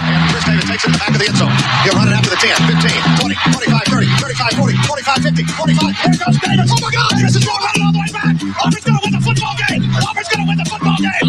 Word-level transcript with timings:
And 0.00 0.22
Chris 0.32 0.44
Davis 0.44 0.66
takes 0.68 0.84
it 0.84 0.90
to 0.90 0.96
the 0.96 1.00
back 1.00 1.12
of 1.12 1.20
the 1.20 1.28
end 1.28 1.38
zone. 1.40 1.52
He'll 1.84 1.96
run 1.96 2.08
it 2.08 2.16
after 2.16 2.30
the 2.30 2.40
10, 2.40 2.52
15, 2.80 3.20
20, 3.20 3.36
25, 3.68 3.84
30, 3.88 4.06
35, 4.20 4.60
40, 4.60 4.76
45, 4.88 5.22
50, 5.22 5.44
45. 5.44 5.96
Here 6.00 6.16
goes 6.20 6.36
Davis. 6.40 6.70
Oh 6.70 6.80
my 6.80 6.90
God! 6.90 7.10
Davis 7.16 7.36
is 7.36 7.44
going 7.44 7.60
running 7.60 7.84
all 7.84 7.92
the 7.94 8.00
way 8.00 8.10
back. 8.12 8.34
Auburn's 8.60 8.84
going 8.84 8.96
to 8.96 9.02
win 9.04 9.12
the 9.16 9.22
football 9.24 9.54
game. 9.68 9.82
Auburn's 10.00 10.28
going 10.30 10.42
to 10.42 10.48
win 10.48 10.58
the 10.60 10.68
football 10.68 10.98
game. 11.00 11.26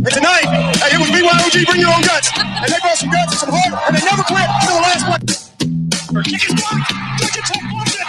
And 0.00 0.12
tonight, 0.14 0.48
hey, 0.80 0.96
it 0.96 1.00
was 1.02 1.10
BYOG, 1.12 1.56
bring 1.68 1.82
your 1.82 1.92
own 1.92 2.02
guts. 2.02 2.32
And 2.34 2.68
they 2.70 2.80
brought 2.80 2.96
some 2.96 3.10
guts 3.10 3.36
and 3.36 3.40
some 3.44 3.52
heart, 3.52 3.74
and 3.86 3.92
they 3.94 4.02
never 4.06 4.24
quit 4.24 4.46
until 4.48 4.74
the 4.78 4.84
last 4.86 5.04
play. 5.04 5.20
Kick 6.24 6.42
is 6.48 6.54
blocked. 6.56 6.88
Tech 7.20 7.64
wants 7.70 7.94
it. 8.00 8.08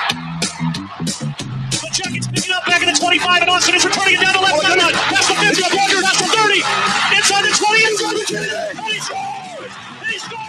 The 1.82 1.90
Jackets 1.92 2.28
picking 2.32 2.54
up 2.54 2.64
back 2.66 2.82
at 2.82 2.88
the 2.94 2.98
25, 3.00 3.42
and 3.42 3.50
Austin 3.52 3.76
is 3.76 3.84
returning 3.86 4.16
it 4.16 4.22
down 4.24 4.34
the 4.34 4.42
left 4.42 4.62
sideline. 4.64 4.96
That's 5.12 5.28
the 5.28 5.36
50, 5.36 5.91
And 8.84 8.94
he 8.94 9.00
scores! 9.00 9.74
He 10.08 10.18
scores! 10.18 10.42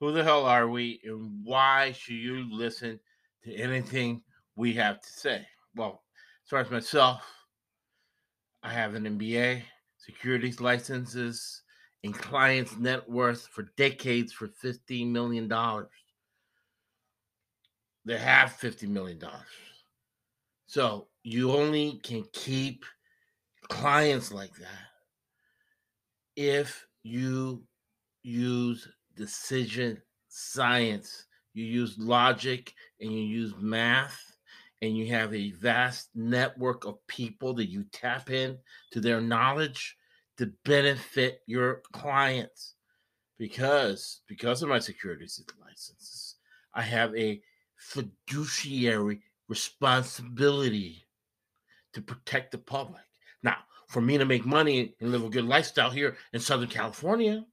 Who 0.00 0.12
the 0.12 0.24
hell 0.24 0.46
are 0.46 0.68
we, 0.68 1.00
and 1.04 1.44
why 1.44 1.92
should 1.92 2.14
you 2.14 2.46
listen 2.50 3.00
to 3.44 3.54
anything 3.54 4.22
we 4.56 4.72
have 4.74 5.00
to 5.00 5.08
say? 5.08 5.46
Well, 5.74 6.02
as 6.44 6.50
far 6.50 6.60
as 6.60 6.70
myself, 6.70 7.22
I 8.62 8.72
have 8.72 8.94
an 8.94 9.04
MBA, 9.04 9.62
securities 9.98 10.60
licenses, 10.60 11.62
and 12.04 12.14
clients' 12.14 12.78
net 12.78 13.08
worth 13.08 13.48
for 13.48 13.64
decades 13.76 14.32
for 14.32 14.48
$15 14.48 15.10
million. 15.10 15.48
They 18.04 18.18
have 18.18 18.56
$50 18.60 18.88
million. 18.88 19.20
So 20.66 21.08
you 21.22 21.52
only 21.52 22.00
can 22.02 22.24
keep 22.32 22.84
clients 23.68 24.32
like 24.32 24.54
that 24.56 24.88
if 26.38 26.86
you 27.02 27.64
use 28.22 28.88
decision 29.16 30.00
science, 30.28 31.26
you 31.52 31.64
use 31.64 31.98
logic, 31.98 32.72
and 33.00 33.12
you 33.12 33.18
use 33.18 33.54
math, 33.58 34.20
and 34.80 34.96
you 34.96 35.08
have 35.08 35.34
a 35.34 35.50
vast 35.50 36.10
network 36.14 36.84
of 36.84 37.04
people 37.08 37.54
that 37.54 37.68
you 37.68 37.84
tap 37.92 38.30
in 38.30 38.56
to 38.92 39.00
their 39.00 39.20
knowledge 39.20 39.96
to 40.36 40.52
benefit 40.64 41.40
your 41.46 41.82
clients. 41.92 42.74
Because 43.36 44.20
because 44.28 44.62
of 44.62 44.68
my 44.68 44.78
securities 44.78 45.42
licenses, 45.60 46.36
I 46.72 46.82
have 46.82 47.14
a 47.16 47.40
fiduciary 47.88 49.22
responsibility 49.48 51.06
to 51.94 52.02
protect 52.02 52.52
the 52.52 52.58
public. 52.58 53.02
Now, 53.42 53.56
for 53.88 54.02
me 54.02 54.18
to 54.18 54.26
make 54.26 54.44
money 54.44 54.94
and 55.00 55.10
live 55.10 55.24
a 55.24 55.30
good 55.30 55.46
lifestyle 55.46 55.90
here 55.90 56.16
in 56.34 56.40
Southern 56.40 56.68
California, 56.68 57.46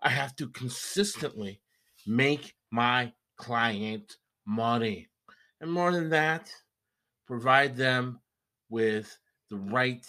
I 0.00 0.08
have 0.08 0.34
to 0.36 0.48
consistently 0.48 1.60
make 2.06 2.54
my 2.70 3.12
client 3.36 4.16
money. 4.46 5.08
And 5.60 5.70
more 5.70 5.92
than 5.92 6.08
that, 6.10 6.50
provide 7.26 7.76
them 7.76 8.20
with 8.70 9.18
the 9.50 9.58
right 9.58 10.06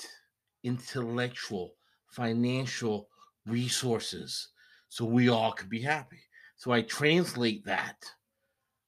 intellectual, 0.64 1.76
financial 2.08 3.10
resources 3.46 4.48
so 4.88 5.04
we 5.04 5.28
all 5.28 5.52
could 5.52 5.70
be 5.70 5.82
happy. 5.82 6.20
So 6.56 6.72
I 6.72 6.84
translate 6.84 7.66
that, 7.66 7.98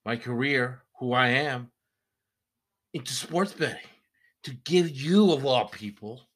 my 0.06 0.16
career, 0.16 0.84
who 1.00 1.14
I 1.14 1.28
am, 1.30 1.72
into 2.94 3.14
sports 3.14 3.54
betting 3.54 3.78
to 4.44 4.54
give 4.66 4.90
you, 4.90 5.32
of 5.32 5.46
all 5.46 5.68
people, 5.70 6.28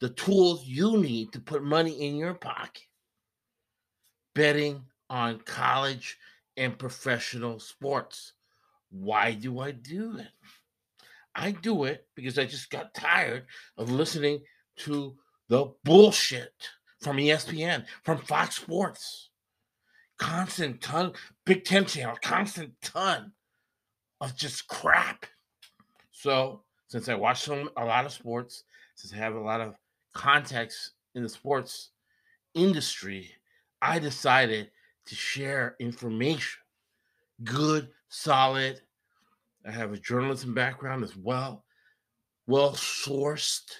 the 0.00 0.10
tools 0.10 0.64
you 0.64 0.98
need 0.98 1.32
to 1.32 1.40
put 1.40 1.62
money 1.62 2.06
in 2.06 2.16
your 2.16 2.34
pocket 2.34 2.82
betting 4.34 4.82
on 5.08 5.40
college 5.40 6.16
and 6.56 6.78
professional 6.78 7.58
sports. 7.58 8.32
Why 8.90 9.32
do 9.32 9.60
I 9.60 9.72
do 9.72 10.18
it? 10.18 10.28
I 11.34 11.52
do 11.52 11.84
it 11.84 12.06
because 12.14 12.38
I 12.38 12.44
just 12.44 12.70
got 12.70 12.94
tired 12.94 13.46
of 13.76 13.90
listening 13.90 14.40
to 14.78 15.16
the 15.48 15.72
bullshit 15.84 16.52
from 17.00 17.16
ESPN, 17.16 17.84
from 18.04 18.18
Fox 18.18 18.56
Sports. 18.56 19.30
Constant 20.18 20.80
ton, 20.80 21.12
Big 21.50 21.64
Ten 21.64 21.84
channel, 21.84 22.16
constant 22.22 22.80
ton 22.80 23.32
of 24.20 24.36
just 24.36 24.68
crap. 24.68 25.26
So, 26.12 26.62
since 26.86 27.08
I 27.08 27.16
watch 27.16 27.42
some, 27.42 27.68
a 27.76 27.84
lot 27.84 28.06
of 28.06 28.12
sports, 28.12 28.62
since 28.94 29.12
I 29.12 29.16
have 29.16 29.34
a 29.34 29.40
lot 29.40 29.60
of 29.60 29.74
context 30.14 30.92
in 31.16 31.24
the 31.24 31.28
sports 31.28 31.90
industry, 32.54 33.32
I 33.82 33.98
decided 33.98 34.70
to 35.06 35.14
share 35.16 35.74
information. 35.80 36.60
Good, 37.42 37.88
solid. 38.10 38.82
I 39.66 39.72
have 39.72 39.92
a 39.92 39.98
journalism 39.98 40.54
background 40.54 41.02
as 41.02 41.16
well. 41.16 41.64
Well 42.46 42.74
sourced 42.74 43.72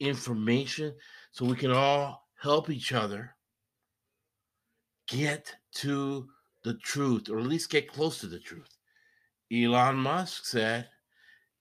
information 0.00 0.92
so 1.30 1.44
we 1.44 1.54
can 1.54 1.70
all 1.70 2.26
help 2.40 2.68
each 2.68 2.92
other 2.92 3.36
get 5.06 5.54
to 5.74 6.28
the 6.64 6.74
truth, 6.74 7.28
or 7.28 7.38
at 7.38 7.46
least 7.46 7.70
get 7.70 7.92
close 7.92 8.18
to 8.20 8.26
the 8.26 8.38
truth. 8.38 8.78
Elon 9.52 9.96
Musk 9.96 10.44
said, 10.46 10.88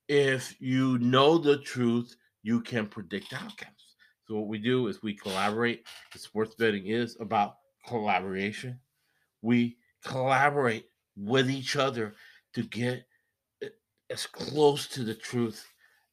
if 0.08 0.56
you 0.60 0.98
know 1.00 1.38
the 1.38 1.58
truth, 1.60 2.16
you 2.44 2.62
can 2.62 2.88
predict 2.88 3.34
outcomes. 3.34 3.96
So, 4.28 4.36
what 4.36 4.48
we 4.48 4.58
do 4.58 4.88
is 4.88 5.02
we 5.02 5.14
collaborate. 5.14 5.86
The 6.12 6.20
sports 6.20 6.56
betting 6.56 6.88
is 6.88 7.18
about 7.20 7.56
collaboration. 7.88 8.80
We 9.42 9.78
collaborate 10.04 10.86
with 11.16 11.50
each 11.50 11.76
other 11.76 12.14
to 12.54 12.64
get 12.64 13.06
uh, 13.64 13.68
as 14.10 14.26
close 14.26 14.88
to 14.90 15.04
the 15.04 15.16
truth 15.16 15.66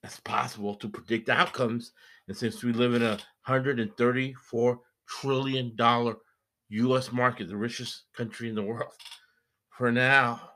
as 0.04 0.20
possible 0.20 0.74
to 0.76 0.88
predict 0.88 1.28
outcomes. 1.28 1.92
And 2.28 2.36
since 2.36 2.62
we 2.62 2.72
live 2.72 2.94
in 2.94 3.02
a 3.02 3.18
$134 3.46 4.78
trillion 5.08 5.76
US 6.70 7.12
market, 7.12 7.48
the 7.48 7.56
richest 7.56 8.04
country 8.14 8.48
in 8.48 8.54
the 8.54 8.62
world, 8.62 8.92
for 9.70 9.92
now, 9.92 10.50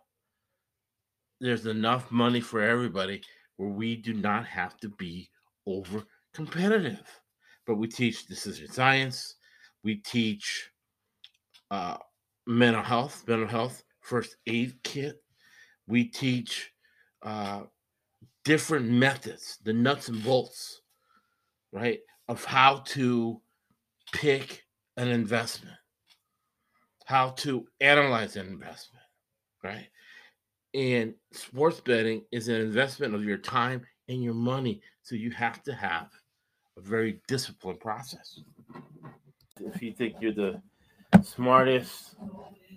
there's 1.40 1.66
enough 1.66 2.10
money 2.10 2.40
for 2.40 2.60
everybody 2.60 3.22
where 3.56 3.70
we 3.70 3.96
do 3.96 4.14
not 4.14 4.46
have 4.46 4.76
to 4.78 4.88
be 4.90 5.28
over 5.66 6.04
competitive. 6.34 7.02
But 7.66 7.76
we 7.76 7.88
teach 7.88 8.26
decision 8.26 8.68
science, 8.68 9.36
we 9.84 9.96
teach 9.96 10.70
uh, 11.70 11.96
mental 12.46 12.82
health, 12.82 13.24
mental 13.26 13.48
health 13.48 13.82
first 14.00 14.36
aid 14.46 14.74
kit. 14.82 15.22
We 15.86 16.04
teach 16.04 16.72
uh, 17.22 17.62
different 18.44 18.88
methods, 18.88 19.58
the 19.64 19.72
nuts 19.72 20.08
and 20.08 20.22
bolts, 20.22 20.82
right, 21.72 22.00
of 22.28 22.44
how 22.44 22.82
to 22.86 23.40
pick 24.12 24.64
an 24.96 25.08
investment, 25.08 25.76
how 27.06 27.30
to 27.30 27.66
analyze 27.80 28.36
an 28.36 28.46
investment, 28.46 29.04
right? 29.62 29.88
And 30.74 31.14
sports 31.32 31.80
betting 31.80 32.24
is 32.32 32.48
an 32.48 32.60
investment 32.60 33.14
of 33.14 33.24
your 33.24 33.38
time 33.38 33.82
and 34.08 34.22
your 34.22 34.34
money. 34.34 34.80
So 35.02 35.14
you 35.14 35.30
have 35.32 35.62
to 35.64 35.74
have 35.74 36.08
a 36.78 36.80
very 36.80 37.20
disciplined 37.28 37.80
process. 37.80 38.40
If 39.60 39.82
you 39.82 39.92
think 39.92 40.16
you're 40.20 40.32
the 40.32 40.62
smartest, 41.22 42.16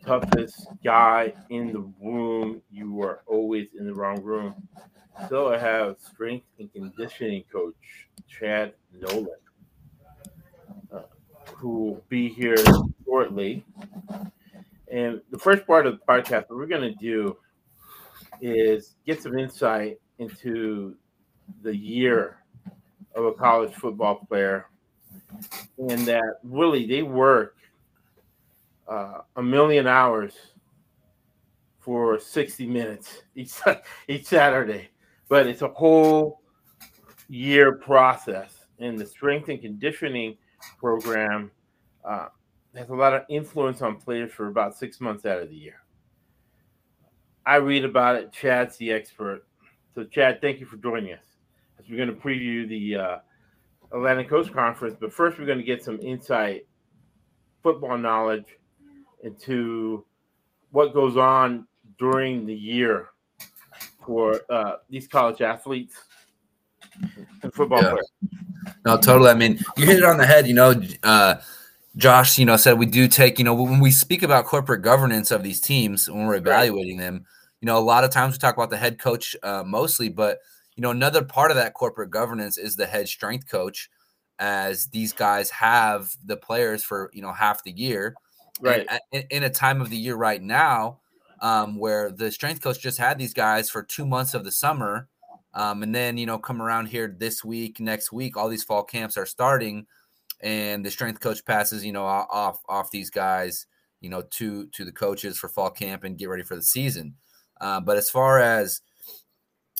toughest 0.05 0.67
guy 0.83 1.33
in 1.49 1.71
the 1.71 1.91
room, 2.01 2.61
you 2.69 3.01
are 3.01 3.21
always 3.27 3.67
in 3.77 3.85
the 3.85 3.93
wrong 3.93 4.21
room. 4.21 4.55
So 5.29 5.53
I 5.53 5.57
have 5.57 5.95
strength 5.99 6.45
and 6.59 6.71
conditioning 6.73 7.43
coach 7.51 8.09
Chad 8.27 8.73
Nolan, 8.93 9.27
who 11.55 11.69
will 11.69 12.03
be 12.09 12.29
here 12.29 12.57
shortly. 13.05 13.63
And 14.91 15.21
the 15.31 15.39
first 15.39 15.65
part 15.65 15.87
of 15.87 15.99
the 15.99 16.05
podcast, 16.05 16.49
what 16.49 16.57
we're 16.57 16.67
going 16.67 16.93
to 16.93 16.95
do 16.95 17.37
is 18.41 18.95
get 19.05 19.21
some 19.21 19.37
insight 19.37 19.99
into 20.19 20.95
the 21.61 21.75
year 21.75 22.37
of 23.15 23.25
a 23.25 23.31
college 23.33 23.73
football 23.73 24.15
player 24.27 24.67
and 25.77 26.05
that 26.05 26.39
really 26.43 26.85
they 26.85 27.03
work 27.03 27.55
uh, 28.87 29.21
a 29.35 29.43
million 29.43 29.87
hours 29.87 30.33
for 31.79 32.19
60 32.19 32.67
minutes 32.67 33.23
each 33.35 33.53
each 34.07 34.25
Saturday, 34.25 34.89
but 35.29 35.47
it's 35.47 35.61
a 35.61 35.67
whole 35.69 36.41
year 37.29 37.73
process. 37.73 38.65
And 38.79 38.99
the 38.99 39.05
strength 39.05 39.47
and 39.47 39.61
conditioning 39.61 40.37
program 40.77 41.51
uh, 42.03 42.27
has 42.75 42.89
a 42.89 42.93
lot 42.93 43.13
of 43.13 43.23
influence 43.29 43.81
on 43.81 43.97
players 43.97 44.31
for 44.31 44.47
about 44.47 44.77
six 44.77 44.99
months 44.99 45.25
out 45.25 45.41
of 45.41 45.49
the 45.49 45.55
year. 45.55 45.81
I 47.45 47.57
read 47.57 47.85
about 47.85 48.15
it. 48.15 48.31
Chad's 48.31 48.77
the 48.77 48.91
expert. 48.91 49.45
So, 49.93 50.03
Chad, 50.03 50.41
thank 50.41 50.59
you 50.59 50.65
for 50.65 50.77
joining 50.77 51.13
us 51.13 51.23
as 51.79 51.85
we're 51.89 51.97
going 51.97 52.09
to 52.09 52.15
preview 52.15 52.67
the 52.67 52.95
uh, 52.95 53.17
Atlantic 53.91 54.29
Coast 54.29 54.51
Conference. 54.51 54.97
But 54.99 55.13
first, 55.13 55.37
we're 55.37 55.45
going 55.45 55.59
to 55.59 55.63
get 55.63 55.83
some 55.83 55.99
insight, 56.01 56.67
football 57.63 57.97
knowledge 57.97 58.45
into 59.23 60.05
what 60.71 60.93
goes 60.93 61.17
on 61.17 61.67
during 61.97 62.45
the 62.45 62.53
year 62.53 63.09
for 64.05 64.41
uh, 64.49 64.77
these 64.89 65.07
college 65.07 65.41
athletes 65.41 65.95
and 67.43 67.53
football 67.53 67.81
yeah. 67.81 67.91
players. 67.91 68.11
No, 68.85 68.97
totally. 68.97 69.29
I 69.29 69.35
mean, 69.35 69.59
you 69.77 69.85
hit 69.85 69.97
it 69.97 70.03
on 70.03 70.17
the 70.17 70.25
head. 70.25 70.47
You 70.47 70.53
know, 70.53 70.81
uh, 71.03 71.35
Josh, 71.97 72.37
you 72.37 72.45
know, 72.45 72.57
said 72.57 72.77
we 72.77 72.85
do 72.85 73.07
take, 73.07 73.39
you 73.39 73.45
know, 73.45 73.53
when 73.53 73.79
we 73.79 73.91
speak 73.91 74.23
about 74.23 74.45
corporate 74.45 74.81
governance 74.81 75.31
of 75.31 75.43
these 75.43 75.61
teams, 75.61 76.09
when 76.09 76.25
we're 76.25 76.35
evaluating 76.35 76.97
them, 76.97 77.25
you 77.61 77.65
know, 77.65 77.77
a 77.77 77.79
lot 77.79 78.03
of 78.03 78.09
times 78.09 78.33
we 78.33 78.39
talk 78.39 78.55
about 78.55 78.69
the 78.69 78.77
head 78.77 78.99
coach 78.99 79.35
uh, 79.43 79.63
mostly, 79.65 80.09
but 80.09 80.39
you 80.75 80.81
know, 80.81 80.91
another 80.91 81.23
part 81.23 81.51
of 81.51 81.57
that 81.57 81.73
corporate 81.73 82.11
governance 82.11 82.57
is 82.57 82.75
the 82.75 82.85
head 82.85 83.07
strength 83.07 83.49
coach, 83.49 83.89
as 84.39 84.87
these 84.87 85.13
guys 85.13 85.49
have 85.49 86.13
the 86.25 86.35
players 86.35 86.83
for 86.83 87.09
you 87.13 87.21
know 87.21 87.31
half 87.31 87.63
the 87.63 87.71
year, 87.71 88.13
right? 88.59 88.85
In, 89.11 89.23
in 89.29 89.43
a 89.43 89.49
time 89.49 89.81
of 89.81 89.89
the 89.89 89.97
year 89.97 90.15
right 90.15 90.41
now, 90.41 90.99
um, 91.41 91.77
where 91.77 92.11
the 92.11 92.29
strength 92.31 92.61
coach 92.61 92.81
just 92.81 92.97
had 92.97 93.17
these 93.17 93.33
guys 93.33 93.69
for 93.69 93.83
two 93.83 94.05
months 94.05 94.33
of 94.33 94.43
the 94.43 94.51
summer, 94.51 95.07
um, 95.55 95.83
and 95.83 95.95
then 95.95 96.17
you 96.17 96.25
know 96.25 96.37
come 96.37 96.61
around 96.61 96.87
here 96.87 97.13
this 97.17 97.43
week, 97.43 97.79
next 97.79 98.11
week, 98.11 98.37
all 98.37 98.49
these 98.49 98.63
fall 98.63 98.83
camps 98.83 99.17
are 99.17 99.25
starting, 99.25 99.87
and 100.41 100.85
the 100.85 100.91
strength 100.91 101.19
coach 101.19 101.43
passes 101.45 101.85
you 101.85 101.91
know 101.91 102.05
off 102.05 102.61
off 102.69 102.91
these 102.91 103.09
guys, 103.09 103.65
you 104.01 104.09
know, 104.09 104.21
to 104.31 104.67
to 104.67 104.85
the 104.85 104.91
coaches 104.91 105.37
for 105.37 105.49
fall 105.49 105.71
camp 105.71 106.03
and 106.03 106.17
get 106.17 106.29
ready 106.29 106.43
for 106.43 106.55
the 106.55 106.61
season. 106.61 107.15
Uh, 107.61 107.79
but 107.79 107.97
as 107.97 108.09
far 108.09 108.39
as 108.39 108.81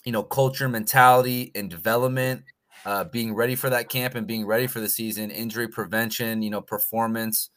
you 0.06 0.12
know, 0.12 0.24
culture, 0.24 0.70
mentality, 0.70 1.52
and 1.56 1.70
development, 1.70 2.44
uh, 2.86 3.04
being 3.06 3.34
ready 3.34 3.56
for 3.56 3.70
that 3.70 3.90
camp 3.90 4.16
and 4.16 4.28
being 4.28 4.46
ready 4.46 4.68
for 4.68 4.80
the 4.80 4.88
season, 4.88 5.32
injury 5.32 5.68
prevention, 5.68 6.42
you 6.44 6.52
know, 6.52 6.62
performance, 6.62 7.50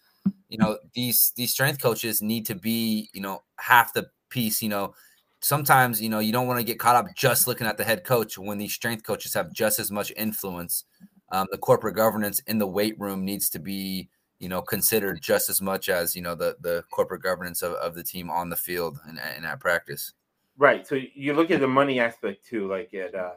you 0.49 0.57
know, 0.59 0.79
these 0.95 1.33
these 1.37 1.51
strength 1.53 1.81
coaches 1.81 2.23
need 2.23 2.47
to 2.47 2.55
be, 2.55 3.11
you 3.13 3.21
know, 3.21 3.43
half 3.61 3.93
the 3.93 4.09
piece. 4.31 4.63
You 4.63 4.71
know, 4.71 4.95
sometimes 5.41 6.01
you 6.01 6.09
know 6.09 6.19
you 6.19 6.33
don't 6.33 6.47
want 6.47 6.59
to 6.59 6.65
get 6.65 6.79
caught 6.79 6.97
up 6.97 7.07
just 7.15 7.47
looking 7.47 7.67
at 7.67 7.77
the 7.77 7.85
head 7.85 8.05
coach 8.05 8.39
when 8.39 8.59
these 8.59 8.73
strength 8.73 9.05
coaches 9.05 9.35
have 9.35 9.53
just 9.53 9.79
as 9.79 9.91
much 9.91 10.13
influence. 10.17 10.85
Um, 11.31 11.47
the 11.51 11.59
corporate 11.59 11.95
governance 11.95 12.41
in 12.47 12.59
the 12.59 12.67
weight 12.67 12.99
room 12.99 13.25
needs 13.25 13.51
to 13.51 13.59
be 13.59 14.09
you 14.39 14.49
know 14.49 14.63
considered 14.63 15.21
just 15.21 15.49
as 15.49 15.61
much 15.61 15.89
as 15.89 16.15
you 16.15 16.23
know 16.23 16.35
the 16.35 16.57
the 16.61 16.85
corporate 16.91 17.23
governance 17.23 17.63
of, 17.63 17.73
of 17.75 17.95
the 17.95 18.03
team 18.03 18.31
on 18.31 18.49
the 18.49 18.57
field 18.57 18.99
and, 19.07 19.19
and 19.19 19.45
at 19.45 19.61
practice 19.61 20.15
right 20.57 20.87
so 20.87 20.99
you 21.15 21.35
look 21.35 21.51
at 21.51 21.61
the 21.61 21.69
money 21.69 22.01
aspect 22.01 22.47
too 22.47 22.69
like 22.69 22.93
at 22.95 23.15
uh, 23.15 23.33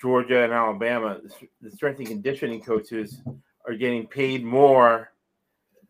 georgia 0.00 0.44
and 0.44 0.52
alabama 0.52 1.20
the 1.60 1.70
strength 1.70 1.98
and 1.98 2.08
conditioning 2.08 2.60
coaches 2.60 3.22
are 3.66 3.74
getting 3.74 4.06
paid 4.06 4.44
more 4.44 5.12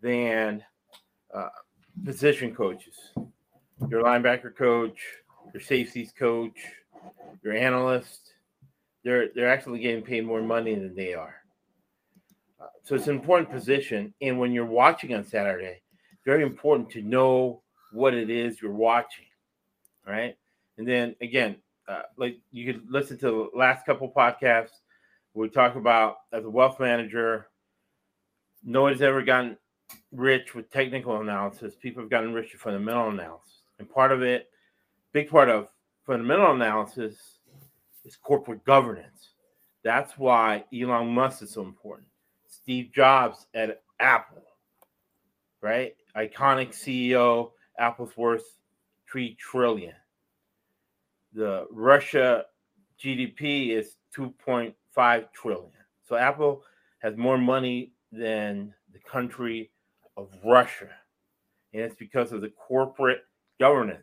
than 0.00 0.62
uh, 1.35 1.49
position 2.05 2.55
coaches 2.55 3.12
your 3.88 4.03
linebacker 4.03 4.55
coach 4.55 4.99
your 5.53 5.61
safeties 5.61 6.12
coach 6.19 6.59
your 7.43 7.55
analyst 7.55 8.35
they're 9.05 9.29
they're 9.35 9.50
actually 9.50 9.79
getting 9.79 10.03
paid 10.03 10.27
more 10.27 10.43
money 10.43 10.75
than 10.75 10.94
they 10.94 11.15
are 11.15 11.41
so 12.82 12.94
it's 12.94 13.06
an 13.06 13.17
important 13.17 13.50
position. 13.50 14.12
And 14.21 14.38
when 14.38 14.53
you're 14.53 14.65
watching 14.65 15.15
on 15.15 15.25
Saturday, 15.25 15.82
very 16.25 16.43
important 16.43 16.91
to 16.91 17.03
know 17.03 17.62
what 17.93 18.15
it 18.15 18.31
is 18.31 18.61
you're 18.61 18.73
watching. 18.73 19.27
Right. 20.06 20.37
And 20.79 20.88
then 20.88 21.15
again, 21.21 21.56
uh, 21.88 22.03
like 22.17 22.38
you 22.50 22.73
could 22.73 22.91
listen 22.91 23.19
to 23.19 23.49
the 23.53 23.59
last 23.59 23.85
couple 23.87 24.11
podcasts 24.11 24.71
we 25.35 25.49
talk 25.49 25.76
about 25.76 26.17
as 26.33 26.44
a 26.44 26.50
wealth 26.50 26.81
manager, 26.81 27.47
no 28.65 28.83
one's 28.83 29.00
ever 29.00 29.23
gotten 29.23 29.56
rich 30.11 30.56
with 30.56 30.69
technical 30.71 31.21
analysis. 31.21 31.75
People 31.81 32.03
have 32.03 32.11
gotten 32.11 32.33
rich 32.33 32.53
with 32.53 32.61
fundamental 32.61 33.11
analysis. 33.11 33.60
And 33.81 33.88
part 33.88 34.12
of 34.12 34.23
it, 34.23 34.50
big 35.12 35.31
part 35.31 35.49
of 35.49 35.69
fundamental 36.06 36.53
analysis 36.53 37.38
is 38.05 38.17
corporate 38.17 38.62
governance. 38.65 39.31
That's 39.82 40.19
why 40.19 40.65
Elon 40.73 41.09
Musk 41.09 41.43
is 41.43 41.53
so 41.53 41.62
important. 41.62 42.06
Steve 42.47 42.93
Jobs 42.93 43.47
at 43.55 43.81
Apple, 43.99 44.43
right? 45.62 45.94
Iconic 46.15 46.75
CEO, 46.75 47.53
Apple's 47.79 48.15
worth 48.19 48.59
three 49.11 49.35
trillion. 49.37 49.94
The 51.33 51.67
Russia 51.71 52.44
GDP 53.03 53.71
is 53.71 53.97
2.5 54.15 54.75
trillion. 55.33 55.73
So 56.06 56.17
Apple 56.17 56.65
has 56.99 57.17
more 57.17 57.38
money 57.38 57.93
than 58.12 58.75
the 58.93 58.99
country 58.99 59.71
of 60.19 60.29
Russia. 60.44 60.91
And 61.73 61.83
it's 61.83 61.94
because 61.94 62.33
of 62.33 62.43
the 62.43 62.50
corporate 62.50 63.23
governance. 63.61 64.03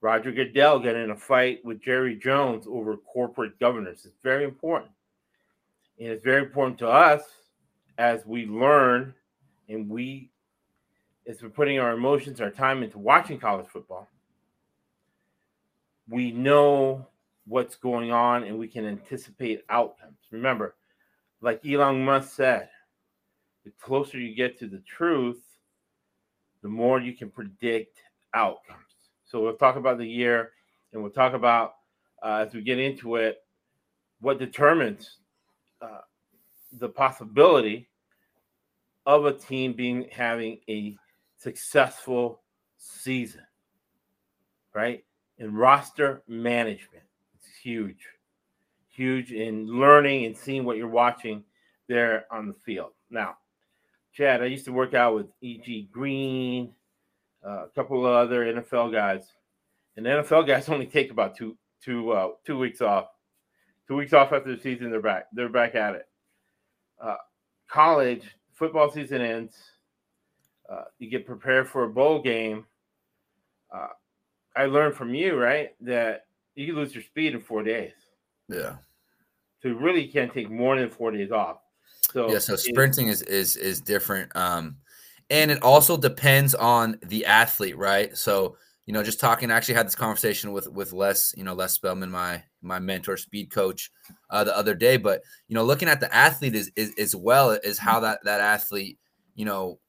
Roger 0.00 0.30
Goodell 0.30 0.78
got 0.78 0.94
in 0.94 1.10
a 1.10 1.16
fight 1.16 1.64
with 1.64 1.82
Jerry 1.82 2.14
Jones 2.14 2.66
over 2.68 2.96
corporate 2.96 3.58
governance. 3.58 4.04
It's 4.04 4.22
very 4.22 4.44
important. 4.44 4.92
And 5.98 6.08
it's 6.08 6.22
very 6.22 6.42
important 6.42 6.78
to 6.78 6.88
us 6.88 7.22
as 7.98 8.24
we 8.24 8.46
learn 8.46 9.14
and 9.68 9.88
we 9.88 10.30
as 11.26 11.42
we're 11.42 11.48
putting 11.48 11.80
our 11.80 11.92
emotions, 11.92 12.40
our 12.40 12.52
time 12.52 12.84
into 12.84 12.98
watching 12.98 13.38
college 13.38 13.66
football, 13.66 14.08
we 16.08 16.30
know 16.30 17.04
what's 17.48 17.74
going 17.74 18.12
on 18.12 18.44
and 18.44 18.56
we 18.56 18.68
can 18.68 18.86
anticipate 18.86 19.64
outcomes. 19.68 20.18
Remember, 20.30 20.76
like 21.40 21.66
Elon 21.66 22.04
Musk 22.04 22.34
said, 22.34 22.68
the 23.64 23.72
closer 23.82 24.18
you 24.18 24.36
get 24.36 24.56
to 24.60 24.68
the 24.68 24.82
truth, 24.86 25.42
the 26.62 26.68
more 26.68 27.00
you 27.00 27.12
can 27.12 27.28
predict 27.28 27.98
outcomes. 28.36 28.78
So 29.24 29.42
we'll 29.42 29.56
talk 29.56 29.76
about 29.76 29.98
the 29.98 30.06
year 30.06 30.52
and 30.92 31.02
we'll 31.02 31.10
talk 31.10 31.32
about 31.32 31.74
uh, 32.22 32.44
as 32.46 32.54
we 32.54 32.60
get 32.62 32.78
into 32.78 33.16
it 33.16 33.38
what 34.20 34.38
determines 34.38 35.18
uh, 35.80 36.00
the 36.78 36.88
possibility 36.88 37.88
of 39.06 39.24
a 39.24 39.32
team 39.32 39.72
being 39.72 40.06
having 40.12 40.58
a 40.68 40.96
successful 41.38 42.42
season, 42.76 43.42
right? 44.74 45.04
And 45.38 45.56
roster 45.56 46.22
management, 46.26 47.04
it's 47.34 47.48
huge, 47.62 48.06
huge 48.90 49.32
in 49.32 49.66
learning 49.66 50.24
and 50.24 50.36
seeing 50.36 50.64
what 50.64 50.76
you're 50.76 50.88
watching 50.88 51.44
there 51.88 52.26
on 52.30 52.48
the 52.48 52.54
field. 52.54 52.92
Now, 53.10 53.36
Chad, 54.12 54.42
I 54.42 54.46
used 54.46 54.64
to 54.64 54.72
work 54.72 54.94
out 54.94 55.14
with 55.14 55.26
A.J. 55.42 55.88
Green, 55.92 56.72
uh, 57.46 57.64
a 57.64 57.68
couple 57.74 58.04
of 58.04 58.12
other 58.12 58.44
NFL 58.44 58.92
guys, 58.92 59.32
and 59.96 60.04
NFL 60.04 60.46
guys 60.46 60.68
only 60.68 60.86
take 60.86 61.10
about 61.10 61.36
two 61.36 61.56
two 61.82 62.10
uh, 62.12 62.30
two 62.44 62.58
weeks 62.58 62.80
off. 62.80 63.06
Two 63.86 63.96
weeks 63.96 64.12
off 64.12 64.32
after 64.32 64.54
the 64.54 64.60
season, 64.60 64.90
they're 64.90 65.00
back. 65.00 65.26
They're 65.32 65.48
back 65.48 65.76
at 65.76 65.94
it. 65.94 66.08
Uh, 67.00 67.16
college 67.68 68.24
football 68.52 68.90
season 68.90 69.20
ends. 69.20 69.56
Uh, 70.68 70.84
you 70.98 71.08
get 71.08 71.24
prepared 71.24 71.68
for 71.68 71.84
a 71.84 71.88
bowl 71.88 72.20
game. 72.20 72.64
Uh, 73.72 73.88
I 74.56 74.66
learned 74.66 74.96
from 74.96 75.14
you, 75.14 75.36
right, 75.36 75.70
that 75.82 76.26
you 76.56 76.74
lose 76.74 76.94
your 76.94 77.04
speed 77.04 77.34
in 77.34 77.40
four 77.40 77.62
days. 77.62 77.92
Yeah. 78.48 78.76
So 79.62 79.68
you 79.68 79.78
really 79.78 80.08
can't 80.08 80.32
take 80.32 80.50
more 80.50 80.76
than 80.76 80.90
four 80.90 81.12
days 81.12 81.30
off. 81.30 81.58
So 82.12 82.30
yeah, 82.30 82.38
so 82.38 82.56
sprinting 82.56 83.08
is 83.08 83.22
is 83.22 83.56
is 83.56 83.80
different. 83.80 84.34
Um, 84.34 84.76
and 85.30 85.50
it 85.50 85.62
also 85.62 85.96
depends 85.96 86.54
on 86.54 86.98
the 87.02 87.26
athlete, 87.26 87.76
right? 87.76 88.16
So 88.16 88.56
you 88.86 88.92
know, 88.92 89.02
just 89.02 89.18
talking. 89.18 89.50
I 89.50 89.56
actually 89.56 89.74
had 89.74 89.86
this 89.86 89.96
conversation 89.96 90.52
with 90.52 90.68
with 90.68 90.92
Les, 90.92 91.34
you 91.36 91.42
know, 91.42 91.54
Les 91.54 91.72
Spellman, 91.72 92.10
my 92.10 92.42
my 92.62 92.78
mentor, 92.78 93.16
speed 93.16 93.50
coach, 93.50 93.90
uh, 94.30 94.44
the 94.44 94.56
other 94.56 94.74
day. 94.74 94.96
But 94.96 95.22
you 95.48 95.54
know, 95.54 95.64
looking 95.64 95.88
at 95.88 95.98
the 95.98 96.14
athlete 96.14 96.54
is, 96.54 96.70
is 96.76 96.94
as 96.96 97.14
well 97.14 97.50
is 97.50 97.78
how 97.78 97.98
that 98.00 98.20
that 98.24 98.40
athlete, 98.40 98.98
you 99.34 99.44
know, 99.44 99.80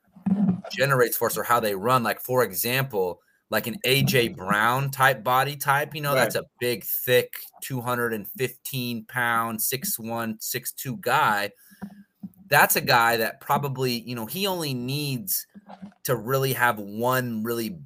generates 0.71 1.15
force 1.15 1.37
or 1.37 1.43
how 1.43 1.59
they 1.59 1.75
run. 1.75 2.01
Like 2.01 2.19
for 2.21 2.43
example, 2.43 3.19
like 3.51 3.67
an 3.67 3.77
AJ 3.85 4.35
Brown 4.35 4.89
type 4.89 5.23
body 5.23 5.55
type, 5.55 5.93
you 5.93 6.01
know, 6.01 6.15
right. 6.15 6.23
that's 6.23 6.35
a 6.35 6.45
big, 6.59 6.83
thick, 6.83 7.33
215 7.61 9.05
pound, 9.05 9.61
six 9.61 9.99
one, 9.99 10.37
six 10.39 10.71
two 10.71 10.97
guy. 10.97 11.51
That's 12.47 12.75
a 12.75 12.81
guy 12.81 13.17
that 13.17 13.41
probably, 13.41 13.99
you 13.99 14.15
know, 14.15 14.25
he 14.25 14.47
only 14.47 14.73
needs 14.73 15.47
to 16.03 16.15
really 16.15 16.53
have 16.53 16.79
one 16.79 17.43
really 17.43 17.77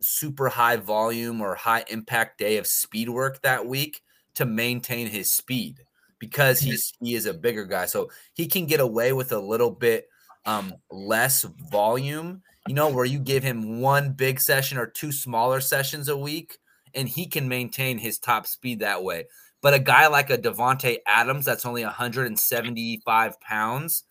super 0.00 0.48
high 0.48 0.76
volume 0.76 1.40
or 1.40 1.54
high 1.54 1.84
impact 1.88 2.38
day 2.38 2.58
of 2.58 2.66
speed 2.66 3.08
work 3.08 3.42
that 3.42 3.66
week 3.66 4.02
to 4.34 4.44
maintain 4.44 5.08
his 5.08 5.32
speed 5.32 5.84
because 6.18 6.60
he's 6.60 6.92
he 7.00 7.14
is 7.14 7.26
a 7.26 7.34
bigger 7.34 7.64
guy. 7.64 7.86
So 7.86 8.10
he 8.34 8.46
can 8.46 8.66
get 8.66 8.80
away 8.80 9.12
with 9.12 9.32
a 9.32 9.38
little 9.38 9.70
bit 9.70 10.08
um, 10.44 10.74
less 10.90 11.42
volume, 11.42 12.42
you 12.68 12.74
know, 12.74 12.88
where 12.88 13.04
you 13.04 13.18
give 13.18 13.42
him 13.42 13.80
one 13.80 14.12
big 14.12 14.40
session 14.40 14.78
or 14.78 14.86
two 14.86 15.12
smaller 15.12 15.60
sessions 15.60 16.08
a 16.08 16.16
week, 16.16 16.58
and 16.94 17.08
he 17.08 17.26
can 17.26 17.48
maintain 17.48 17.98
his 17.98 18.18
top 18.18 18.46
speed 18.46 18.78
that 18.80 19.02
way. 19.02 19.24
But 19.66 19.74
a 19.74 19.80
guy 19.80 20.06
like 20.06 20.30
a 20.30 20.38
Davante 20.38 20.98
Adams 21.08 21.44
that's 21.44 21.66
only 21.66 21.82
175 21.82 23.40
pounds, 23.40 24.04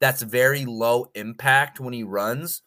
that's 0.00 0.22
very 0.22 0.64
low 0.64 1.10
impact 1.14 1.80
when 1.80 1.92
he 1.92 2.02
runs. 2.02 2.62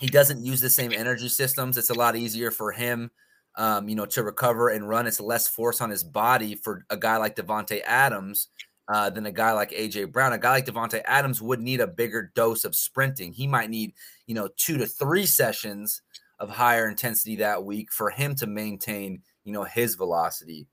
He 0.00 0.06
doesn't 0.06 0.42
use 0.42 0.62
the 0.62 0.70
same 0.70 0.94
energy 0.94 1.28
systems. 1.28 1.76
It's 1.76 1.90
a 1.90 1.94
lot 1.94 2.16
easier 2.16 2.50
for 2.50 2.72
him, 2.72 3.10
um, 3.56 3.86
you 3.86 3.94
know, 3.94 4.06
to 4.06 4.22
recover 4.22 4.70
and 4.70 4.88
run. 4.88 5.06
It's 5.06 5.20
less 5.20 5.46
force 5.46 5.82
on 5.82 5.90
his 5.90 6.02
body 6.02 6.54
for 6.54 6.86
a 6.88 6.96
guy 6.96 7.18
like 7.18 7.36
Davante 7.36 7.82
Adams 7.84 8.48
uh, 8.88 9.10
than 9.10 9.26
a 9.26 9.30
guy 9.30 9.52
like 9.52 9.72
AJ 9.72 10.12
Brown. 10.12 10.32
A 10.32 10.38
guy 10.38 10.52
like 10.52 10.64
Davante 10.64 11.02
Adams 11.04 11.42
would 11.42 11.60
need 11.60 11.82
a 11.82 11.86
bigger 11.86 12.32
dose 12.34 12.64
of 12.64 12.74
sprinting. 12.74 13.34
He 13.34 13.46
might 13.46 13.68
need, 13.68 13.92
you 14.26 14.34
know, 14.34 14.48
two 14.56 14.78
to 14.78 14.86
three 14.86 15.26
sessions 15.26 16.00
of 16.38 16.48
higher 16.48 16.88
intensity 16.88 17.36
that 17.36 17.62
week 17.62 17.92
for 17.92 18.08
him 18.08 18.34
to 18.36 18.46
maintain, 18.46 19.20
you 19.44 19.52
know, 19.52 19.64
his 19.64 19.96
velocity. 19.96 20.66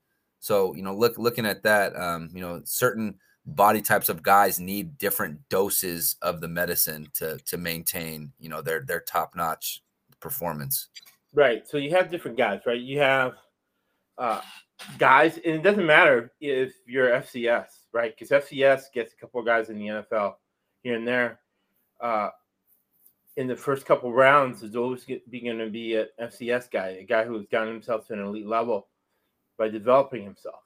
So, 0.44 0.74
you 0.74 0.82
know, 0.82 0.94
look 0.94 1.16
looking 1.16 1.46
at 1.46 1.62
that, 1.62 1.96
um, 1.96 2.28
you 2.34 2.42
know, 2.42 2.60
certain 2.64 3.14
body 3.46 3.80
types 3.80 4.10
of 4.10 4.22
guys 4.22 4.60
need 4.60 4.98
different 4.98 5.40
doses 5.48 6.16
of 6.20 6.42
the 6.42 6.48
medicine 6.48 7.08
to 7.14 7.38
to 7.46 7.56
maintain, 7.56 8.30
you 8.38 8.50
know, 8.50 8.60
their 8.60 8.80
their 8.80 9.00
top 9.00 9.34
notch 9.34 9.82
performance. 10.20 10.88
Right. 11.32 11.66
So 11.66 11.78
you 11.78 11.92
have 11.92 12.10
different 12.10 12.36
guys, 12.36 12.60
right? 12.66 12.78
You 12.78 12.98
have 12.98 13.36
uh, 14.18 14.42
guys, 14.98 15.36
and 15.36 15.54
it 15.54 15.62
doesn't 15.62 15.86
matter 15.86 16.30
if 16.42 16.74
you're 16.86 17.08
FCS, 17.08 17.68
right? 17.92 18.14
Because 18.14 18.44
FCS 18.44 18.92
gets 18.92 19.14
a 19.14 19.16
couple 19.16 19.40
of 19.40 19.46
guys 19.46 19.70
in 19.70 19.78
the 19.78 19.86
NFL 19.86 20.34
here 20.82 20.96
and 20.96 21.08
there. 21.08 21.40
Uh, 22.02 22.28
in 23.38 23.46
the 23.46 23.56
first 23.56 23.86
couple 23.86 24.12
rounds, 24.12 24.62
is 24.62 24.76
always 24.76 25.04
going 25.04 25.22
to 25.22 25.70
be 25.70 25.96
an 25.96 26.08
FCS 26.20 26.70
guy, 26.70 26.88
a 27.00 27.04
guy 27.04 27.24
who 27.24 27.34
has 27.38 27.46
gotten 27.46 27.72
himself 27.72 28.06
to 28.08 28.12
an 28.12 28.20
elite 28.20 28.46
level 28.46 28.88
by 29.58 29.68
developing 29.68 30.24
himself. 30.24 30.60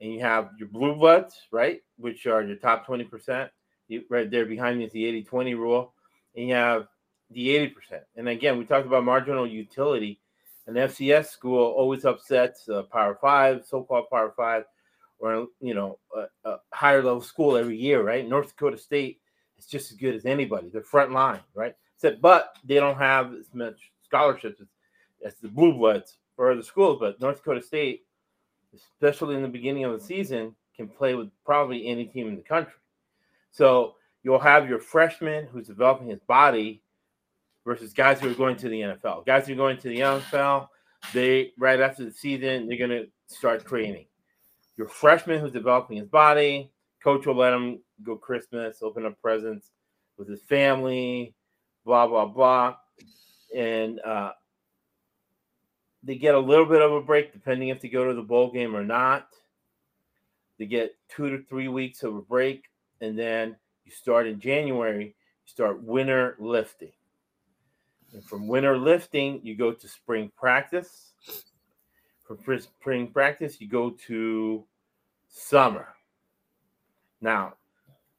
And 0.00 0.12
you 0.12 0.20
have 0.20 0.50
your 0.58 0.68
blue 0.68 0.94
bloods, 0.94 1.34
right, 1.50 1.80
which 1.96 2.26
are 2.26 2.42
your 2.42 2.56
top 2.56 2.86
20%. 2.86 3.48
You, 3.88 4.04
right 4.10 4.30
there 4.30 4.46
behind 4.46 4.78
me 4.78 4.84
is 4.84 4.92
the 4.92 5.04
80 5.06 5.24
20 5.24 5.54
rule. 5.54 5.94
And 6.36 6.48
you 6.48 6.54
have 6.54 6.88
the 7.30 7.48
80%. 7.48 7.72
And 8.16 8.28
again, 8.28 8.58
we 8.58 8.64
talked 8.64 8.86
about 8.86 9.04
marginal 9.04 9.46
utility. 9.46 10.20
An 10.66 10.74
FCS 10.74 11.26
school 11.26 11.64
always 11.64 12.04
upsets 12.04 12.68
a 12.68 12.82
Power 12.82 13.18
Five, 13.20 13.64
so 13.66 13.82
called 13.82 14.10
Power 14.10 14.32
Five, 14.36 14.64
or, 15.18 15.48
you 15.60 15.74
know, 15.74 15.98
a, 16.14 16.48
a 16.48 16.58
higher 16.72 17.02
level 17.02 17.22
school 17.22 17.56
every 17.56 17.76
year, 17.76 18.02
right? 18.02 18.28
North 18.28 18.48
Dakota 18.48 18.76
State 18.76 19.20
is 19.58 19.66
just 19.66 19.90
as 19.90 19.96
good 19.96 20.14
as 20.14 20.26
anybody. 20.26 20.68
They're 20.68 20.82
front 20.82 21.12
line, 21.12 21.40
right? 21.54 21.74
Except, 21.96 22.20
but 22.20 22.54
they 22.64 22.74
don't 22.74 22.98
have 22.98 23.32
as 23.34 23.52
much 23.54 23.90
scholarships 24.04 24.60
as, 24.60 24.68
as 25.24 25.34
the 25.40 25.48
Blue 25.48 25.72
Bloods 25.72 26.18
or 26.36 26.52
other 26.52 26.62
schools. 26.62 26.98
But 27.00 27.20
North 27.20 27.38
Dakota 27.38 27.62
State 27.62 28.04
especially 28.74 29.34
in 29.34 29.42
the 29.42 29.48
beginning 29.48 29.84
of 29.84 29.92
the 29.92 30.00
season, 30.00 30.54
can 30.76 30.88
play 30.88 31.14
with 31.14 31.28
probably 31.44 31.86
any 31.86 32.04
team 32.04 32.28
in 32.28 32.36
the 32.36 32.42
country. 32.42 32.74
So 33.50 33.94
you'll 34.22 34.38
have 34.38 34.68
your 34.68 34.78
freshman 34.78 35.46
who's 35.46 35.66
developing 35.66 36.08
his 36.08 36.20
body 36.20 36.82
versus 37.64 37.92
guys 37.92 38.20
who 38.20 38.30
are 38.30 38.34
going 38.34 38.56
to 38.56 38.68
the 38.68 38.80
NFL. 38.80 39.26
Guys 39.26 39.46
who 39.46 39.54
are 39.54 39.56
going 39.56 39.76
to 39.78 39.88
the 39.88 40.00
NFL, 40.00 40.68
they 41.12 41.52
right 41.58 41.80
after 41.80 42.04
the 42.04 42.12
season, 42.12 42.68
they're 42.68 42.78
going 42.78 42.90
to 42.90 43.06
start 43.26 43.66
training. 43.66 44.06
Your 44.76 44.88
freshman 44.88 45.40
who's 45.40 45.52
developing 45.52 45.96
his 45.96 46.08
body, 46.08 46.70
coach 47.02 47.26
will 47.26 47.34
let 47.34 47.52
him 47.52 47.80
go 48.04 48.16
Christmas, 48.16 48.78
open 48.82 49.04
up 49.04 49.20
presents 49.20 49.72
with 50.16 50.28
his 50.28 50.42
family, 50.42 51.34
blah 51.84 52.06
blah 52.06 52.26
blah, 52.26 52.76
and 53.54 54.00
uh, 54.00 54.30
they 56.08 56.14
get 56.14 56.34
a 56.34 56.38
little 56.38 56.64
bit 56.64 56.80
of 56.80 56.90
a 56.90 57.02
break 57.02 57.34
depending 57.34 57.68
if 57.68 57.82
they 57.82 57.88
go 57.88 58.08
to 58.08 58.14
the 58.14 58.22
bowl 58.22 58.50
game 58.50 58.74
or 58.74 58.82
not. 58.82 59.28
They 60.58 60.64
get 60.64 60.96
two 61.08 61.28
to 61.28 61.44
three 61.44 61.68
weeks 61.68 62.02
of 62.02 62.16
a 62.16 62.22
break, 62.22 62.64
and 63.02 63.16
then 63.16 63.56
you 63.84 63.92
start 63.92 64.26
in 64.26 64.40
January. 64.40 65.04
You 65.04 65.12
start 65.44 65.82
winter 65.82 66.34
lifting, 66.40 66.92
and 68.14 68.24
from 68.24 68.48
winter 68.48 68.78
lifting 68.78 69.40
you 69.42 69.54
go 69.54 69.72
to 69.72 69.86
spring 69.86 70.32
practice. 70.34 71.12
From 72.24 72.38
spring 72.58 73.08
practice 73.08 73.60
you 73.60 73.68
go 73.68 73.90
to 74.06 74.64
summer. 75.28 75.88
Now, 77.20 77.54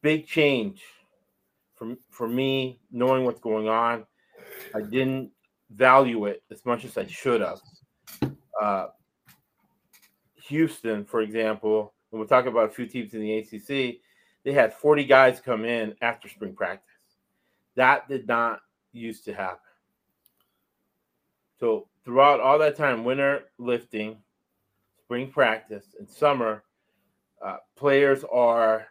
big 0.04 0.28
change 0.28 0.84
for 1.76 1.96
for 2.12 2.28
me 2.28 2.80
knowing 2.92 3.26
what's 3.26 3.40
going 3.40 3.68
on. 3.68 4.06
I 4.76 4.82
didn't 4.82 5.32
value 5.72 6.26
it 6.26 6.44
as 6.52 6.64
much 6.66 6.86
as 6.86 6.98
I 6.98 7.08
should 7.08 7.42
have. 7.42 7.60
Uh, 8.60 8.88
Houston, 10.48 11.06
for 11.06 11.22
example, 11.22 11.94
and 12.12 12.20
we'll 12.20 12.28
talk 12.28 12.46
about 12.46 12.70
a 12.70 12.74
few 12.74 12.88
teams 12.88 13.14
in 13.14 13.22
the 13.22 13.38
ACC, 13.38 14.00
they 14.44 14.54
had 14.54 14.74
40 14.74 15.06
guys 15.06 15.40
come 15.40 15.66
in 15.66 15.96
after 16.02 16.28
spring 16.28 16.56
practice. 16.56 16.86
That 17.76 18.08
did 18.08 18.28
not 18.28 18.62
used 18.92 19.26
to 19.26 19.34
happen. 19.34 19.60
So 21.60 21.88
throughout 22.06 22.40
all 22.40 22.58
that 22.60 22.78
time, 22.78 23.04
winter 23.04 23.44
lifting, 23.58 24.18
spring 25.04 25.30
practice, 25.30 25.96
and 26.00 26.10
summer, 26.10 26.64
uh, 27.46 27.58
players 27.76 28.24
are 28.32 28.88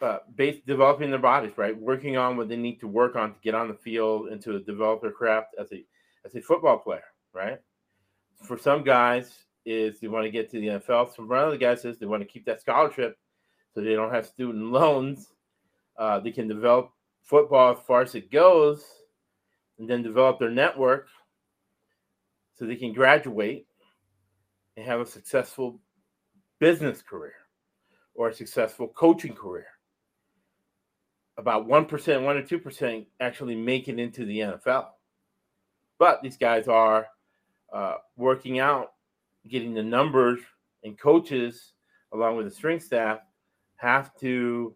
uh, 0.00 0.18
based 0.34 0.66
developing 0.66 1.10
their 1.10 1.18
bodies, 1.18 1.56
right? 1.56 1.76
Working 1.78 2.16
on 2.16 2.36
what 2.36 2.48
they 2.48 2.56
need 2.56 2.80
to 2.80 2.88
work 2.88 3.16
on 3.16 3.32
to 3.32 3.40
get 3.40 3.54
on 3.54 3.68
the 3.68 3.74
field 3.74 4.28
and 4.28 4.40
to 4.42 4.60
develop 4.60 5.02
their 5.02 5.10
craft 5.10 5.54
as 5.58 5.72
a 5.72 5.84
as 6.24 6.34
a 6.34 6.40
football 6.40 6.78
player, 6.78 7.04
right? 7.34 7.60
For 8.42 8.58
some 8.58 8.82
guys, 8.84 9.44
is 9.66 9.98
they 10.00 10.08
want 10.08 10.24
to 10.24 10.30
get 10.30 10.50
to 10.50 10.60
the 10.60 10.66
NFL. 10.66 11.14
Some 11.14 11.30
other 11.32 11.56
guys 11.56 11.84
is 11.84 11.98
they 11.98 12.06
want 12.06 12.22
to 12.22 12.28
keep 12.28 12.44
that 12.46 12.60
scholarship, 12.60 13.16
so 13.74 13.80
they 13.80 13.94
don't 13.94 14.12
have 14.12 14.26
student 14.26 14.64
loans. 14.72 15.28
Uh, 15.98 16.20
they 16.20 16.32
can 16.32 16.48
develop 16.48 16.90
football 17.22 17.72
as 17.72 17.78
far 17.86 18.02
as 18.02 18.14
it 18.14 18.30
goes, 18.30 18.84
and 19.78 19.88
then 19.88 20.02
develop 20.02 20.38
their 20.38 20.50
network, 20.50 21.08
so 22.54 22.66
they 22.66 22.76
can 22.76 22.92
graduate 22.92 23.66
and 24.76 24.86
have 24.86 25.00
a 25.00 25.06
successful 25.06 25.80
business 26.58 27.02
career 27.02 27.34
or 28.14 28.28
a 28.28 28.34
successful 28.34 28.88
coaching 28.88 29.34
career 29.34 29.66
about 31.36 31.66
1%, 31.66 32.22
1 32.22 32.36
or 32.36 32.42
2% 32.42 33.06
actually 33.20 33.56
make 33.56 33.88
it 33.88 33.98
into 33.98 34.24
the 34.24 34.38
NFL. 34.38 34.86
But 35.98 36.22
these 36.22 36.36
guys 36.36 36.68
are 36.68 37.06
uh, 37.74 37.96
working 38.16 38.60
out, 38.60 38.92
getting 39.48 39.74
the 39.74 39.82
numbers, 39.82 40.40
and 40.84 40.98
coaches, 40.98 41.72
along 42.12 42.36
with 42.36 42.46
the 42.46 42.54
strength 42.54 42.84
staff, 42.84 43.18
have 43.76 44.16
to 44.18 44.74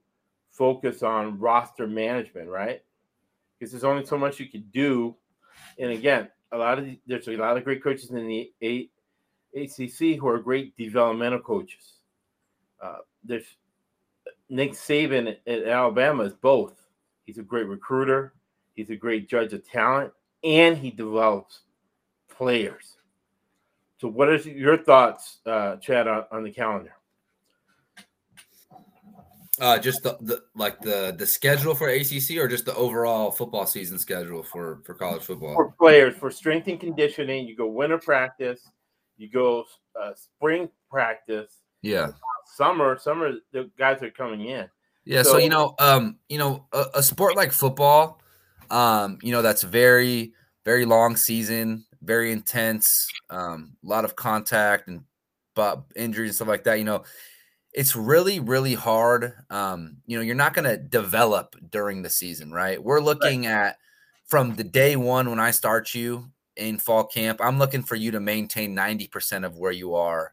focus 0.50 1.02
on 1.02 1.38
roster 1.38 1.86
management, 1.86 2.48
right? 2.48 2.82
Because 3.58 3.70
there's 3.70 3.84
only 3.84 4.04
so 4.04 4.18
much 4.18 4.40
you 4.40 4.48
can 4.48 4.64
do. 4.72 5.14
And 5.78 5.92
again, 5.92 6.28
a 6.50 6.58
lot 6.58 6.78
of 6.78 6.86
the, 6.86 6.98
there's 7.06 7.28
a 7.28 7.36
lot 7.36 7.56
of 7.56 7.64
great 7.64 7.82
coaches 7.82 8.10
in 8.10 8.26
the 8.26 8.52
A, 8.62 8.88
ACC 9.54 10.18
who 10.18 10.26
are 10.28 10.38
great 10.38 10.76
developmental 10.76 11.40
coaches. 11.40 11.94
Uh, 12.82 12.98
there's 13.22 13.46
Nick 14.48 14.72
Saban 14.72 15.36
at 15.46 15.64
Alabama 15.64 16.24
is 16.24 16.32
both. 16.32 16.74
He's 17.24 17.38
a 17.38 17.42
great 17.42 17.66
recruiter, 17.66 18.34
he's 18.74 18.90
a 18.90 18.96
great 18.96 19.28
judge 19.28 19.52
of 19.52 19.68
talent, 19.68 20.12
and 20.42 20.76
he 20.76 20.90
develops 20.90 21.60
players. 22.38 22.96
So, 23.98 24.08
what 24.08 24.32
is 24.32 24.46
your 24.46 24.78
thoughts, 24.78 25.38
uh, 25.44 25.76
Chad, 25.76 26.06
on, 26.06 26.24
on 26.30 26.44
the 26.44 26.50
calendar? 26.50 26.94
Uh, 29.60 29.76
just 29.76 30.04
the, 30.04 30.16
the 30.20 30.40
like 30.54 30.80
the 30.80 31.12
the 31.18 31.26
schedule 31.26 31.74
for 31.74 31.88
ACC, 31.88 32.36
or 32.36 32.46
just 32.46 32.64
the 32.64 32.74
overall 32.76 33.32
football 33.32 33.66
season 33.66 33.98
schedule 33.98 34.40
for 34.40 34.80
for 34.84 34.94
college 34.94 35.22
football 35.22 35.54
for 35.54 35.72
players 35.72 36.14
for 36.14 36.30
strength 36.30 36.68
and 36.68 36.78
conditioning. 36.78 37.48
You 37.48 37.56
go 37.56 37.66
winter 37.66 37.98
practice, 37.98 38.70
you 39.16 39.28
go 39.28 39.64
uh, 40.00 40.12
spring 40.14 40.68
practice, 40.88 41.56
yeah, 41.82 42.10
summer, 42.46 42.98
summer 43.00 43.32
the 43.50 43.68
guys 43.76 44.00
are 44.00 44.10
coming 44.10 44.46
in. 44.46 44.68
Yeah, 45.04 45.22
so, 45.22 45.32
so 45.32 45.38
you 45.38 45.48
know, 45.48 45.74
um, 45.80 46.18
you 46.28 46.38
know, 46.38 46.66
a, 46.72 46.84
a, 46.96 47.02
sport 47.02 47.34
like 47.34 47.50
football, 47.50 48.20
um, 48.70 49.18
you 49.22 49.32
know, 49.32 49.40
that's 49.40 49.62
very, 49.62 50.34
very 50.64 50.84
long 50.84 51.16
season, 51.16 51.84
very 52.02 52.32
intense, 52.32 53.08
um, 53.30 53.76
a 53.84 53.88
lot 53.88 54.04
of 54.04 54.16
contact 54.16 54.88
and 54.88 55.02
but 55.54 55.82
injuries 55.96 56.30
and 56.30 56.36
stuff 56.36 56.48
like 56.48 56.64
that. 56.64 56.78
You 56.78 56.84
know, 56.84 57.04
it's 57.72 57.96
really, 57.96 58.40
really 58.40 58.74
hard. 58.74 59.34
Um, 59.50 59.96
you 60.06 60.16
know, 60.16 60.22
you're 60.22 60.34
not 60.34 60.54
going 60.54 60.64
to 60.64 60.76
develop 60.76 61.56
during 61.70 62.02
the 62.02 62.10
season, 62.10 62.52
right? 62.52 62.82
We're 62.82 63.00
looking 63.00 63.42
right. 63.42 63.52
at 63.52 63.78
from 64.26 64.54
the 64.54 64.64
day 64.64 64.96
one 64.96 65.28
when 65.28 65.40
I 65.40 65.50
start 65.50 65.94
you 65.94 66.30
in 66.56 66.78
fall 66.78 67.04
camp. 67.04 67.40
I'm 67.42 67.58
looking 67.58 67.82
for 67.82 67.96
you 67.96 68.10
to 68.12 68.20
maintain 68.20 68.76
90% 68.76 69.44
of 69.44 69.56
where 69.56 69.72
you 69.72 69.94
are 69.94 70.32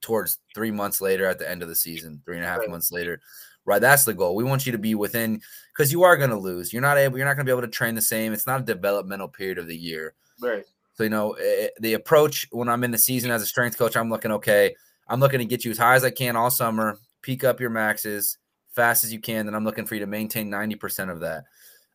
towards 0.00 0.38
three 0.54 0.70
months 0.70 1.00
later 1.00 1.26
at 1.26 1.38
the 1.38 1.50
end 1.50 1.62
of 1.62 1.68
the 1.68 1.74
season, 1.74 2.22
three 2.24 2.36
and 2.36 2.44
a 2.44 2.48
half 2.48 2.60
right. 2.60 2.70
months 2.70 2.92
later. 2.92 3.20
right? 3.64 3.80
That's 3.80 4.04
the 4.04 4.14
goal. 4.14 4.36
We 4.36 4.44
want 4.44 4.64
you 4.64 4.72
to 4.72 4.78
be 4.78 4.94
within 4.94 5.40
because 5.74 5.92
you 5.92 6.02
are 6.04 6.16
going 6.16 6.30
to 6.30 6.36
lose. 6.36 6.72
You're 6.72 6.82
not 6.82 6.98
able. 6.98 7.18
You're 7.18 7.26
not 7.26 7.34
going 7.36 7.44
to 7.44 7.50
be 7.50 7.56
able 7.56 7.66
to 7.66 7.68
train 7.68 7.94
the 7.94 8.00
same. 8.00 8.32
It's 8.32 8.46
not 8.46 8.60
a 8.60 8.64
developmental 8.64 9.28
period 9.28 9.58
of 9.58 9.66
the 9.66 9.76
year. 9.76 10.14
Right. 10.40 10.64
So 10.96 11.04
you 11.04 11.10
know 11.10 11.36
it, 11.38 11.72
the 11.80 11.94
approach 11.94 12.46
when 12.50 12.68
I'm 12.68 12.84
in 12.84 12.90
the 12.90 12.98
season 12.98 13.30
as 13.30 13.42
a 13.42 13.46
strength 13.46 13.78
coach, 13.78 13.96
I'm 13.96 14.10
looking 14.10 14.32
okay. 14.32 14.74
I'm 15.08 15.20
looking 15.20 15.38
to 15.38 15.44
get 15.44 15.64
you 15.64 15.70
as 15.70 15.78
high 15.78 15.94
as 15.94 16.04
I 16.04 16.10
can 16.10 16.36
all 16.36 16.50
summer, 16.50 16.98
peak 17.22 17.44
up 17.44 17.60
your 17.60 17.70
maxes 17.70 18.38
fast 18.76 19.04
as 19.04 19.12
you 19.12 19.20
can. 19.20 19.46
Then 19.46 19.54
I'm 19.54 19.64
looking 19.64 19.86
for 19.86 19.94
you 19.94 20.00
to 20.00 20.06
maintain 20.06 20.50
90% 20.50 21.10
of 21.10 21.20
that. 21.20 21.44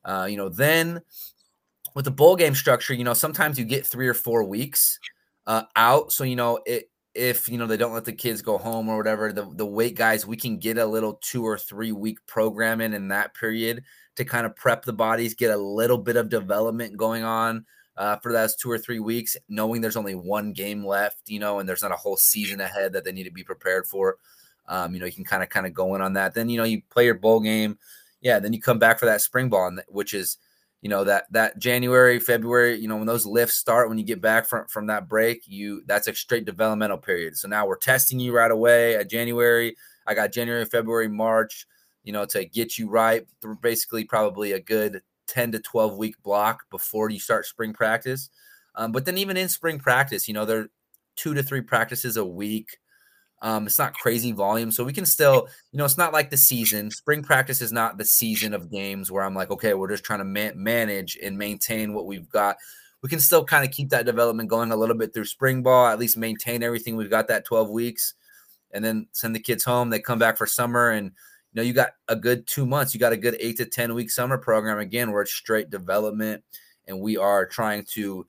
Uh, 0.04 0.28
you 0.30 0.36
know, 0.36 0.50
then 0.50 1.02
with 1.96 2.06
the 2.06 2.12
bowl 2.12 2.36
game 2.36 2.56
structure, 2.56 2.94
you 2.94 3.04
know, 3.04 3.14
sometimes 3.14 3.60
you 3.60 3.66
get 3.66 3.86
three 3.86 4.08
or 4.08 4.14
four 4.14 4.44
weeks 4.44 5.00
uh, 5.46 5.64
out. 5.76 6.12
So, 6.12 6.24
you 6.24 6.36
know, 6.36 6.60
it, 6.66 6.90
if 7.14 7.50
you 7.50 7.58
know 7.58 7.68
they 7.68 7.76
don't 7.76 7.94
let 7.94 8.06
the 8.06 8.14
kids 8.14 8.42
go 8.42 8.58
home 8.58 8.88
or 8.88 8.96
whatever, 8.96 9.34
the 9.34 9.44
the 9.56 9.66
weight 9.66 9.96
guys, 9.96 10.26
we 10.26 10.38
can 10.38 10.58
get 10.58 10.78
a 10.78 10.86
little 10.86 11.20
two 11.22 11.46
or 11.46 11.58
three 11.58 11.92
week 11.92 12.20
programming 12.26 12.94
in 12.94 13.10
that 13.10 13.34
period 13.34 13.84
to 14.16 14.24
kind 14.24 14.46
of 14.46 14.56
prep 14.56 14.86
the 14.86 14.94
bodies, 14.94 15.36
get 15.36 15.52
a 15.52 15.58
little 15.58 15.98
bit 15.98 16.16
of 16.16 16.30
development 16.30 16.96
going 16.96 17.24
on 17.24 17.66
uh, 18.02 18.18
for 18.18 18.34
those 18.34 18.56
two 18.56 18.72
or 18.72 18.80
three 18.80 18.98
weeks, 18.98 19.38
knowing 19.48 19.80
there's 19.80 19.96
only 19.96 20.16
one 20.16 20.54
game 20.54 20.84
left, 20.84 21.30
you 21.30 21.38
know, 21.38 21.60
and 21.60 21.70
there's 21.70 21.84
not 21.84 21.92
a 21.92 21.96
whole 21.96 22.18
season 22.18 22.60
ahead 22.60 22.94
that 22.94 23.04
they 23.04 23.12
need 23.12 23.26
to 23.26 23.32
be 23.32 23.44
prepared 23.44 23.86
for. 23.86 24.18
Um, 24.68 24.96
you 24.96 25.00
know, 25.00 25.06
you 25.06 25.12
can 25.12 25.24
kind 25.24 25.44
of 25.44 25.50
kind 25.50 25.68
of 25.68 25.74
go 25.76 25.94
in 25.94 26.02
on 26.02 26.14
that. 26.14 26.34
Then 26.34 26.50
you 26.50 26.58
know 26.58 26.64
you 26.64 26.82
play 26.90 27.06
your 27.06 27.14
bowl 27.14 27.40
game, 27.42 27.78
yeah. 28.20 28.40
Then 28.40 28.54
you 28.54 28.60
come 28.60 28.80
back 28.80 28.98
for 28.98 29.06
that 29.06 29.22
spring 29.22 29.50
ball, 29.50 29.78
which 29.88 30.16
is 30.16 30.38
you 30.82 30.90
know 30.90 31.04
that 31.04 31.32
that 31.32 31.60
January, 31.60 32.20
February, 32.20 32.80
you 32.80 32.88
know 32.88 32.98
when 32.98 33.06
those 33.06 33.28
lifts 33.28 33.58
start, 33.58 33.88
when 33.88 34.00
you 34.00 34.04
get 34.04 34.20
back 34.20 34.48
from 34.48 34.66
from 34.66 34.88
that 34.88 35.08
break, 35.08 35.44
you 35.46 35.84
that's 35.86 36.08
a 36.08 36.16
straight 36.16 36.46
developmental 36.46 36.98
period. 36.98 37.38
So 37.38 37.48
now 37.48 37.68
we're 37.68 37.78
testing 37.78 38.20
you 38.20 38.36
right 38.36 38.50
away 38.50 38.96
at 38.96 39.12
January. 39.12 39.76
I 40.08 40.16
got 40.16 40.32
January, 40.32 40.66
February, 40.66 41.08
March, 41.08 41.68
you 42.04 42.14
know, 42.14 42.26
to 42.26 42.46
get 42.46 42.80
you 42.80 42.90
right. 42.90 43.28
Basically, 43.62 44.06
probably 44.06 44.54
a 44.54 44.60
good 44.60 45.04
ten 45.28 45.52
to 45.52 45.60
twelve 45.60 45.98
week 45.98 46.16
block 46.24 46.64
before 46.70 47.10
you 47.10 47.20
start 47.20 47.46
spring 47.46 47.74
practice. 47.74 48.30
Um, 48.76 48.92
but 48.92 49.06
then 49.06 49.18
even 49.18 49.38
in 49.38 49.50
spring 49.50 49.80
practice, 49.80 50.28
you 50.28 50.34
know, 50.34 50.46
there 50.46 50.60
are 50.60 50.70
two 51.16 51.34
to 51.34 51.44
three 51.44 51.62
practices 51.62 52.18
a 52.18 52.26
week. 52.26 52.78
Um, 53.44 53.66
it's 53.66 53.80
not 53.80 53.96
crazy 53.96 54.32
volume, 54.32 54.72
so 54.72 54.84
we 54.84 54.94
can 54.94 55.06
still, 55.06 55.48
you 55.72 55.78
know, 55.78 55.86
it's 55.86 55.98
not 55.98 56.14
like 56.14 56.30
the 56.30 56.38
season. 56.38 56.92
Spring 56.92 57.24
practice 57.24 57.60
is 57.62 57.72
not 57.72 57.98
the 57.98 58.06
season 58.06 58.54
of 58.54 58.70
games 58.70 59.12
where 59.12 59.24
I'm 59.24 59.34
like, 59.34 59.50
okay, 59.50 59.74
we're 59.74 59.90
just 59.90 60.04
trying 60.04 60.20
to 60.20 60.26
man- 60.26 60.62
manage 60.62 61.18
and 61.22 61.38
maintain 61.38 61.94
what 61.94 62.06
we've 62.06 62.30
got. 62.30 62.58
We 63.02 63.10
can 63.10 63.20
still 63.20 63.44
kind 63.44 63.66
of 63.66 63.72
keep 63.72 63.90
that 63.90 64.06
development 64.06 64.48
going 64.48 64.72
a 64.72 64.76
little 64.76 64.96
bit 64.96 65.12
through 65.12 65.26
spring 65.26 65.64
ball, 65.64 65.88
at 65.88 65.98
least 65.98 66.18
maintain 66.18 66.62
everything. 66.62 66.96
We've 66.96 67.10
got 67.10 67.28
that 67.30 67.44
12 67.46 67.72
weeks, 67.72 68.14
and 68.74 68.86
then 68.86 69.08
send 69.12 69.36
the 69.36 69.40
kids 69.40 69.64
home. 69.64 69.90
They 69.90 70.00
come 70.00 70.20
back 70.20 70.38
for 70.38 70.46
summer, 70.46 70.92
and 70.92 71.12
you 71.54 71.62
know, 71.62 71.64
you 71.64 71.74
got 71.74 71.92
a 72.08 72.16
good 72.16 72.48
two 72.48 72.66
months. 72.66 72.94
You 72.94 73.00
got 73.00 73.14
a 73.14 73.18
good 73.18 73.36
eight 73.40 73.58
to 73.58 73.66
10 73.66 73.94
week 73.94 74.10
summer 74.10 74.38
program. 74.38 74.80
Again, 74.80 75.12
where 75.12 75.22
it's 75.22 75.34
straight 75.34 75.70
development, 75.70 76.44
and 76.88 77.00
we 77.00 77.18
are 77.18 77.46
trying 77.46 77.84
to 77.92 78.26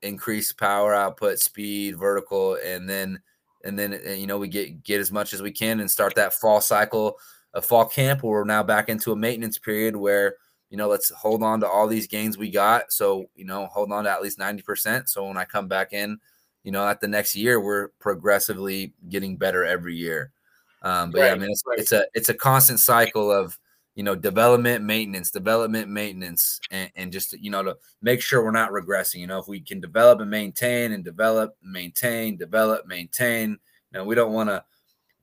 increase 0.00 0.52
power 0.52 0.94
output, 0.94 1.38
speed, 1.38 1.98
vertical, 1.98 2.58
and 2.64 2.88
then 2.88 3.20
and 3.64 3.78
then 3.78 4.00
uh, 4.06 4.10
you 4.10 4.26
know 4.26 4.38
we 4.38 4.48
get 4.48 4.82
get 4.84 5.00
as 5.00 5.12
much 5.12 5.32
as 5.32 5.42
we 5.42 5.50
can 5.50 5.80
and 5.80 5.90
start 5.90 6.14
that 6.14 6.34
fall 6.34 6.60
cycle 6.60 7.18
of 7.54 7.64
fall 7.64 7.84
camp 7.84 8.22
where 8.22 8.32
we're 8.32 8.44
now 8.44 8.62
back 8.62 8.88
into 8.88 9.12
a 9.12 9.16
maintenance 9.16 9.58
period 9.58 9.94
where 9.94 10.36
you 10.70 10.76
know 10.78 10.88
let's 10.88 11.10
hold 11.10 11.42
on 11.42 11.60
to 11.60 11.68
all 11.68 11.86
these 11.86 12.06
gains 12.06 12.38
we 12.38 12.50
got. 12.50 12.90
So 12.90 13.26
you 13.34 13.44
know 13.44 13.66
hold 13.66 13.92
on 13.92 14.04
to 14.04 14.10
at 14.10 14.22
least 14.22 14.38
90% 14.38 15.08
so 15.08 15.26
when 15.26 15.36
i 15.36 15.44
come 15.44 15.68
back 15.68 15.92
in 15.92 16.18
you 16.64 16.72
know 16.72 16.86
at 16.88 17.00
the 17.00 17.08
next 17.08 17.36
year 17.36 17.60
we're 17.60 17.88
progressively 17.98 18.94
getting 19.08 19.36
better 19.36 19.64
every 19.64 19.94
year 19.94 20.32
um, 20.82 21.10
but 21.10 21.20
right, 21.20 21.26
yeah 21.28 21.32
i 21.32 21.38
mean 21.38 21.50
it's, 21.50 21.62
right. 21.66 21.78
it's 21.78 21.92
a 21.92 22.04
it's 22.14 22.28
a 22.28 22.34
constant 22.34 22.78
cycle 22.78 23.30
of 23.30 23.58
you 23.94 24.02
know, 24.02 24.14
development, 24.14 24.84
maintenance, 24.84 25.30
development, 25.30 25.88
maintenance, 25.88 26.58
and, 26.70 26.90
and 26.96 27.12
just 27.12 27.34
you 27.34 27.50
know 27.50 27.62
to 27.62 27.76
make 28.00 28.22
sure 28.22 28.42
we're 28.42 28.50
not 28.50 28.70
regressing. 28.70 29.16
You 29.16 29.26
know, 29.26 29.38
if 29.38 29.48
we 29.48 29.60
can 29.60 29.80
develop 29.80 30.20
and 30.20 30.30
maintain 30.30 30.92
and 30.92 31.04
develop, 31.04 31.56
maintain, 31.62 32.36
develop, 32.36 32.86
maintain. 32.86 33.50
You 33.50 33.98
know, 33.98 34.04
we 34.04 34.14
don't 34.14 34.32
want 34.32 34.48
to 34.48 34.64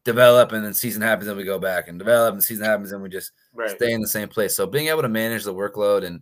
develop 0.04 0.52
and 0.52 0.64
then 0.64 0.74
season 0.74 1.02
happens 1.02 1.28
and 1.28 1.38
we 1.38 1.44
go 1.44 1.60
back 1.60 1.88
and 1.88 2.00
develop 2.00 2.34
and 2.34 2.44
season 2.44 2.66
happens 2.66 2.92
and 2.92 3.02
we 3.02 3.10
just 3.10 3.32
right. 3.54 3.70
stay 3.72 3.92
in 3.92 4.02
the 4.02 4.08
same 4.08 4.30
place. 4.30 4.56
So 4.56 4.66
being 4.66 4.88
able 4.88 5.02
to 5.02 5.10
manage 5.10 5.44
the 5.44 5.54
workload 5.54 6.06
and 6.06 6.22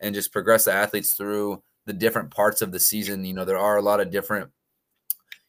and 0.00 0.14
just 0.14 0.32
progress 0.32 0.64
the 0.64 0.72
athletes 0.72 1.12
through 1.12 1.62
the 1.86 1.92
different 1.92 2.30
parts 2.30 2.62
of 2.62 2.70
the 2.70 2.78
season. 2.78 3.24
You 3.24 3.34
know, 3.34 3.44
there 3.44 3.58
are 3.58 3.76
a 3.76 3.82
lot 3.82 4.00
of 4.00 4.12
different, 4.12 4.48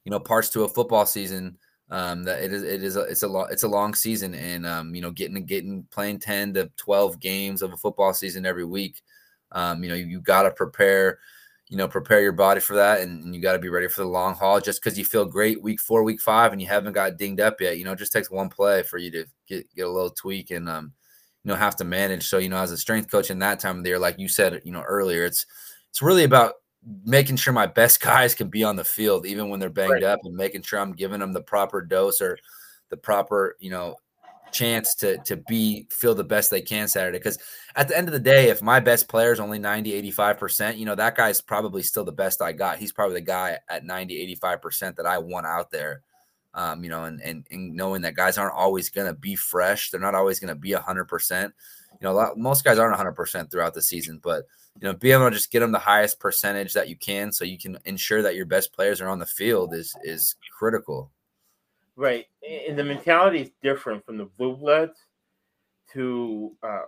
you 0.03 0.09
know, 0.09 0.19
parts 0.19 0.49
to 0.49 0.63
a 0.63 0.67
football 0.67 1.05
season 1.05 1.59
um, 1.91 2.23
that 2.23 2.43
it 2.43 2.53
is 2.53 2.63
it 2.63 2.83
is 2.83 2.95
a, 2.95 3.01
it's 3.01 3.23
a 3.23 3.27
long 3.27 3.47
it's 3.51 3.63
a 3.63 3.67
long 3.67 3.93
season 3.93 4.35
and 4.35 4.65
um, 4.65 4.93
you 4.93 5.01
know 5.01 5.11
getting 5.11 5.43
getting 5.45 5.85
playing 5.91 6.19
10 6.19 6.53
to 6.53 6.71
12 6.77 7.19
games 7.19 7.61
of 7.61 7.73
a 7.73 7.77
football 7.77 8.13
season 8.13 8.45
every 8.45 8.65
week 8.65 9.01
um, 9.51 9.83
you 9.83 9.89
know 9.89 9.95
you, 9.95 10.05
you 10.05 10.21
got 10.21 10.43
to 10.43 10.51
prepare 10.51 11.19
you 11.67 11.77
know 11.77 11.87
prepare 11.87 12.21
your 12.21 12.31
body 12.31 12.59
for 12.59 12.75
that 12.75 13.01
and, 13.01 13.23
and 13.23 13.35
you 13.35 13.41
got 13.41 13.53
to 13.53 13.59
be 13.59 13.69
ready 13.69 13.87
for 13.87 14.01
the 14.01 14.07
long 14.07 14.35
haul 14.35 14.59
just 14.59 14.81
because 14.81 14.97
you 14.97 15.05
feel 15.05 15.25
great 15.25 15.61
week 15.61 15.79
four 15.79 16.03
week 16.03 16.19
five 16.19 16.51
and 16.51 16.61
you 16.61 16.67
haven't 16.67 16.93
got 16.93 17.17
dinged 17.17 17.39
up 17.39 17.61
yet. 17.61 17.77
You 17.77 17.85
know 17.85 17.93
it 17.93 17.99
just 17.99 18.11
takes 18.11 18.29
one 18.29 18.49
play 18.49 18.83
for 18.83 18.97
you 18.97 19.11
to 19.11 19.25
get 19.47 19.73
get 19.75 19.87
a 19.87 19.91
little 19.91 20.09
tweak 20.09 20.51
and 20.51 20.67
um 20.67 20.91
you 21.43 21.49
know 21.49 21.55
have 21.55 21.75
to 21.77 21.83
manage. 21.83 22.27
So 22.27 22.39
you 22.39 22.49
know 22.49 22.57
as 22.57 22.71
a 22.71 22.77
strength 22.77 23.09
coach 23.09 23.29
in 23.29 23.39
that 23.39 23.59
time 23.59 23.77
of 23.77 23.83
the 23.83 23.89
year 23.89 23.99
like 23.99 24.19
you 24.19 24.27
said 24.27 24.61
you 24.63 24.71
know 24.71 24.81
earlier 24.81 25.25
it's 25.25 25.45
it's 25.89 26.01
really 26.01 26.23
about 26.23 26.53
making 27.05 27.35
sure 27.35 27.53
my 27.53 27.67
best 27.67 28.01
guys 28.01 28.35
can 28.35 28.49
be 28.49 28.63
on 28.63 28.75
the 28.75 28.83
field 28.83 29.25
even 29.25 29.49
when 29.49 29.59
they're 29.59 29.69
banged 29.69 29.93
right. 29.93 30.03
up 30.03 30.19
and 30.23 30.35
making 30.35 30.61
sure 30.61 30.79
I'm 30.79 30.93
giving 30.93 31.19
them 31.19 31.33
the 31.33 31.41
proper 31.41 31.81
dose 31.81 32.21
or 32.21 32.37
the 32.89 32.97
proper, 32.97 33.55
you 33.59 33.69
know, 33.69 33.95
chance 34.51 34.95
to 34.95 35.17
to 35.19 35.35
be 35.47 35.85
feel 35.91 36.15
the 36.15 36.23
best 36.23 36.49
they 36.49 36.61
can 36.61 36.87
Saturday. 36.87 37.19
Because 37.19 37.37
at 37.75 37.87
the 37.87 37.97
end 37.97 38.07
of 38.07 38.13
the 38.13 38.19
day 38.19 38.49
if 38.49 38.61
my 38.61 38.79
best 38.79 39.07
player 39.07 39.31
is 39.31 39.39
only 39.39 39.59
90 39.59 40.11
85% 40.11 40.77
you 40.77 40.85
know 40.85 40.95
that 40.95 41.15
guy's 41.15 41.39
probably 41.39 41.83
still 41.83 42.03
the 42.03 42.11
best 42.11 42.41
I 42.41 42.51
got. 42.51 42.79
He's 42.79 42.91
probably 42.91 43.15
the 43.15 43.25
guy 43.25 43.59
at 43.69 43.85
90 43.85 44.35
85% 44.41 44.95
that 44.95 45.05
I 45.05 45.19
want 45.19 45.45
out 45.45 45.69
there 45.69 46.01
um 46.53 46.83
you 46.83 46.89
know 46.89 47.03
and 47.03 47.21
and, 47.21 47.45
and 47.51 47.75
knowing 47.75 48.01
that 48.01 48.15
guys 48.15 48.37
aren't 48.37 48.55
always 48.55 48.89
going 48.89 49.07
to 49.07 49.13
be 49.13 49.35
fresh 49.35 49.91
they're 49.91 49.99
not 49.99 50.15
always 50.15 50.39
going 50.39 50.53
to 50.53 50.59
be 50.59 50.71
100% 50.71 51.43
you 51.43 51.51
know 52.01 52.13
lot, 52.13 52.37
most 52.37 52.63
guys 52.63 52.79
aren't 52.79 52.97
100% 52.97 53.51
throughout 53.51 53.73
the 53.73 53.81
season 53.81 54.19
but 54.21 54.45
you 54.81 54.87
know, 54.87 54.93
be 54.93 55.11
able 55.11 55.29
to 55.29 55.35
just 55.35 55.51
get 55.51 55.59
them 55.59 55.73
the 55.73 55.79
highest 55.79 56.19
percentage 56.19 56.73
that 56.73 56.87
you 56.87 56.95
can, 56.95 57.33
so 57.33 57.43
you 57.43 57.57
can 57.57 57.77
ensure 57.83 58.21
that 58.21 58.35
your 58.35 58.45
best 58.45 58.71
players 58.71 59.01
are 59.01 59.09
on 59.09 59.19
the 59.19 59.25
field 59.25 59.73
is 59.73 59.93
is 60.03 60.35
critical. 60.57 61.11
Right, 61.97 62.27
and 62.67 62.79
the 62.79 62.83
mentality 62.83 63.41
is 63.41 63.51
different 63.61 64.05
from 64.05 64.17
the 64.17 64.25
blue 64.25 64.55
bloods 64.55 64.97
to. 65.93 66.55
Uh, 66.63 66.83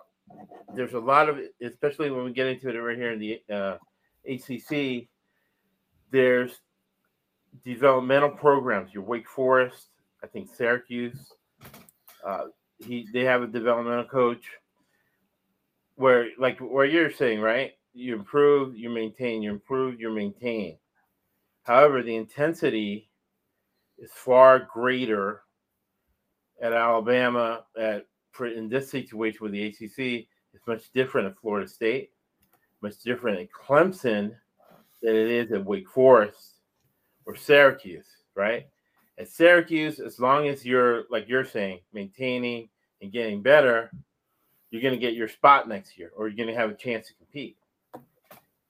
there's 0.74 0.94
a 0.94 1.00
lot 1.00 1.28
of, 1.28 1.40
especially 1.62 2.10
when 2.10 2.24
we 2.24 2.32
get 2.32 2.48
into 2.48 2.70
it 2.70 2.78
right 2.78 2.98
here 2.98 3.12
in 3.12 3.20
the 3.20 3.42
uh, 3.54 3.78
ACC. 4.26 5.08
There's 6.12 6.62
developmental 7.66 8.30
programs. 8.30 8.94
Your 8.94 9.04
Wake 9.04 9.28
Forest, 9.28 9.88
I 10.24 10.28
think 10.28 10.56
Syracuse. 10.56 11.34
Uh, 12.26 12.46
he 12.80 13.06
they 13.12 13.26
have 13.26 13.44
a 13.44 13.48
developmental 13.48 14.06
coach 14.06 14.46
where 15.96 16.30
like 16.38 16.60
where 16.60 16.86
you're 16.86 17.12
saying, 17.12 17.42
right? 17.42 17.74
You 17.94 18.16
improve, 18.16 18.78
you 18.78 18.90
maintain, 18.90 19.42
you 19.42 19.52
improve, 19.52 20.00
you 20.00 20.10
maintain. 20.10 20.78
However, 21.64 22.02
the 22.02 22.16
intensity 22.16 23.10
is 23.98 24.12
far 24.14 24.68
greater 24.74 25.42
at 26.62 26.74
Alabama 26.74 27.66
at 27.78 28.06
in 28.40 28.70
this 28.70 28.90
situation 28.90 29.40
with 29.42 29.52
the 29.52 29.68
ACC. 29.68 30.28
It's 30.54 30.68
much 30.68 30.92
different 30.94 31.28
at 31.28 31.38
Florida 31.38 31.68
State, 31.68 32.12
much 32.82 33.02
different 33.04 33.40
at 33.40 33.50
Clemson 33.52 34.36
than 35.02 35.16
it 35.16 35.28
is 35.28 35.52
at 35.52 35.66
Wake 35.66 35.90
Forest 35.90 36.60
or 37.26 37.36
Syracuse, 37.36 38.08
right? 38.36 38.68
At 39.18 39.30
Syracuse, 39.30 40.00
as 40.00 40.20
long 40.20 40.48
as 40.48 40.66
you're 40.66 41.04
like 41.10 41.28
you're 41.28 41.46
saying, 41.46 41.82
maintaining 41.94 42.70
and 43.02 43.12
getting 43.12 43.42
better, 43.42 43.92
you're 44.70 44.82
going 44.82 44.94
to 44.94 45.00
get 45.00 45.14
your 45.14 45.28
spot 45.28 45.68
next 45.68 45.98
year, 45.98 46.12
or 46.16 46.28
you're 46.28 46.38
going 46.38 46.54
to 46.54 46.60
have 46.60 46.72
a 46.72 46.76
chance 46.76 47.08
to 47.08 47.14
compete. 47.16 47.58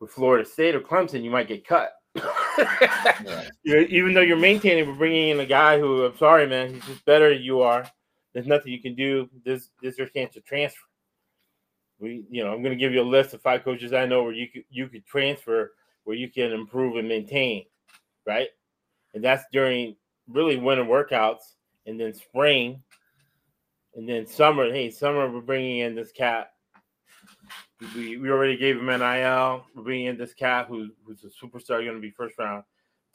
With 0.01 0.11
Florida 0.11 0.43
State 0.43 0.75
or 0.75 0.81
Clemson, 0.81 1.23
you 1.23 1.31
might 1.31 1.47
get 1.47 1.65
cut. 1.65 1.93
Even 3.65 4.13
though 4.13 4.19
you're 4.19 4.35
maintaining, 4.35 4.85
we're 4.87 4.95
bringing 4.95 5.29
in 5.29 5.39
a 5.39 5.45
guy 5.45 5.79
who, 5.79 6.03
I'm 6.03 6.17
sorry, 6.17 6.45
man, 6.45 6.73
he's 6.73 6.85
just 6.85 7.05
better 7.05 7.33
than 7.33 7.41
you 7.41 7.61
are. 7.61 7.89
There's 8.33 8.47
nothing 8.47 8.73
you 8.73 8.81
can 8.81 8.95
do. 8.95 9.29
This, 9.45 9.69
this 9.81 9.93
is 9.93 9.99
your 9.99 10.07
chance 10.07 10.33
to 10.33 10.41
transfer. 10.41 10.81
We, 11.99 12.25
you 12.29 12.43
know, 12.43 12.51
I'm 12.51 12.61
going 12.61 12.77
to 12.77 12.83
give 12.83 12.91
you 12.91 13.01
a 13.01 13.03
list 13.03 13.33
of 13.33 13.41
five 13.41 13.63
coaches 13.63 13.93
I 13.93 14.05
know 14.05 14.23
where 14.23 14.33
you 14.33 14.49
could 14.49 14.63
you 14.69 14.87
could 14.87 15.05
transfer, 15.05 15.73
where 16.03 16.15
you 16.15 16.29
can 16.29 16.51
improve 16.51 16.97
and 16.97 17.07
maintain, 17.07 17.65
right? 18.25 18.49
And 19.13 19.23
that's 19.23 19.45
during 19.53 19.95
really 20.27 20.57
winter 20.57 20.83
workouts, 20.83 21.53
and 21.85 21.99
then 21.99 22.13
spring 22.13 22.81
and 23.95 24.07
then 24.07 24.25
summer, 24.25 24.71
hey, 24.71 24.89
summer, 24.89 25.29
we're 25.29 25.41
bringing 25.41 25.79
in 25.79 25.95
this 25.95 26.11
cat. 26.11 26.51
We, 27.95 28.17
we 28.17 28.29
already 28.29 28.57
gave 28.57 28.77
him 28.77 28.89
an 28.89 28.99
NIL. 28.99 29.65
We're 29.75 29.83
bringing 29.83 30.05
in 30.07 30.17
this 30.17 30.33
cat 30.33 30.67
who, 30.67 30.89
who's 31.03 31.23
a 31.23 31.27
superstar, 31.27 31.83
going 31.83 31.95
to 31.95 31.99
be 31.99 32.11
first 32.11 32.37
round, 32.37 32.63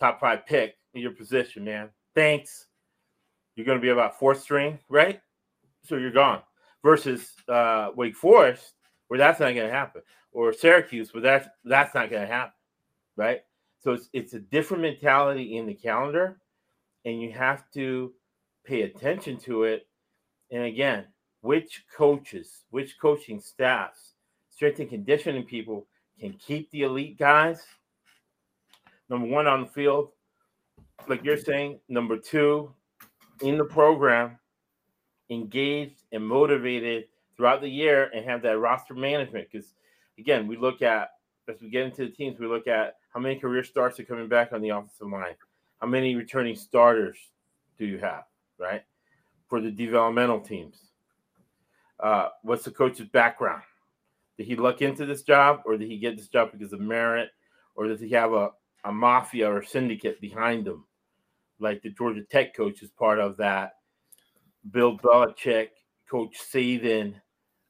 top 0.01 0.21
five 0.21 0.45
pick 0.45 0.77
in 0.95 1.03
your 1.03 1.13
position, 1.13 1.65
man. 1.65 1.91
Thanks. 2.15 2.67
You're 3.55 3.67
going 3.67 3.79
to 3.79 3.83
be 3.83 3.91
about 3.91 4.19
fourth 4.19 4.41
string, 4.43 4.79
right? 4.89 5.21
So 5.85 5.97
you're 5.97 6.11
gone. 6.11 6.43
versus 6.83 7.33
uh, 7.49 7.91
Wake 7.97 8.17
Forest, 8.17 8.75
where 9.09 9.19
that's 9.19 9.41
not 9.41 9.55
going 9.55 9.69
to 9.69 9.73
happen, 9.73 10.03
or 10.33 10.53
Syracuse, 10.53 11.15
where 11.15 11.21
that's 11.23 11.49
that's 11.65 11.95
not 11.95 12.11
going 12.11 12.23
to 12.23 12.33
happen, 12.33 12.53
right? 13.17 13.41
So 13.81 13.93
it's 13.93 14.09
it's 14.13 14.35
a 14.35 14.41
different 14.41 14.83
mentality 14.83 15.57
in 15.57 15.67
the 15.67 15.75
calendar, 15.75 16.41
and 17.05 17.21
you 17.21 17.33
have 17.33 17.71
to 17.75 18.13
pay 18.65 18.83
attention 18.83 19.37
to 19.39 19.65
it. 19.65 19.87
And 20.51 20.65
again, 20.65 21.07
which 21.41 21.85
coaches, 21.97 22.65
which 22.71 22.99
coaching 23.01 23.41
staffs, 23.41 24.15
strength 24.57 24.81
and 24.81 24.88
conditioning 24.88 25.45
people 25.45 25.87
can 26.19 26.33
keep 26.33 26.71
the 26.71 26.83
elite 26.83 27.19
guys. 27.19 27.62
Number 29.11 29.29
one 29.29 29.47
on 29.47 29.61
the 29.61 29.66
field, 29.66 30.09
like 31.09 31.23
you're 31.23 31.37
saying. 31.37 31.79
Number 31.90 32.16
two, 32.16 32.73
in 33.42 33.59
the 33.59 33.64
program, 33.64 34.38
engaged 35.29 36.03
and 36.11 36.27
motivated 36.27 37.05
throughout 37.37 37.61
the 37.61 37.69
year 37.69 38.11
and 38.14 38.25
have 38.25 38.40
that 38.42 38.59
roster 38.59 38.95
management. 38.95 39.47
Because 39.53 39.75
again, 40.19 40.47
we 40.47 40.57
look 40.57 40.81
at 40.81 41.11
as 41.49 41.61
we 41.61 41.69
get 41.69 41.85
into 41.85 42.07
the 42.07 42.11
teams, 42.11 42.40
we 42.40 42.47
look 42.47 42.66
at 42.66 42.97
how 43.12 43.21
many 43.21 43.37
career 43.38 43.62
starts 43.62 44.01
are 44.01 44.05
coming 44.05 44.27
back 44.27 44.53
on 44.53 44.62
the 44.62 44.71
offensive 44.71 45.09
line, 45.09 45.35
how 45.81 45.87
many 45.87 46.16
returning 46.16 46.57
starters 46.57 47.19
do 47.79 47.85
you 47.85 47.99
have, 47.99 48.25
right? 48.59 48.83
For 49.49 49.61
the 49.61 49.71
developmental 49.71 50.40
teams. 50.40 50.79
Uh, 52.01 52.31
what's 52.42 52.64
the 52.64 52.71
coach's 52.71 53.07
background? 53.09 53.62
Did 54.37 54.46
he 54.46 54.57
look 54.57 54.83
into 54.83 55.07
this 55.07 55.22
job 55.22 55.61
or 55.64 55.77
did 55.77 55.88
he 55.88 55.99
get 55.99 56.16
this 56.16 56.29
job 56.29 56.51
because 56.53 56.72
of 56.72 56.81
merit? 56.81 57.31
Or 57.75 57.87
does 57.87 58.01
he 58.01 58.11
have 58.11 58.33
a, 58.33 58.51
a 58.85 58.92
mafia 58.92 59.51
or 59.51 59.62
syndicate 59.62 60.20
behind 60.20 60.66
him? 60.66 60.85
Like 61.59 61.83
the 61.83 61.90
Georgia 61.90 62.22
Tech 62.22 62.55
coach 62.55 62.83
is 62.83 62.90
part 62.90 63.18
of 63.18 63.37
that. 63.38 63.72
Bill 64.70 64.99
Belichick, 64.99 65.68
Coach 66.11 66.37
Saban, 66.53 67.14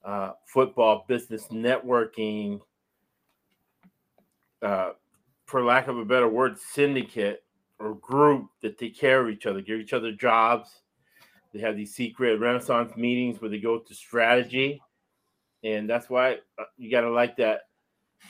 uh, 0.05 0.33
football 0.47 1.05
business 1.09 1.49
networking, 1.49 2.61
uh, 4.63 4.93
for 5.47 5.65
lack 5.65 5.89
of 5.89 5.99
a 5.99 6.05
better 6.05 6.29
word, 6.29 6.59
syndicate 6.59 7.45
or 7.79 7.95
group 7.97 8.49
that 8.63 8.79
take 8.79 8.99
care 8.99 9.21
of 9.21 9.29
each 9.29 9.47
other, 9.47 9.61
give 9.61 9.79
each 9.79 9.93
other 9.93 10.13
jobs. 10.13 10.83
They 11.53 11.61
have 11.61 11.77
these 11.77 11.95
secret 11.95 12.41
Renaissance 12.41 12.97
meetings 12.97 13.41
where 13.41 13.51
they 13.51 13.59
go 13.59 13.79
to 13.79 13.95
strategy 13.95 14.81
and 15.65 15.89
that's 15.89 16.09
why 16.09 16.35
uh, 16.59 16.65
you 16.77 16.91
got 16.91 17.03
to 17.03 17.11
like 17.11 17.37
that 17.37 17.63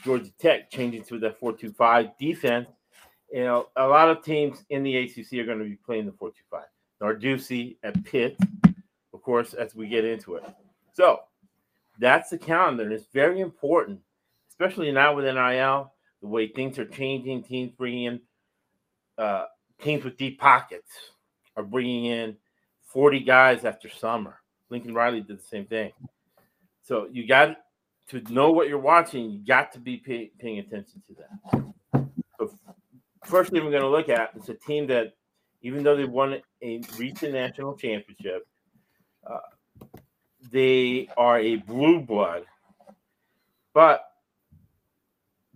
Georgia 0.05 0.31
Tech 0.39 0.71
changing 0.71 1.05
to 1.05 1.19
the 1.19 1.31
4-2-5 1.31 2.13
defense. 2.19 2.69
You 3.33 3.45
know, 3.45 3.69
a 3.77 3.87
lot 3.87 4.09
of 4.09 4.23
teams 4.23 4.65
in 4.71 4.83
the 4.83 4.97
ACC 4.97 5.35
are 5.35 5.45
going 5.45 5.59
to 5.59 5.65
be 5.65 5.79
playing 5.85 6.07
the 6.07 6.13
4-2-5. 6.13 6.33
Narduzzi 7.03 7.77
at 7.83 8.03
Pitt, 8.05 8.39
of 9.13 9.23
course, 9.23 9.53
as 9.55 9.75
we 9.75 9.89
get 9.89 10.05
into 10.05 10.37
it. 10.37 10.45
So 10.93 11.21
that's 11.99 12.31
the 12.31 12.39
calendar. 12.39 12.85
And 12.85 12.93
it's 12.93 13.07
very 13.13 13.41
important, 13.41 14.01
especially 14.49 14.91
now 14.93 15.15
with 15.15 15.25
NIL, 15.25 15.93
the 16.23 16.29
way 16.29 16.49
things 16.49 16.79
are 16.79 16.87
changing. 16.87 17.43
Teams 17.43 17.73
bringing 17.77 18.05
in 18.05 18.21
uh, 19.19 19.45
teams 19.83 20.05
with 20.05 20.17
deep 20.17 20.39
pockets 20.39 20.91
are 21.57 21.63
bringing 21.63 22.07
in 22.07 22.37
40 22.85 23.21
guys 23.21 23.65
after 23.65 23.89
summer. 23.89 24.41
Lincoln 24.71 24.95
Riley 24.95 25.21
did 25.21 25.39
the 25.39 25.43
same 25.43 25.67
thing. 25.67 25.93
So 26.87 27.09
you 27.11 27.27
got 27.27 27.57
to 28.11 28.21
know 28.33 28.53
what 28.53 28.69
you're 28.69 28.79
watching. 28.79 29.29
You 29.29 29.45
got 29.45 29.73
to 29.73 29.81
be 29.81 29.97
pay, 29.97 30.31
paying 30.39 30.61
attention 30.61 31.03
to 31.09 31.15
that. 31.15 31.65
So 32.39 32.53
first 33.25 33.51
thing 33.51 33.65
we're 33.65 33.73
going 33.73 33.83
to 33.83 33.89
look 33.89 34.09
at 34.09 34.31
is 34.37 34.49
a 34.49 34.55
team 34.55 34.87
that, 34.87 35.15
even 35.63 35.83
though 35.83 35.97
they 35.97 36.05
won 36.05 36.41
a 36.63 36.81
recent 36.97 37.33
national 37.33 37.75
championship, 37.75 38.47
uh, 39.29 39.41
they 40.53 41.09
are 41.17 41.41
a 41.41 41.57
blue 41.57 41.99
blood, 41.99 42.45
but 43.75 44.05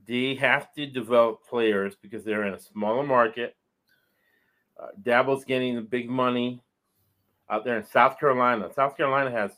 they 0.09 0.35
have 0.35 0.73
to 0.75 0.87
develop 0.87 1.47
players 1.49 1.95
because 2.03 2.25
they're 2.25 2.45
in 2.45 2.55
a 2.55 2.59
smaller 2.59 3.05
market. 3.05 3.55
Uh, 4.83 4.89
Dabo's 5.01 5.45
getting 5.45 5.77
the 5.77 5.81
big 5.81 6.11
money 6.11 6.61
out 7.49 7.65
there 7.65 7.77
in 7.77 7.85
South 7.85 8.19
Carolina. 8.19 8.69
South 8.75 8.97
Carolina 8.97 9.31
has 9.31 9.53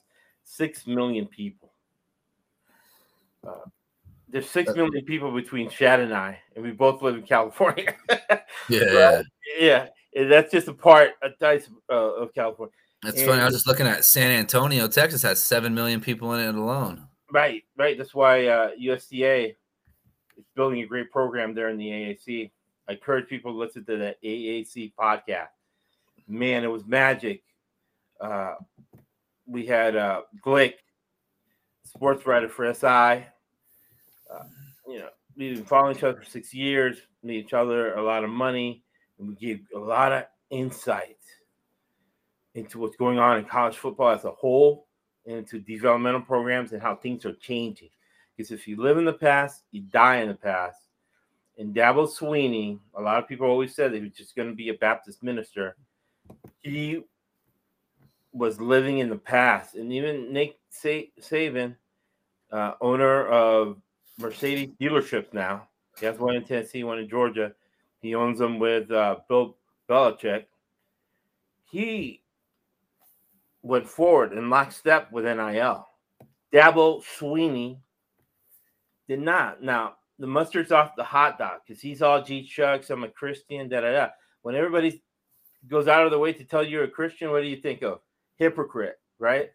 six 0.44 0.86
million 0.86 1.26
people. 1.26 1.72
Uh, 3.46 3.68
there's 4.28 4.48
six 4.48 4.74
million 4.74 5.04
people 5.04 5.30
between 5.32 5.68
Chad 5.68 6.00
and 6.00 6.14
I, 6.14 6.38
and 6.56 6.64
we 6.64 6.70
both 6.70 7.02
live 7.02 7.16
in 7.16 7.22
California. 7.22 7.94
yeah, 8.68 9.22
yeah, 9.58 9.88
and 10.14 10.32
that's 10.32 10.50
just 10.50 10.68
a 10.68 10.72
part, 10.72 11.10
a 11.22 11.28
dice 11.38 11.68
uh, 11.90 11.94
of 11.94 12.32
California. 12.34 12.72
That's 13.02 13.18
and, 13.18 13.28
funny. 13.28 13.42
I 13.42 13.46
was 13.46 13.54
just 13.54 13.66
looking 13.66 13.86
at 13.86 14.04
San 14.04 14.30
Antonio, 14.30 14.88
Texas 14.88 15.22
has 15.22 15.42
seven 15.42 15.74
million 15.74 16.00
people 16.00 16.32
in 16.34 16.48
it 16.48 16.54
alone. 16.54 17.06
Right, 17.32 17.62
right. 17.76 17.98
That's 17.98 18.14
why 18.14 18.46
uh, 18.46 18.70
UTSA 18.80 19.54
is 20.36 20.44
building 20.54 20.82
a 20.82 20.86
great 20.86 21.10
program 21.10 21.54
there 21.54 21.68
in 21.68 21.78
the 21.78 21.88
AAC. 21.88 22.50
I 22.88 22.92
encourage 22.92 23.28
people 23.28 23.52
to 23.52 23.58
listen 23.58 23.84
to 23.86 23.96
the 23.96 24.16
AAC 24.24 24.92
podcast. 24.98 25.48
Man, 26.28 26.62
it 26.62 26.68
was 26.68 26.84
magic. 26.86 27.42
Uh, 28.20 28.54
we 29.46 29.66
had 29.66 29.96
uh, 29.96 30.22
Glick, 30.44 30.74
sports 31.84 32.26
writer 32.26 32.48
for 32.48 32.72
SI. 32.72 32.86
Uh, 32.86 34.44
you 34.86 34.98
know, 34.98 35.08
we've 35.36 35.56
been 35.56 35.64
following 35.64 35.96
each 35.96 36.02
other 36.02 36.18
for 36.18 36.24
six 36.24 36.54
years, 36.54 36.98
made 37.22 37.44
each 37.44 37.52
other 37.52 37.94
a 37.94 38.02
lot 38.02 38.24
of 38.24 38.30
money, 38.30 38.82
and 39.18 39.28
we 39.28 39.34
gave 39.34 39.60
a 39.74 39.78
lot 39.78 40.12
of 40.12 40.24
insight 40.50 41.16
into 42.54 42.78
what's 42.78 42.96
going 42.96 43.18
on 43.18 43.38
in 43.38 43.44
college 43.44 43.76
football 43.76 44.10
as 44.10 44.24
a 44.24 44.30
whole, 44.30 44.86
and 45.26 45.38
into 45.38 45.60
developmental 45.60 46.20
programs 46.20 46.72
and 46.72 46.82
how 46.82 46.94
things 46.94 47.24
are 47.24 47.34
changing. 47.34 47.88
Because 48.36 48.50
if 48.50 48.66
you 48.66 48.76
live 48.76 48.98
in 48.98 49.04
the 49.04 49.12
past, 49.12 49.62
you 49.70 49.82
die 49.82 50.16
in 50.16 50.28
the 50.28 50.34
past. 50.34 50.78
And 51.58 51.74
Dabo 51.74 52.08
Swinney, 52.08 52.78
a 52.94 53.02
lot 53.02 53.18
of 53.18 53.28
people 53.28 53.46
always 53.46 53.74
said 53.74 53.92
that 53.92 53.98
he 53.98 54.02
was 54.02 54.14
just 54.16 54.34
going 54.34 54.48
to 54.48 54.54
be 54.54 54.70
a 54.70 54.74
Baptist 54.74 55.22
minister. 55.22 55.76
He 56.62 57.02
was 58.32 58.60
living 58.60 58.98
in 58.98 59.10
the 59.10 59.16
past, 59.16 59.74
and 59.74 59.92
even 59.92 60.32
Nick 60.32 60.58
Saban, 60.72 61.76
uh, 62.50 62.72
owner 62.80 63.26
of 63.26 63.76
Mercedes 64.18 64.70
dealerships 64.80 65.32
now, 65.32 65.68
he 65.98 66.06
has 66.06 66.18
one 66.18 66.36
in 66.36 66.44
Tennessee, 66.44 66.84
one 66.84 66.98
in 66.98 67.08
Georgia. 67.08 67.52
He 68.00 68.14
owns 68.14 68.38
them 68.38 68.58
with 68.58 68.90
uh, 68.90 69.16
Bill 69.28 69.56
Belichick. 69.88 70.46
He 71.70 72.22
went 73.62 73.88
forward 73.88 74.32
in 74.32 74.50
lockstep 74.50 75.12
with 75.12 75.24
NIL. 75.24 75.86
Dabo 76.52 77.02
Swinney 77.02 77.78
did 79.08 79.20
not. 79.20 79.62
Now 79.62 79.94
the 80.18 80.26
mustard's 80.26 80.72
off 80.72 80.96
the 80.96 81.04
hot 81.04 81.38
dog 81.38 81.60
because 81.66 81.80
he's 81.80 82.02
all 82.02 82.22
G 82.22 82.44
chucks. 82.44 82.90
I'm 82.90 83.04
a 83.04 83.08
Christian. 83.08 83.68
Da 83.68 83.80
da 83.80 83.92
da. 83.92 84.08
When 84.42 84.54
everybody 84.54 85.02
goes 85.68 85.88
out 85.88 86.04
of 86.04 86.10
the 86.10 86.18
way 86.18 86.32
to 86.32 86.44
tell 86.44 86.62
you 86.62 86.70
you're 86.70 86.84
a 86.84 86.88
Christian, 86.88 87.30
what 87.30 87.42
do 87.42 87.46
you 87.46 87.56
think 87.56 87.82
of? 87.82 88.00
Hypocrite, 88.36 88.98
right? 89.18 89.50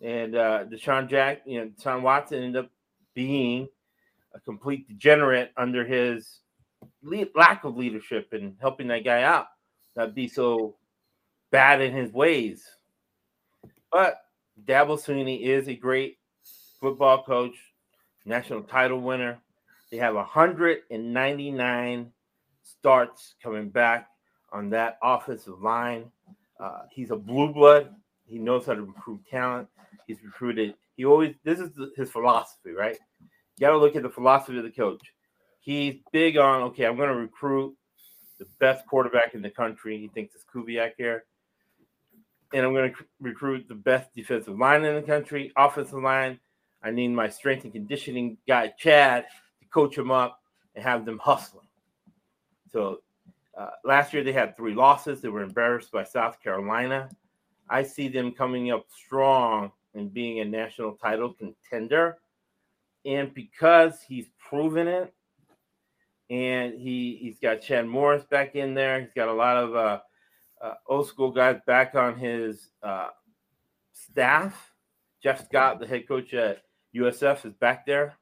And 0.00 0.34
uh, 0.34 0.64
Deshaun 0.64 1.08
Jack, 1.08 1.42
you 1.46 1.60
know, 1.60 1.70
Deshaun 1.70 2.02
Watson 2.02 2.42
ended 2.42 2.64
up 2.64 2.70
being 3.14 3.68
a 4.34 4.40
complete 4.40 4.88
degenerate 4.88 5.52
under 5.56 5.84
his 5.84 6.40
le- 7.02 7.26
lack 7.34 7.64
of 7.64 7.76
leadership 7.76 8.28
and 8.32 8.56
helping 8.60 8.88
that 8.88 9.04
guy 9.04 9.22
out, 9.22 9.46
not 9.96 10.14
be 10.14 10.26
so 10.28 10.76
bad 11.50 11.80
in 11.80 11.92
his 11.92 12.12
ways. 12.12 12.64
But 13.90 14.22
Dabo 14.64 14.98
Swinney 14.98 15.42
is 15.42 15.68
a 15.68 15.74
great 15.74 16.18
football 16.80 17.22
coach, 17.22 17.54
national 18.24 18.62
title 18.62 19.00
winner. 19.00 19.38
They 19.90 19.98
have 19.98 20.14
199 20.14 22.12
starts 22.64 23.34
coming 23.42 23.68
back 23.68 24.08
on 24.52 24.70
that 24.70 24.98
offensive 25.02 25.60
line. 25.60 26.10
Uh, 26.62 26.82
he's 26.92 27.10
a 27.10 27.16
blue 27.16 27.52
blood. 27.52 27.92
He 28.24 28.38
knows 28.38 28.66
how 28.66 28.74
to 28.74 28.82
recruit 28.82 29.20
talent. 29.28 29.66
He's 30.06 30.22
recruited. 30.22 30.74
He 30.96 31.04
always 31.04 31.34
this 31.44 31.58
is 31.58 31.72
the, 31.74 31.90
his 31.96 32.10
philosophy, 32.10 32.70
right? 32.70 32.96
You 33.20 33.66
got 33.66 33.70
to 33.70 33.78
look 33.78 33.96
at 33.96 34.02
the 34.02 34.10
philosophy 34.10 34.56
of 34.58 34.64
the 34.64 34.70
coach. 34.70 35.02
He's 35.60 35.96
big 36.12 36.36
on 36.38 36.62
okay. 36.62 36.86
I'm 36.86 36.96
going 36.96 37.08
to 37.08 37.16
recruit 37.16 37.74
the 38.38 38.46
best 38.60 38.86
quarterback 38.86 39.34
in 39.34 39.42
the 39.42 39.50
country. 39.50 39.98
He 39.98 40.06
thinks 40.08 40.36
it's 40.36 40.44
Klubnik 40.44 40.92
here, 40.96 41.24
and 42.52 42.64
I'm 42.64 42.72
going 42.72 42.92
to 42.92 43.04
recruit 43.20 43.66
the 43.68 43.74
best 43.74 44.14
defensive 44.14 44.56
line 44.56 44.84
in 44.84 44.94
the 44.94 45.02
country, 45.02 45.52
offensive 45.56 46.00
line. 46.00 46.38
I 46.84 46.92
need 46.92 47.08
my 47.08 47.28
strength 47.28 47.64
and 47.64 47.72
conditioning 47.72 48.38
guy 48.46 48.72
Chad 48.78 49.26
to 49.60 49.68
coach 49.68 49.98
him 49.98 50.12
up 50.12 50.40
and 50.76 50.84
have 50.84 51.04
them 51.04 51.18
hustling. 51.18 51.66
So 52.70 53.00
uh, 53.56 53.70
last 53.84 54.12
year 54.12 54.24
they 54.24 54.32
had 54.32 54.56
three 54.56 54.74
losses. 54.74 55.20
They 55.20 55.28
were 55.28 55.42
embarrassed 55.42 55.92
by 55.92 56.04
South 56.04 56.42
Carolina. 56.42 57.10
I 57.68 57.82
see 57.82 58.08
them 58.08 58.32
coming 58.32 58.70
up 58.70 58.86
strong 58.90 59.72
and 59.94 60.12
being 60.12 60.40
a 60.40 60.44
national 60.44 60.92
title 60.94 61.34
contender. 61.34 62.18
And 63.04 63.32
because 63.34 64.00
he's 64.02 64.26
proven 64.38 64.88
it, 64.88 65.12
and 66.30 66.80
he 66.80 67.18
he's 67.20 67.38
got 67.38 67.60
Chad 67.60 67.86
Morris 67.86 68.24
back 68.24 68.54
in 68.54 68.72
there. 68.72 69.00
He's 69.00 69.12
got 69.14 69.28
a 69.28 69.32
lot 69.32 69.58
of 69.58 69.74
uh, 69.76 70.00
uh, 70.62 70.74
old 70.86 71.06
school 71.06 71.30
guys 71.30 71.60
back 71.66 71.94
on 71.94 72.16
his 72.16 72.70
uh, 72.82 73.08
staff. 73.92 74.72
Jeff 75.22 75.44
Scott, 75.44 75.78
the 75.78 75.86
head 75.86 76.08
coach 76.08 76.32
at 76.32 76.62
USF, 76.96 77.44
is 77.44 77.52
back 77.54 77.84
there. 77.84 78.16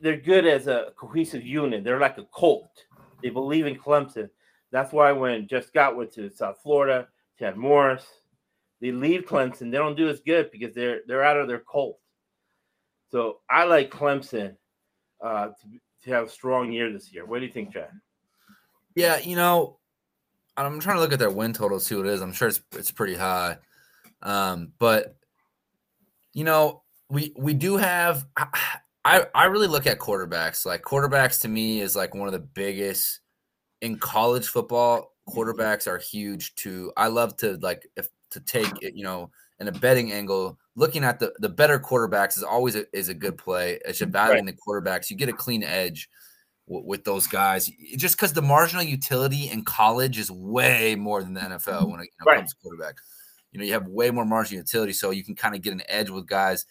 They're 0.00 0.16
good 0.16 0.46
as 0.46 0.66
a 0.66 0.92
cohesive 0.96 1.44
unit. 1.44 1.84
They're 1.84 2.00
like 2.00 2.18
a 2.18 2.26
cult. 2.36 2.84
They 3.22 3.30
believe 3.30 3.66
in 3.66 3.76
Clemson. 3.76 4.28
That's 4.70 4.92
why 4.92 5.12
when 5.12 5.46
Jeff 5.46 5.66
Scott 5.66 5.96
went 5.96 6.12
to 6.14 6.28
South 6.30 6.58
Florida, 6.62 7.08
Chad 7.38 7.56
Morris, 7.56 8.04
they 8.80 8.90
leave 8.90 9.24
Clemson. 9.24 9.70
They 9.70 9.78
don't 9.78 9.96
do 9.96 10.08
as 10.08 10.20
good 10.20 10.50
because 10.50 10.74
they're 10.74 11.00
they're 11.06 11.24
out 11.24 11.38
of 11.38 11.48
their 11.48 11.60
cult. 11.60 11.98
So 13.10 13.38
I 13.48 13.64
like 13.64 13.90
Clemson 13.90 14.56
uh, 15.22 15.46
to, 15.46 15.80
to 16.02 16.10
have 16.10 16.26
a 16.26 16.30
strong 16.30 16.72
year 16.72 16.92
this 16.92 17.12
year. 17.12 17.24
What 17.24 17.38
do 17.38 17.46
you 17.46 17.52
think, 17.52 17.72
Chad? 17.72 17.90
Yeah, 18.94 19.18
you 19.18 19.36
know, 19.36 19.78
I'm 20.56 20.80
trying 20.80 20.96
to 20.96 21.00
look 21.00 21.12
at 21.12 21.18
their 21.18 21.30
win 21.30 21.52
total, 21.52 21.80
see 21.80 21.94
what 21.94 22.06
it 22.06 22.12
is. 22.12 22.20
I'm 22.20 22.32
sure 22.32 22.48
it's 22.48 22.60
it's 22.72 22.90
pretty 22.90 23.14
high. 23.14 23.58
Um, 24.22 24.72
but 24.78 25.16
you 26.32 26.44
know, 26.44 26.82
we 27.08 27.32
we 27.36 27.54
do 27.54 27.76
have 27.76 28.26
I 28.36 28.48
I 29.04 29.26
I 29.34 29.44
really 29.46 29.66
look 29.66 29.86
at 29.86 29.98
quarterbacks. 29.98 30.64
Like 30.64 30.82
quarterbacks 30.82 31.40
to 31.42 31.48
me 31.48 31.80
is 31.80 31.94
like 31.94 32.14
one 32.14 32.28
of 32.28 32.32
the 32.32 32.40
biggest 32.40 33.20
in 33.80 33.98
college 33.98 34.48
football. 34.48 35.12
Quarterbacks 35.28 35.86
are 35.86 35.98
huge 35.98 36.54
too. 36.54 36.92
I 36.96 37.08
love 37.08 37.36
to 37.38 37.56
like 37.58 37.86
if 37.96 38.08
to 38.30 38.40
take 38.40 38.82
it, 38.82 38.94
you 38.94 39.04
know, 39.04 39.30
in 39.60 39.68
a 39.68 39.72
betting 39.72 40.12
angle, 40.12 40.58
looking 40.74 41.04
at 41.04 41.18
the 41.18 41.32
the 41.38 41.48
better 41.48 41.78
quarterbacks 41.78 42.36
is 42.36 42.42
always 42.42 42.76
a, 42.76 42.84
is 42.96 43.08
a 43.08 43.14
good 43.14 43.38
play. 43.38 43.78
It's 43.84 44.00
evaluating 44.00 44.46
right. 44.46 44.56
the 44.56 44.60
quarterbacks. 44.60 45.10
You 45.10 45.16
get 45.16 45.28
a 45.28 45.34
clean 45.34 45.62
edge 45.62 46.08
w- 46.66 46.86
with 46.86 47.04
those 47.04 47.26
guys, 47.26 47.70
just 47.96 48.16
because 48.16 48.32
the 48.32 48.42
marginal 48.42 48.82
utility 48.82 49.50
in 49.50 49.64
college 49.64 50.18
is 50.18 50.30
way 50.30 50.94
more 50.94 51.22
than 51.22 51.34
the 51.34 51.40
NFL 51.40 51.90
when 51.90 52.00
it 52.00 52.04
you 52.04 52.24
know, 52.24 52.30
right. 52.30 52.38
comes 52.38 52.52
to 52.52 52.60
quarterback. 52.60 52.96
You 53.52 53.60
know, 53.60 53.66
you 53.66 53.72
have 53.72 53.86
way 53.86 54.10
more 54.10 54.24
marginal 54.24 54.60
utility, 54.60 54.92
so 54.92 55.10
you 55.10 55.24
can 55.24 55.36
kind 55.36 55.54
of 55.54 55.62
get 55.62 55.72
an 55.72 55.82
edge 55.88 56.10
with 56.10 56.26
guys. 56.26 56.66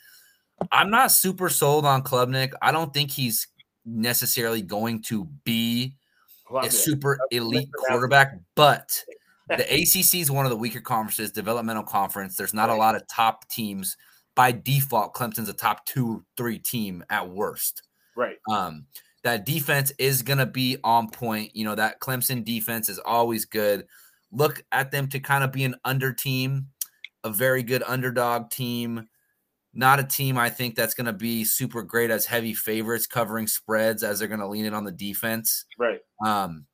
I'm 0.71 0.89
not 0.89 1.11
super 1.11 1.49
sold 1.49 1.85
on 1.85 2.03
Klubnik. 2.03 2.53
I 2.61 2.71
don't 2.71 2.93
think 2.93 3.11
he's 3.11 3.47
necessarily 3.85 4.61
going 4.61 5.01
to 5.03 5.25
be 5.43 5.95
a 6.61 6.69
super 6.69 7.19
elite 7.31 7.69
quarterback, 7.73 8.37
but 8.55 9.03
the 9.49 9.63
ACC 9.73 10.21
is 10.21 10.31
one 10.31 10.45
of 10.45 10.49
the 10.49 10.57
weaker 10.57 10.81
conferences, 10.81 11.31
developmental 11.31 11.83
conference. 11.83 12.35
There's 12.35 12.53
not 12.53 12.69
right. 12.69 12.75
a 12.75 12.77
lot 12.77 12.95
of 12.95 13.07
top 13.07 13.47
teams. 13.49 13.97
By 14.35 14.51
default, 14.51 15.13
Clemson's 15.13 15.49
a 15.49 15.53
top 15.53 15.85
two, 15.85 16.25
three 16.37 16.57
team 16.57 17.03
at 17.09 17.29
worst. 17.29 17.83
Right. 18.15 18.37
Um, 18.51 18.85
that 19.23 19.45
defense 19.45 19.91
is 19.97 20.21
going 20.21 20.39
to 20.39 20.45
be 20.45 20.77
on 20.83 21.09
point. 21.09 21.55
You 21.55 21.65
know, 21.65 21.75
that 21.75 21.99
Clemson 21.99 22.43
defense 22.43 22.89
is 22.89 22.99
always 22.99 23.45
good. 23.45 23.85
Look 24.31 24.63
at 24.71 24.91
them 24.91 25.07
to 25.09 25.19
kind 25.19 25.43
of 25.43 25.51
be 25.51 25.63
an 25.63 25.75
under 25.85 26.11
team, 26.11 26.67
a 27.23 27.29
very 27.29 27.63
good 27.63 27.83
underdog 27.85 28.49
team. 28.49 29.07
Not 29.73 29.99
a 29.99 30.03
team 30.03 30.37
I 30.37 30.49
think 30.49 30.75
that's 30.75 30.93
going 30.93 31.07
to 31.07 31.13
be 31.13 31.43
super 31.43 31.81
great 31.81 32.11
as 32.11 32.25
heavy 32.25 32.53
favorites 32.53 33.07
covering 33.07 33.47
spreads 33.47 34.03
as 34.03 34.19
they're 34.19 34.27
going 34.27 34.39
to 34.39 34.47
lean 34.47 34.65
in 34.65 34.73
on 34.73 34.83
the 34.83 34.91
defense. 34.91 35.65
Right. 35.79 35.99
Um, 36.23 36.65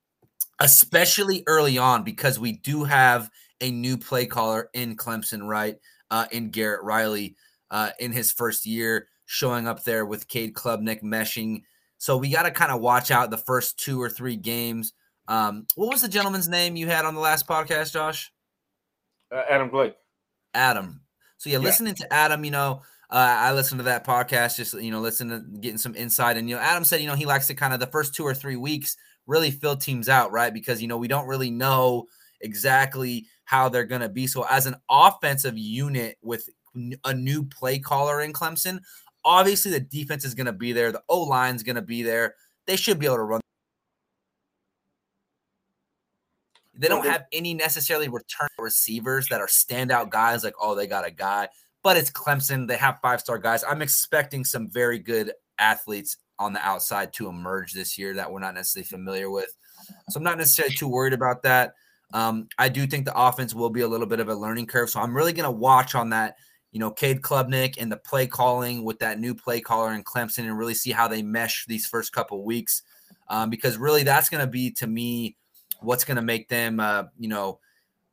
especially 0.59 1.43
early 1.47 1.77
on 1.77 2.03
because 2.03 2.39
we 2.39 2.53
do 2.53 2.83
have 2.83 3.29
a 3.61 3.71
new 3.71 3.97
play 3.97 4.25
caller 4.25 4.69
in 4.73 4.97
Clemson, 4.97 5.47
right? 5.47 5.77
Uh, 6.11 6.25
in 6.31 6.49
Garrett 6.49 6.83
Riley 6.83 7.35
uh, 7.71 7.91
in 7.99 8.11
his 8.11 8.31
first 8.31 8.65
year, 8.65 9.07
showing 9.25 9.67
up 9.67 9.83
there 9.83 10.05
with 10.05 10.27
Cade 10.27 10.53
Klubnik 10.53 11.03
meshing. 11.03 11.61
So 11.99 12.17
we 12.17 12.31
got 12.31 12.43
to 12.43 12.51
kind 12.51 12.71
of 12.71 12.81
watch 12.81 13.11
out 13.11 13.29
the 13.29 13.37
first 13.37 13.77
two 13.77 14.01
or 14.01 14.09
three 14.09 14.35
games. 14.35 14.93
Um, 15.27 15.67
what 15.75 15.89
was 15.89 16.01
the 16.01 16.07
gentleman's 16.07 16.49
name 16.49 16.75
you 16.75 16.87
had 16.87 17.05
on 17.05 17.13
the 17.13 17.21
last 17.21 17.47
podcast, 17.47 17.93
Josh? 17.93 18.31
Uh, 19.31 19.43
Adam 19.47 19.69
Blake. 19.69 19.95
Adam. 20.53 21.01
So 21.39 21.49
yeah, 21.49 21.57
yeah, 21.57 21.63
listening 21.63 21.95
to 21.95 22.13
Adam, 22.13 22.43
you 22.43 22.51
know, 22.51 22.81
uh, 23.09 23.35
I 23.39 23.53
listened 23.53 23.79
to 23.79 23.85
that 23.85 24.05
podcast, 24.05 24.57
just 24.57 24.73
you 24.75 24.91
know, 24.91 24.99
listen 24.99 25.29
to 25.29 25.39
getting 25.59 25.79
some 25.79 25.95
insight. 25.95 26.37
And 26.37 26.47
you 26.47 26.55
know, 26.55 26.61
Adam 26.61 26.83
said, 26.83 27.01
you 27.01 27.07
know, 27.07 27.15
he 27.15 27.25
likes 27.25 27.47
to 27.47 27.55
kind 27.55 27.73
of 27.73 27.79
the 27.79 27.87
first 27.87 28.13
two 28.13 28.23
or 28.23 28.35
three 28.35 28.57
weeks 28.57 28.95
really 29.25 29.49
fill 29.49 29.77
teams 29.77 30.09
out, 30.09 30.31
right? 30.31 30.53
Because, 30.53 30.81
you 30.81 30.87
know, 30.87 30.97
we 30.97 31.07
don't 31.07 31.27
really 31.27 31.49
know 31.49 32.07
exactly 32.41 33.25
how 33.45 33.69
they're 33.69 33.85
going 33.85 34.01
to 34.01 34.09
be. 34.09 34.27
So, 34.27 34.45
as 34.49 34.65
an 34.65 34.75
offensive 34.89 35.57
unit 35.57 36.17
with 36.21 36.47
a 37.05 37.13
new 37.13 37.45
play 37.45 37.79
caller 37.79 38.21
in 38.21 38.33
Clemson, 38.33 38.79
obviously 39.23 39.71
the 39.71 39.79
defense 39.79 40.25
is 40.25 40.35
going 40.35 40.45
to 40.45 40.53
be 40.53 40.73
there. 40.73 40.91
The 40.91 41.01
O 41.07 41.21
line 41.23 41.55
is 41.55 41.63
going 41.63 41.77
to 41.77 41.81
be 41.81 42.03
there. 42.03 42.35
They 42.67 42.75
should 42.75 42.99
be 42.99 43.05
able 43.05 43.17
to 43.17 43.23
run. 43.23 43.41
They 46.79 46.87
don't 46.87 47.05
have 47.05 47.25
any 47.33 47.53
necessarily 47.53 48.07
return 48.07 48.47
receivers 48.57 49.27
that 49.27 49.41
are 49.41 49.47
standout 49.47 50.09
guys 50.09 50.45
like, 50.45 50.53
oh, 50.61 50.75
they 50.75 50.87
got 50.87 51.05
a 51.05 51.11
guy, 51.11 51.49
but 51.83 51.97
it's 51.97 52.09
Clemson. 52.09 52.67
They 52.67 52.77
have 52.77 52.99
five 53.01 53.19
star 53.19 53.37
guys. 53.37 53.65
I'm 53.67 53.81
expecting 53.81 54.45
some 54.45 54.69
very 54.69 54.97
good 54.97 55.33
athletes 55.57 56.15
on 56.39 56.53
the 56.53 56.65
outside 56.65 57.11
to 57.13 57.27
emerge 57.27 57.73
this 57.73 57.97
year 57.97 58.13
that 58.13 58.31
we're 58.31 58.39
not 58.39 58.53
necessarily 58.53 58.87
familiar 58.87 59.29
with. 59.29 59.53
So 60.09 60.17
I'm 60.17 60.23
not 60.23 60.37
necessarily 60.37 60.73
too 60.73 60.87
worried 60.87 61.11
about 61.11 61.43
that. 61.43 61.73
Um, 62.13 62.47
I 62.57 62.69
do 62.69 62.87
think 62.87 63.05
the 63.05 63.19
offense 63.19 63.53
will 63.53 63.69
be 63.69 63.81
a 63.81 63.87
little 63.87 64.07
bit 64.07 64.21
of 64.21 64.29
a 64.29 64.35
learning 64.35 64.67
curve. 64.67 64.89
So 64.89 65.01
I'm 65.01 65.15
really 65.15 65.33
going 65.33 65.43
to 65.43 65.51
watch 65.51 65.95
on 65.95 66.09
that, 66.11 66.35
you 66.71 66.79
know, 66.79 66.91
Cade 66.91 67.21
Klubnik 67.21 67.75
and 67.77 67.91
the 67.91 67.97
play 67.97 68.25
calling 68.25 68.85
with 68.85 68.99
that 68.99 69.19
new 69.19 69.35
play 69.35 69.59
caller 69.59 69.93
in 69.93 70.03
Clemson 70.03 70.45
and 70.45 70.57
really 70.57 70.73
see 70.73 70.91
how 70.91 71.09
they 71.09 71.21
mesh 71.21 71.65
these 71.67 71.85
first 71.85 72.13
couple 72.13 72.43
weeks. 72.45 72.83
Um, 73.27 73.49
because 73.49 73.77
really 73.77 74.03
that's 74.03 74.29
going 74.29 74.41
to 74.41 74.49
be 74.49 74.71
to 74.71 74.87
me 74.87 75.35
what's 75.81 76.03
going 76.03 76.17
to 76.17 76.21
make 76.21 76.49
them, 76.49 76.79
uh, 76.79 77.03
you 77.17 77.27
know, 77.27 77.59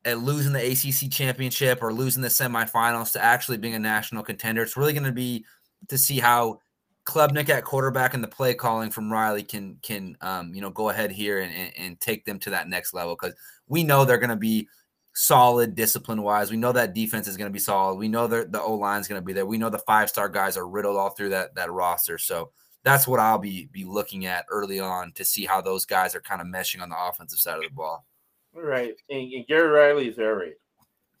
at 0.05 0.19
losing 0.19 0.53
the 0.53 0.71
ACC 0.71 1.11
championship 1.11 1.79
or 1.81 1.93
losing 1.93 2.21
the 2.21 2.29
semifinals 2.29 3.11
to 3.13 3.23
actually 3.23 3.57
being 3.57 3.75
a 3.75 3.79
national 3.79 4.23
contender. 4.23 4.61
It's 4.61 4.77
really 4.77 4.93
going 4.93 5.03
to 5.03 5.11
be 5.11 5.45
to 5.89 5.97
see 5.97 6.19
how 6.19 6.61
Klubnik 7.05 7.49
at 7.49 7.63
quarterback 7.63 8.13
and 8.13 8.23
the 8.23 8.27
play 8.27 8.53
calling 8.53 8.89
from 8.89 9.11
Riley 9.11 9.43
can 9.43 9.77
can 9.81 10.17
um, 10.21 10.53
you 10.53 10.61
know 10.61 10.69
go 10.69 10.89
ahead 10.89 11.11
here 11.11 11.39
and, 11.39 11.53
and, 11.53 11.71
and 11.77 11.99
take 12.01 12.25
them 12.25 12.37
to 12.39 12.49
that 12.51 12.67
next 12.67 12.93
level 12.93 13.15
because 13.15 13.35
we 13.67 13.83
know 13.83 14.03
they're 14.03 14.17
going 14.17 14.29
to 14.29 14.35
be 14.35 14.67
solid 15.13 15.73
discipline 15.73 16.21
wise. 16.21 16.51
We 16.51 16.57
know 16.57 16.73
that 16.73 16.93
defense 16.93 17.27
is 17.27 17.37
going 17.37 17.49
to 17.49 17.53
be 17.53 17.59
solid. 17.59 17.95
We 17.95 18.07
know 18.07 18.27
that 18.27 18.51
the 18.51 18.61
O 18.61 18.73
line 18.73 19.01
is 19.01 19.07
going 19.07 19.21
to 19.21 19.25
be 19.25 19.33
there. 19.33 19.45
We 19.45 19.57
know 19.57 19.69
the 19.69 19.79
five 19.79 20.09
star 20.09 20.29
guys 20.29 20.57
are 20.57 20.67
riddled 20.67 20.97
all 20.97 21.11
through 21.11 21.29
that 21.29 21.55
that 21.55 21.71
roster. 21.71 22.17
So 22.17 22.51
that's 22.83 23.07
what 23.07 23.19
I'll 23.19 23.37
be 23.37 23.69
be 23.71 23.83
looking 23.83 24.25
at 24.25 24.45
early 24.49 24.79
on 24.79 25.11
to 25.13 25.25
see 25.25 25.45
how 25.45 25.61
those 25.61 25.85
guys 25.85 26.15
are 26.15 26.21
kind 26.21 26.41
of 26.41 26.47
meshing 26.47 26.81
on 26.81 26.89
the 26.89 26.97
offensive 26.99 27.39
side 27.39 27.57
of 27.57 27.63
the 27.63 27.69
ball. 27.69 28.05
Right, 28.53 28.95
and, 29.09 29.31
and 29.33 29.47
Garrett 29.47 29.73
Riley 29.73 30.09
is 30.09 30.17
raid. 30.17 30.55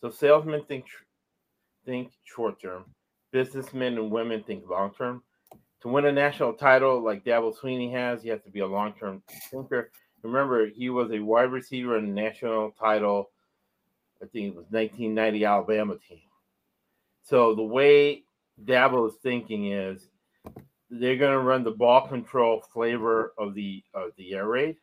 So 0.01 0.09
salesmen 0.09 0.63
think 0.67 0.85
think 1.85 2.11
short 2.23 2.61
term, 2.61 2.85
businessmen 3.31 3.97
and 3.97 4.11
women 4.11 4.43
think 4.43 4.67
long 4.69 4.93
term 4.93 5.23
to 5.81 5.87
win 5.87 6.05
a 6.05 6.11
national 6.11 6.53
title 6.53 7.01
like 7.01 7.23
Dabo 7.23 7.55
Swinney 7.55 7.91
has, 7.91 8.23
you 8.23 8.31
have 8.31 8.43
to 8.43 8.49
be 8.49 8.61
a 8.61 8.67
long 8.67 8.93
term 8.93 9.21
thinker. 9.51 9.91
Remember, 10.23 10.67
he 10.67 10.89
was 10.89 11.11
a 11.11 11.19
wide 11.19 11.51
receiver 11.51 11.97
in 11.97 12.07
the 12.07 12.21
national 12.21 12.71
title. 12.71 13.29
I 14.21 14.25
think 14.25 14.47
it 14.47 14.55
was 14.55 14.65
1990 14.69 15.45
Alabama 15.45 15.95
team. 16.09 16.21
So 17.23 17.53
the 17.53 17.63
way 17.63 18.23
Dabo 18.63 19.07
is 19.07 19.15
thinking 19.21 19.71
is 19.71 20.09
they're 20.89 21.17
going 21.17 21.33
to 21.33 21.39
run 21.39 21.63
the 21.63 21.71
ball 21.71 22.07
control 22.07 22.63
flavor 22.73 23.33
of 23.37 23.53
the 23.53 23.83
of 23.93 24.11
the 24.17 24.33
air 24.33 24.47
raid 24.47 24.77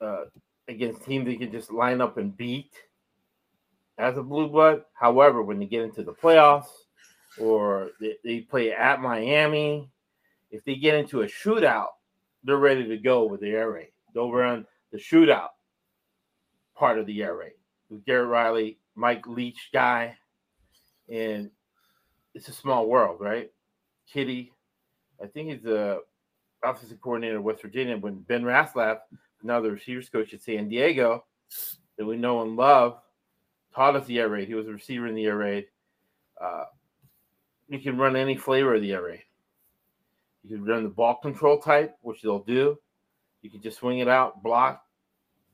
uh, 0.00 0.24
against 0.68 1.04
teams 1.04 1.26
they 1.26 1.36
can 1.36 1.50
just 1.50 1.72
line 1.72 2.00
up 2.00 2.18
and 2.18 2.36
beat 2.36 2.72
as 3.98 4.16
a 4.16 4.22
blue 4.22 4.48
blood. 4.48 4.84
However, 4.94 5.42
when 5.42 5.58
they 5.58 5.66
get 5.66 5.82
into 5.82 6.02
the 6.02 6.12
playoffs, 6.12 6.66
or 7.38 7.90
they, 8.00 8.16
they 8.24 8.40
play 8.40 8.72
at 8.72 9.00
Miami, 9.00 9.88
if 10.50 10.64
they 10.64 10.74
get 10.74 10.96
into 10.96 11.22
a 11.22 11.26
shootout, 11.26 11.88
they're 12.44 12.56
ready 12.56 12.86
to 12.86 12.98
go 12.98 13.24
with 13.24 13.40
the 13.40 13.50
air 13.50 13.70
raid. 13.70 13.92
They'll 14.12 14.32
run 14.32 14.66
the 14.90 14.98
shootout 14.98 15.48
part 16.74 16.98
of 16.98 17.06
the 17.06 17.22
air 17.22 17.36
raid 17.36 17.52
with 17.88 18.04
Garrett 18.04 18.28
Riley, 18.28 18.78
Mike 18.94 19.26
Leach 19.26 19.70
guy, 19.72 20.16
and 21.08 21.50
it's 22.34 22.48
a 22.48 22.52
small 22.52 22.88
world, 22.88 23.20
right? 23.20 23.50
Kitty, 24.12 24.52
I 25.22 25.26
think 25.26 25.50
he's 25.50 25.62
the 25.62 26.02
offensive 26.62 27.00
coordinator 27.00 27.38
of 27.38 27.44
West 27.44 27.62
Virginia. 27.62 27.96
When 27.96 28.20
Ben 28.20 28.42
Ratzlaff, 28.42 28.98
now 29.42 29.60
the 29.60 29.70
receivers 29.70 30.08
coach 30.08 30.34
at 30.34 30.42
San 30.42 30.68
Diego, 30.68 31.24
that 31.96 32.04
we 32.04 32.16
know 32.16 32.42
and 32.42 32.56
love, 32.56 32.98
taught 33.74 33.96
us 33.96 34.06
the 34.06 34.18
air 34.18 34.28
raid. 34.28 34.48
He 34.48 34.54
was 34.54 34.68
a 34.68 34.72
receiver 34.72 35.06
in 35.06 35.14
the 35.14 35.26
air 35.26 35.36
raid. 35.36 35.66
Uh, 36.40 36.64
you 37.68 37.78
can 37.78 37.96
run 37.96 38.16
any 38.16 38.36
flavor 38.36 38.74
of 38.74 38.82
the 38.82 38.92
air 38.92 39.02
raid. 39.02 39.22
You 40.44 40.56
can 40.56 40.64
run 40.64 40.82
the 40.82 40.88
ball 40.88 41.16
control 41.16 41.58
type, 41.58 41.96
which 42.02 42.20
they'll 42.22 42.40
do. 42.40 42.78
You 43.42 43.50
can 43.50 43.62
just 43.62 43.78
swing 43.78 44.00
it 44.00 44.08
out, 44.08 44.42
block, 44.42 44.84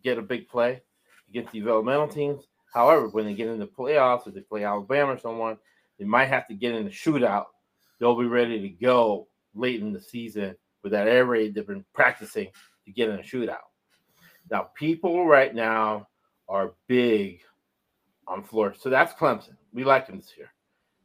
get 0.02 0.18
a 0.18 0.22
big 0.22 0.48
play 0.48 0.82
against 1.28 1.52
developmental 1.52 2.08
teams. 2.08 2.44
However, 2.72 3.08
when 3.08 3.24
they 3.24 3.34
get 3.34 3.48
in 3.48 3.58
the 3.58 3.66
playoffs, 3.66 4.26
if 4.26 4.34
they 4.34 4.40
play 4.40 4.64
Alabama 4.64 5.12
or 5.12 5.18
someone, 5.18 5.58
they 5.98 6.04
might 6.04 6.26
have 6.26 6.46
to 6.48 6.54
get 6.54 6.74
in 6.74 6.86
a 6.86 6.90
shootout. 6.90 7.46
They'll 7.98 8.18
be 8.18 8.26
ready 8.26 8.60
to 8.60 8.68
go 8.68 9.28
late 9.54 9.80
in 9.80 9.92
the 9.92 10.00
season 10.00 10.54
with 10.82 10.92
that 10.92 11.08
air 11.08 11.24
raid 11.24 11.54
they've 11.54 11.66
been 11.66 11.84
practicing 11.94 12.48
to 12.84 12.92
get 12.92 13.08
in 13.08 13.16
a 13.18 13.22
shootout. 13.22 13.56
Now, 14.50 14.70
people 14.74 15.26
right 15.26 15.54
now 15.54 16.06
are 16.48 16.72
big 16.86 17.40
on 18.26 18.42
Florida. 18.42 18.76
So 18.78 18.88
that's 18.88 19.12
Clemson. 19.14 19.56
We 19.72 19.84
like 19.84 20.06
them 20.06 20.16
this 20.16 20.32
year, 20.36 20.50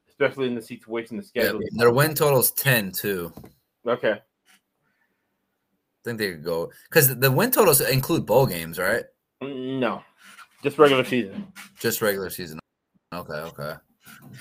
especially 0.10 0.47
in 0.47 0.56
the 0.56 0.62
situation 0.62 1.17
the 1.17 1.23
Yeah, 1.34 1.43
schedule. 1.43 1.60
their 1.73 1.91
win 1.91 2.13
total 2.13 2.39
is 2.39 2.51
10 2.51 2.91
too. 2.91 3.34
Okay. 3.88 4.12
I 4.13 4.19
think 6.03 6.17
they 6.19 6.32
could 6.32 6.43
go 6.43 6.69
because 6.89 7.17
the 7.17 7.32
win 7.32 7.49
totals 7.51 7.79
include 7.82 8.25
bowl 8.25 8.45
games, 8.45 8.77
right? 8.77 9.06
No, 9.41 10.03
just 10.62 10.77
regular 10.77 11.03
season. 11.06 11.47
Just 11.79 12.01
regular 12.01 12.29
season. 12.29 12.60
Okay, 13.13 13.34
okay. 13.34 13.75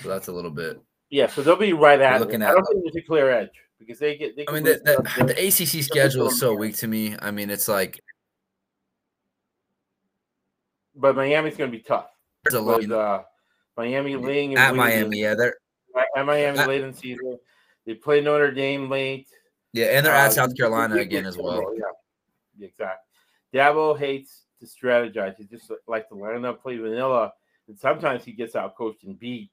So 0.01 0.09
that's 0.09 0.27
a 0.27 0.31
little 0.31 0.51
bit. 0.51 0.81
Yeah, 1.13 1.27
so 1.27 1.43
they'll 1.43 1.55
be 1.55 1.73
right 1.73 2.01
at. 2.01 2.19
Looking 2.19 2.41
it. 2.41 2.45
at- 2.45 2.49
I 2.49 2.53
don't 2.55 2.65
think 2.65 2.83
there's 2.85 2.95
a 2.95 3.05
clear 3.05 3.29
edge 3.29 3.51
because 3.77 3.99
they 3.99 4.17
get. 4.17 4.35
They 4.35 4.45
I 4.47 4.51
mean, 4.51 4.63
the, 4.63 4.81
the, 4.83 5.25
the 5.25 5.47
ACC 5.47 5.83
schedule 5.83 6.25
is 6.25 6.39
so 6.39 6.55
weak 6.55 6.75
to 6.77 6.87
me. 6.87 7.15
I 7.21 7.29
mean, 7.29 7.51
it's 7.51 7.67
like 7.67 8.01
but 10.95 11.15
Miami's 11.15 11.55
going 11.55 11.71
to 11.71 11.77
be 11.77 11.83
tough. 11.83 12.07
there's 12.43 12.55
a 12.55 12.59
lot 12.61 12.89
uh, 12.91 13.23
Miami 13.77 14.15
laying 14.15 14.55
at 14.57 14.75
Miami. 14.75 15.19
Yeah, 15.21 15.35
they're 15.35 15.55
At 16.17 16.25
Miami 16.25 16.57
At- 16.57 16.67
late 16.67 16.81
in 16.83 16.93
season. 16.95 17.37
They 17.85 17.93
play 17.93 18.19
Notre 18.19 18.51
Dame 18.51 18.89
late. 18.89 19.27
yeah, 19.73 19.85
and 19.97 20.05
they're 20.05 20.15
Uh, 20.15 20.25
at 20.25 20.33
South 20.33 20.57
Carolina 20.57 20.95
again 20.95 21.27
as 21.27 21.37
well. 21.37 21.75
Yeah, 21.77 21.83
Yeah, 22.57 22.67
exactly. 22.67 23.05
Dabo 23.53 23.95
hates 23.97 24.45
to 24.59 24.65
strategize. 24.65 25.35
He 25.37 25.43
just 25.43 25.71
like 25.87 26.07
to 26.09 26.15
line 26.15 26.43
up, 26.43 26.63
play 26.63 26.77
vanilla, 26.77 27.33
and 27.67 27.77
sometimes 27.77 28.23
he 28.25 28.31
gets 28.31 28.55
out 28.55 28.75
coached 28.75 29.03
and 29.03 29.19
beat 29.19 29.51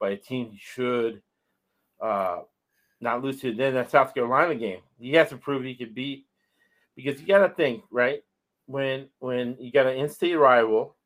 by 0.00 0.10
a 0.10 0.16
team 0.16 0.50
he 0.50 0.58
should 0.58 1.22
uh, 2.00 2.40
not 3.00 3.22
lose 3.22 3.40
to. 3.42 3.54
Then 3.54 3.74
that 3.74 3.90
South 3.90 4.14
Carolina 4.14 4.54
game, 4.54 4.80
he 4.98 5.12
has 5.12 5.28
to 5.28 5.36
prove 5.36 5.62
he 5.62 5.74
can 5.74 5.92
beat 5.92 6.26
because 6.96 7.20
you 7.20 7.26
got 7.26 7.46
to 7.46 7.54
think 7.54 7.84
right 7.90 8.22
when 8.66 9.08
when 9.18 9.56
you 9.60 9.70
got 9.70 9.86
an 9.86 9.98
in-state 9.98 10.34
rival, 10.34 10.96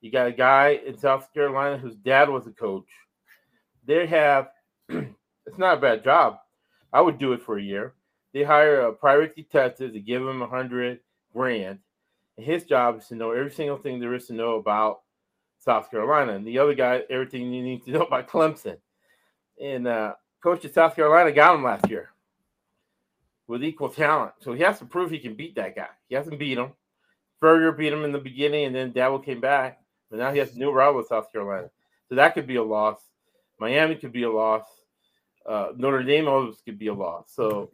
you 0.00 0.10
got 0.10 0.26
a 0.26 0.32
guy 0.32 0.80
in 0.86 0.98
South 0.98 1.32
Carolina 1.32 1.78
whose 1.78 1.96
dad 1.96 2.28
was 2.28 2.46
a 2.46 2.50
coach. 2.50 2.88
They 3.84 4.06
have 4.06 4.48
it's 4.88 5.58
not 5.58 5.78
a 5.78 5.80
bad 5.80 6.04
job. 6.04 6.38
I 6.92 7.00
would 7.00 7.18
do 7.18 7.32
it 7.32 7.42
for 7.42 7.58
a 7.58 7.62
year. 7.62 7.94
They 8.32 8.42
hire 8.42 8.82
a 8.82 8.92
private 8.92 9.34
detective 9.34 9.92
to 9.92 10.00
give 10.00 10.22
him 10.22 10.42
a 10.42 10.46
hundred 10.46 11.00
grand, 11.32 11.78
and 12.36 12.46
his 12.46 12.64
job 12.64 12.98
is 12.98 13.06
to 13.08 13.14
know 13.14 13.30
every 13.30 13.50
single 13.50 13.78
thing 13.78 13.98
there 13.98 14.14
is 14.14 14.26
to 14.26 14.34
know 14.34 14.56
about 14.56 15.00
South 15.66 15.90
Carolina, 15.90 16.32
and 16.32 16.46
the 16.46 16.58
other 16.58 16.74
guy 16.74 17.02
everything 17.10 17.52
you 17.52 17.62
need 17.62 17.84
to 17.84 17.90
know 17.90 18.02
about 18.02 18.28
Clemson. 18.28 18.78
And 19.62 19.86
uh, 19.86 20.14
coach 20.42 20.64
of 20.64 20.72
South 20.72 20.94
Carolina 20.94 21.32
got 21.32 21.56
him 21.56 21.64
last 21.64 21.90
year 21.90 22.10
with 23.48 23.64
equal 23.64 23.88
talent, 23.88 24.32
so 24.40 24.52
he 24.52 24.62
has 24.62 24.78
to 24.78 24.84
prove 24.86 25.10
he 25.10 25.18
can 25.18 25.34
beat 25.34 25.56
that 25.56 25.76
guy. 25.76 25.88
He 26.08 26.14
hasn't 26.14 26.38
beat 26.38 26.56
him. 26.56 26.72
Spurrier 27.36 27.72
beat 27.72 27.92
him 27.92 28.04
in 28.04 28.12
the 28.12 28.18
beginning, 28.18 28.66
and 28.66 28.74
then 28.74 28.92
Dabo 28.92 29.22
came 29.22 29.40
back, 29.40 29.80
but 30.10 30.18
now 30.18 30.32
he 30.32 30.38
has 30.38 30.54
a 30.54 30.58
new 30.58 30.70
rival 30.70 30.98
with 30.98 31.08
South 31.08 31.30
Carolina, 31.32 31.68
so 32.08 32.14
that 32.14 32.34
could 32.34 32.46
be 32.46 32.56
a 32.56 32.62
loss. 32.62 33.00
Miami 33.58 33.96
could 33.96 34.12
be 34.12 34.22
a 34.22 34.30
loss. 34.30 34.64
Uh, 35.44 35.68
Notre 35.76 36.02
Dame 36.02 36.28
always 36.28 36.56
could 36.64 36.78
be 36.78 36.88
a 36.88 36.94
loss. 36.94 37.32
So 37.34 37.70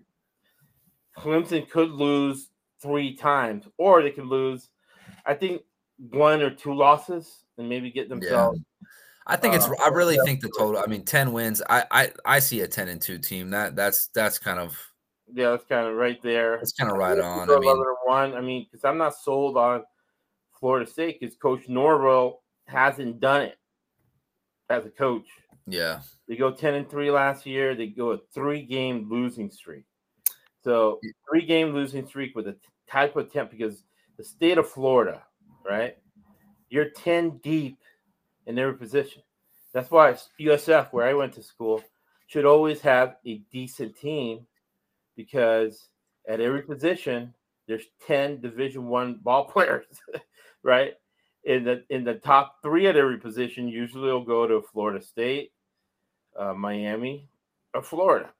Clemson 1.16 1.68
could 1.68 1.90
lose 1.90 2.48
three 2.80 3.14
times, 3.14 3.66
or 3.78 4.02
they 4.02 4.10
could 4.10 4.26
lose, 4.26 4.68
I 5.26 5.34
think, 5.34 5.62
one 6.10 6.42
or 6.42 6.50
two 6.50 6.74
losses 6.74 7.44
and 7.58 7.68
maybe 7.68 7.90
get 7.90 8.08
themselves. 8.08 8.58
Yeah. 8.58 8.88
I 9.26 9.36
think 9.36 9.54
it's. 9.54 9.66
Uh, 9.66 9.74
I 9.84 9.88
really 9.88 10.18
think 10.24 10.40
the 10.40 10.50
total. 10.58 10.82
I 10.84 10.86
mean, 10.86 11.04
ten 11.04 11.32
wins. 11.32 11.62
I 11.70 11.84
I 11.90 12.12
I 12.24 12.38
see 12.40 12.60
a 12.62 12.66
ten 12.66 12.88
and 12.88 13.00
two 13.00 13.18
team. 13.18 13.50
That 13.50 13.76
that's 13.76 14.08
that's 14.08 14.38
kind 14.38 14.58
of 14.58 14.76
Yeah, 15.32 15.50
that's 15.50 15.64
kind 15.64 15.86
of 15.86 15.94
right 15.94 16.20
there. 16.22 16.56
that's 16.56 16.72
kind 16.72 16.90
of 16.90 16.96
right 16.98 17.18
on. 17.18 17.48
I 17.48 17.54
mean, 17.58 17.62
11 17.70 17.84
one. 18.04 18.34
I 18.34 18.40
mean, 18.40 18.66
because 18.70 18.84
I'm 18.84 18.98
not 18.98 19.14
sold 19.14 19.56
on 19.56 19.84
Florida 20.58 20.90
State 20.90 21.20
because 21.20 21.36
Coach 21.36 21.68
Norvell 21.68 22.42
hasn't 22.66 23.20
done 23.20 23.42
it 23.42 23.58
as 24.70 24.86
a 24.86 24.90
coach. 24.90 25.26
yeah, 25.66 26.00
They 26.26 26.36
go 26.36 26.50
10 26.50 26.74
and 26.74 26.90
3 26.90 27.10
last 27.10 27.46
year. 27.46 27.74
They 27.76 27.86
go 27.88 28.12
a 28.12 28.18
three 28.34 28.62
game 28.62 29.08
losing 29.10 29.50
streak. 29.50 29.84
So, 30.64 30.98
three 31.28 31.44
game 31.44 31.74
losing 31.74 32.06
streak 32.06 32.34
with 32.34 32.46
a 32.48 32.56
type 32.88 33.16
of 33.16 33.32
temp 33.32 33.50
because 33.50 33.84
the 34.16 34.24
state 34.24 34.58
of 34.58 34.68
Florida, 34.68 35.22
right? 35.68 35.96
You're 36.72 36.88
10 36.88 37.40
deep 37.42 37.76
in 38.46 38.58
every 38.58 38.78
position. 38.78 39.20
That's 39.74 39.90
why 39.90 40.16
USF, 40.40 40.90
where 40.90 41.06
I 41.06 41.12
went 41.12 41.34
to 41.34 41.42
school, 41.42 41.82
should 42.28 42.46
always 42.46 42.80
have 42.80 43.16
a 43.26 43.42
decent 43.52 43.94
team 43.94 44.46
because 45.14 45.88
at 46.26 46.40
every 46.40 46.62
position 46.62 47.34
there's 47.68 47.84
10 48.06 48.40
division 48.40 48.86
one 48.86 49.20
ball 49.22 49.44
players 49.52 49.84
right? 50.62 50.94
In 51.44 51.64
the 51.64 51.84
in 51.90 52.04
the 52.04 52.14
top 52.14 52.62
three 52.62 52.86
at 52.86 52.96
every 52.96 53.18
position 53.18 53.68
usually 53.68 54.10
will 54.10 54.24
go 54.24 54.46
to 54.46 54.62
florida 54.72 55.04
state 55.04 55.52
uh, 56.38 56.54
miami 56.54 57.28
or 57.74 57.82
florida. 57.82 58.30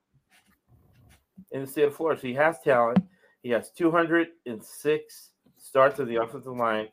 In 1.51 1.61
the 1.61 1.67
state 1.67 1.85
of 1.85 1.95
florida. 1.95 2.19
So 2.19 2.29
he 2.29 2.35
has 2.35 2.61
talent. 2.61 3.05
He 3.43 3.51
has 3.51 3.73
206 3.73 5.31
starts 5.59 5.99
of 5.99 6.09
the 6.09 6.17
offensive 6.17 6.57
line 6.57 6.89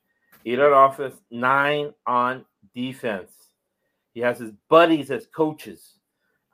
eight 0.45 0.59
on 0.59 0.91
offense 0.91 1.15
nine 1.31 1.93
on 2.05 2.45
defense 2.73 3.31
he 4.13 4.19
has 4.19 4.39
his 4.39 4.51
buddies 4.69 5.11
as 5.11 5.27
coaches 5.27 5.95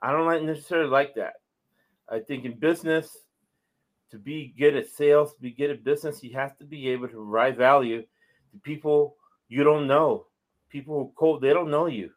i 0.02 0.10
don't 0.10 0.46
necessarily 0.46 0.88
like 0.90 1.14
that 1.14 1.34
I 2.08 2.20
think 2.20 2.44
in 2.44 2.58
business, 2.58 3.16
to 4.10 4.18
be 4.18 4.54
good 4.58 4.76
at 4.76 4.88
sales, 4.88 5.34
to 5.34 5.40
be 5.40 5.50
good 5.50 5.70
at 5.70 5.84
business, 5.84 6.22
you 6.22 6.32
have 6.34 6.56
to 6.58 6.64
be 6.64 6.88
able 6.88 7.08
to 7.08 7.14
provide 7.14 7.56
value 7.56 8.02
to 8.02 8.58
people 8.62 9.16
you 9.48 9.64
don't 9.64 9.86
know. 9.86 10.26
People 10.68 10.94
who 10.94 11.12
cold, 11.16 11.40
they 11.40 11.52
don't 11.52 11.70
know 11.70 11.86
you. 11.86 12.10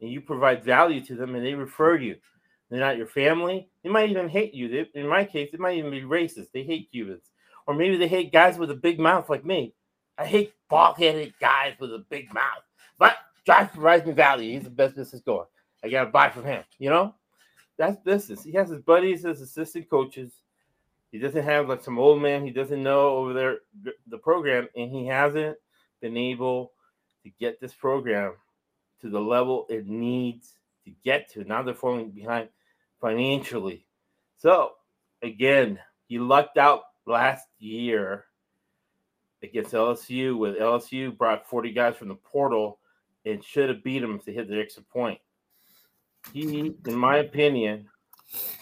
And 0.00 0.10
you 0.10 0.20
provide 0.20 0.64
value 0.64 1.00
to 1.04 1.16
them 1.16 1.34
and 1.34 1.44
they 1.44 1.54
refer 1.54 1.96
you. 1.96 2.16
They're 2.70 2.80
not 2.80 2.96
your 2.96 3.06
family. 3.06 3.68
They 3.82 3.90
might 3.90 4.10
even 4.10 4.28
hate 4.28 4.54
you. 4.54 4.68
They, 4.68 5.00
in 5.00 5.08
my 5.08 5.24
case, 5.24 5.50
it 5.52 5.60
might 5.60 5.78
even 5.78 5.90
be 5.90 6.02
racist. 6.02 6.48
They 6.52 6.62
hate 6.62 6.90
Cubans. 6.90 7.30
Or 7.66 7.74
maybe 7.74 7.96
they 7.96 8.08
hate 8.08 8.32
guys 8.32 8.58
with 8.58 8.70
a 8.70 8.74
big 8.74 8.98
mouth 8.98 9.28
like 9.28 9.44
me. 9.44 9.74
I 10.16 10.26
hate 10.26 10.54
bald 10.68 10.96
headed 10.96 11.34
guys 11.40 11.74
with 11.78 11.92
a 11.92 12.04
big 12.10 12.32
mouth. 12.32 12.62
But 12.98 13.16
Josh 13.46 13.70
provides 13.72 14.06
me 14.06 14.12
value. 14.12 14.52
He's 14.52 14.64
the 14.64 14.70
best 14.70 14.96
business 14.96 15.22
going. 15.22 15.46
I 15.82 15.88
got 15.88 16.04
to 16.04 16.10
buy 16.10 16.30
from 16.30 16.44
him, 16.44 16.64
you 16.78 16.90
know? 16.90 17.14
That's 17.76 17.96
business. 17.98 18.42
He 18.42 18.52
has 18.52 18.68
his 18.68 18.80
buddies 18.80 19.24
as 19.24 19.40
assistant 19.40 19.90
coaches. 19.90 20.32
He 21.10 21.18
doesn't 21.18 21.44
have 21.44 21.68
like 21.68 21.82
some 21.82 21.98
old 21.98 22.22
man 22.22 22.44
he 22.44 22.50
doesn't 22.50 22.82
know 22.82 23.16
over 23.16 23.32
there 23.32 23.58
the 24.08 24.18
program, 24.18 24.68
and 24.76 24.90
he 24.90 25.06
hasn't 25.06 25.56
been 26.00 26.16
able 26.16 26.72
to 27.22 27.30
get 27.38 27.60
this 27.60 27.72
program 27.72 28.32
to 29.00 29.08
the 29.08 29.20
level 29.20 29.66
it 29.68 29.86
needs 29.86 30.54
to 30.84 30.92
get 31.04 31.30
to. 31.32 31.44
Now 31.44 31.62
they're 31.62 31.74
falling 31.74 32.10
behind 32.10 32.48
financially. 33.00 33.86
So 34.38 34.72
again, 35.22 35.78
he 36.06 36.18
lucked 36.18 36.58
out 36.58 36.82
last 37.06 37.46
year 37.58 38.26
against 39.44 39.72
LSU 39.72 40.36
with 40.36 40.58
LSU 40.58 41.16
brought 41.16 41.48
40 41.48 41.72
guys 41.72 41.96
from 41.96 42.08
the 42.08 42.14
portal 42.14 42.78
and 43.24 43.42
should 43.42 43.68
have 43.68 43.84
beat 43.84 44.00
them 44.00 44.18
to 44.20 44.32
hit 44.32 44.48
the 44.48 44.60
extra 44.60 44.82
point 44.82 45.18
he, 46.32 46.74
in 46.86 46.94
my 46.94 47.18
opinion, 47.18 47.88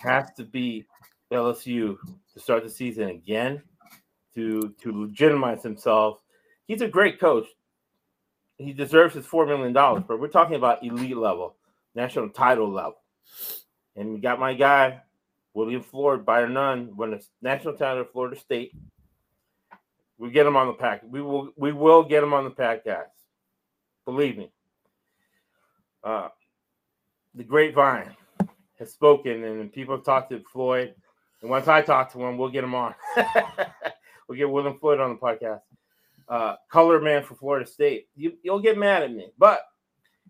has 0.02 0.32
to 0.36 0.44
be 0.44 0.86
LSU 1.32 1.96
to 2.34 2.40
start 2.40 2.64
the 2.64 2.70
season 2.70 3.08
again 3.08 3.62
to 4.34 4.74
to 4.80 5.02
legitimize 5.02 5.62
himself. 5.62 6.20
He's 6.66 6.80
a 6.80 6.88
great 6.88 7.20
coach. 7.20 7.46
He 8.58 8.72
deserves 8.72 9.14
his 9.14 9.26
four 9.26 9.46
million 9.46 9.72
dollars, 9.72 10.04
but 10.06 10.20
we're 10.20 10.28
talking 10.28 10.56
about 10.56 10.84
elite 10.84 11.16
level, 11.16 11.56
national 11.94 12.30
title 12.30 12.70
level. 12.70 12.96
And 13.96 14.14
we 14.14 14.20
got 14.20 14.40
my 14.40 14.54
guy, 14.54 15.02
William 15.54 15.82
Floyd, 15.82 16.24
by 16.24 16.44
none, 16.46 16.96
won 16.96 17.14
a 17.14 17.20
national 17.42 17.74
title 17.74 18.02
at 18.02 18.12
Florida 18.12 18.38
State. 18.38 18.72
We 20.22 20.30
get 20.30 20.46
him 20.46 20.56
on 20.56 20.68
the 20.68 20.72
pack. 20.72 21.02
We 21.04 21.20
will 21.20 21.50
we 21.56 21.72
will 21.72 22.04
get 22.04 22.22
him 22.22 22.32
on 22.32 22.44
the 22.44 22.50
pack, 22.50 22.84
guys. 22.84 23.06
Believe 24.04 24.38
me. 24.38 24.52
Uh, 26.04 26.28
the 27.34 27.42
grapevine 27.42 28.14
has 28.78 28.92
spoken, 28.92 29.42
and 29.42 29.72
people 29.72 29.96
have 29.96 30.04
talked 30.04 30.30
to 30.30 30.40
Floyd. 30.52 30.94
And 31.40 31.50
once 31.50 31.66
I 31.66 31.82
talk 31.82 32.12
to 32.12 32.24
him, 32.24 32.38
we'll 32.38 32.50
get 32.50 32.62
him 32.62 32.76
on. 32.76 32.94
we'll 34.28 34.38
get 34.38 34.48
William 34.48 34.78
Floyd 34.78 35.00
on 35.00 35.10
the 35.10 35.16
podcast. 35.16 35.62
Uh, 36.28 36.54
color 36.70 37.00
man 37.00 37.24
for 37.24 37.34
Florida 37.34 37.66
State. 37.66 38.06
You, 38.14 38.34
you'll 38.44 38.60
get 38.60 38.78
mad 38.78 39.02
at 39.02 39.12
me, 39.12 39.32
but 39.36 39.62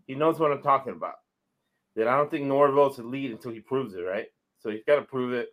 he 0.07 0.15
knows 0.15 0.39
what 0.39 0.51
I'm 0.51 0.63
talking 0.63 0.93
about. 0.93 1.17
That 1.95 2.07
I 2.07 2.17
don't 2.17 2.31
think 2.31 2.45
Norvell's 2.45 2.97
a 2.97 3.03
lead 3.03 3.29
until 3.29 3.51
he 3.51 3.59
proves 3.59 3.93
it, 3.93 4.01
right? 4.01 4.25
So 4.57 4.71
he's 4.71 4.83
got 4.87 4.95
to 4.95 5.03
prove 5.03 5.33
it. 5.33 5.49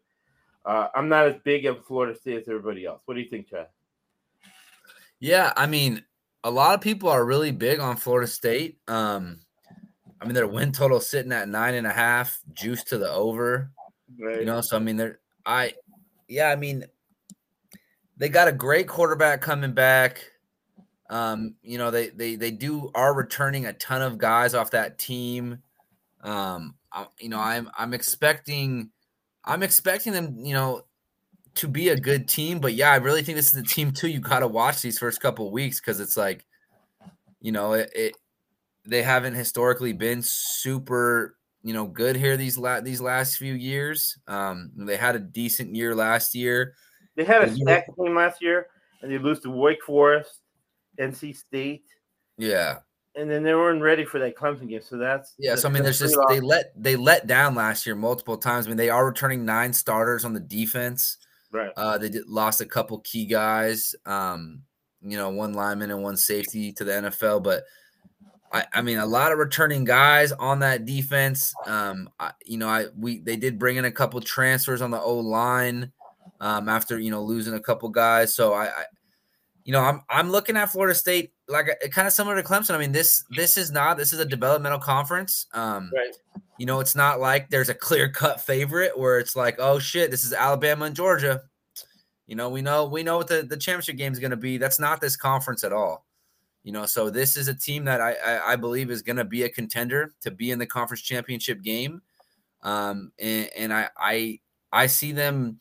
Uh, 0.64 0.88
I'm 0.95 1.11
not 1.11 1.26
as 1.26 1.36
big 1.45 1.66
of 1.66 1.84
Florida 1.84 2.18
State 2.18 2.38
as 2.38 2.49
everybody 2.49 2.86
else. 2.86 3.03
What 3.05 3.16
do 3.16 3.20
you 3.20 3.28
think, 3.28 3.51
Chad? 3.51 3.66
Yeah. 5.21 5.53
I 5.57 5.66
mean, 5.66 6.05
a 6.43 6.51
lot 6.51 6.75
of 6.75 6.81
people 6.81 7.09
are 7.09 7.25
really 7.25 7.53
big 7.53 7.79
on 7.79 7.97
Florida 7.97 8.27
State. 8.27 8.79
Um, 8.89 9.41
I 10.21 10.25
mean, 10.25 10.35
their 10.35 10.47
win 10.47 10.73
total 10.73 11.01
sitting 11.01 11.33
at 11.33 11.49
nine 11.49 11.75
and 11.75 11.87
a 11.87 11.93
half, 11.93 12.39
juice 12.53 12.85
to 12.85 12.99
the 12.99 13.11
over. 13.11 13.71
Right. 14.18 14.41
You 14.41 14.47
know, 14.47 14.61
so 14.61 14.77
I 14.77 14.81
mean, 14.81 14.97
they're 14.97 15.21
I, 15.47 15.75
yeah, 16.29 16.51
I 16.51 16.57
mean, 16.57 16.85
they 18.16 18.29
got 18.29 18.49
a 18.49 18.53
great 18.53 18.87
quarterback 18.87 19.41
coming 19.41 19.73
back. 19.73 20.25
Um, 21.09 21.55
you 21.62 21.79
know, 21.79 21.91
they 21.91 22.11
they 22.11 22.37
they 22.37 22.51
do 22.51 22.91
are 22.95 23.14
returning 23.14 23.66
a 23.66 23.73
ton 23.73 24.03
of 24.03 24.18
guys 24.18 24.55
off 24.55 24.73
that 24.73 24.99
team. 24.99 25.62
Um, 26.23 26.75
I, 26.93 27.07
you 27.18 27.29
know, 27.29 27.41
I'm 27.41 27.71
I'm 27.77 27.95
expecting 27.95 28.91
I'm 29.45 29.62
expecting 29.62 30.12
them, 30.12 30.37
you 30.39 30.55
know, 30.55 30.85
to 31.57 31.68
be 31.68 31.88
a 31.88 31.98
good 31.98 32.28
team. 32.28 32.61
But 32.61 32.74
yeah, 32.74 32.92
I 32.92 32.96
really 32.96 33.22
think 33.22 33.36
this 33.36 33.53
is 33.53 33.62
the 33.62 33.66
team 33.66 33.92
too. 33.92 34.09
You 34.09 34.20
got 34.20 34.40
to 34.40 34.48
watch 34.48 34.82
these 34.82 34.98
first 34.98 35.20
couple 35.20 35.46
of 35.46 35.53
weeks 35.53 35.80
because 35.80 36.01
it's 36.01 36.16
like, 36.16 36.44
you 37.40 37.53
know, 37.53 37.72
it, 37.74 37.90
it 37.94 38.16
they 38.86 39.03
haven't 39.03 39.34
historically 39.34 39.92
been 39.92 40.22
super 40.22 41.36
you 41.62 41.74
know 41.74 41.86
good 41.86 42.16
here 42.16 42.36
these 42.36 42.57
la- 42.57 42.80
these 42.80 43.01
last 43.01 43.36
few 43.36 43.55
years. 43.55 44.18
Um, 44.26 44.70
they 44.76 44.96
had 44.96 45.16
a 45.16 45.20
decent 45.20 45.74
year 45.74 45.94
last 45.94 46.34
year. 46.34 46.74
They 47.16 47.24
had 47.24 47.42
a 47.42 47.55
stacked 47.55 47.90
team 47.98 48.14
last 48.14 48.40
year, 48.42 48.66
and 49.03 49.11
they 49.11 49.18
lose 49.18 49.40
to 49.40 49.51
Wake 49.51 49.82
Forest, 49.84 50.40
NC 50.98 51.36
State. 51.36 51.84
Yeah, 52.38 52.78
and 53.14 53.30
then 53.30 53.42
they 53.42 53.55
weren't 53.55 53.82
ready 53.82 54.05
for 54.05 54.18
that 54.20 54.36
Clemson 54.36 54.68
game. 54.68 54.80
So 54.82 54.96
that's 54.96 55.34
yeah. 55.38 55.55
So 55.55 55.68
I 55.68 55.72
mean, 55.72 55.82
there's 55.82 55.98
just 55.98 56.16
they 56.28 56.40
let 56.40 56.72
they 56.76 56.96
let 56.96 57.26
down 57.26 57.55
last 57.55 57.84
year 57.86 57.94
multiple 57.94 58.38
times. 58.38 58.66
I 58.66 58.70
mean, 58.70 58.78
they 58.78 58.90
are 58.90 59.07
returning 59.07 59.44
nine 59.44 59.72
starters 59.72 60.24
on 60.24 60.32
the 60.32 60.40
defense. 60.40 61.18
Right. 61.53 61.72
Uh, 61.76 61.98
they 61.98 62.09
did, 62.09 62.28
lost 62.28 62.61
a 62.61 62.66
couple 62.66 62.98
key 63.01 63.26
guys. 63.26 63.94
Um, 64.07 64.62
you 65.03 65.16
know, 65.16 65.30
one 65.30 65.55
lineman 65.55 65.90
and 65.90 66.03
one 66.03 66.16
safety 66.16 66.72
to 66.72 66.84
the 66.84 66.92
NFL, 66.92 67.42
but 67.42 67.64
I, 68.53 68.64
I 68.72 68.82
mean, 68.82 68.98
a 68.98 69.07
lot 69.07 69.32
of 69.32 69.38
returning 69.38 69.84
guys 69.84 70.32
on 70.32 70.61
that 70.61 70.84
defense. 70.84 71.55
Um, 71.66 72.11
I, 72.18 72.32
you 72.44 72.59
know, 72.59 72.68
I 72.68 72.86
we 72.96 73.20
they 73.20 73.36
did 73.36 73.59
bring 73.59 73.76
in 73.76 73.84
a 73.84 73.92
couple 73.92 74.20
transfers 74.20 74.82
on 74.82 74.90
the 74.90 75.01
O 75.01 75.18
line 75.18 75.92
um, 76.40 76.68
after 76.68 76.98
you 76.98 77.11
know 77.11 77.22
losing 77.22 77.55
a 77.55 77.61
couple 77.61 77.88
guys. 77.90 78.34
So 78.34 78.53
I, 78.53 78.66
I, 78.66 78.84
you 79.64 79.72
know, 79.72 79.80
I'm 79.80 80.03
I'm 80.09 80.30
looking 80.30 80.57
at 80.57 80.70
Florida 80.70 80.94
State 80.94 81.32
like 81.51 81.66
kind 81.90 82.07
of 82.07 82.12
similar 82.12 82.40
to 82.40 82.48
Clemson. 82.48 82.74
I 82.74 82.78
mean, 82.78 82.92
this 82.92 83.24
this 83.30 83.57
is 83.57 83.70
not 83.70 83.96
this 83.96 84.12
is 84.12 84.20
a 84.20 84.24
developmental 84.24 84.78
conference. 84.78 85.46
Um, 85.53 85.90
right. 85.94 86.14
You 86.59 86.66
know, 86.66 86.80
it's 86.80 86.94
not 86.94 87.20
like 87.20 87.48
there's 87.48 87.68
a 87.68 87.74
clear 87.74 88.09
cut 88.09 88.40
favorite 88.40 88.98
where 88.98 89.18
it's 89.18 89.34
like, 89.34 89.57
oh 89.59 89.78
shit, 89.78 90.11
this 90.11 90.24
is 90.24 90.32
Alabama 90.32 90.84
and 90.86 90.96
Georgia. 90.96 91.42
You 92.26 92.36
know, 92.36 92.48
we 92.48 92.62
know 92.62 92.86
we 92.86 93.03
know 93.03 93.16
what 93.16 93.28
the 93.28 93.42
the 93.42 93.57
championship 93.57 93.96
game 93.96 94.12
is 94.12 94.18
going 94.18 94.30
to 94.30 94.36
be. 94.36 94.57
That's 94.57 94.78
not 94.78 95.01
this 95.01 95.16
conference 95.16 95.64
at 95.64 95.72
all. 95.72 96.07
You 96.62 96.72
know, 96.72 96.86
so 96.86 97.11
this 97.11 97.36
is 97.36 97.48
a 97.48 97.55
team 97.55 97.84
that 97.86 98.01
I 98.01 98.12
I, 98.12 98.53
I 98.53 98.57
believe 98.57 98.90
is 98.90 99.03
going 99.03 99.16
to 99.16 99.24
be 99.24 99.42
a 99.42 99.48
contender 99.48 100.12
to 100.20 100.30
be 100.30 100.51
in 100.51 100.59
the 100.59 100.66
conference 100.66 101.03
championship 101.03 101.62
game, 101.62 102.03
um, 102.62 103.11
and, 103.18 103.51
and 103.57 103.72
I 103.72 103.88
I 103.96 104.40
I 104.72 104.86
see 104.86 105.12
them. 105.12 105.59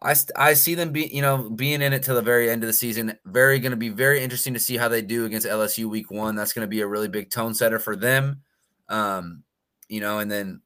I, 0.00 0.14
I 0.36 0.54
see 0.54 0.74
them 0.74 0.92
be 0.92 1.06
you 1.06 1.22
know 1.22 1.50
being 1.50 1.82
in 1.82 1.92
it 1.92 2.02
till 2.02 2.14
the 2.14 2.22
very 2.22 2.50
end 2.50 2.62
of 2.62 2.68
the 2.68 2.72
season. 2.72 3.18
Very 3.24 3.58
going 3.58 3.70
to 3.70 3.76
be 3.76 3.88
very 3.88 4.22
interesting 4.22 4.54
to 4.54 4.60
see 4.60 4.76
how 4.76 4.88
they 4.88 5.02
do 5.02 5.24
against 5.24 5.46
LSU 5.46 5.86
week 5.86 6.10
one. 6.10 6.36
That's 6.36 6.52
going 6.52 6.64
to 6.64 6.70
be 6.70 6.80
a 6.80 6.86
really 6.86 7.08
big 7.08 7.30
tone 7.30 7.54
setter 7.54 7.78
for 7.78 7.96
them. 7.96 8.42
Um, 8.88 9.42
you 9.88 10.00
know, 10.00 10.18
and 10.18 10.30
then 10.30 10.60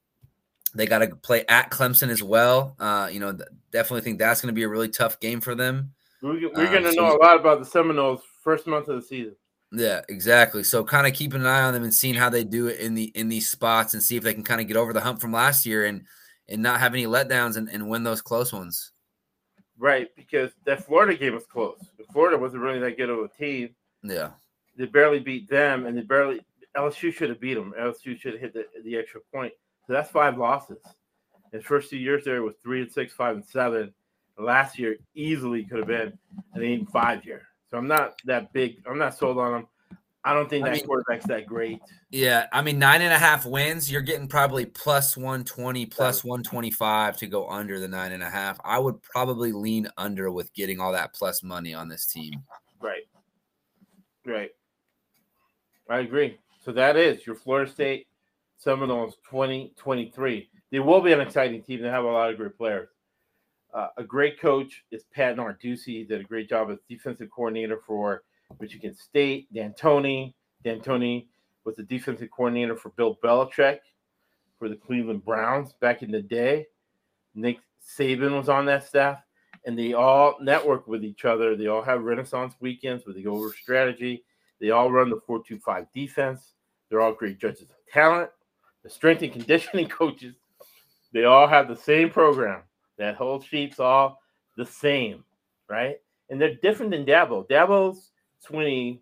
they 0.75 0.85
got 0.85 0.99
to 0.99 1.15
play 1.15 1.45
at 1.47 1.71
Clemson 1.71 2.09
as 2.09 2.21
well. 2.21 2.75
Uh, 2.79 3.09
you 3.11 3.19
know, 3.19 3.37
definitely 3.71 4.01
think 4.01 4.19
that's 4.19 4.41
going 4.41 4.53
to 4.53 4.57
be 4.57 4.63
a 4.63 4.69
really 4.69 4.89
tough 4.89 5.19
game 5.19 5.41
for 5.41 5.55
them. 5.55 5.93
We're, 6.21 6.49
we're 6.49 6.69
going 6.69 6.83
to 6.83 6.89
um, 6.89 6.95
so 6.95 7.01
know 7.01 7.15
a 7.15 7.17
lot 7.17 7.39
about 7.39 7.59
the 7.59 7.65
Seminoles 7.65 8.21
first 8.41 8.65
month 8.67 8.87
of 8.87 8.95
the 8.95 9.05
season. 9.05 9.35
Yeah, 9.71 10.01
exactly. 10.07 10.63
So 10.63 10.83
kind 10.83 11.07
of 11.07 11.13
keeping 11.13 11.41
an 11.41 11.47
eye 11.47 11.63
on 11.63 11.73
them 11.73 11.83
and 11.83 11.93
seeing 11.93 12.13
how 12.13 12.29
they 12.29 12.43
do 12.43 12.67
it 12.67 12.79
in 12.79 12.93
the 12.93 13.05
in 13.15 13.27
these 13.27 13.49
spots 13.49 13.93
and 13.93 14.03
see 14.03 14.15
if 14.15 14.23
they 14.23 14.33
can 14.33 14.43
kind 14.43 14.61
of 14.61 14.67
get 14.67 14.77
over 14.77 14.93
the 14.93 15.01
hump 15.01 15.19
from 15.19 15.33
last 15.33 15.65
year 15.65 15.85
and 15.85 16.03
and 16.47 16.61
not 16.61 16.79
have 16.79 16.93
any 16.93 17.05
letdowns 17.05 17.57
and, 17.57 17.67
and 17.69 17.89
win 17.89 18.03
those 18.03 18.21
close 18.21 18.53
ones. 18.53 18.92
Right, 19.83 20.07
because 20.15 20.51
that 20.63 20.85
Florida 20.85 21.13
game 21.13 21.33
was 21.33 21.45
close. 21.45 21.77
Florida 22.13 22.37
wasn't 22.37 22.63
really 22.63 22.79
that 22.79 22.95
good 22.95 23.09
of 23.09 23.19
a 23.19 23.27
team. 23.27 23.75
Yeah. 24.01 24.29
They 24.77 24.85
barely 24.85 25.19
beat 25.19 25.49
them 25.49 25.85
and 25.85 25.97
they 25.97 26.03
barely 26.03 26.39
LSU 26.77 27.13
should 27.13 27.27
have 27.27 27.41
beat 27.41 27.55
them. 27.55 27.73
LSU 27.77 28.17
should 28.17 28.31
have 28.31 28.39
hit 28.39 28.53
the, 28.53 28.65
the 28.85 28.95
extra 28.95 29.19
point. 29.33 29.51
So 29.85 29.91
that's 29.91 30.09
five 30.09 30.37
losses. 30.37 30.77
In 31.51 31.59
the 31.59 31.65
first 31.65 31.89
two 31.89 31.97
years 31.97 32.23
there 32.23 32.43
was 32.43 32.55
three 32.63 32.81
and 32.81 32.89
six, 32.89 33.11
five 33.11 33.35
and 33.35 33.43
seven. 33.43 33.93
Last 34.37 34.79
year 34.79 34.95
easily 35.15 35.65
could 35.65 35.79
have 35.79 35.87
been 35.87 36.17
an 36.53 36.63
eight 36.63 36.79
and 36.79 36.89
five 36.89 37.25
year. 37.25 37.41
So 37.69 37.77
I'm 37.77 37.89
not 37.89 38.13
that 38.23 38.53
big. 38.53 38.77
I'm 38.89 38.97
not 38.97 39.17
sold 39.17 39.37
on 39.37 39.53
him. 39.53 39.67
I 40.25 40.33
don't 40.33 40.49
think 40.49 40.65
I 40.65 40.69
that 40.69 40.75
mean, 40.77 40.85
quarterback's 40.85 41.25
that 41.27 41.45
great. 41.45 41.79
Yeah, 42.09 42.47
I 42.53 42.61
mean 42.61 42.79
nine 42.79 43.01
and 43.01 43.11
a 43.11 43.17
half 43.17 43.45
wins. 43.45 43.91
You're 43.91 44.01
getting 44.01 44.27
probably 44.27 44.65
plus 44.65 45.17
one 45.17 45.43
twenty, 45.43 45.85
plus 45.85 46.23
one 46.23 46.43
twenty 46.43 46.71
five 46.71 47.17
to 47.17 47.27
go 47.27 47.49
under 47.49 47.79
the 47.79 47.87
nine 47.87 48.13
and 48.13 48.23
a 48.23 48.29
half. 48.29 48.57
I 48.63 48.79
would 48.79 49.01
probably 49.01 49.51
lean 49.51 49.89
under 49.97 50.31
with 50.31 50.53
getting 50.53 50.79
all 50.79 50.93
that 50.93 51.13
plus 51.13 51.43
money 51.43 51.73
on 51.73 51.89
this 51.89 52.05
team. 52.05 52.43
Right. 52.81 53.03
Right. 54.25 54.51
I 55.89 55.99
agree. 55.99 56.37
So 56.63 56.71
that 56.71 56.95
is 56.95 57.25
your 57.25 57.35
Florida 57.35 57.69
State 57.69 58.07
Seminoles 58.57 59.17
2023. 59.29 60.49
They 60.71 60.79
will 60.79 61.01
be 61.01 61.11
an 61.11 61.19
exciting 61.19 61.61
team. 61.61 61.81
They 61.81 61.89
have 61.89 62.05
a 62.05 62.07
lot 62.07 62.29
of 62.29 62.37
great 62.37 62.57
players. 62.57 62.87
Uh, 63.73 63.87
a 63.97 64.03
great 64.03 64.39
coach 64.39 64.83
is 64.91 65.03
Pat 65.13 65.35
Narduzzi. 65.35 65.85
He 65.85 66.03
did 66.03 66.21
a 66.21 66.23
great 66.23 66.47
job 66.47 66.71
as 66.71 66.77
defensive 66.87 67.29
coordinator 67.29 67.81
for 67.85 68.23
Michigan 68.59 68.95
State. 68.95 69.47
Dantonio. 69.53 70.33
Dantonio 70.65 71.25
was 71.65 71.75
the 71.75 71.83
defensive 71.83 72.29
coordinator 72.31 72.75
for 72.75 72.89
Bill 72.89 73.17
Belichick 73.23 73.79
for 74.59 74.69
the 74.69 74.75
Cleveland 74.75 75.25
Browns 75.25 75.73
back 75.73 76.03
in 76.03 76.11
the 76.11 76.21
day. 76.21 76.67
Nick 77.35 77.59
Saban 77.85 78.37
was 78.37 78.49
on 78.49 78.65
that 78.65 78.85
staff, 78.85 79.19
and 79.65 79.77
they 79.77 79.93
all 79.93 80.37
network 80.41 80.87
with 80.87 81.03
each 81.03 81.25
other. 81.25 81.55
They 81.55 81.67
all 81.67 81.81
have 81.81 82.03
Renaissance 82.03 82.53
weekends 82.59 83.05
where 83.05 83.13
they 83.13 83.23
go 83.23 83.35
over 83.35 83.53
strategy. 83.53 84.23
They 84.61 84.69
all 84.69 84.91
run 84.91 85.09
the 85.09 85.19
4 85.27 85.43
2 85.45 85.59
5 85.59 85.85
defense. 85.93 86.53
They're 86.89 87.01
all 87.01 87.13
great 87.13 87.39
judges 87.39 87.63
of 87.63 87.75
talent. 87.91 88.29
The 88.83 88.89
strength 88.89 89.21
and 89.23 89.33
conditioning 89.33 89.87
coaches, 89.89 90.35
they 91.11 91.25
all 91.25 91.47
have 91.47 91.67
the 91.67 91.75
same 91.75 92.09
program. 92.09 92.61
That 92.97 93.15
whole 93.15 93.41
sheet's 93.41 93.79
all 93.79 94.21
the 94.55 94.65
same, 94.65 95.23
right? 95.69 95.97
And 96.29 96.39
they're 96.39 96.55
different 96.55 96.91
than 96.91 97.05
Dabo. 97.05 97.47
Dabo's 97.49 98.11
Swinney, 98.47 98.99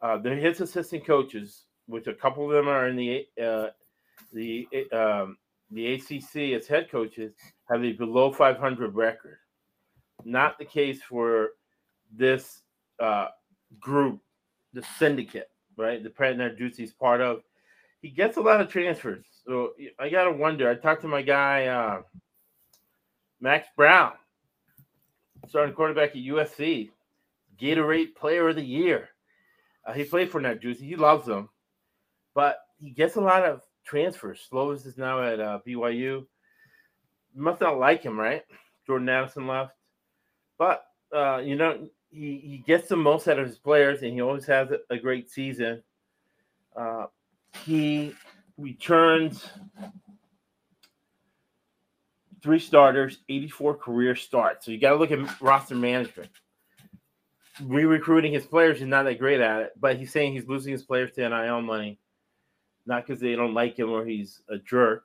uh, 0.00 0.18
they're 0.18 0.36
his 0.36 0.60
assistant 0.60 1.06
coaches, 1.06 1.64
which 1.86 2.06
a 2.06 2.14
couple 2.14 2.44
of 2.44 2.50
them 2.50 2.68
are 2.68 2.88
in 2.88 2.96
the 2.96 3.26
uh, 3.42 3.68
the 4.32 4.66
um, 4.92 5.36
the 5.70 5.94
ACC 5.94 6.54
as 6.54 6.66
head 6.66 6.90
coaches, 6.90 7.32
have 7.70 7.82
a 7.82 7.92
below 7.92 8.32
500 8.32 8.94
record. 8.94 9.38
Not 10.24 10.58
the 10.58 10.64
case 10.64 11.00
for 11.02 11.50
this 12.14 12.62
uh, 13.00 13.28
group, 13.80 14.20
the 14.72 14.82
syndicate, 14.98 15.50
right? 15.76 16.02
The 16.02 16.10
Pat 16.10 16.36
Narduzzi's 16.36 16.92
part 16.92 17.20
of. 17.20 17.42
He 18.02 18.10
gets 18.10 18.36
a 18.36 18.40
lot 18.40 18.60
of 18.60 18.68
transfers. 18.68 19.24
So 19.46 19.70
I 19.98 20.08
gotta 20.08 20.32
wonder. 20.32 20.68
I 20.68 20.74
talked 20.74 21.02
to 21.02 21.08
my 21.08 21.22
guy. 21.22 21.66
Uh, 21.66 22.02
Max 23.40 23.66
Browne, 23.76 24.12
starting 25.48 25.74
quarterback 25.74 26.10
at 26.10 26.16
USC, 26.16 26.90
Gatorade 27.60 28.14
Player 28.14 28.48
of 28.48 28.56
the 28.56 28.62
Year. 28.62 29.08
Uh, 29.84 29.92
he 29.92 30.04
played 30.04 30.30
for 30.30 30.40
Narduzzi. 30.40 30.80
He 30.80 30.96
loves 30.96 31.26
them, 31.26 31.48
but 32.34 32.58
he 32.78 32.90
gets 32.90 33.16
a 33.16 33.20
lot 33.20 33.44
of 33.44 33.62
transfers. 33.84 34.48
Slovis 34.50 34.86
is 34.86 34.96
now 34.96 35.22
at 35.22 35.40
uh, 35.40 35.58
BYU. 35.66 36.26
Must 37.34 37.60
not 37.60 37.78
like 37.78 38.02
him, 38.02 38.18
right? 38.18 38.42
Jordan 38.86 39.08
Addison 39.08 39.46
left, 39.46 39.74
but 40.58 40.84
uh, 41.14 41.38
you 41.38 41.56
know 41.56 41.88
he 42.10 42.38
he 42.44 42.62
gets 42.66 42.88
the 42.88 42.96
most 42.96 43.26
out 43.28 43.38
of 43.38 43.46
his 43.46 43.58
players, 43.58 44.02
and 44.02 44.12
he 44.12 44.20
always 44.20 44.46
has 44.46 44.70
a, 44.70 44.78
a 44.90 44.98
great 44.98 45.30
season. 45.30 45.82
Uh, 46.76 47.06
he 47.64 48.14
returns 48.58 49.48
three 52.42 52.58
starters, 52.58 53.18
84 53.28 53.76
career 53.76 54.16
starts. 54.16 54.66
So 54.66 54.72
you 54.72 54.78
got 54.78 54.90
to 54.90 54.96
look 54.96 55.10
at 55.10 55.40
roster 55.40 55.74
management. 55.74 56.30
Re 57.60 57.84
recruiting 57.84 58.32
his 58.32 58.46
players, 58.46 58.78
he's 58.78 58.88
not 58.88 59.02
that 59.04 59.18
great 59.18 59.40
at 59.40 59.60
it, 59.60 59.72
but 59.78 59.96
he's 59.96 60.10
saying 60.10 60.32
he's 60.32 60.48
losing 60.48 60.72
his 60.72 60.82
players 60.82 61.12
to 61.12 61.28
NIL 61.28 61.60
money, 61.60 61.98
not 62.86 63.06
because 63.06 63.20
they 63.20 63.34
don't 63.34 63.54
like 63.54 63.78
him 63.78 63.90
or 63.90 64.06
he's 64.06 64.40
a 64.48 64.58
jerk. 64.58 65.04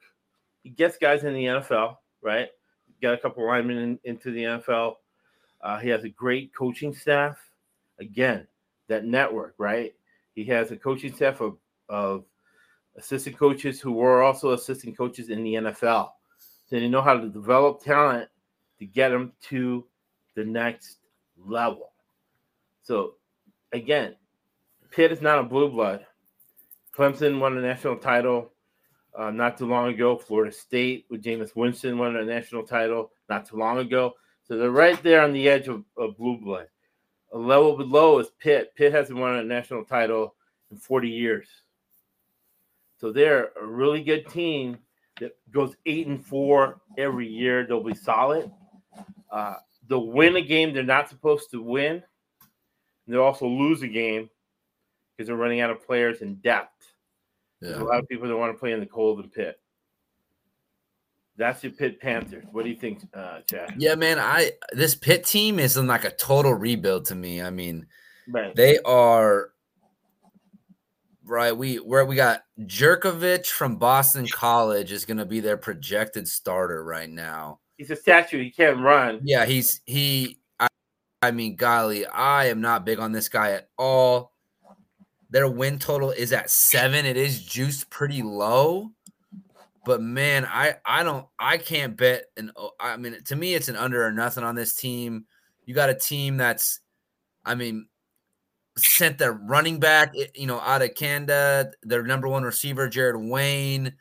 He 0.63 0.69
gets 0.69 0.97
guys 0.97 1.23
in 1.23 1.33
the 1.33 1.45
NFL, 1.45 1.97
right? 2.21 2.47
Got 3.01 3.15
a 3.15 3.17
couple 3.17 3.43
of 3.43 3.49
linemen 3.49 3.77
in, 3.77 3.99
into 4.05 4.31
the 4.31 4.43
NFL. 4.43 4.95
Uh, 5.61 5.77
he 5.79 5.89
has 5.89 6.03
a 6.03 6.09
great 6.09 6.55
coaching 6.55 6.93
staff. 6.93 7.37
Again, 7.99 8.47
that 8.87 9.05
network, 9.05 9.55
right? 9.57 9.93
He 10.33 10.45
has 10.45 10.71
a 10.71 10.77
coaching 10.77 11.13
staff 11.13 11.41
of, 11.41 11.57
of 11.89 12.23
assistant 12.95 13.37
coaches 13.37 13.81
who 13.81 13.91
were 13.91 14.21
also 14.21 14.51
assistant 14.51 14.97
coaches 14.97 15.29
in 15.29 15.43
the 15.43 15.55
NFL. 15.55 16.09
So 16.69 16.79
they 16.79 16.87
know 16.87 17.01
how 17.01 17.17
to 17.17 17.29
develop 17.29 17.83
talent 17.83 18.29
to 18.79 18.85
get 18.85 19.09
them 19.09 19.33
to 19.49 19.85
the 20.35 20.43
next 20.43 20.97
level. 21.37 21.91
So 22.87 23.15
again, 23.73 24.15
Pitt 24.91 25.11
is 25.11 25.21
not 25.21 25.39
a 25.39 25.43
blue 25.43 25.69
blood. 25.69 26.05
Clemson 26.97 27.37
won 27.37 27.57
a 27.57 27.61
national 27.61 27.97
title 27.97 28.53
uh, 29.13 29.29
not 29.29 29.57
too 29.57 29.65
long 29.65 29.89
ago. 29.89 30.15
Florida 30.15 30.53
State 30.53 31.05
with 31.09 31.21
Jameis 31.21 31.53
Winston 31.53 31.97
won 31.97 32.15
a 32.15 32.23
national 32.23 32.63
title 32.63 33.11
not 33.27 33.45
too 33.45 33.57
long 33.57 33.79
ago. 33.79 34.13
So 34.45 34.57
they're 34.57 34.71
right 34.71 35.01
there 35.03 35.21
on 35.21 35.33
the 35.33 35.49
edge 35.49 35.67
of, 35.67 35.83
of 35.97 36.15
blue 36.15 36.37
blood. 36.37 36.67
A 37.33 37.37
level 37.37 37.75
below 37.75 38.19
is 38.19 38.29
Pitt. 38.39 38.73
Pitt 38.77 38.93
hasn't 38.93 39.19
won 39.19 39.35
a 39.35 39.43
national 39.43 39.83
title 39.83 40.35
in 40.71 40.77
40 40.77 41.09
years. 41.09 41.49
So 43.01 43.11
they're 43.11 43.51
a 43.61 43.65
really 43.65 44.01
good 44.01 44.29
team 44.29 44.77
that 45.19 45.35
goes 45.51 45.75
eight 45.85 46.07
and 46.07 46.25
four 46.25 46.79
every 46.97 47.27
year. 47.27 47.67
They'll 47.67 47.83
be 47.83 47.93
solid. 47.93 48.49
Uh, 49.29 49.55
they'll 49.89 50.07
win 50.07 50.37
a 50.37 50.41
game 50.41 50.73
they're 50.73 50.83
not 50.83 51.09
supposed 51.09 51.51
to 51.51 51.61
win. 51.61 52.01
And 53.07 53.15
they'll 53.15 53.23
also 53.23 53.47
lose 53.47 53.81
a 53.81 53.87
game 53.87 54.29
because 55.15 55.27
they're 55.27 55.37
running 55.37 55.61
out 55.61 55.69
of 55.71 55.83
players 55.85 56.21
in 56.21 56.35
depth. 56.35 56.73
There's 57.61 57.79
a 57.79 57.83
lot 57.83 57.97
of 57.99 58.07
people 58.07 58.27
that 58.27 58.37
want 58.37 58.53
to 58.53 58.59
play 58.59 58.73
in 58.73 58.79
the 58.79 58.85
cold 58.85 59.19
and 59.19 59.31
Pitt. 59.31 59.59
That's 61.37 61.63
your 61.63 61.71
Pitt 61.71 61.99
Panthers. 61.99 62.45
What 62.51 62.63
do 62.63 62.69
you 62.69 62.75
think, 62.75 63.01
uh, 63.13 63.39
Chad? 63.49 63.73
Yeah, 63.77 63.95
man. 63.95 64.19
I 64.19 64.51
this 64.71 64.93
Pitt 64.95 65.25
team 65.25 65.57
is 65.59 65.77
in 65.77 65.87
like 65.87 66.03
a 66.03 66.11
total 66.11 66.53
rebuild 66.53 67.05
to 67.05 67.15
me. 67.15 67.41
I 67.41 67.49
mean, 67.49 67.87
Right. 68.27 68.55
they 68.55 68.79
are 68.79 69.51
right. 71.23 71.55
We 71.55 71.75
where 71.77 72.05
we 72.05 72.15
got 72.15 72.43
Jurkovec 72.61 73.45
from 73.47 73.77
Boston 73.77 74.27
College 74.27 74.91
is 74.91 75.05
going 75.05 75.17
to 75.17 75.25
be 75.25 75.39
their 75.39 75.57
projected 75.57 76.27
starter 76.27 76.83
right 76.83 77.09
now. 77.09 77.59
He's 77.77 77.91
a 77.91 77.95
statue. 77.95 78.41
He 78.43 78.49
can't 78.51 78.79
run. 78.79 79.19
Yeah, 79.23 79.45
he's 79.45 79.81
he. 79.85 80.39
I, 81.21 81.31
mean, 81.31 81.55
golly, 81.55 82.05
I 82.05 82.45
am 82.45 82.61
not 82.61 82.85
big 82.85 82.99
on 82.99 83.11
this 83.11 83.29
guy 83.29 83.51
at 83.51 83.69
all. 83.77 84.33
Their 85.29 85.49
win 85.49 85.79
total 85.79 86.11
is 86.11 86.31
at 86.31 86.49
seven. 86.49 87.05
It 87.05 87.17
is 87.17 87.43
juiced 87.43 87.89
pretty 87.89 88.21
low, 88.21 88.91
but 89.85 90.01
man, 90.01 90.45
I 90.45 90.75
I 90.85 91.03
don't 91.03 91.25
I 91.37 91.57
can't 91.57 91.97
bet 91.97 92.25
an. 92.37 92.51
I 92.79 92.95
mean, 92.95 93.17
to 93.25 93.35
me, 93.35 93.53
it's 93.53 93.67
an 93.67 93.75
under 93.75 94.05
or 94.05 94.11
nothing 94.13 94.45
on 94.45 94.55
this 94.55 94.73
team. 94.73 95.25
You 95.65 95.73
got 95.73 95.89
a 95.89 95.93
team 95.93 96.37
that's, 96.37 96.79
I 97.43 97.55
mean, 97.55 97.87
sent 98.77 99.17
their 99.17 99.33
running 99.33 99.79
back, 99.79 100.13
you 100.33 100.47
know, 100.47 100.59
Abanikanda, 100.59 101.71
their 101.83 102.03
number 102.03 102.29
one 102.29 102.43
receiver, 102.43 102.87
Jared 102.87 103.17
Wayne. 103.17 103.93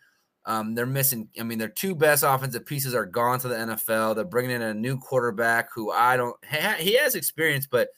Um, 0.47 0.75
they're 0.75 0.87
missing. 0.87 1.29
I 1.39 1.43
mean, 1.43 1.59
their 1.59 1.69
two 1.69 1.95
best 1.95 2.23
offensive 2.27 2.65
pieces 2.65 2.95
are 2.95 3.05
gone 3.05 3.41
to 3.41 3.49
the 3.49 3.57
NFL. 3.57 4.15
They're 4.15 4.25
bringing 4.25 4.53
in 4.53 4.63
a 4.63 4.73
new 4.75 4.97
quarterback 4.99 5.69
who 5.75 5.91
I 5.91 6.17
don't. 6.17 6.37
He 6.79 6.95
has 6.97 7.15
experience, 7.17 7.67
but 7.67 7.89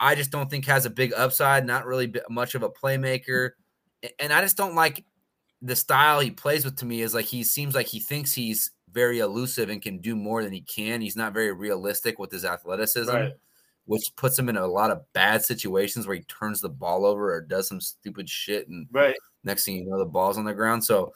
I 0.00 0.14
just 0.16 0.30
don't 0.30 0.50
think 0.50 0.64
has 0.66 0.86
a 0.86 0.90
big 0.90 1.12
upside. 1.14 1.64
Not 1.66 1.86
really 1.86 2.12
much 2.28 2.54
of 2.56 2.62
a 2.64 2.68
playmaker, 2.70 3.50
and 4.18 4.32
I 4.32 4.40
just 4.42 4.56
don't 4.56 4.74
like 4.74 5.04
the 5.62 5.76
style 5.76 6.18
he 6.20 6.30
plays 6.32 6.64
with. 6.64 6.76
To 6.76 6.84
me, 6.86 7.02
is 7.02 7.14
like 7.14 7.26
he 7.26 7.44
seems 7.44 7.74
like 7.76 7.86
he 7.86 8.00
thinks 8.00 8.32
he's 8.32 8.70
very 8.92 9.18
elusive 9.20 9.68
and 9.70 9.80
can 9.82 9.98
do 9.98 10.16
more 10.16 10.42
than 10.42 10.52
he 10.52 10.62
can. 10.62 11.00
He's 11.00 11.16
not 11.16 11.32
very 11.34 11.52
realistic 11.52 12.18
with 12.18 12.32
his 12.32 12.44
athleticism 12.44 13.12
Right. 13.14 13.32
which 13.84 14.02
puts 14.16 14.38
him 14.38 14.48
in 14.48 14.56
a 14.56 14.66
lot 14.66 14.90
of 14.90 15.02
bad 15.12 15.44
situations 15.44 16.06
where 16.06 16.16
he 16.16 16.22
turns 16.22 16.60
the 16.62 16.68
ball 16.70 17.04
over 17.04 17.32
or 17.34 17.42
does 17.42 17.68
some 17.68 17.80
stupid 17.82 18.28
shit 18.30 18.66
and 18.68 18.88
Right. 18.90 19.14
next 19.44 19.64
thing 19.66 19.76
you 19.76 19.84
know 19.84 19.98
the 19.98 20.06
ball's 20.06 20.38
on 20.38 20.46
the 20.46 20.54
ground 20.54 20.82
so 20.84 21.12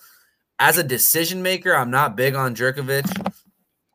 as 0.59 0.79
a 0.79 0.83
decision 0.83 1.43
maker 1.43 1.75
i'm 1.75 1.91
not 1.91 2.17
big 2.17 2.35
on 2.35 2.55
Jurkovec. 2.55 3.05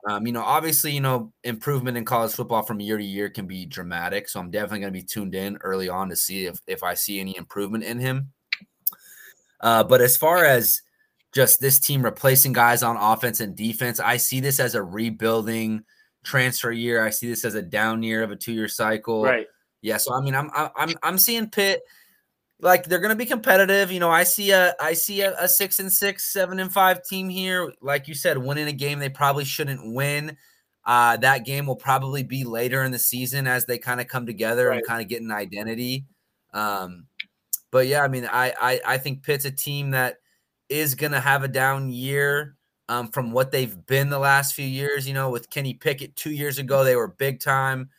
um, 0.09 0.25
you 0.25 0.33
know 0.33 0.43
obviously 0.43 0.91
you 0.91 1.01
know 1.01 1.31
improvement 1.43 1.97
in 1.97 2.05
college 2.05 2.33
football 2.33 2.63
from 2.63 2.79
year 2.79 2.97
to 2.97 3.03
year 3.03 3.29
can 3.29 3.47
be 3.47 3.65
dramatic 3.65 4.27
so 4.27 4.39
i'm 4.39 4.51
definitely 4.51 4.79
going 4.79 4.93
to 4.93 4.99
be 4.99 5.05
tuned 5.05 5.35
in 5.35 5.57
early 5.57 5.89
on 5.89 6.09
to 6.09 6.15
see 6.15 6.45
if 6.45 6.59
if 6.67 6.83
i 6.83 6.93
see 6.93 7.19
any 7.19 7.35
improvement 7.37 7.83
in 7.83 7.99
him 7.99 8.31
uh, 9.61 9.83
but 9.83 10.01
as 10.01 10.15
far 10.15 10.45
as 10.45 10.81
just 11.33 11.59
this 11.59 11.79
team 11.79 12.03
replacing 12.03 12.53
guys 12.53 12.83
on 12.83 12.95
offense 12.95 13.39
and 13.39 13.55
defense 13.55 13.99
i 13.99 14.17
see 14.17 14.39
this 14.39 14.59
as 14.59 14.75
a 14.75 14.83
rebuilding 14.83 15.83
transfer 16.27 16.71
year. 16.71 17.03
I 17.03 17.09
see 17.09 17.27
this 17.27 17.45
as 17.45 17.55
a 17.55 17.61
down 17.61 18.03
year 18.03 18.21
of 18.21 18.31
a 18.31 18.35
two 18.35 18.53
year 18.53 18.67
cycle. 18.67 19.23
Right. 19.23 19.47
Yeah. 19.81 19.97
So 19.97 20.13
I 20.13 20.21
mean, 20.21 20.35
I'm 20.35 20.51
I'm 20.53 20.69
I'm 20.75 20.95
I'm 21.01 21.17
seeing 21.17 21.49
Pitt 21.49 21.81
like 22.59 22.85
they're 22.85 22.99
gonna 22.99 23.15
be 23.15 23.25
competitive. 23.25 23.91
You 23.91 23.99
know, 23.99 24.09
I 24.09 24.23
see 24.23 24.51
a 24.51 24.73
I 24.79 24.93
see 24.93 25.21
a, 25.21 25.35
a 25.39 25.47
six 25.47 25.79
and 25.79 25.91
six, 25.91 26.31
seven 26.31 26.59
and 26.59 26.71
five 26.71 27.03
team 27.03 27.29
here. 27.29 27.71
Like 27.81 28.07
you 28.07 28.13
said, 28.15 28.37
winning 28.37 28.67
a 28.67 28.71
game 28.73 28.99
they 28.99 29.09
probably 29.09 29.45
shouldn't 29.45 29.93
win. 29.93 30.37
Uh, 30.85 31.17
that 31.17 31.45
game 31.45 31.65
will 31.65 31.75
probably 31.75 32.23
be 32.23 32.43
later 32.45 32.83
in 32.83 32.91
the 32.91 32.99
season 32.99 33.45
as 33.45 33.65
they 33.65 33.77
kind 33.77 33.99
of 34.01 34.07
come 34.07 34.25
together 34.25 34.67
Right. 34.69 34.77
and 34.77 34.87
kind 34.87 35.01
of 35.01 35.07
get 35.09 35.21
an 35.21 35.31
identity. 35.31 36.05
Um, 36.53 37.07
but 37.71 37.87
yeah, 37.87 38.01
I 38.03 38.07
mean, 38.07 38.25
I, 38.31 38.53
I 38.59 38.81
I 38.85 38.97
think 38.97 39.23
Pitt's 39.23 39.45
a 39.45 39.51
team 39.51 39.91
that 39.91 40.17
is 40.69 40.95
gonna 40.95 41.19
have 41.19 41.43
a 41.43 41.47
down 41.49 41.91
year 41.91 42.55
um, 42.89 43.09
from 43.09 43.31
what 43.33 43.51
they've 43.51 43.85
been 43.85 44.09
the 44.09 44.17
last 44.19 44.53
few 44.53 44.65
years. 44.65 45.07
You 45.07 45.13
know, 45.13 45.29
with 45.29 45.49
Kenny 45.49 45.73
Pickett 45.73 46.15
two 46.15 46.31
years 46.31 46.57
ago, 46.57 46.83
they 46.83 46.95
were 46.95 47.09
big 47.09 47.39
time. 47.39 47.89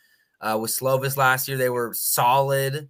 Uh, 0.41 0.57
with 0.59 0.71
Slovis 0.71 1.15
last 1.17 1.47
year, 1.47 1.57
they 1.57 1.69
were 1.69 1.93
solid. 1.93 2.89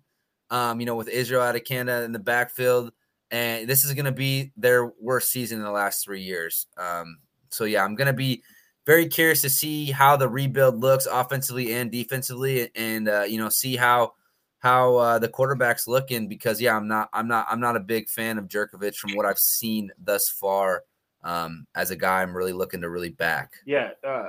Um, 0.52 0.80
you 0.80 0.86
know, 0.86 0.96
with 0.96 1.10
Israel 1.10 1.42
Abanikanda 1.42 2.06
in 2.06 2.12
the 2.12 2.20
backfield, 2.20 2.92
and 3.32 3.68
this 3.68 3.86
is 3.86 3.94
going 3.94 4.06
to 4.06 4.12
be 4.12 4.52
their 4.58 4.88
worst 5.00 5.32
season 5.32 5.60
in 5.60 5.64
the 5.64 5.72
last 5.72 6.04
three 6.04 6.22
years. 6.22 6.68
Um, 6.78 7.20
so 7.50 7.66
yeah, 7.66 7.84
I'm 7.84 7.96
going 7.96 8.08
to 8.08 8.14
be 8.14 8.44
very 8.86 9.08
curious 9.08 9.42
to 9.42 9.50
see 9.50 9.92
how 9.92 10.16
the 10.16 10.28
rebuild 10.28 10.80
looks 10.80 11.06
offensively 11.06 11.74
and 11.74 11.92
defensively, 11.92 12.72
and 12.76 13.08
uh, 13.08 13.26
you 13.28 13.38
know, 13.38 13.50
see 13.50 13.76
how 13.76 14.14
how 14.60 14.96
uh, 14.96 15.20
the 15.20 15.30
quarterbacks 15.30 15.88
looking 15.88 16.28
because 16.28 16.62
yeah, 16.62 16.76
I'm 16.76 16.88
not 16.88 17.10
I'm 17.14 17.28
not 17.28 17.48
I'm 17.50 17.60
not 17.60 17.76
a 17.76 17.82
big 17.82 18.10
fan 18.10 18.38
of 18.38 18.48
Jurkovec 18.48 18.96
from 18.96 19.16
what 19.16 19.26
I've 19.26 19.40
seen 19.40 19.92
thus 20.04 20.30
far. 20.30 20.84
Um, 21.24 21.68
as 21.76 21.92
a 21.92 21.96
guy, 21.96 22.22
I'm 22.22 22.36
really 22.36 22.54
looking 22.54 22.82
to 22.82 22.90
really 22.90 23.10
back. 23.10 23.54
Yeah. 23.66 23.92
Uh, 24.06 24.28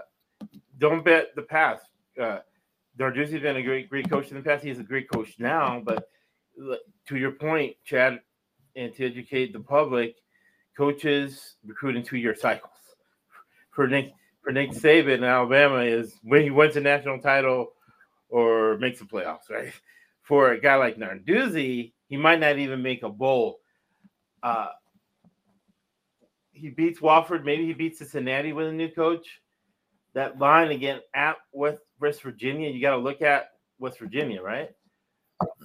don't 0.78 1.04
bet 1.04 1.34
the 1.36 1.42
path. 1.42 1.82
Uh, 2.20 2.38
Narduzzi's 3.00 3.40
been 3.40 3.56
a 3.56 3.62
great, 3.62 3.88
great 3.88 4.10
coach 4.10 4.28
in 4.28 4.36
the 4.36 4.42
past. 4.42 4.62
He's 4.62 4.78
a 4.78 4.82
great 4.82 5.10
coach 5.10 5.36
now. 5.38 5.80
But 5.82 6.08
to 7.08 7.16
your 7.16 7.32
point, 7.32 7.76
Chad, 7.82 8.20
and 8.76 8.94
to 8.94 9.06
educate 9.06 9.54
the 9.54 9.60
public, 9.60 10.16
coaches 10.76 11.56
recruit 11.64 11.96
in 11.96 12.02
two-year 12.02 12.34
cycles. 12.34 12.72
For 13.70 13.88
Nick, 13.88 14.12
for 14.42 14.52
Nick 14.52 14.72
Saban 14.72 15.18
in 15.18 15.24
Alabama, 15.24 15.78
is 15.78 16.18
when 16.22 16.42
he 16.42 16.50
wins 16.50 16.76
a 16.76 16.80
national 16.80 17.20
title 17.20 17.72
or 18.28 18.76
makes 18.78 18.98
the 18.98 19.06
playoffs, 19.06 19.48
right? 19.50 19.72
For 20.22 20.52
a 20.52 20.60
guy 20.60 20.76
like 20.76 20.98
Narduzzi, 20.98 21.92
he 22.08 22.16
might 22.16 22.40
not 22.40 22.58
even 22.58 22.82
make 22.82 23.02
a 23.02 23.08
bowl. 23.08 23.60
Uh, 24.42 24.68
he 26.52 26.68
beats 26.68 27.00
Wofford. 27.00 27.44
Maybe 27.44 27.66
he 27.66 27.72
beats 27.72 27.98
Cincinnati 27.98 28.52
with 28.52 28.68
a 28.68 28.72
new 28.72 28.90
coach. 28.90 29.39
That 30.14 30.38
line 30.38 30.70
again 30.70 31.00
at 31.14 31.36
West, 31.52 31.78
West 32.00 32.22
Virginia, 32.22 32.70
you 32.70 32.80
got 32.80 32.90
to 32.90 32.96
look 32.96 33.22
at 33.22 33.50
West 33.78 33.98
Virginia, 33.98 34.42
right? 34.42 34.70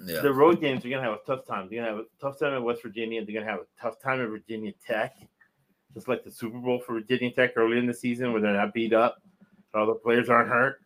Yeah, 0.05 0.21
The 0.21 0.31
road 0.31 0.61
games, 0.61 0.83
you're 0.83 0.91
going 0.91 1.03
to 1.03 1.09
have 1.09 1.19
a 1.19 1.25
tough 1.25 1.45
time. 1.45 1.67
They're 1.69 1.81
going 1.81 1.91
to 1.91 1.97
have 1.97 2.05
a 2.05 2.21
tough 2.21 2.39
time 2.39 2.53
at 2.53 2.63
West 2.63 2.81
Virginia. 2.81 3.25
They're 3.25 3.33
going 3.33 3.45
to 3.45 3.51
have 3.51 3.61
a 3.61 3.81
tough 3.81 3.99
time 4.01 4.21
at 4.21 4.29
Virginia 4.29 4.71
Tech, 4.85 5.15
just 5.93 6.07
like 6.07 6.23
the 6.23 6.31
Super 6.31 6.59
Bowl 6.59 6.79
for 6.79 6.93
Virginia 6.93 7.31
Tech 7.31 7.51
early 7.55 7.77
in 7.77 7.85
the 7.85 7.93
season 7.93 8.31
where 8.31 8.41
they're 8.41 8.53
not 8.53 8.73
beat 8.73 8.93
up. 8.93 9.17
All 9.73 9.85
the 9.85 9.95
players 9.95 10.29
aren't 10.29 10.49
hurt. 10.49 10.79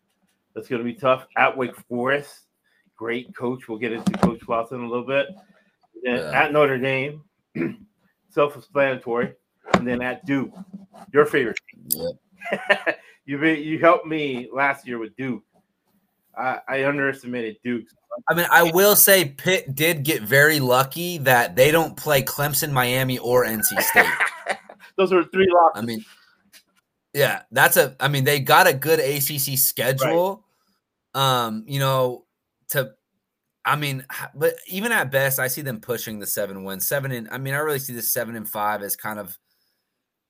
That's 0.55 0.67
going 0.67 0.79
to 0.79 0.85
be 0.85 0.95
tough. 0.95 1.27
At 1.37 1.55
Wake 1.55 1.75
Forest, 1.87 2.47
great 2.95 3.35
coach. 3.35 3.67
We'll 3.67 3.77
get 3.77 3.93
into 3.93 4.11
Coach 4.13 4.39
Clawson 4.41 4.79
in 4.79 4.85
a 4.85 4.89
little 4.89 5.05
bit. 5.05 5.27
Yeah. 6.01 6.31
At 6.33 6.51
Notre 6.51 6.79
Dame, 6.79 7.23
self-explanatory. 8.29 9.33
And 9.73 9.87
then 9.87 10.01
at 10.01 10.25
Duke, 10.25 10.51
your 11.13 11.25
favorite. 11.25 11.59
Yep. 11.89 12.11
you 13.25 13.43
you 13.45 13.79
helped 13.79 14.05
me 14.05 14.49
last 14.51 14.87
year 14.87 14.97
with 14.97 15.15
Duke. 15.15 15.43
I, 16.37 16.59
I 16.67 16.85
underestimated 16.85 17.57
Duke. 17.63 17.85
I 18.27 18.33
mean, 18.33 18.47
I 18.51 18.63
will 18.71 18.95
say 18.95 19.25
Pitt 19.25 19.75
did 19.75 20.03
get 20.03 20.21
very 20.21 20.59
lucky 20.59 21.17
that 21.19 21.55
they 21.55 21.71
don't 21.71 21.95
play 21.95 22.21
Clemson, 22.21 22.71
Miami, 22.71 23.17
or 23.17 23.45
NC 23.45 23.81
State. 23.81 24.05
Those 24.95 25.13
are 25.13 25.23
three 25.25 25.47
losses. 25.49 25.81
I 25.81 25.85
mean, 25.85 26.05
yeah, 27.13 27.43
that's 27.51 27.77
a. 27.77 27.95
I 27.99 28.07
mean, 28.07 28.23
they 28.23 28.39
got 28.39 28.67
a 28.67 28.73
good 28.73 28.99
ACC 28.99 29.57
schedule. 29.57 30.43
Um, 31.13 31.63
you 31.67 31.79
know, 31.79 32.25
to. 32.69 32.93
I 33.65 33.75
mean, 33.75 34.05
but 34.33 34.55
even 34.67 34.91
at 34.91 35.11
best, 35.11 35.37
I 35.37 35.47
see 35.47 35.61
them 35.61 35.79
pushing 35.79 36.19
the 36.19 36.25
seven 36.25 36.63
wins. 36.63 36.87
Seven 36.87 37.11
and 37.11 37.29
I 37.29 37.37
mean, 37.37 37.53
I 37.53 37.57
really 37.57 37.79
see 37.79 37.93
this 37.93 38.11
seven 38.11 38.35
and 38.35 38.47
five 38.47 38.81
as 38.81 38.95
kind 38.95 39.19
of, 39.19 39.37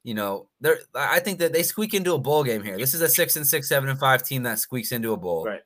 you 0.04 0.14
know, 0.14 0.48
they're. 0.62 0.80
I 0.96 1.20
think 1.20 1.40
that 1.40 1.54
they 1.54 1.64
squeak 1.64 1.94
into 1.94 2.14
a 2.14 2.20
bowl 2.20 2.44
game 2.44 2.64
here. 2.64 2.78
This 2.78 2.94
is 2.94 3.02
a 3.02 3.10
six 3.10 3.36
and 3.36 3.46
six, 3.46 3.68
seven 3.70 3.90
and 3.90 4.00
five 4.00 4.24
team 4.24 4.44
that 4.44 4.60
squeaks 4.60 4.92
into 4.92 5.14
a 5.14 5.18
bowl. 5.18 5.46
Right. 5.46 5.62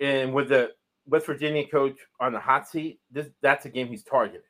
and 0.00 0.32
with 0.32 0.48
the 0.48 0.70
West 1.06 1.26
Virginia 1.26 1.66
coach 1.66 1.96
on 2.20 2.32
the 2.32 2.40
hot 2.40 2.68
seat, 2.68 3.00
this 3.10 3.28
that's 3.42 3.66
a 3.66 3.68
game 3.68 3.88
he's 3.88 4.02
targeted. 4.04 4.42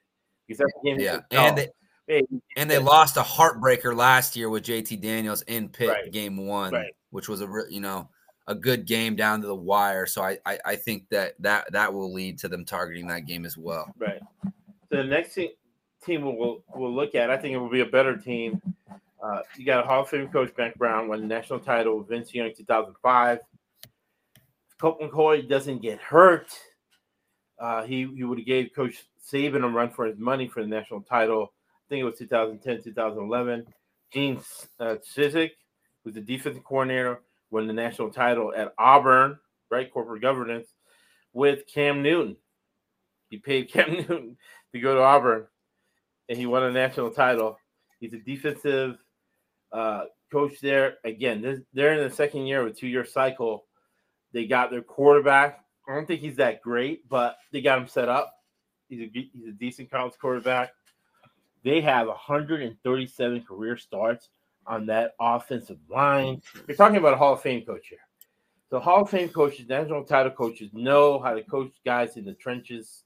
Because 0.46 0.58
that's 0.58 0.72
a 0.82 0.84
game 0.84 1.00
Yeah, 1.00 1.20
and 1.30 1.56
they, 1.58 1.68
hey, 2.06 2.22
and 2.56 2.70
they 2.70 2.78
lost 2.78 3.16
a 3.16 3.22
heartbreaker 3.22 3.96
last 3.96 4.36
year 4.36 4.48
with 4.50 4.64
JT 4.64 5.00
Daniels 5.00 5.42
in 5.42 5.68
Pitt 5.68 5.88
Right. 5.88 6.12
game 6.12 6.36
one, 6.46 6.72
Right. 6.72 6.92
which 7.10 7.28
was 7.28 7.40
a 7.40 7.48
you 7.68 7.80
know 7.80 8.08
a 8.46 8.54
good 8.54 8.84
game 8.84 9.14
down 9.16 9.40
to 9.40 9.46
the 9.46 9.54
wire. 9.54 10.06
So 10.06 10.22
I, 10.22 10.38
I 10.44 10.58
I 10.64 10.76
think 10.76 11.08
that 11.10 11.34
that 11.40 11.70
that 11.72 11.92
will 11.92 12.12
lead 12.12 12.38
to 12.40 12.48
them 12.48 12.64
targeting 12.64 13.06
that 13.08 13.26
game 13.26 13.44
as 13.46 13.56
well. 13.56 13.92
Right. 13.98 14.20
So 14.44 14.96
the 14.96 15.04
next 15.04 15.34
team, 15.34 15.50
team 16.04 16.22
we'll, 16.22 16.62
we'll 16.74 16.94
look 16.94 17.14
at, 17.14 17.30
I 17.30 17.36
think 17.36 17.54
it 17.54 17.58
will 17.58 17.70
be 17.70 17.80
a 17.80 17.86
better 17.86 18.16
team. 18.16 18.60
Uh, 19.22 19.40
you 19.56 19.66
got 19.66 19.84
a 19.84 19.86
Hall 19.86 20.02
of 20.02 20.08
Fame 20.08 20.28
coach, 20.28 20.52
Mack 20.56 20.74
Brown, 20.76 21.08
won 21.08 21.20
the 21.20 21.26
national 21.26 21.60
title 21.60 22.02
Vince 22.02 22.34
Young 22.34 22.48
in 22.48 22.54
2005. 22.54 23.38
Colt 24.80 25.00
McCoy 25.00 25.46
doesn't 25.46 25.82
get 25.82 26.00
hurt, 26.00 26.48
uh, 27.60 27.84
he, 27.84 28.08
he 28.16 28.24
would 28.24 28.38
have 28.38 28.46
gave 28.46 28.74
Coach 28.74 29.04
Saban 29.30 29.64
a 29.64 29.68
run 29.68 29.90
for 29.90 30.06
his 30.06 30.18
money 30.18 30.48
for 30.48 30.62
the 30.62 30.68
national 30.68 31.02
title. 31.02 31.52
I 31.52 31.86
think 31.90 32.00
it 32.00 32.04
was 32.04 32.18
2010, 32.18 32.82
2011. 32.82 33.66
Gene 34.12 34.40
uh, 34.80 34.96
was 36.04 36.14
the 36.14 36.20
defensive 36.20 36.64
coordinator, 36.64 37.20
won 37.50 37.66
the 37.66 37.74
national 37.74 38.10
title 38.10 38.52
at 38.56 38.72
Auburn, 38.78 39.38
right? 39.70 39.92
Corporate 39.92 40.22
governance 40.22 40.68
with 41.34 41.66
Cam 41.66 42.02
Newton. 42.02 42.36
He 43.28 43.36
paid 43.36 43.68
Cam 43.72 43.92
Newton 43.92 44.38
to 44.72 44.80
go 44.80 44.94
to 44.94 45.02
Auburn, 45.02 45.46
and 46.30 46.38
he 46.38 46.46
won 46.46 46.62
a 46.62 46.70
national 46.70 47.10
title. 47.10 47.58
He's 47.98 48.14
a 48.14 48.18
defensive 48.18 48.96
uh, 49.72 50.04
coach 50.32 50.60
there. 50.62 50.94
Again, 51.04 51.66
they're 51.74 51.92
in 51.92 52.08
the 52.08 52.14
second 52.14 52.46
year 52.46 52.62
of 52.62 52.68
a 52.68 52.72
two-year 52.72 53.04
cycle. 53.04 53.64
They 54.32 54.46
got 54.46 54.70
their 54.70 54.80
quarterback. 54.80 55.64
I 55.88 55.94
don't 55.94 56.06
think 56.06 56.20
he's 56.20 56.36
that 56.36 56.62
great, 56.62 57.06
but 57.08 57.36
they 57.52 57.60
got 57.60 57.78
him 57.78 57.88
set 57.88 58.08
up. 58.08 58.32
He's 58.88 59.00
a 59.00 59.10
he's 59.12 59.48
a 59.48 59.52
decent 59.52 59.90
college 59.90 60.14
quarterback. 60.20 60.70
They 61.64 61.80
have 61.80 62.06
137 62.06 63.42
career 63.42 63.76
starts 63.76 64.28
on 64.66 64.86
that 64.86 65.14
offensive 65.20 65.78
line. 65.88 66.40
You're 66.68 66.76
talking 66.76 66.96
about 66.96 67.14
a 67.14 67.16
Hall 67.16 67.34
of 67.34 67.42
Fame 67.42 67.64
coach 67.64 67.88
here. 67.88 67.98
So 68.70 68.78
Hall 68.78 69.02
of 69.02 69.10
Fame 69.10 69.28
coaches, 69.30 69.68
national 69.68 70.04
title 70.04 70.30
coaches 70.30 70.70
know 70.72 71.18
how 71.18 71.34
to 71.34 71.42
coach 71.42 71.72
guys 71.84 72.16
in 72.16 72.24
the 72.24 72.34
trenches, 72.34 73.02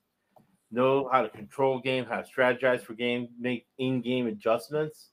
know 0.75 1.09
how 1.11 1.23
to 1.23 1.29
control 1.29 1.79
game, 1.81 2.05
how 2.05 2.21
to 2.21 2.29
strategize 2.29 2.81
for 2.81 2.95
game, 2.95 3.29
make 3.39 3.67
in-game 3.79 4.27
adjustments. 4.27 5.11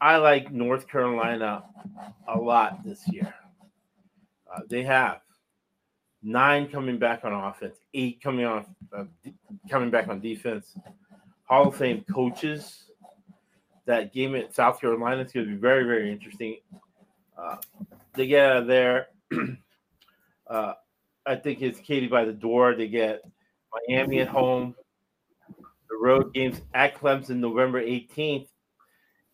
I 0.00 0.16
like 0.16 0.52
North 0.52 0.88
Carolina 0.88 1.64
a 2.28 2.38
lot 2.38 2.84
this 2.84 3.06
year. 3.08 3.34
Uh, 4.52 4.60
they 4.68 4.82
have 4.82 5.20
nine 6.22 6.68
coming 6.68 6.98
back 6.98 7.24
on 7.24 7.32
offense, 7.32 7.76
eight 7.94 8.22
coming 8.22 8.44
on 8.44 8.66
uh, 8.96 9.04
coming 9.68 9.90
back 9.90 10.08
on 10.08 10.20
defense. 10.20 10.76
Hall 11.44 11.68
of 11.68 11.76
Fame 11.76 12.04
coaches. 12.12 12.84
That 13.86 14.12
game 14.12 14.36
at 14.36 14.54
South 14.54 14.80
Carolina 14.80 15.22
is 15.22 15.32
going 15.32 15.46
to 15.46 15.52
be 15.52 15.58
very, 15.58 15.84
very 15.84 16.12
interesting. 16.12 16.58
Uh, 17.36 17.56
they 18.14 18.26
get 18.26 18.46
out 18.46 18.56
of 18.58 18.66
there. 18.66 19.08
uh, 20.46 20.74
I 21.26 21.36
think 21.36 21.60
it's 21.60 21.80
Katie 21.80 22.06
by 22.06 22.24
the 22.24 22.32
door. 22.32 22.74
They 22.74 22.88
get 22.88 23.22
Miami 23.88 24.20
at 24.20 24.28
home. 24.28 24.74
The 25.88 25.96
road 26.00 26.32
games 26.34 26.60
at 26.74 26.94
Clemson 26.94 27.36
November 27.36 27.82
18th 27.82 28.48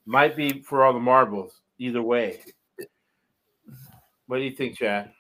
might 0.07 0.37
be 0.37 0.62
for 0.62 0.84
all 0.84 0.93
the 0.93 1.01
marbles 1.01 1.61
either 1.78 2.03
way. 2.03 2.41
What 4.26 4.39
do 4.39 4.43
you 4.43 4.53
think, 4.53 4.78
Chad? 4.78 5.11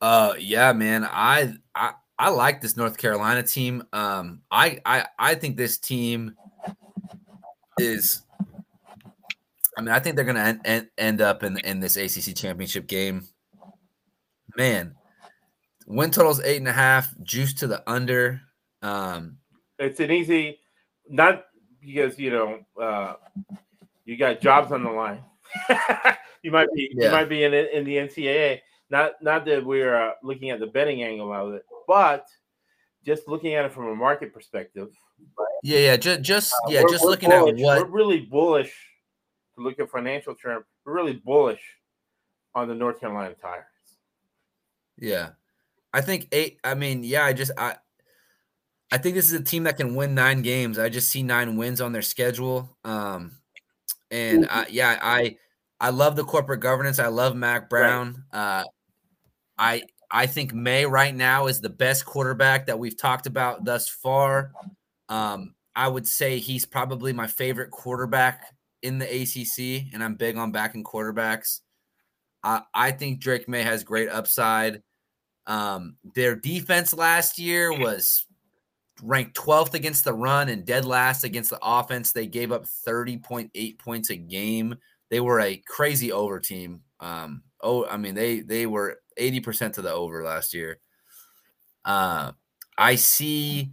Uh, 0.00 0.34
yeah, 0.38 0.72
man. 0.72 1.04
I 1.04 1.54
I 1.74 1.92
I 2.18 2.30
like 2.30 2.60
this 2.60 2.76
North 2.76 2.98
Carolina 2.98 3.42
team. 3.42 3.82
Um, 3.92 4.42
I 4.50 4.80
I 4.84 5.06
I 5.18 5.34
think 5.34 5.56
this 5.56 5.78
team 5.78 6.34
is. 7.78 8.22
I 9.78 9.82
mean, 9.82 9.90
I 9.90 9.98
think 9.98 10.16
they're 10.16 10.24
going 10.24 10.36
to 10.36 10.60
end, 10.64 10.88
end 10.96 11.20
up 11.20 11.42
in 11.42 11.58
in 11.58 11.80
this 11.80 11.96
ACC 11.96 12.34
championship 12.34 12.86
game. 12.86 13.26
Man, 14.56 14.95
win 15.86 16.10
total's 16.10 16.40
eight 16.40 16.58
and 16.58 16.68
a 16.68 16.72
half, 16.72 17.14
juice 17.22 17.54
to 17.54 17.66
the 17.66 17.82
under. 17.88 18.42
Um, 18.82 19.38
it's 19.78 20.00
an 20.00 20.10
easy, 20.10 20.58
not 21.08 21.46
because 21.80 22.18
you 22.18 22.30
know 22.30 22.60
uh, 22.80 23.14
you 24.04 24.16
got 24.16 24.40
jobs 24.40 24.72
on 24.72 24.82
the 24.82 24.90
line. 24.90 25.22
you 26.42 26.50
might 26.50 26.68
be 26.74 26.90
yeah. 26.94 27.06
you 27.06 27.10
might 27.12 27.28
be 27.28 27.44
in 27.44 27.54
in 27.54 27.84
the 27.84 27.96
NCAA. 27.96 28.60
Not 28.90 29.12
not 29.22 29.44
that 29.46 29.64
we're 29.64 29.94
uh, 29.94 30.12
looking 30.22 30.50
at 30.50 30.60
the 30.60 30.66
betting 30.66 31.02
angle 31.02 31.32
of 31.32 31.54
it, 31.54 31.64
but 31.86 32.26
just 33.04 33.28
looking 33.28 33.54
at 33.54 33.64
it 33.64 33.72
from 33.72 33.88
a 33.88 33.94
market 33.94 34.34
perspective. 34.34 34.88
Right? 35.38 35.46
Yeah, 35.62 35.78
yeah, 35.78 35.96
just 35.96 36.22
just 36.22 36.52
uh, 36.52 36.70
yeah, 36.70 36.82
just 36.88 37.04
looking 37.04 37.30
bullish. 37.30 37.60
at 37.60 37.64
what 37.64 37.82
we're 37.82 37.96
really 37.96 38.20
bullish. 38.20 38.74
To 39.54 39.62
look 39.62 39.80
at 39.80 39.88
financial 39.88 40.34
term, 40.34 40.64
we're 40.84 40.92
really 40.92 41.14
bullish 41.14 41.62
on 42.54 42.68
the 42.68 42.74
North 42.74 43.00
Carolina 43.00 43.34
Tigers. 43.40 43.64
Yeah, 44.98 45.30
I 45.96 46.02
think 46.02 46.28
eight. 46.30 46.60
I 46.62 46.74
mean, 46.74 47.02
yeah, 47.02 47.24
I 47.24 47.32
just 47.32 47.52
I. 47.56 47.76
I 48.92 48.98
think 48.98 49.16
this 49.16 49.26
is 49.26 49.32
a 49.32 49.42
team 49.42 49.64
that 49.64 49.78
can 49.78 49.96
win 49.96 50.14
nine 50.14 50.42
games. 50.42 50.78
I 50.78 50.88
just 50.90 51.08
see 51.08 51.24
nine 51.24 51.56
wins 51.56 51.80
on 51.80 51.92
their 51.92 52.02
schedule. 52.02 52.76
Um, 52.84 53.32
and 54.12 54.46
I, 54.48 54.66
yeah, 54.70 54.98
I 55.02 55.38
I 55.80 55.90
love 55.90 56.16
the 56.16 56.22
corporate 56.22 56.60
governance. 56.60 56.98
I 56.98 57.08
love 57.08 57.34
Mack 57.34 57.70
Brown. 57.70 58.24
Right. 58.32 58.60
Uh, 58.60 58.64
I 59.58 59.82
I 60.10 60.26
think 60.26 60.52
Maye 60.52 60.84
right 60.84 61.14
now 61.14 61.46
is 61.46 61.60
the 61.60 61.70
best 61.70 62.04
quarterback 62.04 62.66
that 62.66 62.78
we've 62.78 62.96
talked 62.96 63.26
about 63.26 63.64
thus 63.64 63.88
far. 63.88 64.52
Um, 65.08 65.54
I 65.74 65.88
would 65.88 66.06
say 66.06 66.38
he's 66.38 66.66
probably 66.66 67.12
my 67.12 67.26
favorite 67.26 67.70
quarterback 67.70 68.54
in 68.82 68.98
the 68.98 69.06
ACC, 69.06 69.92
and 69.92 70.04
I'm 70.04 70.14
big 70.14 70.36
on 70.36 70.52
backing 70.52 70.84
quarterbacks. 70.84 71.60
I, 72.42 72.62
I 72.74 72.90
think 72.92 73.18
Drake 73.18 73.48
Maye 73.48 73.62
has 73.62 73.82
great 73.82 74.10
upside. 74.10 74.82
Um, 75.46 75.96
their 76.14 76.34
defense 76.34 76.92
last 76.92 77.38
year 77.38 77.72
was 77.72 78.26
ranked 79.02 79.36
12th 79.36 79.74
against 79.74 80.04
the 80.04 80.12
run 80.12 80.48
and 80.48 80.64
dead 80.64 80.84
last 80.84 81.24
against 81.24 81.50
the 81.50 81.58
offense. 81.62 82.12
They 82.12 82.26
gave 82.26 82.52
up 82.52 82.64
30.8 82.64 83.78
points 83.78 84.10
a 84.10 84.16
game. 84.16 84.76
They 85.10 85.20
were 85.20 85.40
a 85.40 85.62
crazy 85.66 86.12
over 86.12 86.40
team. 86.40 86.80
Um, 87.00 87.42
oh, 87.60 87.86
I 87.86 87.96
mean, 87.96 88.14
they 88.14 88.40
they 88.40 88.66
were 88.66 89.00
80% 89.18 89.74
to 89.74 89.82
the 89.82 89.92
over 89.92 90.24
last 90.24 90.54
year. 90.54 90.78
Uh, 91.84 92.32
I 92.76 92.96
see. 92.96 93.70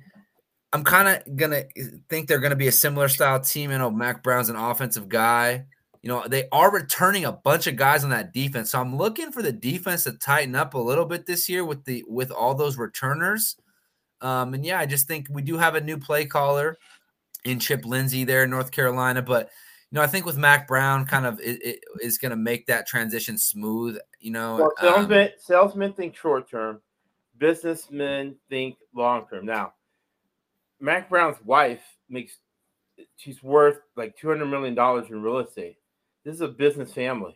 I'm 0.72 0.84
kind 0.84 1.08
of 1.08 1.36
gonna 1.36 1.64
think 2.10 2.28
they're 2.28 2.40
gonna 2.40 2.56
be 2.56 2.68
a 2.68 2.72
similar 2.72 3.08
style 3.08 3.40
team. 3.40 3.72
You 3.72 3.78
know, 3.78 3.92
Mack 3.92 4.24
Brown's 4.24 4.50
an 4.50 4.56
offensive 4.56 5.10
guy. 5.10 5.66
You 6.04 6.10
know, 6.10 6.28
they 6.28 6.48
are 6.52 6.72
returning 6.72 7.26
a 7.26 7.32
bunch 7.32 7.66
of 7.66 7.78
guys 7.78 8.04
on 8.04 8.10
that 8.10 8.34
defense. 8.34 8.72
So 8.72 8.80
I'm 8.80 8.96
looking 8.96 9.32
for 9.32 9.42
the 9.42 9.54
defense 9.54 10.04
to 10.04 10.12
tighten 10.12 10.54
up 10.54 10.74
a 10.74 10.78
little 10.78 11.06
bit 11.06 11.26
this 11.26 11.48
year 11.48 11.64
with 11.64 11.86
the 11.86 12.04
with 12.08 12.30
all 12.30 12.54
those 12.54 12.78
returners. 12.78 13.56
Um, 14.22 14.54
and 14.54 14.66
yeah, 14.66 14.80
I 14.80 14.86
just 14.86 15.08
think 15.08 15.28
we 15.30 15.42
do 15.42 15.58
have 15.58 15.76
a 15.76 15.82
new 15.82 15.98
play 15.98 16.26
caller 16.26 16.78
in 17.46 17.60
Chip 17.60 17.86
Lindsey 17.86 18.26
there 18.26 18.44
in 18.44 18.50
North 18.50 18.72
Carolina, 18.72 19.22
but 19.22 19.50
you 19.92 19.98
know, 19.98 20.02
I 20.02 20.08
think 20.08 20.26
with 20.26 20.38
Mack 20.38 20.68
Brown, 20.68 21.06
kind 21.06 21.26
of 21.26 21.40
it, 21.40 21.64
it 21.64 21.80
is 22.02 22.18
going 22.18 22.32
to 22.32 22.36
make 22.36 22.66
that 22.66 22.88
transition 22.88 23.38
smooth. 23.38 23.98
You 24.20 24.32
know, 24.32 24.56
well, 24.56 24.74
salesmen, 24.82 25.24
um, 25.26 25.30
salesmen 25.38 25.94
think 25.94 26.16
short 26.16 26.50
term, 26.50 26.82
businessmen 27.38 28.36
think 28.50 28.78
long 28.96 29.28
term. 29.30 29.46
Now, 29.46 29.74
Mack 30.80 31.10
Brown's 31.10 31.38
wife 31.46 31.82
makes 32.10 32.38
she's 33.18 33.44
worth 33.44 33.82
like 33.96 34.18
two 34.18 34.28
hundred 34.28 34.48
million 34.48 34.74
dollars 34.74 35.12
in 35.12 35.22
real 35.22 35.40
estate. 35.40 35.78
This 36.24 36.36
is 36.36 36.42
a 36.42 36.48
business 36.48 36.94
family. 36.94 37.36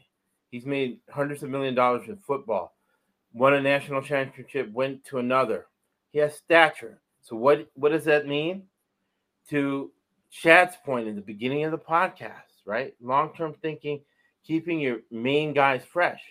He's 0.50 0.66
made 0.66 1.00
hundreds 1.10 1.44
of 1.44 1.50
million 1.50 1.76
dollars 1.76 2.08
in 2.08 2.18
football. 2.18 2.76
Won 3.34 3.54
a 3.54 3.62
national 3.62 4.02
championship, 4.02 4.72
went 4.72 5.04
to 5.06 5.18
another. 5.18 5.68
He 6.12 6.20
has 6.20 6.36
stature. 6.36 7.02
So 7.22 7.36
what 7.36 7.68
what 7.74 7.92
does 7.92 8.06
that 8.06 8.28
mean? 8.28 8.64
To 9.50 9.92
Chad's 10.32 10.76
point 10.86 11.08
in 11.08 11.16
the 11.16 11.22
beginning 11.22 11.64
of 11.64 11.72
the 11.72 11.78
podcast, 11.78 12.64
right? 12.66 12.96
Long 13.02 13.34
term 13.36 13.56
thinking, 13.62 14.02
keeping 14.46 14.80
your 14.80 15.00
main 15.12 15.54
guys 15.54 15.84
fresh. 15.84 16.22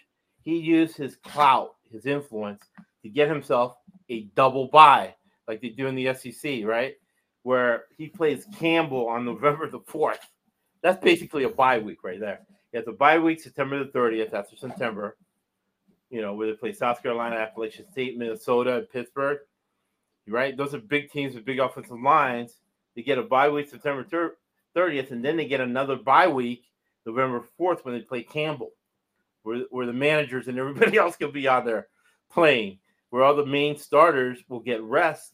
He 0.43 0.57
used 0.59 0.97
his 0.97 1.17
clout, 1.17 1.75
his 1.91 2.07
influence, 2.07 2.63
to 3.03 3.09
get 3.09 3.29
himself 3.29 3.77
a 4.09 4.23
double 4.35 4.69
bye, 4.69 5.15
like 5.49 5.61
they 5.61 5.71
do 5.71 5.87
in 5.87 5.95
the 5.95 6.15
SEC, 6.15 6.65
right? 6.65 6.95
Where 7.43 7.85
he 7.97 8.09
plays 8.09 8.47
Campbell 8.59 9.09
on 9.09 9.25
November 9.25 9.71
the 9.71 9.81
4th. 9.81 10.19
That's 10.83 11.03
basically 11.03 11.45
a 11.45 11.49
bye 11.49 11.79
week 11.79 12.05
right 12.05 12.21
there. 12.21 12.41
He 12.71 12.79
has 12.79 12.87
a 12.89 12.93
bye 12.93 13.19
week 13.19 13.41
September 13.41 13.83
the 13.83 13.91
30th 13.91 14.33
after 14.35 14.57
September, 14.57 15.17
you 16.11 16.21
know, 16.21 16.35
where 16.35 16.49
they 16.49 16.55
play 16.55 16.73
South 16.73 17.03
Carolina, 17.03 17.37
Appalachian 17.37 17.91
State, 17.91 18.19
Minnesota, 18.19 18.77
and 18.77 18.91
Pittsburgh. 18.91 19.39
Right? 20.29 20.57
Those 20.57 20.75
are 20.75 20.79
big 20.79 21.11
teams 21.11 21.35
with 21.35 21.45
big 21.45 21.61
offensive 21.61 22.01
lines. 22.01 22.57
They 22.95 23.03
get 23.03 23.19
a 23.19 23.23
bye 23.23 23.49
week 23.49 23.69
September 23.69 24.05
30th, 24.75 25.11
and 25.11 25.25
then 25.25 25.37
they 25.37 25.47
get 25.47 25.61
another 25.61 25.97
bye 25.97 26.29
week 26.29 26.65
November 27.05 27.45
4th 27.59 27.85
when 27.85 27.95
they 27.95 28.01
play 28.01 28.23
Campbell, 28.23 28.73
where, 29.43 29.65
where 29.71 29.87
the 29.87 29.93
managers 29.93 30.49
and 30.49 30.59
everybody 30.59 30.99
else 30.99 31.17
can 31.17 31.31
be 31.31 31.47
on 31.47 31.65
there 31.65 31.89
playing, 32.31 32.79
where 33.11 33.23
all 33.23 33.37
the 33.37 33.47
main 33.47 33.77
starters 33.77 34.43
will 34.49 34.61
get 34.61 34.83
rest 34.83 35.33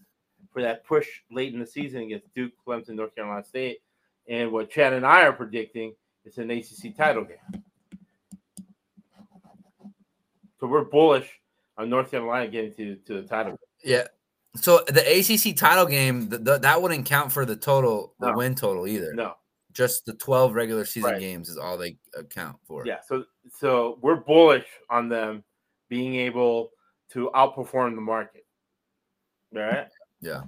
for 0.52 0.62
that 0.62 0.84
push 0.84 1.08
late 1.30 1.54
in 1.54 1.60
the 1.60 1.66
season 1.66 2.02
against 2.02 2.32
Duke, 2.34 2.52
Clemson, 2.66 2.90
North 2.90 3.14
Carolina 3.14 3.44
State. 3.44 3.78
And 4.32 4.50
what 4.50 4.70
Chad 4.70 4.94
and 4.94 5.06
I 5.06 5.24
are 5.24 5.32
predicting 5.32 5.94
is 6.24 6.38
an 6.38 6.50
ACC 6.50 6.96
title 6.96 7.24
game. 7.24 7.62
So 10.58 10.66
we're 10.66 10.84
bullish 10.84 11.28
on 11.76 11.90
North 11.90 12.10
Carolina 12.10 12.48
getting 12.48 12.72
to, 12.74 12.96
to 12.96 13.20
the 13.20 13.28
title. 13.28 13.58
Yeah. 13.84 14.06
So 14.56 14.84
the 14.88 15.02
ACC 15.02 15.56
title 15.56 15.86
game, 15.86 16.30
the, 16.30 16.38
the, 16.38 16.58
that 16.58 16.80
wouldn't 16.80 17.04
count 17.04 17.30
for 17.30 17.44
the 17.44 17.56
total, 17.56 18.14
the 18.20 18.30
no. 18.30 18.36
win 18.36 18.54
total 18.54 18.86
either. 18.86 19.12
No 19.14 19.34
just 19.72 20.04
the 20.04 20.14
12 20.14 20.54
regular 20.54 20.84
season 20.84 21.12
right. 21.12 21.20
games 21.20 21.48
is 21.48 21.56
all 21.56 21.78
they 21.78 21.96
uh, 22.16 22.20
account 22.20 22.56
for. 22.66 22.86
Yeah, 22.86 22.98
so 23.06 23.24
so 23.50 23.98
we're 24.00 24.16
bullish 24.16 24.66
on 24.90 25.08
them 25.08 25.44
being 25.88 26.14
able 26.16 26.70
to 27.12 27.30
outperform 27.34 27.94
the 27.94 28.00
market. 28.00 28.44
All 29.54 29.62
right. 29.62 29.88
Yeah. 30.20 30.42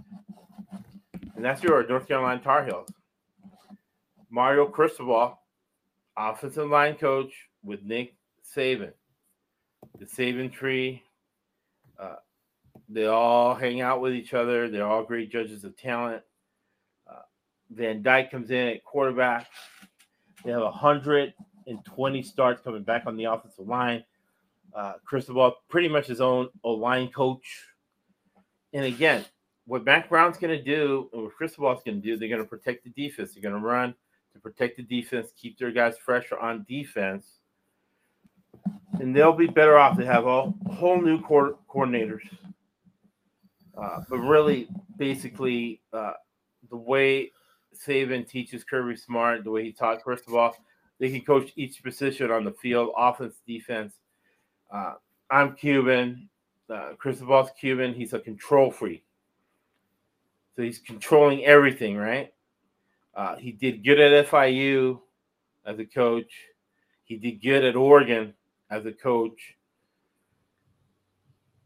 And 1.37 1.45
that's 1.45 1.63
your 1.63 1.87
North 1.87 2.07
Carolina 2.07 2.41
Tar 2.43 2.65
Heels. 2.65 2.89
Mario 4.35 4.67
Cristobal, 4.67 5.39
offensive 6.17 6.69
line 6.69 6.97
coach 6.97 7.33
with 7.63 7.85
Nick 7.85 8.17
Saban. 8.45 8.91
The 10.01 10.07
Saban 10.07 10.53
tree. 10.53 11.05
Uh, 11.97 12.17
they 12.89 13.07
all 13.07 13.55
hang 13.55 13.81
out 13.81 14.01
with 14.01 14.13
each 14.13 14.35
other. 14.35 14.69
They're 14.69 14.89
all 14.89 15.05
great 15.05 15.31
judges 15.31 15.63
of 15.63 15.77
talent. 15.77 16.21
Uh, 17.09 17.23
Van 17.71 18.03
Dyke 18.03 18.33
comes 18.33 18.51
in 18.51 18.67
at 18.67 18.83
quarterback. 18.83 19.47
They 20.45 20.51
have 20.51 20.63
120 20.63 22.23
starts 22.25 22.61
coming 22.61 22.83
back 22.83 23.05
on 23.07 23.17
the 23.17 23.27
offensive 23.27 23.69
line. 23.69 24.03
Uh, 24.75 24.95
Cristobal, 25.05 25.55
pretty 25.69 25.87
much 25.89 26.09
his 26.09 26.21
own 26.21 26.49
line 26.65 27.07
coach. 27.13 27.69
And 28.73 28.85
again, 28.85 29.25
what 29.67 29.85
Mack 29.85 30.09
Brown's 30.09 30.39
going 30.39 30.59
to 30.59 30.63
do 30.63 31.09
and 31.13 31.23
what 31.23 31.37
Cristobal's 31.37 31.85
going 31.85 32.03
to 32.03 32.05
do, 32.05 32.17
they're 32.17 32.29
going 32.29 32.43
to 32.43 32.49
protect 32.49 32.83
the 32.83 32.91
defense. 32.91 33.33
They're 33.33 33.43
going 33.49 33.55
to 33.55 33.65
run 33.65 33.95
to 34.35 34.41
protect 34.41 34.77
the 34.77 34.83
defense, 34.83 35.33
keep 35.37 35.59
their 35.59 35.71
guys 35.71 35.97
fresher 35.97 36.39
on 36.39 36.67
defense. 36.69 37.39
And 39.01 39.15
they'll 39.15 39.33
be 39.33 39.47
better 39.47 39.79
off 39.79 39.97
to 39.99 40.05
have 40.05 40.27
all 40.27 40.55
whole 40.71 41.01
new 41.01 41.23
co- 41.23 41.59
coordinators. 41.69 42.23
Uh, 43.77 44.01
but 44.09 44.19
really, 44.19 44.69
basically, 44.99 45.81
uh, 45.93 46.13
the 46.71 46.77
way 46.77 47.33
Saban 47.75 48.29
teaches 48.29 48.63
Kirby 48.63 48.97
Smart, 48.97 49.43
the 49.43 49.51
way 49.51 49.65
he 49.65 49.73
taught 49.73 50.03
Cristobal, 50.03 50.55
they 50.99 51.11
can 51.11 51.23
coach 51.23 51.53
each 51.57 51.83
position 51.83 52.31
on 52.31 52.45
the 52.45 52.53
field, 52.53 52.93
offense, 52.97 53.41
defense. 53.47 53.95
Uh, 54.71 54.95
I'm 55.31 55.55
Cuban. 55.57 56.29
Uh, 56.71 56.91
Cristobal's 56.99 57.51
Cuban. 57.59 57.95
He's 57.95 58.13
a 58.13 58.21
control 58.21 58.71
freak. 58.71 59.05
So 60.55 60.63
he's 60.63 60.79
controlling 60.79 61.45
everything, 61.45 61.97
right? 61.97 62.33
Uh, 63.15 63.37
he 63.37 63.53
did 63.53 63.85
good 63.85 64.01
at 64.01 64.27
FIU 64.27 65.01
as 65.65 65.79
a 65.79 65.85
coach. 65.85 66.33
He 67.05 67.17
did 67.17 67.43
good 67.43 67.65
at 67.65 67.77
Oregon 67.77 68.35
as 68.71 68.87
a 68.87 68.93
coach. 68.93 69.57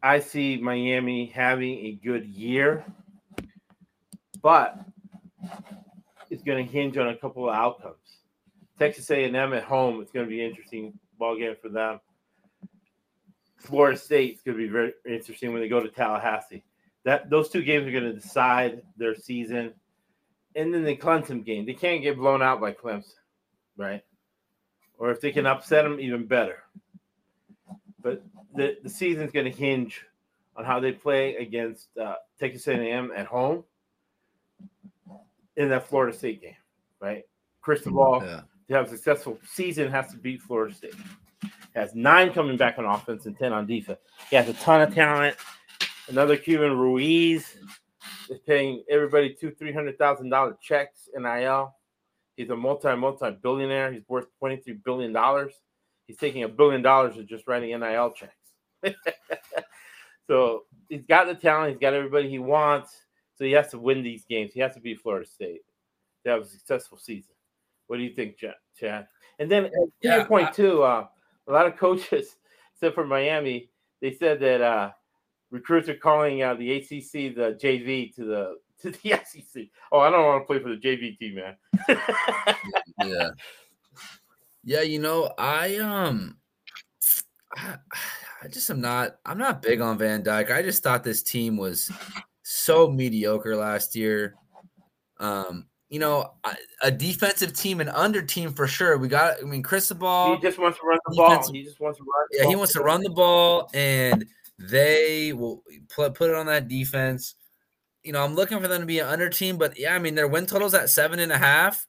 I 0.02 0.20
see 0.20 0.58
Miami 0.58 1.26
having 1.26 1.78
a 1.86 1.92
good 1.92 2.26
year, 2.26 2.84
but 4.42 4.78
it's 6.30 6.42
going 6.42 6.64
to 6.64 6.72
hinge 6.72 6.96
on 6.96 7.08
a 7.08 7.16
couple 7.16 7.48
of 7.48 7.54
outcomes. 7.54 7.96
Texas 8.78 9.10
A&M 9.10 9.52
at 9.52 9.64
home, 9.64 10.00
it's 10.00 10.12
going 10.12 10.26
to 10.26 10.30
be 10.30 10.42
an 10.42 10.50
interesting 10.50 10.92
ball 11.18 11.36
game 11.36 11.56
for 11.60 11.68
them. 11.68 11.98
Florida 13.56 13.98
State's 13.98 14.40
going 14.42 14.56
to 14.56 14.62
be 14.62 14.70
very 14.70 14.92
interesting 15.04 15.52
when 15.52 15.60
they 15.60 15.68
go 15.68 15.80
to 15.80 15.88
Tallahassee. 15.88 16.62
That 17.04 17.28
those 17.28 17.48
two 17.48 17.62
games 17.62 17.86
are 17.86 17.92
going 17.92 18.04
to 18.04 18.12
decide 18.12 18.82
their 18.96 19.14
season. 19.14 19.74
And 20.58 20.74
then 20.74 20.82
the 20.84 20.96
Clemson 20.96 21.44
game, 21.44 21.64
they 21.66 21.72
can't 21.72 22.02
get 22.02 22.16
blown 22.16 22.42
out 22.42 22.60
by 22.60 22.72
Clemson, 22.72 23.14
right? 23.76 24.02
Or 24.98 25.10
if 25.12 25.20
they 25.20 25.30
can 25.30 25.46
upset 25.46 25.84
them, 25.84 26.00
even 26.00 26.26
better. 26.26 26.64
But 28.02 28.24
the 28.54 28.76
the 28.82 28.90
season's 28.90 29.30
going 29.30 29.44
to 29.50 29.56
hinge 29.56 30.04
on 30.56 30.64
how 30.64 30.80
they 30.80 30.90
play 30.90 31.36
against 31.36 31.96
uh, 31.96 32.16
Texas 32.40 32.66
A&M 32.66 33.12
at 33.16 33.26
home 33.26 33.62
in 35.56 35.68
that 35.68 35.86
Florida 35.88 36.16
State 36.16 36.42
game, 36.42 36.56
right? 37.00 37.24
Cristobal 37.60 38.20
Yeah. 38.24 38.40
to 38.68 38.74
have 38.74 38.86
a 38.86 38.90
successful 38.90 39.38
season 39.48 39.88
has 39.92 40.10
to 40.10 40.16
beat 40.16 40.42
Florida 40.42 40.74
State. 40.74 40.94
Has 41.76 41.94
nine 41.94 42.32
coming 42.32 42.56
back 42.56 42.78
on 42.78 42.84
offense 42.84 43.26
and 43.26 43.38
ten 43.38 43.52
on 43.52 43.64
defense. 43.66 44.00
He 44.30 44.34
has 44.36 44.48
a 44.48 44.54
ton 44.54 44.80
of 44.80 44.92
talent. 44.92 45.36
Another 46.08 46.36
Cuban 46.36 46.76
Ruiz 46.76 47.56
is 48.30 48.38
paying 48.46 48.82
everybody 48.90 49.34
two, 49.34 49.50
three 49.52 49.72
hundred 49.72 49.98
thousand 49.98 50.30
dollar 50.30 50.56
checks 50.62 51.08
NIL. 51.16 51.74
He's 52.36 52.50
a 52.50 52.56
multi, 52.56 52.94
multi 52.96 53.30
billionaire. 53.42 53.92
He's 53.92 54.08
worth 54.08 54.26
twenty 54.38 54.56
three 54.56 54.74
billion 54.84 55.12
dollars. 55.12 55.54
He's 56.06 56.16
taking 56.16 56.42
a 56.44 56.48
billion 56.48 56.82
dollars 56.82 57.16
of 57.18 57.26
just 57.26 57.46
writing 57.46 57.78
NIL 57.78 58.12
checks. 58.12 58.94
so 60.26 60.64
he's 60.88 61.02
got 61.08 61.26
the 61.26 61.34
talent. 61.34 61.70
He's 61.72 61.80
got 61.80 61.94
everybody 61.94 62.28
he 62.28 62.38
wants. 62.38 62.94
So 63.36 63.44
he 63.44 63.52
has 63.52 63.68
to 63.70 63.78
win 63.78 64.02
these 64.02 64.24
games. 64.24 64.52
He 64.52 64.60
has 64.60 64.74
to 64.74 64.80
beat 64.80 65.00
Florida 65.00 65.26
State 65.26 65.60
to 66.24 66.30
have 66.32 66.42
a 66.42 66.46
successful 66.46 66.98
season. 66.98 67.34
What 67.86 67.96
do 67.98 68.02
you 68.02 68.14
think, 68.14 68.36
Chad? 68.36 69.06
And 69.38 69.50
then 69.50 69.64
to 69.64 69.70
Yeah, 70.02 70.16
your 70.16 70.24
point 70.26 70.48
I- 70.48 70.52
too, 70.52 70.82
uh, 70.82 71.06
a 71.46 71.52
lot 71.52 71.66
of 71.66 71.76
coaches, 71.76 72.36
except 72.74 72.94
for 72.94 73.06
Miami, 73.06 73.70
they 74.00 74.12
said 74.12 74.40
that 74.40 74.60
uh, 74.60 74.90
recruits 75.50 75.88
are 75.88 75.94
calling 75.94 76.42
uh, 76.42 76.54
the 76.54 76.76
ACC 76.76 77.34
the 77.34 77.58
JV 77.62 78.14
to 78.14 78.24
the 78.24 78.56
to 78.82 78.90
the 78.90 79.20
SEC. 79.24 79.64
Oh, 79.90 80.00
I 80.00 80.10
don't 80.10 80.24
want 80.24 80.42
to 80.42 80.46
play 80.46 80.60
for 80.60 80.68
the 80.68 80.76
JV 80.76 81.18
team, 81.18 81.34
man. 81.36 81.56
yeah 83.04 83.30
yeah 84.64 84.82
you 84.82 84.98
know 84.98 85.32
i 85.38 85.76
um 85.76 86.36
I, 87.56 87.76
I 88.42 88.48
just 88.48 88.68
am 88.70 88.80
not 88.80 89.16
i'm 89.24 89.38
not 89.38 89.62
big 89.62 89.80
on 89.80 89.98
van 89.98 90.22
dyke 90.22 90.50
i 90.50 90.62
just 90.62 90.82
thought 90.82 91.04
this 91.04 91.22
team 91.22 91.56
was 91.56 91.90
so 92.42 92.90
mediocre 92.90 93.56
last 93.56 93.96
year 93.96 94.34
um 95.20 95.66
you 95.88 95.98
know 95.98 96.34
a 96.82 96.90
defensive 96.90 97.54
team 97.54 97.80
and 97.80 97.88
under 97.90 98.20
team 98.20 98.52
for 98.52 98.66
sure 98.66 98.98
we 98.98 99.08
got 99.08 99.38
i 99.40 99.42
mean 99.42 99.62
he 100.36 100.42
just 100.42 100.58
wants 100.58 100.78
to 100.78 100.86
run 100.86 100.98
the 101.06 101.16
ball. 101.16 101.52
He 101.52 101.64
just 101.64 101.80
wants 101.80 101.98
to 101.98 102.04
run. 102.04 102.26
the 102.30 102.38
yeah 102.38 102.48
he 102.48 102.56
wants 102.56 102.72
to 102.74 102.80
run 102.80 103.02
the 103.02 103.10
ball 103.10 103.70
and 103.72 104.26
they 104.58 105.32
will 105.32 105.62
put, 105.88 106.14
put 106.14 106.30
it 106.30 106.36
on 106.36 106.46
that 106.46 106.68
defense 106.68 107.34
you 108.02 108.12
know 108.12 108.24
i'm 108.24 108.34
looking 108.34 108.60
for 108.60 108.68
them 108.68 108.80
to 108.80 108.86
be 108.86 108.98
an 108.98 109.06
under 109.06 109.28
team 109.28 109.56
but 109.56 109.78
yeah 109.78 109.94
i 109.94 109.98
mean 109.98 110.14
their 110.14 110.28
win 110.28 110.46
totals 110.46 110.74
at 110.74 110.90
seven 110.90 111.18
and 111.20 111.32
a 111.32 111.38
half 111.38 111.86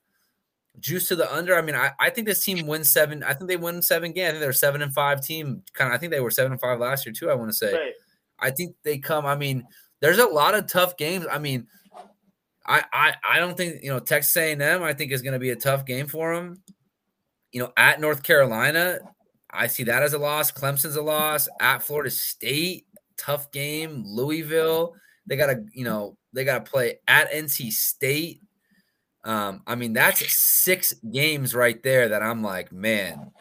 juice 0.79 1.07
to 1.07 1.15
the 1.15 1.31
under. 1.33 1.55
I 1.55 1.61
mean, 1.61 1.75
I, 1.75 1.91
I 1.99 2.09
think 2.09 2.27
this 2.27 2.43
team 2.43 2.65
wins 2.67 2.89
seven. 2.89 3.23
I 3.23 3.33
think 3.33 3.47
they 3.47 3.57
win 3.57 3.81
seven 3.81 4.11
games. 4.11 4.27
I 4.27 4.31
think 4.31 4.41
they're 4.41 4.49
a 4.49 4.53
seven 4.53 4.81
and 4.81 4.93
five 4.93 5.21
team. 5.21 5.63
Kind 5.73 5.91
of. 5.91 5.95
I 5.95 5.97
think 5.97 6.11
they 6.11 6.19
were 6.19 6.31
seven 6.31 6.51
and 6.51 6.61
five 6.61 6.79
last 6.79 7.05
year 7.05 7.13
too. 7.13 7.29
I 7.29 7.35
want 7.35 7.49
to 7.49 7.55
say. 7.55 7.73
Right. 7.73 7.93
I 8.39 8.51
think 8.51 8.75
they 8.83 8.97
come. 8.97 9.25
I 9.25 9.35
mean, 9.35 9.65
there's 9.99 10.19
a 10.19 10.25
lot 10.25 10.55
of 10.55 10.67
tough 10.67 10.97
games. 10.97 11.25
I 11.29 11.39
mean, 11.39 11.67
I 12.65 12.83
I, 12.93 13.13
I 13.23 13.39
don't 13.39 13.57
think 13.57 13.83
you 13.83 13.89
know 13.89 13.99
Texas 13.99 14.35
A&M. 14.37 14.83
I 14.83 14.93
think 14.93 15.11
is 15.11 15.21
going 15.21 15.33
to 15.33 15.39
be 15.39 15.51
a 15.51 15.55
tough 15.55 15.85
game 15.85 16.07
for 16.07 16.35
them. 16.35 16.61
You 17.51 17.61
know, 17.61 17.73
at 17.75 17.99
North 17.99 18.23
Carolina, 18.23 18.99
I 19.51 19.67
see 19.67 19.83
that 19.83 20.03
as 20.03 20.13
a 20.13 20.19
loss. 20.19 20.51
Clemson's 20.51 20.95
a 20.95 21.01
loss. 21.01 21.47
At 21.59 21.81
Florida 21.83 22.09
State, 22.09 22.85
tough 23.17 23.51
game. 23.51 24.03
Louisville, 24.05 24.95
they 25.25 25.35
got 25.35 25.47
to 25.47 25.63
you 25.73 25.83
know 25.83 26.17
they 26.33 26.43
got 26.45 26.65
to 26.65 26.71
play 26.71 26.99
at 27.07 27.31
NC 27.31 27.71
State. 27.71 28.41
Um, 29.23 29.61
I 29.67 29.75
mean, 29.75 29.93
that's 29.93 30.25
six 30.33 30.93
games 31.11 31.53
right 31.53 31.81
there 31.83 32.09
that 32.09 32.21
I'm 32.23 32.41
like, 32.41 32.71
man, 32.71 33.31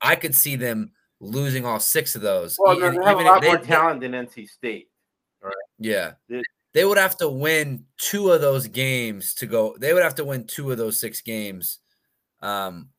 I 0.00 0.14
could 0.14 0.34
see 0.34 0.56
them 0.56 0.92
losing 1.18 1.66
all 1.66 1.80
six 1.80 2.14
of 2.14 2.22
those. 2.22 2.56
Well, 2.58 2.78
they 2.78 2.84
have 2.86 3.18
a 3.18 3.22
lot 3.22 3.40
they- 3.40 3.48
more 3.48 3.56
they- 3.58 3.66
talent 3.66 4.00
than 4.00 4.12
NC 4.12 4.46
State. 4.48 4.88
Right? 5.42 5.52
yeah. 5.78 6.12
They- 6.28 6.42
They 6.72 6.84
would 6.84 6.98
have 6.98 7.16
to 7.18 7.28
win 7.28 7.84
two 7.98 8.30
of 8.30 8.40
those 8.40 8.68
games 8.68 9.34
to 9.34 9.46
go. 9.46 9.76
They 9.78 9.92
would 9.92 10.04
have 10.04 10.14
to 10.16 10.24
win 10.24 10.46
two 10.46 10.70
of 10.70 10.78
those 10.78 11.00
six 11.00 11.20
games. 11.20 11.80
Um, 12.40 12.90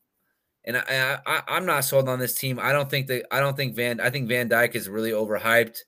and 0.64 0.78
I, 0.78 1.20
I, 1.26 1.42
I'm 1.48 1.66
not 1.66 1.86
sold 1.86 2.08
on 2.08 2.20
this 2.20 2.36
team. 2.36 2.60
I 2.60 2.72
don't 2.72 2.90
think 2.90 3.08
that. 3.08 3.26
I 3.32 3.40
don't 3.40 3.58
think 3.58 3.76
Van. 3.76 4.00
I 4.00 4.10
think 4.10 4.28
Van 4.28 4.48
Dyke 4.48 4.76
is 4.76 4.88
really 4.88 5.12
overhyped. 5.12 5.80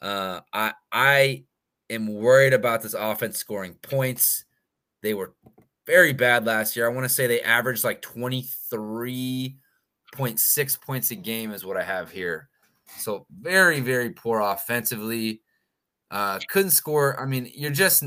Uh, 0.00 0.40
I, 0.52 0.72
I 0.92 1.44
am 1.90 2.12
worried 2.12 2.54
about 2.54 2.82
this 2.82 2.94
offense 2.94 3.38
scoring 3.38 3.74
points. 3.74 4.44
They 5.02 5.14
were 5.14 5.34
very 5.86 6.12
bad 6.12 6.46
last 6.46 6.76
year. 6.76 6.86
I 6.86 6.92
want 6.92 7.04
to 7.04 7.14
say 7.14 7.26
they 7.26 7.42
averaged 7.42 7.84
like 7.84 8.02
23.6 8.02 10.80
points 10.80 11.10
a 11.10 11.14
game 11.14 11.52
is 11.52 11.64
what 11.64 11.76
I 11.76 11.82
have 11.82 12.10
here. 12.10 12.48
So 12.98 13.26
very, 13.30 13.80
very 13.80 14.10
poor 14.10 14.40
offensively. 14.40 15.42
Uh, 16.10 16.38
couldn't 16.48 16.70
score. 16.70 17.20
I 17.20 17.26
mean, 17.26 17.50
you're 17.54 17.70
just 17.70 18.04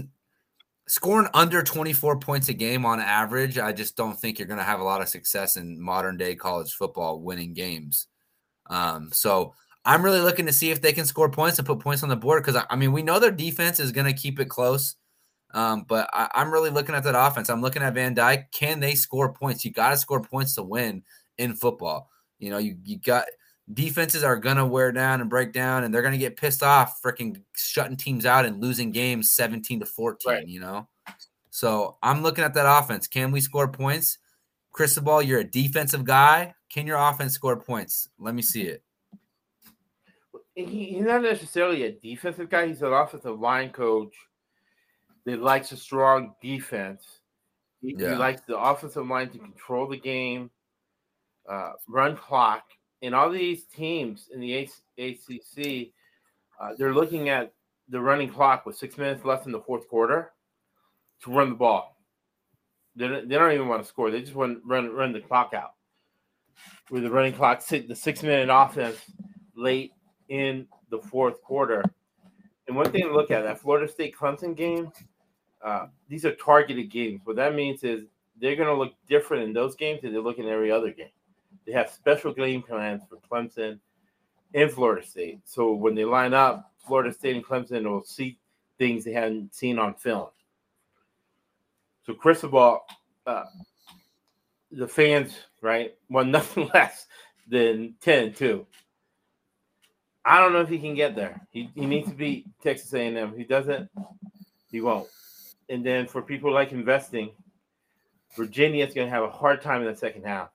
scoring 0.88 1.30
under 1.34 1.62
24 1.62 2.20
points 2.20 2.50
a 2.50 2.54
game 2.54 2.86
on 2.86 3.00
average. 3.00 3.58
I 3.58 3.74
just 3.74 3.96
don't 3.96 4.20
think 4.20 4.40
you're 4.40 4.48
going 4.48 4.60
to 4.60 4.64
have 4.64 4.80
a 4.80 4.86
lot 4.86 5.02
of 5.02 5.10
success 5.10 5.58
in 5.58 5.80
modern 5.82 6.18
day 6.18 6.36
college 6.36 6.74
football 6.74 7.22
winning 7.22 7.54
games. 7.54 8.08
Um, 8.70 9.10
so 9.12 9.54
I'm 9.86 10.04
really 10.04 10.22
looking 10.22 10.46
to 10.46 10.54
see 10.54 10.72
if 10.72 10.82
they 10.82 10.94
can 10.94 11.06
score 11.06 11.30
points 11.30 11.60
and 11.60 11.68
put 11.68 11.80
points 11.80 12.04
on 12.04 12.10
the 12.10 12.16
board 12.16 12.44
because 12.44 12.56
I, 12.56 12.66
I 12.70 12.76
mean, 12.76 12.92
we 12.92 13.04
know 13.04 13.20
their 13.20 13.32
defense 13.32 13.80
is 13.80 13.92
going 13.92 14.08
to 14.08 14.14
keep 14.14 14.40
it 14.40 14.50
close. 14.50 14.96
Um, 15.54 15.86
but 15.88 16.10
I, 16.12 16.30
I'm 16.34 16.52
really 16.52 16.70
looking 16.70 16.96
at 16.96 17.04
that 17.04 17.16
offense. 17.18 17.50
I'm 17.50 17.62
looking 17.62 17.82
at 17.82 17.94
Van 17.94 18.14
Dyke. 18.14 18.52
Can 18.52 18.80
they 18.80 18.96
score 18.96 19.32
points? 19.34 19.64
You 19.64 19.72
got 19.72 19.92
to 19.92 19.98
score 19.98 20.22
points 20.22 20.56
to 20.56 20.64
win 20.64 21.04
in 21.38 21.54
football. 21.54 22.10
You 22.40 22.50
know, 22.50 22.58
you, 22.58 22.78
you 22.84 22.98
got 22.98 23.26
defenses 23.74 24.24
are 24.24 24.38
gonna 24.38 24.66
wear 24.66 24.92
down 24.92 25.22
and 25.22 25.30
break 25.30 25.54
down, 25.54 25.84
and 25.84 25.94
they're 25.94 26.02
gonna 26.02 26.18
get 26.18 26.38
pissed 26.38 26.64
off, 26.64 27.02
freaking 27.02 27.42
shutting 27.56 27.98
teams 27.98 28.26
out 28.26 28.46
and 28.46 28.62
losing 28.62 28.92
games 28.92 29.32
17 29.32 29.80
to 29.82 29.86
14. 29.86 30.34
Right. 30.34 30.48
You 30.48 30.60
know, 30.60 30.88
so 31.50 31.98
I'm 32.02 32.24
looking 32.24 32.44
at 32.44 32.54
that 32.54 32.66
offense. 32.68 33.08
Can 33.08 33.32
we 33.32 33.42
score 33.42 33.68
points? 33.68 34.20
Cristobal, 34.72 35.22
you're 35.22 35.40
a 35.40 35.44
defensive 35.44 36.04
guy. 36.06 36.54
Can 36.70 36.86
your 36.86 36.98
offense 36.98 37.34
score 37.34 37.58
points? 37.58 38.10
Let 38.20 38.36
me 38.36 38.42
see 38.42 38.64
it. 38.64 38.84
he, 40.54 40.66
he's 40.66 41.06
not 41.06 41.24
necessarily 41.24 41.84
a 41.84 41.92
defensive 41.92 42.50
guy. 42.50 42.68
He's 42.68 42.82
an 42.82 42.94
offensive 42.94 43.40
line 43.40 43.72
coach 43.72 44.14
that 45.26 45.42
likes 45.42 45.72
a 45.72 45.78
strong 45.78 46.36
defense. 46.42 47.04
He, 47.82 47.96
he 47.98 48.06
likes 48.06 48.42
the 48.48 48.58
offensive 48.58 49.08
line 49.08 49.30
to 49.30 49.38
control 49.38 49.88
the 49.88 49.98
game, 49.98 50.50
uh, 51.50 51.74
run 51.88 52.16
clock, 52.16 52.64
and 53.02 53.14
all 53.14 53.30
these 53.30 53.64
teams 53.66 54.30
in 54.34 54.40
the 54.40 54.70
ACC, 54.98 55.90
uh, 56.60 56.74
they're 56.78 56.94
looking 56.94 57.30
at 57.30 57.54
the 57.90 58.00
running 58.00 58.30
clock 58.30 58.66
with 58.66 58.78
six 58.78 58.98
minutes 58.98 59.24
left 59.24 59.46
in 59.46 59.52
the 59.52 59.60
fourth 59.60 59.88
quarter 59.88 60.32
to 61.24 61.32
run 61.32 61.50
the 61.50 61.56
ball. 61.56 61.96
They 62.96 63.08
don't, 63.08 63.30
they 63.30 63.36
don't 63.36 63.52
even 63.52 63.68
want 63.68 63.84
to 63.84 63.88
score. 63.88 64.10
They 64.10 64.22
just 64.22 64.36
want 64.36 64.58
to 64.58 64.68
run 64.68 64.94
run 64.94 65.14
the 65.14 65.22
clock 65.22 65.54
out. 65.54 65.74
With 66.90 67.04
the 67.04 67.12
running 67.12 67.34
clock, 67.34 67.66
the 67.68 67.96
six 67.96 68.24
minute 68.24 68.50
offense 68.52 68.98
late 69.56 69.92
in 70.30 70.68
the 70.90 71.00
fourth 71.00 71.42
quarter. 71.44 71.84
And 72.68 72.76
one 72.76 72.92
thing 72.92 73.04
to 73.04 73.14
look 73.14 73.30
at 73.30 73.44
that 73.44 73.60
Florida 73.60 73.88
State 73.88 74.16
Clemson 74.16 74.56
game, 74.56 74.92
uh, 75.64 75.88
these 76.10 76.26
are 76.26 76.34
targeted 76.36 76.90
games. 76.90 77.22
What 77.24 77.36
that 77.36 77.56
means 77.56 77.84
is 77.84 78.06
they're 78.42 78.56
going 78.56 78.68
to 78.68 78.74
look 78.74 78.94
different 79.08 79.44
in 79.44 79.54
those 79.54 79.76
games 79.76 80.02
than 80.02 80.14
they 80.14 80.20
look 80.20 80.38
in 80.38 80.48
every 80.48 80.72
other 80.72 80.92
game. 80.92 81.08
They 81.68 81.74
have 81.74 81.90
special 81.90 82.34
game 82.34 82.64
plans 82.64 83.04
for 83.10 83.18
Clemson 83.30 83.80
and 84.54 84.72
Florida 84.72 85.06
State. 85.06 85.42
So 85.44 85.74
when 85.74 85.96
they 85.96 86.06
line 86.06 86.34
up, 86.34 86.72
Florida 86.80 87.14
State 87.14 87.36
and 87.36 87.46
Clemson 87.46 87.84
will 87.84 88.06
see 88.06 88.38
things 88.80 89.04
they 89.04 89.12
hadn't 89.12 89.54
seen 89.54 89.78
on 89.78 89.94
film. 89.94 90.30
So 92.06 92.14
Cristobal, 92.14 92.86
uh, 93.26 93.44
the 94.72 94.88
fans, 94.88 95.34
right, 95.62 95.94
want 96.10 96.30
nothing 96.32 96.70
less 96.74 97.06
than 97.50 97.96
10 98.00 98.34
2. 98.34 98.66
I 100.24 100.40
don't 100.40 100.54
know 100.54 100.62
if 100.62 100.70
he 100.70 100.80
can 100.80 100.94
get 100.94 101.16
there. 101.16 101.42
He, 101.52 101.70
he 101.76 101.86
needs 101.86 102.10
to 102.10 102.16
beat 102.16 102.48
Texas 102.64 102.94
A&M. 102.94 103.18
If 103.18 103.38
He 103.38 103.44
doesn't, 103.44 103.90
he 104.72 104.80
won't. 104.80 105.08
And 105.70 105.86
then 105.86 106.08
for 106.08 106.22
people 106.22 106.54
like 106.54 106.72
investing, 106.72 107.32
Virginia 108.36 108.86
is 108.86 108.94
going 108.94 109.08
to 109.08 109.14
have 109.14 109.24
a 109.24 109.30
hard 109.30 109.62
time 109.62 109.82
in 109.82 109.88
the 109.88 109.96
second 109.96 110.24
half. 110.24 110.50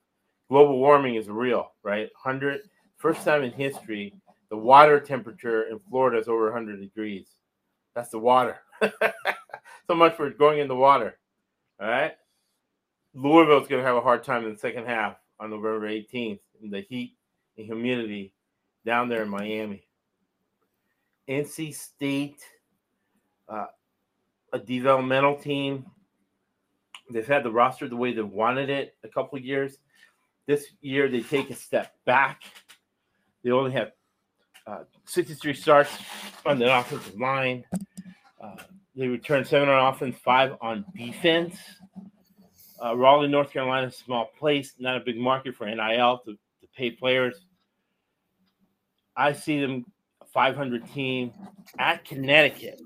Global 0.52 0.78
warming 0.78 1.14
is 1.14 1.30
real, 1.30 1.72
right? 1.82 2.10
100 2.22 2.60
first 2.98 3.24
time 3.24 3.42
in 3.42 3.52
history, 3.52 4.12
the 4.50 4.56
water 4.58 5.00
temperature 5.00 5.62
in 5.62 5.78
Florida 5.88 6.18
is 6.18 6.28
over 6.28 6.44
100 6.44 6.78
degrees. 6.78 7.28
That's 7.94 8.10
the 8.10 8.18
water. 8.18 8.58
so 8.82 9.94
much 9.94 10.14
for 10.14 10.28
going 10.28 10.58
in 10.58 10.68
the 10.68 10.76
water. 10.76 11.16
All 11.80 11.88
right. 11.88 12.12
Louisville's 13.14 13.66
going 13.66 13.80
to 13.80 13.86
have 13.86 13.96
a 13.96 14.02
hard 14.02 14.24
time 14.24 14.44
in 14.44 14.52
the 14.52 14.58
second 14.58 14.84
half 14.84 15.16
on 15.40 15.48
November 15.48 15.88
18th 15.88 16.40
in 16.62 16.70
the 16.70 16.82
heat 16.82 17.16
and 17.56 17.64
humidity 17.64 18.34
down 18.84 19.08
there 19.08 19.22
in 19.22 19.30
Miami. 19.30 19.86
NC 21.30 21.74
State, 21.74 22.42
uh, 23.48 23.68
a 24.52 24.58
developmental 24.58 25.34
team. 25.34 25.86
They've 27.10 27.26
had 27.26 27.42
the 27.42 27.50
roster 27.50 27.88
the 27.88 27.96
way 27.96 28.12
they 28.12 28.20
wanted 28.20 28.68
it 28.68 28.96
a 29.02 29.08
couple 29.08 29.38
years. 29.38 29.78
This 30.46 30.66
year, 30.80 31.08
they 31.08 31.20
take 31.20 31.50
a 31.50 31.54
step 31.54 31.94
back. 32.04 32.42
They 33.42 33.50
only 33.50 33.72
have 33.72 33.92
uh, 34.66 34.84
63 35.04 35.54
starts 35.54 35.90
on 36.44 36.58
the 36.58 36.78
offensive 36.78 37.18
line. 37.18 37.64
Uh, 38.42 38.56
they 38.94 39.08
return 39.08 39.44
seven 39.44 39.68
on 39.68 39.92
offense, 39.92 40.16
five 40.22 40.56
on 40.60 40.84
defense. 40.96 41.56
Uh, 42.84 42.96
Raleigh, 42.96 43.28
North 43.28 43.52
Carolina, 43.52 43.86
is 43.86 43.94
a 43.94 44.04
small 44.04 44.30
place, 44.38 44.74
not 44.78 44.96
a 44.96 45.00
big 45.00 45.16
market 45.16 45.54
for 45.54 45.66
NIL 45.66 46.18
to, 46.24 46.32
to 46.32 46.68
pay 46.76 46.90
players. 46.90 47.46
I 49.16 49.32
see 49.32 49.60
them 49.60 49.84
a 50.20 50.24
500 50.26 50.92
team 50.92 51.32
at 51.78 52.04
Connecticut. 52.04 52.80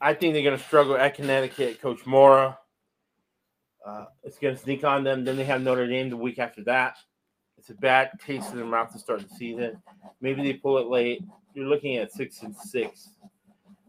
I 0.00 0.14
think 0.14 0.34
they're 0.34 0.42
going 0.42 0.56
to 0.56 0.64
struggle 0.64 0.96
at 0.96 1.14
Connecticut. 1.14 1.80
Coach 1.80 2.06
Mora, 2.06 2.58
uh, 3.84 4.06
it's 4.22 4.38
going 4.38 4.56
to 4.56 4.60
sneak 4.60 4.84
on 4.84 5.04
them. 5.04 5.24
Then 5.24 5.36
they 5.36 5.44
have 5.44 5.62
Notre 5.62 5.86
Dame 5.86 6.10
the 6.10 6.16
week 6.16 6.38
after 6.38 6.62
that. 6.64 6.96
It's 7.58 7.70
a 7.70 7.74
bad 7.74 8.10
taste 8.24 8.50
in 8.50 8.56
their 8.56 8.66
mouth 8.66 8.92
to 8.92 8.98
start 8.98 9.26
the 9.26 9.34
season. 9.34 9.80
Maybe 10.20 10.42
they 10.42 10.54
pull 10.54 10.78
it 10.78 10.86
late. 10.86 11.22
You're 11.54 11.66
looking 11.66 11.96
at 11.96 12.12
six 12.12 12.42
and 12.42 12.54
six 12.54 13.10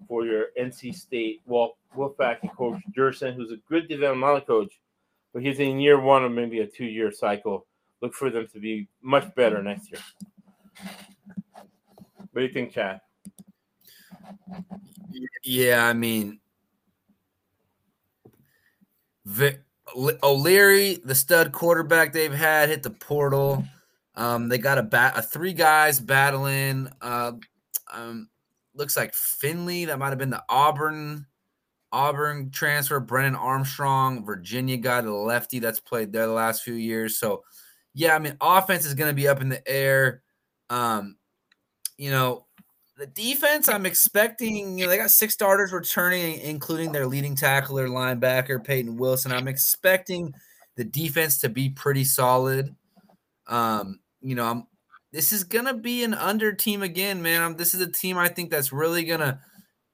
for 0.07 0.25
your 0.25 0.47
NC 0.59 0.95
State 0.95 1.41
Wolf, 1.45 1.71
Wolfpack 1.95 2.37
and 2.43 2.51
Coach 2.55 2.81
Doeren, 2.95 3.35
who's 3.35 3.51
a 3.51 3.57
good 3.67 3.87
developmental 3.87 4.41
coach, 4.41 4.79
but 5.33 5.41
he's 5.41 5.59
in 5.59 5.79
year 5.79 5.99
one 5.99 6.23
of 6.23 6.31
maybe 6.31 6.59
a 6.59 6.67
two 6.67 6.85
year 6.85 7.11
cycle. 7.11 7.65
Look 8.01 8.13
for 8.13 8.29
them 8.29 8.47
to 8.53 8.59
be 8.59 8.87
much 9.01 9.33
better 9.35 9.63
next 9.63 9.91
year. 9.91 10.01
What 12.31 12.41
do 12.41 12.41
you 12.41 12.53
think, 12.53 12.71
Chad? 12.71 13.01
Yeah, 15.43 15.85
I 15.85 15.93
mean, 15.93 16.39
Vic, 19.25 19.64
O'Leary, 20.23 20.99
the 21.03 21.15
stud 21.15 21.51
quarterback 21.51 22.11
they've 22.11 22.33
had, 22.33 22.69
hit 22.69 22.83
the 22.83 22.89
portal. 22.89 23.63
Um, 24.15 24.47
they 24.49 24.57
got 24.57 24.77
a 24.77 24.83
bat, 24.83 25.13
a 25.17 25.21
three 25.21 25.53
guys 25.53 25.99
battling. 25.99 26.89
Uh, 27.01 27.33
um, 27.93 28.29
looks 28.73 28.97
like 28.97 29.13
Finley. 29.13 29.85
That 29.85 29.99
might 29.99 30.09
have 30.09 30.17
been 30.17 30.29
the 30.29 30.43
Auburn, 30.49 31.25
Auburn 31.91 32.49
transfer. 32.49 32.99
Brennan 32.99 33.35
Armstrong, 33.35 34.25
Virginia 34.25 34.77
guy, 34.77 35.01
the 35.01 35.11
lefty 35.11 35.59
that's 35.59 35.79
played 35.79 36.11
there 36.11 36.27
the 36.27 36.33
last 36.33 36.63
few 36.63 36.73
years. 36.73 37.17
So, 37.17 37.43
yeah, 37.93 38.15
I 38.15 38.19
mean, 38.19 38.37
offense 38.41 38.85
is 38.85 38.95
going 38.95 39.09
to 39.09 39.15
be 39.15 39.27
up 39.27 39.41
in 39.41 39.49
the 39.49 39.65
air. 39.67 40.23
Um, 40.69 41.17
you 41.97 42.09
know, 42.09 42.44
the 42.97 43.07
defense, 43.07 43.67
I'm 43.67 43.85
expecting, 43.85 44.77
you 44.77 44.85
know, 44.85 44.89
they 44.89 44.97
got 44.97 45.11
six 45.11 45.33
starters 45.33 45.73
returning, 45.73 46.39
including 46.39 46.91
their 46.91 47.05
leading 47.07 47.35
tackler, 47.35 47.87
linebacker, 47.87 48.63
Peyton 48.63 48.95
Wilson. 48.97 49.31
I'm 49.31 49.47
expecting 49.47 50.33
the 50.75 50.83
defense 50.85 51.39
to 51.39 51.49
be 51.49 51.69
pretty 51.69 52.03
solid. 52.03 52.73
Um, 53.47 53.99
you 54.21 54.35
know, 54.35 54.45
I'm, 54.45 54.67
this 55.11 55.33
is 55.33 55.43
going 55.43 55.65
to 55.65 55.73
be 55.73 56.03
an 56.03 56.13
under 56.13 56.53
team 56.53 56.83
again, 56.83 57.21
man. 57.21 57.41
I'm, 57.41 57.55
this 57.57 57.73
is 57.73 57.81
a 57.81 57.91
team 57.91 58.17
I 58.17 58.27
think 58.29 58.49
that's 58.49 58.71
really 58.71 59.03
going 59.03 59.19
to 59.21 59.39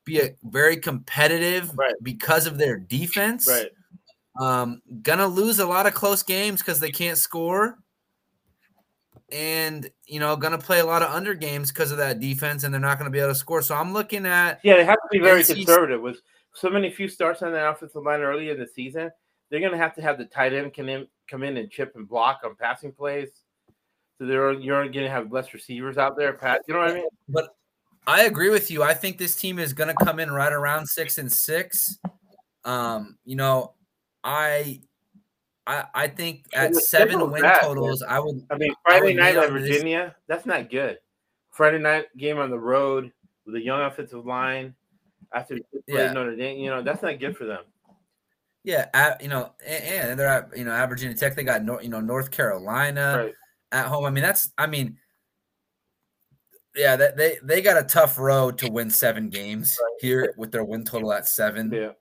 be 0.06 0.20
a 0.20 0.36
very 0.43 0.78
competitive 0.78 1.76
Right. 1.78 1.93
because 2.02 2.47
of 2.47 2.58
their 2.58 2.78
defense. 2.78 3.47
Right. 3.47 3.70
Um, 4.39 4.82
gonna 5.02 5.28
lose 5.28 5.60
a 5.60 5.66
lot 5.66 5.88
of 5.88 5.93
close 5.93 6.24
games 6.24 6.62
because 6.62 6.80
they 6.80 6.89
can't 6.89 7.18
score. 7.18 7.78
And 9.32 9.90
you 10.06 10.20
know, 10.20 10.36
gonna 10.36 10.58
play 10.58 10.80
a 10.80 10.86
lot 10.86 11.02
of 11.02 11.10
under 11.10 11.34
games 11.34 11.72
because 11.72 11.92
of 11.92 11.98
that 11.98 12.20
defense, 12.20 12.64
and 12.64 12.74
they're 12.74 12.82
not 12.82 12.98
gonna 12.98 13.10
be 13.10 13.20
able 13.20 13.30
to 13.30 13.36
score. 13.36 13.62
So 13.62 13.76
I'm 13.76 13.94
looking 13.94 14.26
at 14.26 14.60
Yeah, 14.64 14.76
they 14.76 14.86
have 14.86 14.96
to 14.96 15.08
be 15.12 15.20
very 15.20 15.42
NC 15.42 15.56
conservative 15.56 16.02
with 16.02 16.22
so 16.54 16.70
many 16.70 16.90
few 16.90 17.08
starts 17.08 17.42
on 17.42 17.52
the 17.52 17.70
offensive 17.70 18.04
line 18.04 18.22
early 18.22 18.50
in 18.50 18.60
the 18.60 18.68
season. 18.68 19.12
They're 19.50 19.60
going 19.60 19.72
to 19.74 19.78
have 19.78 19.96
to 19.96 20.02
have 20.02 20.18
the 20.18 20.26
tight 20.26 20.54
end 20.54 20.74
come 20.74 20.90
in, 20.90 21.08
come 21.30 21.44
in 21.44 21.58
and 21.58 21.70
chip 21.70 21.94
and 21.96 22.08
block 22.08 22.42
on 22.46 22.56
passing 22.56 22.92
plays. 22.92 23.30
So 24.18 24.26
they're 24.26 24.54
you're 24.54 24.84
going 24.84 25.06
to 25.06 25.10
have 25.10 25.32
less 25.32 25.54
receivers 25.54 25.98
out 25.98 26.18
there. 26.18 26.34
Pat, 26.34 26.62
you 26.68 26.74
know 26.74 26.80
what 26.80 26.92
I 26.92 26.96
mean? 26.96 27.08
But 27.28 27.56
I 28.08 28.24
agree 28.24 28.50
with 28.50 28.72
you. 28.72 28.84
I 28.84 28.94
think 28.94 29.18
this 29.18 29.36
team 29.36 29.60
is 29.60 29.74
going 29.74 29.96
to 29.96 30.06
come 30.06 30.20
in 30.20 30.32
right 30.32 30.54
around 30.54 30.88
six 30.88 31.18
and 31.18 31.32
six. 31.32 31.98
Um, 32.64 33.18
you 33.26 33.36
know, 33.36 33.74
I, 34.24 34.82
I, 35.72 35.86
I 35.93 36.07
think 36.07 36.45
at 36.53 36.76
seven 36.76 37.32
win 37.32 37.41
bad, 37.41 37.61
totals, 37.61 38.03
I 38.03 38.19
would. 38.19 38.45
I 38.49 38.57
mean, 38.57 38.72
I 38.86 38.99
Friday 38.99 39.05
would 39.05 39.15
night 39.15 39.38
at 39.38 39.47
on 39.49 39.53
this. 39.53 39.69
Virginia, 39.69 40.15
that's 40.28 40.45
not 40.45 40.69
good. 40.69 40.97
Friday 41.51 41.80
night 41.80 42.05
game 42.17 42.38
on 42.39 42.49
the 42.49 42.59
road 42.59 43.11
with 43.45 43.55
a 43.55 43.61
young 43.63 43.82
offensive 43.82 44.26
line 44.26 44.76
after 45.34 45.57
Yeah. 45.88 46.11
Notre 46.11 46.36
Dame, 46.36 46.59
you 46.59 46.69
know, 46.69 46.82
that's 46.82 47.01
not 47.01 47.19
good 47.19 47.38
for 47.38 47.45
them. 47.45 47.63
Yeah, 48.63 48.88
at, 48.93 49.22
you 49.22 49.30
know, 49.30 49.53
and, 49.65 50.09
and 50.09 50.19
they're 50.19 50.28
at 50.28 50.49
you 50.55 50.65
know 50.65 50.72
at 50.72 50.89
Virginia 50.89 51.15
Tech. 51.15 51.36
They 51.36 51.43
got 51.43 51.63
North, 51.63 51.84
you 51.84 51.89
know 51.89 52.01
North 52.01 52.32
Carolina 52.32 53.24
Right. 53.26 53.34
at 53.72 53.88
home. 53.88 54.03
I 54.05 54.09
mean, 54.09 54.24
that's 54.24 54.51
I 54.57 54.67
mean, 54.67 54.97
yeah, 56.76 56.95
that 56.97 57.17
they 57.17 57.38
they 57.43 57.61
got 57.61 57.78
a 57.82 57.84
tough 57.84 58.19
road 58.19 58.57
to 58.59 58.69
win 58.69 58.89
seven 58.89 59.30
games 59.30 59.80
here 59.99 60.34
with 60.38 60.51
their 60.51 60.63
win 60.63 60.84
total 60.84 61.11
at 61.13 61.28
seven. 61.28 61.72
Yeah. 61.72 61.91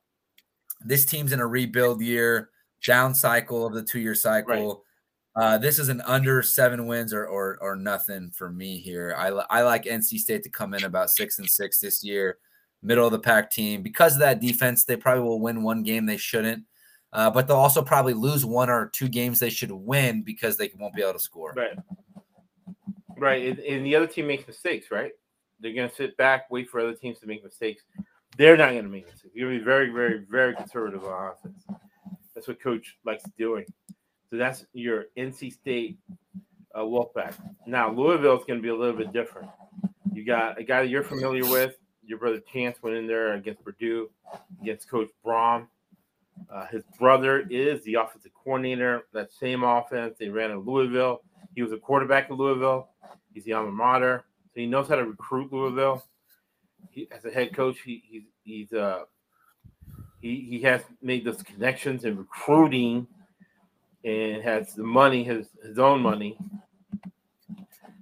This 0.85 1.05
team's 1.05 1.33
in 1.33 1.41
a 1.41 1.47
rebuild 1.47 2.03
year, 2.03 2.50
down 2.87 3.15
cycle 3.15 3.67
of 3.67 3.75
the 3.75 3.83
two 3.83 4.01
year 4.01 4.15
cycle. 4.15 4.85
Uh, 5.37 5.57
this 5.59 5.79
is 5.79 5.89
an 5.89 6.01
under 6.03 6.43
seven 6.43 6.87
wins 6.87 7.15
or, 7.15 7.27
or 7.27 7.57
or 7.61 7.77
nothing 7.77 8.31
for 8.31 8.51
me 8.51 8.79
here. 8.79 9.15
I 9.17 9.29
I 9.29 9.63
like 9.63 9.85
NC 9.85 10.19
State 10.19 10.43
to 10.43 10.51
come 10.51 10.75
in 10.75 10.85
about 10.85 11.11
six 11.11 11.39
and 11.39 11.49
six 11.49 11.79
this 11.79 12.03
year, 12.03 12.39
middle 12.83 13.07
of 13.07 13.13
the 13.13 13.19
pack 13.19 13.51
team 13.51 13.83
because 13.83 14.15
of 14.15 14.21
that 14.21 14.41
defense. 14.41 14.85
They 14.85 14.97
probably 14.97 15.23
will 15.23 15.41
win 15.41 15.63
one 15.63 15.83
game 15.83 16.05
they 16.05 16.17
shouldn't, 16.17 16.65
uh, 17.13 17.31
but 17.31 17.47
they'll 17.47 17.57
also 17.57 17.83
probably 17.83 18.15
lose 18.15 18.45
one 18.45 18.71
or 18.71 18.91
two 18.93 19.09
games 19.09 19.39
they 19.39 19.51
should 19.51 19.71
win 19.71 20.23
because 20.23 20.57
they 20.57 20.71
won't 20.79 20.95
be 20.95 21.03
able 21.03 21.13
to 21.13 21.19
score. 21.19 21.55
Right. 21.57 21.79
Right. 23.17 23.47
And, 23.47 23.59
and 23.61 23.87
the 23.87 23.95
other 23.95 24.07
team 24.07 24.27
makes 24.27 24.47
mistakes, 24.47 24.91
right? 24.91 25.13
They're 25.61 25.75
going 25.75 25.91
to 25.91 25.95
sit 25.95 26.17
back, 26.17 26.51
wait 26.51 26.71
for 26.71 26.81
other 26.81 26.95
teams 26.95 27.19
to 27.21 27.27
make 27.27 27.45
mistakes. 27.45 27.83
They're 28.39 28.57
not 28.57 28.71
going 28.71 28.85
to 28.85 28.89
make 28.89 29.07
mistakes. 29.07 29.35
You're 29.35 29.49
going 29.49 29.59
to 29.59 29.65
be 29.65 29.65
very, 29.65 29.91
very, 29.91 30.25
very 30.31 30.55
conservative 30.55 31.05
on 31.05 31.33
offense. 31.33 31.65
That's 32.41 32.49
what 32.49 32.63
coach 32.63 32.97
likes 33.05 33.25
doing. 33.37 33.67
So 34.31 34.39
that's 34.39 34.65
your 34.73 35.05
NC 35.19 35.53
State 35.53 35.99
uh, 36.75 36.79
Wolfpack. 36.79 37.35
Now 37.67 37.93
Louisville 37.93 38.39
is 38.39 38.45
going 38.47 38.59
to 38.59 38.63
be 38.63 38.71
a 38.71 38.75
little 38.75 38.97
bit 38.97 39.13
different. 39.13 39.51
You 40.15 40.25
got 40.25 40.59
a 40.59 40.65
guy 40.65 40.81
that 40.81 40.89
you're 40.89 41.03
familiar 41.03 41.45
with. 41.45 41.77
Your 42.03 42.17
brother 42.17 42.41
Chance 42.51 42.83
went 42.83 42.97
in 42.97 43.07
there 43.07 43.35
against 43.35 43.63
Purdue, 43.63 44.09
against 44.63 44.89
Coach 44.89 45.11
Brohm. 45.23 45.67
Uh, 46.51 46.67
his 46.69 46.83
brother 46.99 47.41
is 47.51 47.85
the 47.85 47.97
offensive 47.97 48.33
coordinator. 48.33 49.03
That 49.13 49.31
same 49.31 49.63
offense 49.63 50.17
they 50.19 50.31
ran 50.31 50.51
in 50.51 50.61
Louisville. 50.61 51.21
He 51.55 51.61
was 51.61 51.73
a 51.73 51.77
quarterback 51.77 52.31
in 52.31 52.37
Louisville. 52.37 52.89
He's 53.35 53.45
the 53.45 53.53
alma 53.53 53.71
mater, 53.71 54.25
so 54.55 54.61
he 54.61 54.67
knows 54.67 54.89
how 54.89 54.97
to 54.97 55.05
recruit 55.05 55.53
Louisville. 55.53 56.03
He, 56.89 57.07
as 57.15 57.23
a 57.27 57.31
head 57.31 57.55
coach, 57.55 57.81
he, 57.85 58.03
he's 58.09 58.23
he's 58.45 58.73
uh 58.73 59.03
he 60.21 60.47
he 60.49 60.61
has 60.63 60.83
made 61.03 61.25
those 61.25 61.43
connections 61.43 62.05
in 62.05 62.17
recruiting 62.17 63.07
and 64.05 64.43
has 64.43 64.75
the 64.75 64.83
money, 64.83 65.25
his 65.25 65.49
his 65.65 65.79
own 65.79 66.01
money. 66.01 66.37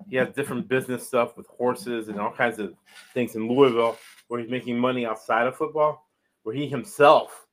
He 0.08 0.16
has 0.16 0.28
different 0.34 0.68
business 0.68 1.06
stuff 1.06 1.36
with 1.36 1.46
horses 1.46 2.08
and 2.08 2.18
all 2.18 2.32
kinds 2.32 2.58
of 2.58 2.74
things 3.12 3.34
in 3.34 3.46
Louisville 3.46 3.98
where 4.28 4.40
he's 4.40 4.50
making 4.50 4.78
money 4.78 5.04
outside 5.04 5.46
of 5.46 5.56
football, 5.56 6.06
where 6.42 6.54
he 6.54 6.66
himself 6.66 7.46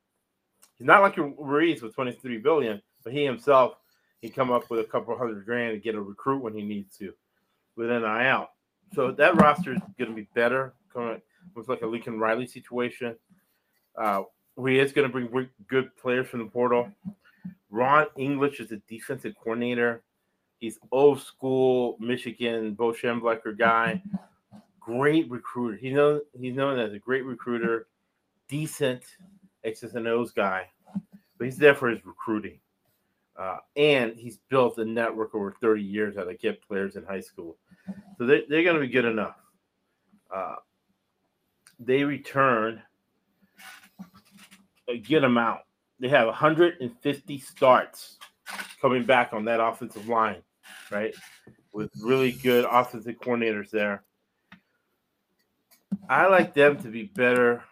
he's 0.77 0.87
not 0.87 1.01
like 1.01 1.17
Ruiz 1.17 1.81
with 1.81 1.95
23 1.95 2.37
billion, 2.39 2.81
but 3.03 3.13
he 3.13 3.25
himself 3.25 3.75
he 4.21 4.29
come 4.29 4.51
up 4.51 4.69
with 4.69 4.79
a 4.79 4.83
couple 4.85 5.17
hundred 5.17 5.45
grand 5.45 5.73
to 5.73 5.79
get 5.79 5.95
a 5.95 6.01
recruit 6.01 6.41
when 6.41 6.53
he 6.53 6.63
needs 6.63 6.97
to 6.97 7.13
with 7.75 7.89
NIL. 7.89 8.49
So 8.93 9.11
that 9.11 9.35
roster 9.35 9.73
is 9.73 9.81
going 9.97 10.09
to 10.09 10.15
be 10.15 10.27
better. 10.33 10.73
Coming 10.91 11.21
looks 11.55 11.69
like 11.69 11.81
a 11.81 11.87
Lincoln 11.87 12.19
Riley 12.19 12.47
situation. 12.47 13.15
Uh, 13.97 14.23
he 14.63 14.79
is 14.79 14.93
going 14.93 15.09
to 15.09 15.11
bring 15.11 15.49
good 15.67 15.95
players 15.97 16.27
from 16.27 16.39
the 16.39 16.45
portal. 16.45 16.89
Ron 17.69 18.07
English 18.15 18.59
is 18.59 18.71
a 18.71 18.77
defensive 18.87 19.33
coordinator. 19.41 20.03
He's 20.59 20.79
old 20.91 21.21
school 21.21 21.97
Michigan 21.99 22.73
Bo 22.73 22.93
Schembechler 22.93 23.57
guy. 23.57 24.01
Great 24.79 25.29
recruiter. 25.29 25.77
He 25.77 25.89
he's 26.39 26.55
known 26.55 26.79
as 26.79 26.93
a 26.93 26.99
great 26.99 27.25
recruiter, 27.25 27.87
decent 28.47 29.03
X's 29.63 29.95
and 29.95 30.07
O's 30.07 30.31
guy, 30.31 30.69
but 31.37 31.45
he's 31.45 31.57
there 31.57 31.75
for 31.75 31.89
his 31.89 32.05
recruiting. 32.05 32.59
Uh, 33.37 33.57
and 33.75 34.13
he's 34.15 34.39
built 34.49 34.77
a 34.77 34.85
network 34.85 35.35
over 35.35 35.53
30 35.59 35.83
years 35.83 36.15
how 36.15 36.23
to 36.23 36.35
get 36.35 36.65
players 36.65 36.95
in 36.95 37.03
high 37.03 37.19
school. 37.19 37.57
So 38.17 38.25
they, 38.25 38.45
they're 38.47 38.63
going 38.63 38.75
to 38.75 38.81
be 38.81 38.87
good 38.87 39.03
enough. 39.03 39.35
Uh, 40.33 40.55
they 41.79 42.03
return 42.05 42.81
Uh, 44.87 44.93
a 44.93 44.97
good 44.97 45.23
amount. 45.23 45.61
They 45.99 46.09
have 46.09 46.27
150 46.27 47.39
starts 47.39 48.17
coming 48.81 49.03
back 49.03 49.33
on 49.33 49.45
that 49.45 49.59
offensive 49.59 50.07
line, 50.07 50.41
right? 50.91 51.15
With 51.71 51.91
really 52.01 52.31
good 52.31 52.65
offensive 52.69 53.15
coordinators 53.15 53.69
there. 53.69 54.03
I 56.09 56.27
like 56.27 56.53
them 56.53 56.77
to 56.83 56.89
be 56.89 57.03
better 57.03 57.63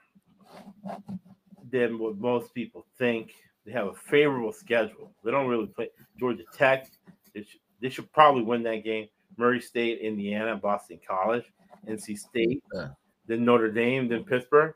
than 1.69 1.99
what 1.99 2.17
most 2.17 2.53
people 2.53 2.85
think. 2.97 3.33
They 3.65 3.71
have 3.73 3.87
a 3.87 3.93
favorable 3.93 4.53
schedule. 4.53 5.13
They 5.23 5.31
don't 5.31 5.47
really 5.47 5.67
play 5.67 5.89
Georgia 6.19 6.43
Tech. 6.53 6.89
They 7.33 7.43
should, 7.43 7.59
they 7.81 7.89
should 7.89 8.11
probably 8.11 8.43
win 8.43 8.63
that 8.63 8.83
game. 8.83 9.07
Murray 9.37 9.61
State, 9.61 9.99
Indiana, 9.99 10.55
Boston 10.55 10.99
College, 11.05 11.45
NC 11.87 12.17
State, 12.17 12.63
yeah. 12.73 12.89
then 13.25 13.43
Notre 13.43 13.71
Dame, 13.71 14.07
then 14.07 14.23
Pittsburgh. 14.23 14.73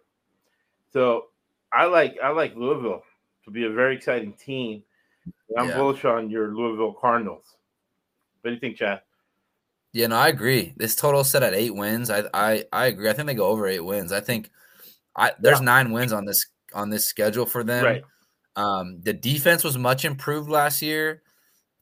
So 0.92 1.26
I 1.74 1.86
like 1.86 2.18
I 2.24 2.30
like 2.30 2.56
Louisville 2.56 3.04
to 3.46 3.52
be 3.52 3.66
a 3.66 3.70
very 3.70 3.96
exciting 3.96 4.34
team. 4.34 4.84
I'm 5.58 5.70
yeah. 5.70 5.78
bullish 5.78 6.06
on 6.06 6.30
your 6.30 6.56
Louisville 6.56 6.94
Cardinals. 6.94 7.56
What 8.42 8.52
do 8.52 8.54
you 8.56 8.60
think, 8.60 8.78
Chad? 8.78 9.02
Yeah, 9.94 10.08
no, 10.08 10.18
I 10.18 10.28
agree. 10.28 10.74
This 10.78 10.96
total 10.96 11.24
set 11.24 11.44
at 11.44 11.54
eight 11.54 11.74
wins. 11.76 12.10
I 12.10 12.24
I 12.34 12.66
I 12.72 12.86
agree. 12.88 13.10
I 13.10 13.14
think 13.14 13.28
they 13.28 13.34
go 13.34 13.48
over 13.48 13.68
eight 13.68 13.84
wins. 13.84 14.12
I 14.12 14.20
think 14.20 14.50
I 15.16 15.32
there's 15.40 15.60
yeah. 15.60 15.66
nine 15.66 15.92
wins 15.92 16.14
on 16.14 16.26
this 16.26 16.46
on 16.74 16.90
this 16.90 17.06
schedule 17.06 17.46
for 17.46 17.64
them. 17.64 17.84
Right. 17.84 18.04
Um, 18.56 19.02
the 19.02 19.14
defense 19.14 19.64
was 19.64 19.78
much 19.78 20.04
improved 20.06 20.50
last 20.50 20.82
year. 20.82 21.22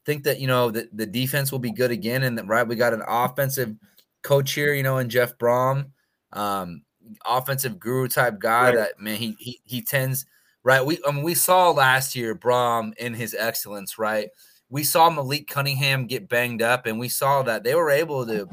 Think 0.05 0.23
that 0.23 0.39
you 0.39 0.47
know 0.47 0.71
the, 0.71 0.87
the 0.93 1.05
defense 1.05 1.51
will 1.51 1.59
be 1.59 1.71
good 1.71 1.91
again, 1.91 2.23
and 2.23 2.37
that, 2.37 2.47
right 2.47 2.67
we 2.67 2.75
got 2.75 2.93
an 2.93 3.03
offensive 3.07 3.75
coach 4.21 4.53
here, 4.53 4.73
you 4.73 4.83
know, 4.83 4.97
in 4.97 5.09
Jeff 5.09 5.37
Brohm, 5.37 5.91
um, 6.33 6.81
offensive 7.25 7.79
guru 7.79 8.07
type 8.07 8.39
guy. 8.39 8.69
Right. 8.69 8.75
That 8.75 8.99
man, 8.99 9.17
he 9.17 9.35
he 9.39 9.59
he 9.65 9.81
tends 9.81 10.25
right. 10.63 10.85
We 10.85 10.99
I 11.07 11.11
mean 11.11 11.23
we 11.23 11.35
saw 11.35 11.71
last 11.71 12.15
year 12.15 12.35
Brohm 12.35 12.95
in 12.97 13.13
his 13.13 13.35
excellence, 13.37 13.97
right? 13.97 14.29
We 14.69 14.83
saw 14.83 15.09
Malik 15.09 15.47
Cunningham 15.47 16.07
get 16.07 16.27
banged 16.27 16.61
up, 16.61 16.85
and 16.85 16.99
we 16.99 17.09
saw 17.09 17.43
that 17.43 17.63
they 17.63 17.75
were 17.75 17.91
able 17.91 18.25
to 18.25 18.47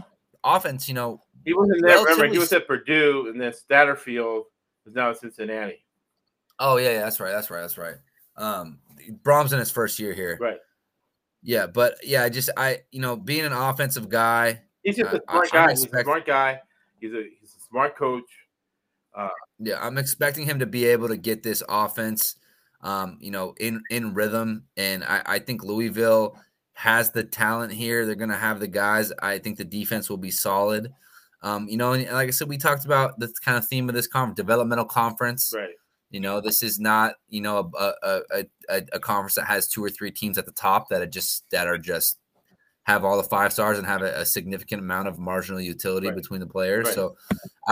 offense. 0.44 0.88
You 0.88 0.94
know, 0.94 1.22
he 1.44 1.55
wasn't 1.55 1.82
there. 1.84 1.98
Remember, 1.98 2.26
he 2.26 2.38
was 2.38 2.53
at 2.53 2.66
Purdue, 2.66 3.28
and 3.28 3.40
then 3.40 3.53
Satterfield 3.70 4.44
is 4.86 4.94
now 4.94 5.11
at 5.11 5.18
Cincinnati. 5.18 5.84
Oh 6.59 6.76
yeah, 6.76 6.92
yeah, 6.92 7.00
that's 7.00 7.18
right. 7.18 7.32
That's 7.32 7.50
right. 7.50 7.61
That's 7.61 7.78
right. 7.78 7.96
Um, 8.36 8.78
Brohm's 9.24 9.53
in 9.53 9.59
his 9.59 9.70
first 9.70 9.98
year 9.98 10.12
here. 10.12 10.38
Right. 10.40 10.59
Yeah, 11.42 11.66
but 11.66 11.96
yeah, 12.05 12.28
just 12.28 12.50
I, 12.57 12.82
you 12.92 13.00
know, 13.00 13.16
being 13.16 13.44
an 13.44 13.53
offensive 13.53 14.09
guy, 14.09 14.61
he's 14.82 14.96
just 14.96 15.12
a 15.12 15.20
smart 15.28 15.48
I, 15.53 15.57
guy. 15.57 15.70
Expect- 15.72 15.92
he's 15.92 16.00
a 16.00 16.05
smart 16.05 16.26
guy. 16.26 16.61
He's 17.00 17.12
a 17.12 17.24
he's 17.40 17.57
a 17.57 17.61
smart 17.68 17.96
coach. 17.96 18.30
Uh, 19.14 19.28
yeah, 19.58 19.78
I'm 19.80 19.98
expecting 19.98 20.46
him 20.46 20.58
to 20.58 20.66
be 20.66 20.86
able 20.86 21.08
to 21.08 21.16
get 21.16 21.42
this 21.42 21.62
offense, 21.68 22.36
um, 22.82 23.18
you 23.20 23.30
know, 23.30 23.54
in 23.60 23.82
in 23.90 24.14
rhythm, 24.14 24.64
and 24.76 25.04
I, 25.04 25.22
I 25.26 25.38
think 25.38 25.62
Louisville 25.62 26.36
has 26.74 27.10
the 27.10 27.22
talent 27.22 27.72
here. 27.72 28.06
They're 28.06 28.14
going 28.14 28.30
to 28.30 28.36
have 28.36 28.58
the 28.58 28.68
guys. 28.68 29.12
I 29.22 29.38
think 29.38 29.58
the 29.58 29.64
defense 29.64 30.08
will 30.08 30.16
be 30.16 30.30
solid. 30.30 30.92
Um, 31.42 31.68
you 31.68 31.76
know, 31.76 31.92
and 31.92 32.04
like 32.10 32.28
I 32.28 32.30
said, 32.30 32.48
we 32.48 32.56
talked 32.56 32.84
about 32.84 33.18
the 33.18 33.32
kind 33.44 33.58
of 33.58 33.66
theme 33.66 33.88
of 33.88 33.94
this 33.94 34.06
conference, 34.06 34.36
developmental 34.36 34.84
conference. 34.84 35.52
Right. 35.54 35.70
You 36.10 36.20
know, 36.20 36.40
this 36.40 36.62
is 36.62 36.78
not 36.78 37.14
you 37.28 37.40
know 37.40 37.70
a 37.78 37.92
a, 38.02 38.44
a, 38.70 38.82
a 38.92 39.00
conference 39.00 39.34
that 39.34 39.46
has 39.46 39.68
two 39.68 39.84
or 39.84 39.90
three 39.90 40.10
teams 40.10 40.38
at 40.38 40.46
the 40.46 40.52
top 40.52 40.88
that 40.88 41.02
are 41.02 41.06
just 41.06 41.48
that 41.50 41.66
are 41.66 41.78
just 41.78 42.18
have 42.84 43.04
all 43.04 43.16
the 43.16 43.22
five 43.22 43.52
stars 43.52 43.78
and 43.78 43.86
have 43.86 44.02
a, 44.02 44.20
a 44.20 44.26
significant 44.26 44.82
amount 44.82 45.08
of 45.08 45.18
marginal 45.18 45.60
utility 45.60 46.08
right. 46.08 46.16
between 46.16 46.40
the 46.40 46.46
players. 46.46 46.86
Right. 46.86 46.94
So 46.94 47.16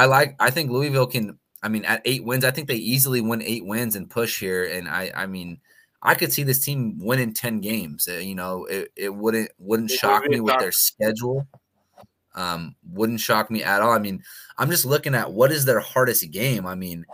I 0.01 0.07
like 0.07 0.35
I 0.41 0.49
think 0.49 0.71
Louisville 0.71 1.07
can 1.07 1.39
I 1.63 1.69
mean 1.69 1.85
at 1.85 2.01
eight 2.07 2.25
wins, 2.25 2.43
I 2.43 2.51
think 2.51 2.69
they 2.69 2.77
easily 2.77 3.21
win 3.21 3.43
eight 3.43 3.67
wins 3.67 3.97
and 3.97 4.09
push 4.09 4.41
here. 4.41 4.65
And 4.65 4.89
I 4.89 5.13
I 5.15 5.27
mean 5.27 5.61
I 6.03 6.15
could 6.15 6.33
see 6.33 6.43
this 6.43 6.65
team 6.65 6.99
winning 6.99 7.35
10 7.35 7.61
games. 7.61 8.09
Uh, 8.11 8.15
you 8.15 8.35
know, 8.35 8.65
it, 8.65 8.91
it 8.97 9.15
wouldn't 9.15 9.51
wouldn't 9.59 9.91
shock 9.91 10.25
me 10.25 10.41
with 10.41 10.59
their 10.59 10.73
schedule. 10.73 11.47
Um, 12.35 12.77
wouldn't 12.91 13.21
shock 13.21 13.51
me 13.51 13.63
at 13.63 13.83
all. 13.83 13.93
I 13.93 13.99
mean, 13.99 14.23
I'm 14.57 14.71
just 14.71 14.87
looking 14.87 15.15
at 15.15 15.33
what 15.33 15.53
is 15.53 15.67
their 15.67 15.81
hardest 15.81 16.31
game. 16.31 16.65
I 16.65 16.77
mean, 16.77 17.05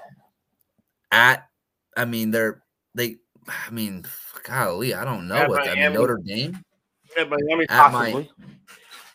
at 1.11 1.49
I 1.97 2.05
mean 2.05 2.31
they're 2.31 2.63
they 2.95 3.17
I 3.49 3.73
mean 3.73 4.05
golly, 4.45 4.95
I 4.95 5.05
don't 5.05 5.27
know 5.27 5.35
at 5.35 5.49
what 5.49 5.65
Miami, 5.65 5.83
I 5.83 5.89
mean 5.89 5.99
Notre 5.99 6.21
Dame. 6.25 6.63
At 7.19 7.31
Miami 7.31 7.67
at 7.69 7.91
possibly. 7.91 8.31
My, 8.39 8.47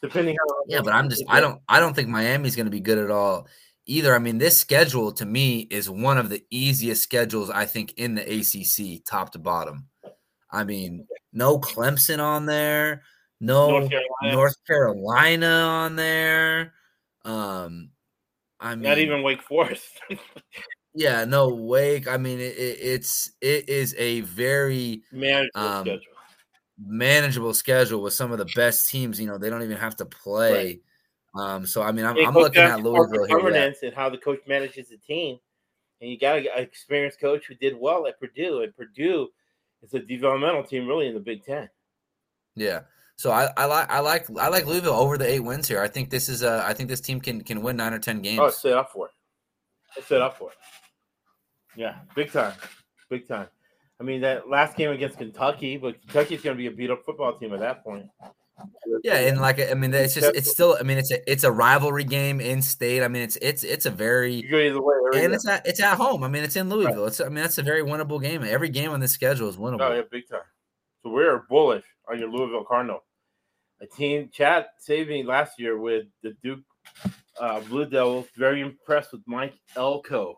depending 0.01 0.35
how 0.35 0.55
Yeah, 0.67 0.81
but 0.81 0.93
I'm 0.93 1.09
just 1.09 1.23
I 1.27 1.39
don't 1.39 1.61
I 1.67 1.79
don't 1.79 1.95
think 1.95 2.09
Miami's 2.09 2.55
gonna 2.55 2.69
be 2.69 2.79
good 2.79 2.97
at 2.97 3.11
all 3.11 3.47
either. 3.85 4.15
I 4.15 4.19
mean, 4.19 4.37
this 4.37 4.57
schedule 4.57 5.11
to 5.13 5.25
me 5.25 5.59
is 5.59 5.89
one 5.89 6.17
of 6.17 6.29
the 6.29 6.43
easiest 6.49 7.03
schedules 7.03 7.49
I 7.49 7.65
think 7.65 7.93
in 7.97 8.15
the 8.15 8.21
ACC, 8.21 9.03
top 9.05 9.31
to 9.31 9.39
bottom. 9.39 9.87
I 10.49 10.63
mean, 10.63 11.07
no 11.33 11.59
Clemson 11.59 12.19
on 12.19 12.45
there, 12.45 13.03
no 13.39 13.69
North 13.69 13.89
Carolina, 13.89 14.35
North 14.35 14.57
Carolina 14.67 15.47
on 15.47 15.95
there. 15.95 16.73
Um, 17.23 17.91
I 18.59 18.75
mean, 18.75 18.83
not 18.83 18.97
even 18.97 19.23
Wake 19.23 19.41
Forest. 19.41 19.99
Yeah, 20.93 21.25
no 21.25 21.47
Wake. 21.47 22.07
I 22.07 22.17
mean, 22.17 22.39
it, 22.39 22.57
it, 22.57 22.77
it's 22.81 23.31
it 23.39 23.69
is 23.69 23.95
a 23.97 24.21
very 24.21 25.03
manageable 25.11 25.61
um, 25.61 25.85
schedule. 25.85 26.13
Manageable 26.83 27.53
schedule 27.53 28.01
with 28.01 28.13
some 28.13 28.31
of 28.31 28.37
the 28.37 28.49
best 28.55 28.89
teams. 28.89 29.19
You 29.19 29.27
know, 29.27 29.37
they 29.37 29.49
don't 29.49 29.63
even 29.63 29.77
have 29.77 29.95
to 29.97 30.05
play. 30.05 30.81
Right. 31.35 31.53
Um, 31.53 31.65
so 31.65 31.81
I 31.81 31.91
mean, 31.91 32.05
I'm, 32.05 32.17
I'm 32.17 32.33
looking 32.33 32.61
at 32.61 32.81
Louisville 32.81 33.25
here. 33.25 33.37
Governance 33.37 33.79
and 33.83 33.93
how 33.93 34.09
the 34.09 34.17
coach 34.17 34.39
manages 34.47 34.89
the 34.89 34.97
team, 34.97 35.39
and 36.01 36.09
you 36.09 36.19
got 36.19 36.39
an 36.39 36.47
experienced 36.55 37.19
coach 37.19 37.45
who 37.47 37.55
did 37.55 37.77
well 37.79 38.07
at 38.07 38.19
Purdue. 38.19 38.61
And 38.61 38.75
Purdue 38.75 39.29
is 39.81 39.93
a 39.93 39.99
developmental 39.99 40.63
team, 40.63 40.87
really, 40.87 41.07
in 41.07 41.13
the 41.13 41.19
Big 41.19 41.45
Ten. 41.45 41.69
Yeah. 42.55 42.81
So 43.15 43.31
I, 43.31 43.49
I 43.55 43.65
like 43.65 43.89
I 43.91 43.99
like 43.99 44.27
I 44.39 44.47
like 44.47 44.65
Louisville 44.65 44.93
over 44.93 45.15
the 45.15 45.27
eight 45.27 45.41
wins 45.41 45.67
here. 45.67 45.79
I 45.79 45.87
think 45.87 46.09
this 46.09 46.27
is 46.27 46.41
a 46.41 46.63
I 46.65 46.73
think 46.73 46.89
this 46.89 47.01
team 47.01 47.21
can 47.21 47.41
can 47.41 47.61
win 47.61 47.77
nine 47.77 47.93
or 47.93 47.99
ten 47.99 48.21
games. 48.21 48.39
Oh, 48.41 48.49
set 48.49 48.73
up 48.73 48.91
for 48.91 49.07
it. 49.07 49.13
It's 49.95 50.07
set 50.07 50.21
up 50.21 50.37
for 50.37 50.49
it. 50.49 50.57
Yeah, 51.75 51.99
big 52.15 52.31
time, 52.31 52.53
big 53.09 53.27
time. 53.27 53.47
I 54.01 54.03
mean, 54.03 54.21
that 54.21 54.49
last 54.49 54.75
game 54.75 54.89
against 54.89 55.19
Kentucky, 55.19 55.77
but 55.77 56.01
Kentucky's 56.01 56.41
going 56.41 56.57
to 56.57 56.57
be 56.57 56.65
a 56.65 56.71
beat 56.71 56.89
up 56.89 57.05
football 57.05 57.37
team 57.37 57.53
at 57.53 57.59
that 57.59 57.83
point. 57.83 58.07
Yeah, 59.03 59.17
and 59.17 59.39
like 59.39 59.59
I 59.59 59.75
mean, 59.75 59.93
it's 59.93 60.15
just 60.15 60.35
it's 60.35 60.49
still. 60.49 60.75
I 60.79 60.83
mean, 60.83 60.97
it's 60.97 61.11
a 61.11 61.31
it's 61.31 61.43
a 61.43 61.51
rivalry 61.51 62.03
game 62.03 62.41
in 62.41 62.63
state. 62.63 63.03
I 63.03 63.07
mean, 63.07 63.21
it's 63.21 63.35
it's 63.43 63.63
it's 63.63 63.85
a 63.85 63.91
very 63.91 64.43
way, 64.51 64.69
and 65.23 65.33
it's 65.33 65.47
at 65.47 65.67
it's 65.67 65.79
at 65.79 65.97
home. 65.97 66.23
I 66.23 66.27
mean, 66.27 66.43
it's 66.43 66.55
in 66.55 66.67
Louisville. 66.69 67.03
Right. 67.03 67.07
It's 67.07 67.21
I 67.21 67.25
mean, 67.25 67.35
that's 67.35 67.59
a 67.59 67.63
very 67.63 67.83
winnable 67.83 68.19
game. 68.19 68.43
Every 68.43 68.69
game 68.69 68.89
on 68.89 68.99
this 68.99 69.11
schedule 69.11 69.47
is 69.49 69.57
winnable. 69.57 69.81
Oh 69.81 69.93
yeah, 69.93 70.01
big 70.09 70.27
time. 70.27 70.41
So 71.03 71.11
we're 71.11 71.43
bullish 71.47 71.85
on 72.09 72.17
your 72.17 72.29
Louisville 72.29 72.65
Cardinal. 72.65 73.03
a 73.81 73.85
team. 73.85 74.29
Chad 74.33 74.65
saved 74.79 75.09
me 75.09 75.23
last 75.23 75.59
year 75.59 75.77
with 75.79 76.05
the 76.23 76.35
Duke 76.43 76.61
uh, 77.39 77.59
Blue 77.61 77.85
Devils. 77.85 78.27
Very 78.35 78.61
impressed 78.61 79.11
with 79.11 79.21
Mike 79.27 79.53
Elko. 79.75 80.37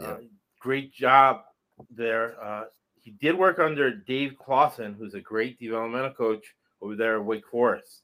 Yeah. 0.00 0.06
Uh, 0.06 0.18
great 0.60 0.92
job 0.92 1.42
there. 1.90 2.36
Uh, 2.42 2.64
he 3.00 3.12
did 3.12 3.36
work 3.38 3.58
under 3.58 3.90
Dave 3.90 4.36
Clawson, 4.38 4.94
who's 4.94 5.14
a 5.14 5.20
great 5.20 5.58
developmental 5.60 6.10
coach 6.12 6.44
over 6.80 6.96
there 6.96 7.16
at 7.16 7.24
Wake 7.24 7.46
Forest. 7.50 8.02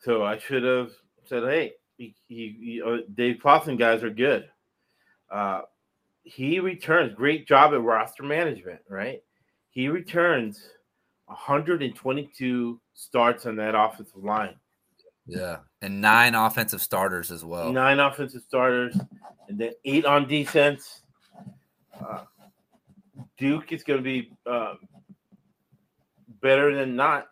So 0.00 0.24
I 0.24 0.38
should 0.38 0.62
have 0.64 0.90
said, 1.24 1.42
"Hey, 1.44 1.72
he, 1.96 2.14
he, 2.28 2.56
he- 2.60 2.82
uh, 2.82 2.98
Dave 3.14 3.38
Clawson 3.40 3.76
guys 3.76 4.02
are 4.02 4.10
good." 4.10 4.48
Uh, 5.30 5.62
he 6.24 6.60
returns. 6.60 7.14
Great 7.14 7.46
job 7.48 7.72
at 7.72 7.80
roster 7.82 8.22
management, 8.22 8.80
right? 8.88 9.22
He 9.70 9.88
returns 9.88 10.60
122 11.26 12.80
starts 12.94 13.46
on 13.46 13.56
that 13.56 13.74
offensive 13.74 14.22
line. 14.22 14.54
Yeah, 15.26 15.58
and 15.80 16.00
nine 16.00 16.34
offensive 16.34 16.82
starters 16.82 17.30
as 17.30 17.44
well. 17.44 17.72
nine 17.72 18.00
offensive 18.00 18.42
starters, 18.46 18.98
and 19.48 19.58
then 19.58 19.72
eight 19.84 20.04
on 20.04 20.26
defense. 20.28 21.01
Uh, 22.02 22.24
Duke 23.38 23.72
is 23.72 23.82
going 23.82 23.98
to 23.98 24.02
be 24.02 24.32
uh, 24.46 24.74
better 26.40 26.74
than 26.74 26.96
not 26.96 27.28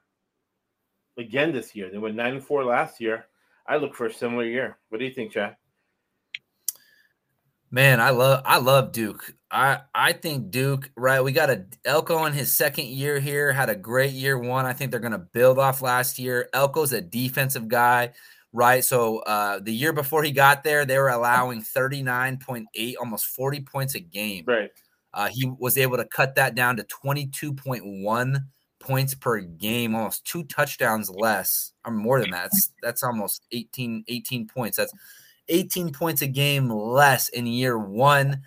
again 1.19 1.53
this 1.53 1.75
year. 1.75 1.91
They 1.91 1.99
went 1.99 2.17
nine 2.17 2.35
and 2.35 2.45
four 2.45 2.65
last 2.65 3.01
year. 3.01 3.27
I 3.67 3.77
look 3.77 3.95
for 3.95 4.07
a 4.07 4.13
similar 4.13 4.45
year. 4.45 4.79
What 4.89 4.99
do 4.99 5.05
you 5.05 5.13
think, 5.13 5.33
Chad? 5.33 5.57
Man, 7.73 8.01
I 8.01 8.11
love 8.11 8.43
I 8.45 8.59
love 8.59 8.91
Duke. 8.91 9.33
I 9.49 9.83
I 9.95 10.13
think 10.13 10.51
Duke, 10.51 10.91
right? 10.97 11.23
We 11.23 11.31
got 11.31 11.51
a 11.51 11.67
Elko 11.85 12.25
in 12.25 12.33
his 12.33 12.51
second 12.51 12.87
year 12.87 13.21
here, 13.21 13.53
had 13.53 13.71
a 13.71 13.77
great 13.77 14.11
year 14.11 14.37
one. 14.37 14.67
I 14.67 14.73
think 14.73 14.91
they're 14.91 14.99
gonna 14.99 15.19
build 15.19 15.61
off 15.61 15.81
last 15.81 16.19
year. 16.19 16.49
Elko's 16.53 16.93
a 16.93 17.01
defensive 17.01 17.69
guy, 17.69 18.11
right? 18.53 18.85
So 18.85 19.19
uh 19.21 19.61
the 19.61 19.73
year 19.73 19.93
before 19.93 20.23
he 20.23 20.33
got 20.33 20.65
there, 20.65 20.85
they 20.85 20.99
were 20.99 21.09
allowing 21.11 21.63
39.8, 21.63 22.95
almost 22.99 23.27
40 23.27 23.61
points 23.63 23.95
a 23.95 24.01
game. 24.01 24.45
Right. 24.47 24.71
Uh, 25.13 25.29
he 25.29 25.47
was 25.59 25.77
able 25.77 25.97
to 25.97 26.05
cut 26.05 26.37
that 26.37 26.55
down 26.55 26.77
to 26.77 26.85
22.1 26.85 28.45
points 28.79 29.15
per 29.15 29.41
game, 29.41 29.95
almost 29.95 30.25
two 30.25 30.45
touchdowns 30.45 31.11
less, 31.11 31.73
or 31.85 31.93
more 31.93 32.21
than 32.21 32.31
that. 32.31 32.45
That's, 32.45 32.73
that's 32.83 33.03
almost 33.03 33.45
18, 33.53 34.05
18 34.09 34.47
points. 34.47 34.77
That's 34.77 34.93
18 35.49 35.93
points 35.93 36.23
a 36.23 36.27
game 36.27 36.71
less 36.71 37.29
in 37.29 37.47
year 37.47 37.79
one. 37.79 38.43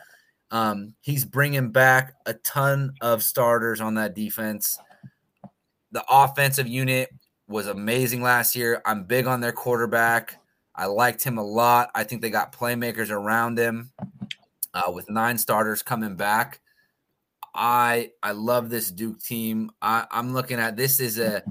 Um, 0.52 0.96
he's 1.02 1.26
bringing 1.26 1.72
back 1.72 2.14
a 2.26 2.34
ton 2.36 2.94
of 3.02 3.24
starters 3.24 3.82
on 3.82 3.96
that 3.96 4.16
defense. 4.16 4.78
The 5.92 6.04
offensive 6.10 6.68
unit 6.68 7.10
was 7.54 7.68
amazing 7.68 8.24
last 8.24 8.56
year. 8.56 8.82
I'm 8.84 9.04
big 9.04 9.28
on 9.28 9.40
their 9.40 9.52
quarterback. 9.52 10.42
I 10.76 10.88
liked 10.88 11.24
him 11.24 11.38
a 11.38 11.44
lot. 11.44 11.92
I 11.94 12.04
think 12.04 12.22
they 12.22 12.32
got 12.32 12.52
playmakers 12.52 13.12
around 13.12 13.60
him 13.60 13.92
uh, 14.74 14.92
with 14.92 15.08
nine 15.10 15.38
starters 15.38 15.84
coming 15.84 16.16
back. 16.16 16.60
I 17.54 18.10
I 18.24 18.32
love 18.32 18.72
this 18.72 18.90
Duke 18.90 19.22
team. 19.22 19.72
I, 19.84 20.08
I'm 20.10 20.34
looking 20.34 20.60
at 20.60 20.76
this 20.76 21.00
is 21.00 21.20
a 21.20 21.44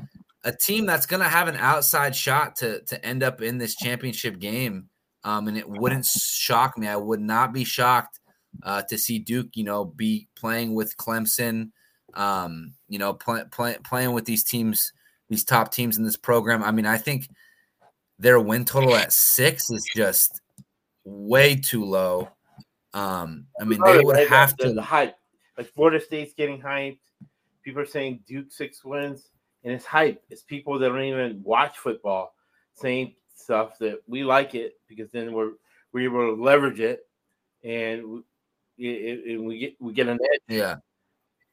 a 0.42 0.50
team 0.50 0.86
that's 0.86 1.06
going 1.06 1.22
to 1.22 1.28
have 1.28 1.46
an 1.46 1.56
outside 1.56 2.16
shot 2.16 2.56
to 2.56 2.80
to 2.82 3.02
end 3.06 3.22
up 3.22 3.40
in 3.40 3.58
this 3.58 3.76
championship 3.76 4.40
game. 4.40 4.88
Um, 5.22 5.46
and 5.46 5.56
it 5.56 5.68
wouldn't 5.68 6.04
shock 6.04 6.76
me. 6.76 6.88
I 6.88 6.96
would 6.96 7.20
not 7.20 7.52
be 7.52 7.62
shocked 7.62 8.18
uh, 8.64 8.82
to 8.82 8.98
see 8.98 9.20
Duke, 9.20 9.50
you 9.54 9.62
know, 9.62 9.84
be 9.84 10.26
playing 10.34 10.74
with 10.74 10.96
Clemson, 10.96 11.70
um, 12.14 12.74
you 12.88 12.98
know, 12.98 13.12
play, 13.14 13.44
play, 13.52 13.76
playing 13.84 14.14
with 14.14 14.24
these 14.24 14.42
teams, 14.42 14.92
these 15.32 15.44
top 15.44 15.72
teams 15.72 15.98
in 15.98 16.04
this 16.04 16.16
program. 16.16 16.62
I 16.62 16.70
mean, 16.70 16.86
I 16.86 16.98
think 16.98 17.28
their 18.18 18.38
win 18.38 18.64
total 18.64 18.94
at 18.94 19.12
six 19.12 19.70
is 19.70 19.84
just 19.96 20.40
way 21.04 21.56
too 21.56 21.84
low. 21.84 22.28
Um, 22.94 23.46
I 23.60 23.64
mean, 23.64 23.80
they 23.84 24.00
would 24.00 24.28
have 24.28 24.56
to. 24.58 24.72
the 24.72 24.82
hype. 24.82 25.16
Like 25.56 25.66
Florida 25.72 26.00
State's 26.00 26.34
getting 26.34 26.60
hyped. 26.60 26.98
People 27.62 27.82
are 27.82 27.86
saying 27.86 28.20
Duke 28.26 28.52
six 28.52 28.84
wins, 28.84 29.30
and 29.64 29.72
it's 29.72 29.84
hype. 29.84 30.22
It's 30.30 30.42
people 30.42 30.78
that 30.78 30.88
don't 30.88 31.02
even 31.02 31.42
watch 31.42 31.78
football 31.78 32.34
saying 32.74 33.14
stuff 33.34 33.78
that 33.78 34.00
we 34.06 34.24
like 34.24 34.54
it 34.54 34.74
because 34.88 35.10
then 35.10 35.32
we're 35.32 35.52
we're 35.92 36.04
able 36.04 36.36
to 36.36 36.42
leverage 36.42 36.80
it, 36.80 37.06
and 37.64 38.22
we, 38.78 38.88
it, 38.88 39.22
it, 39.26 39.38
we 39.38 39.58
get 39.58 39.76
we 39.80 39.92
get 39.92 40.08
an 40.08 40.18
edge. 40.22 40.40
Yeah. 40.48 40.76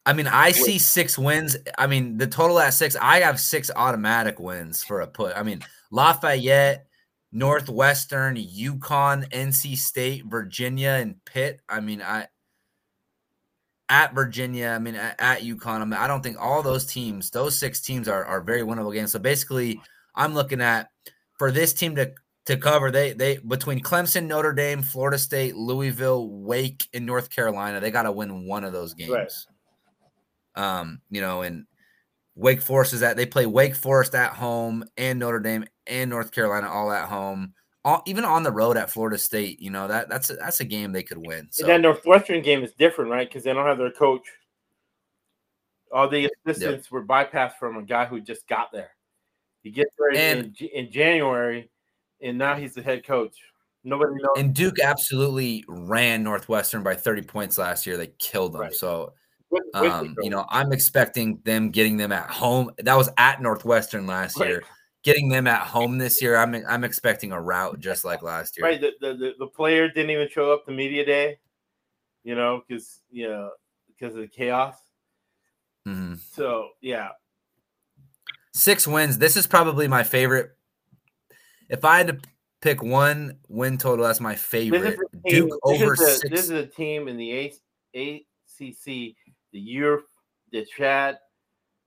I 0.06 0.14
mean, 0.14 0.28
I 0.28 0.52
see 0.52 0.80
six 0.80 1.18
wins. 1.18 1.58
I 1.78 1.88
mean, 1.88 2.18
the 2.18 2.28
total 2.28 2.60
at 2.60 2.74
six, 2.74 2.96
I 3.00 3.20
have 3.20 3.40
six 3.40 3.70
automatic 3.76 4.40
wins 4.40 4.84
for 4.84 5.02
a 5.02 5.08
put. 5.08 5.36
I 5.36 5.44
mean, 5.44 5.62
Lafayette, 5.92 6.88
Northwestern, 7.32 8.36
UConn, 8.36 9.30
NC 9.30 9.78
State, 9.78 10.26
Virginia, 10.26 10.98
and 11.00 11.24
Pitt. 11.26 11.60
I 11.70 11.80
mean, 11.80 12.02
I 12.02 12.28
at 13.90 14.14
Virginia, 14.14 14.70
I 14.70 14.80
mean, 14.80 14.96
at, 14.96 15.16
at 15.20 15.42
UConn, 15.42 15.82
I 15.82 15.86
mean, 15.86 15.94
I 15.94 16.08
don't 16.08 16.22
think 16.22 16.38
all 16.40 16.62
those 16.62 16.86
teams, 16.86 17.32
those 17.32 17.58
six 17.58 17.82
teams 17.82 18.08
are, 18.08 18.24
are 18.24 18.42
very 18.42 18.62
winnable 18.62 18.94
games. 18.94 19.12
So 19.12 19.20
basically, 19.20 19.82
I'm 20.16 20.34
looking 20.34 20.62
at 20.62 20.90
for 21.38 21.52
this 21.52 21.74
team 21.74 21.96
to 21.96 22.12
to 22.46 22.58
cover, 22.58 22.90
they 22.90 23.14
they 23.14 23.38
between 23.38 23.82
Clemson, 23.82 24.26
Notre 24.26 24.54
Dame, 24.54 24.82
Florida 24.82 25.20
State, 25.20 25.56
Louisville, 25.56 26.30
Wake, 26.30 26.88
and 26.94 27.06
North 27.06 27.30
Carolina, 27.30 27.80
they 27.80 27.92
got 27.92 28.04
to 28.04 28.12
win 28.12 28.48
one 28.48 28.64
of 28.64 28.74
those 28.74 28.94
games. 28.96 29.12
Right. 29.12 29.32
Um, 30.56 31.02
you 31.10 31.22
know, 31.22 31.42
and 31.42 31.66
Wake 32.36 32.62
Forest 32.62 32.94
is 32.94 33.00
that 33.02 33.18
they 33.18 33.26
play 33.26 33.46
Wake 33.46 33.76
Forest 33.76 34.16
at 34.16 34.34
home 34.34 34.84
and 34.98 35.20
Notre 35.20 35.40
Dame 35.40 35.66
and 35.88 36.10
North 36.10 36.32
Carolina 36.32 36.70
all 36.70 36.92
at 36.92 37.10
home. 37.10 37.54
All, 37.86 38.04
even 38.06 38.26
on 38.26 38.44
the 38.44 38.52
road 38.52 38.76
at 38.78 38.90
Florida 38.92 39.18
State, 39.18 39.62
you 39.62 39.70
know 39.72 39.88
that 39.88 40.10
that's 40.10 40.30
a, 40.30 40.34
that's 40.36 40.60
a 40.60 40.66
game 40.66 40.92
they 40.92 41.04
could 41.04 41.18
win. 41.26 41.48
So 41.52 41.64
And 41.64 41.72
that 41.72 41.82
Northwestern 41.82 42.42
game 42.42 42.62
is 42.64 42.74
different, 42.74 43.10
right? 43.10 43.28
Because 43.28 43.44
they 43.44 43.54
don't 43.54 43.66
have 43.66 43.78
their 43.78 43.92
coach. 43.92 44.28
All 45.92 46.08
the 46.08 46.30
assistants 46.46 46.92
were 46.92 47.04
bypassed 47.06 47.58
from 47.58 47.78
a 47.78 47.84
guy 47.84 48.06
who 48.06 48.20
just 48.22 48.48
got 48.48 48.72
there. 48.72 48.92
He 49.64 49.72
gets 49.72 49.96
there 49.98 50.10
in, 50.12 50.38
And- 50.46 50.54
J- 50.54 50.72
in 50.74 50.92
January, 50.92 51.70
and 52.22 52.38
now 52.38 52.56
he's 52.56 52.74
the 52.74 52.82
head 52.82 53.06
coach. 53.06 53.36
Nobody 53.84 54.12
knows. 54.16 54.38
and 54.38 54.54
Duke 54.54 54.80
absolutely 54.82 55.64
ran 55.68 56.22
Northwestern 56.22 56.84
by 56.84 56.96
30 56.96 57.22
points 57.24 57.58
last 57.58 57.88
year. 57.88 57.96
They 57.96 58.12
killed 58.20 58.54
them. 58.54 58.62
Right. 58.62 58.74
So 58.74 59.04
with- 59.04 59.14
with 59.14 59.14
the 59.14 59.19
um, 59.74 60.16
you 60.22 60.30
know, 60.30 60.46
I'm 60.50 60.72
expecting 60.72 61.40
them 61.44 61.72
getting 61.72 61.98
them 61.98 62.12
at 62.12 62.30
home. 62.30 62.72
That 62.78 62.96
was 62.96 63.10
at 63.18 63.42
Northwestern 63.42 64.08
last 64.08 64.40
year. 64.40 64.64
Getting 65.04 65.30
them 65.30 65.48
at 65.48 65.62
home 65.62 65.98
this 65.98 66.22
year, 66.22 66.36
I'm 66.36 66.54
I'm 66.68 66.84
expecting 66.84 67.32
a 67.32 67.42
route 67.42 67.80
just 67.80 68.04
like 68.04 68.22
last 68.22 68.58
year. 68.58 68.66
right? 68.66 68.82
The, 68.82 68.92
the, 69.00 69.34
the, 69.40 69.48
player 69.48 69.88
didn't 69.88 70.10
even 70.12 70.28
show 70.30 70.52
up 70.52 70.66
to 70.66 70.74
media 70.74 71.06
day, 71.06 71.40
you 72.26 72.36
know, 72.36 72.64
because 72.68 73.00
you 73.10 73.30
know 73.30 73.52
because 73.88 74.14
of 74.16 74.22
the 74.22 74.28
chaos. 74.28 74.76
Mhm. 75.88 76.20
So 76.36 76.72
yeah, 76.82 77.12
Six 78.60 78.88
wins. 78.88 79.18
This 79.18 79.38
is 79.38 79.48
probably 79.48 79.88
my 79.88 80.04
favorite. 80.04 80.52
If 81.70 81.86
I 81.86 81.98
had 81.98 82.08
to 82.08 82.18
pick 82.62 82.82
one 82.82 83.38
win 83.48 83.78
total, 83.78 84.06
that's 84.06 84.20
my 84.20 84.36
favorite. 84.36 84.98
team, 85.26 85.48
Duke 85.48 85.50
this 85.50 85.60
over 85.64 85.94
is 85.94 86.02
a, 86.02 86.18
six. 86.18 86.30
This 86.30 86.44
is 86.46 86.52
a 86.52 86.66
team 86.66 87.08
in 87.08 87.16
the 87.16 87.54
ACC. 87.94 89.16
The 89.52 89.60
year 89.60 90.02
that 90.52 90.70
Chad 90.70 91.18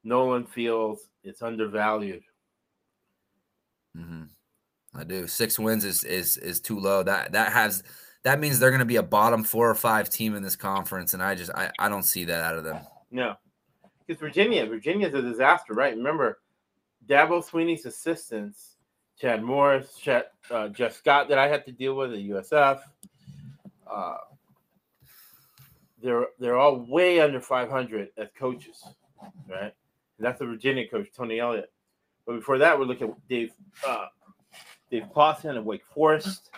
Nolan 0.05 0.47
feels 0.47 1.09
it's 1.23 1.43
undervalued. 1.43 2.23
Mhm. 3.97 4.29
I 4.95 5.05
do. 5.05 5.27
Six 5.27 5.59
wins 5.59 5.85
is 5.85 6.05
is 6.05 6.37
is 6.37 6.61
too 6.61 6.79
low. 6.79 7.03
That 7.03 7.33
that 7.33 7.53
has 7.53 7.83
that 8.25 8.41
means 8.41 8.59
they're 8.59 8.71
going 8.71 8.81
to 8.81 8.85
be 8.85 8.97
a 8.97 9.03
bottom 9.03 9.43
four 9.45 9.69
or 9.69 9.75
five 9.75 10.09
team 10.09 10.35
in 10.35 10.43
this 10.43 10.57
conference, 10.57 11.15
and 11.15 11.23
I 11.23 11.35
just 11.35 11.51
I, 11.53 11.71
I 11.79 11.89
don't 11.89 12.03
see 12.05 12.25
that 12.25 12.43
out 12.43 12.57
of 12.57 12.65
them. 12.65 12.81
No, 13.11 13.37
because 14.07 14.21
Virginia, 14.21 14.67
Virginia's 14.67 15.15
a 15.15 15.23
disaster, 15.23 15.75
right? 15.75 15.97
Remember, 15.97 16.41
Dabo 17.07 17.45
Swinney's 17.45 17.87
assistants, 17.87 18.77
Chad 19.19 19.43
Morris, 19.43 19.97
Chad, 19.97 20.27
uh, 20.51 20.69
Jeff 20.69 20.95
Scott, 20.95 21.29
that 21.29 21.39
I 21.39 21.49
had 21.49 21.65
to 21.67 21.73
deal 21.73 21.95
with 21.95 22.13
at 22.13 22.21
USF. 22.21 22.81
Uh, 23.87 24.17
they're 26.03 26.27
they're 26.39 26.59
all 26.59 26.77
way 26.89 27.20
under 27.20 27.41
500 27.41 28.09
as 28.16 28.29
coaches, 28.39 28.85
right? 29.49 29.73
And 30.19 30.27
that's 30.27 30.39
the 30.39 30.47
Virginia 30.47 30.89
coach, 30.89 31.09
Tony 31.16 31.41
Elliott. 31.41 31.73
But 32.27 32.37
before 32.37 32.59
that, 32.59 32.79
we're 32.79 32.85
looking 32.85 33.11
at 33.11 33.29
Dave 33.29 33.53
uh, 33.87 34.07
Dave 34.91 35.05
Clawson 35.12 35.57
at 35.57 35.65
Wake 35.65 35.87
Forest. 35.95 36.51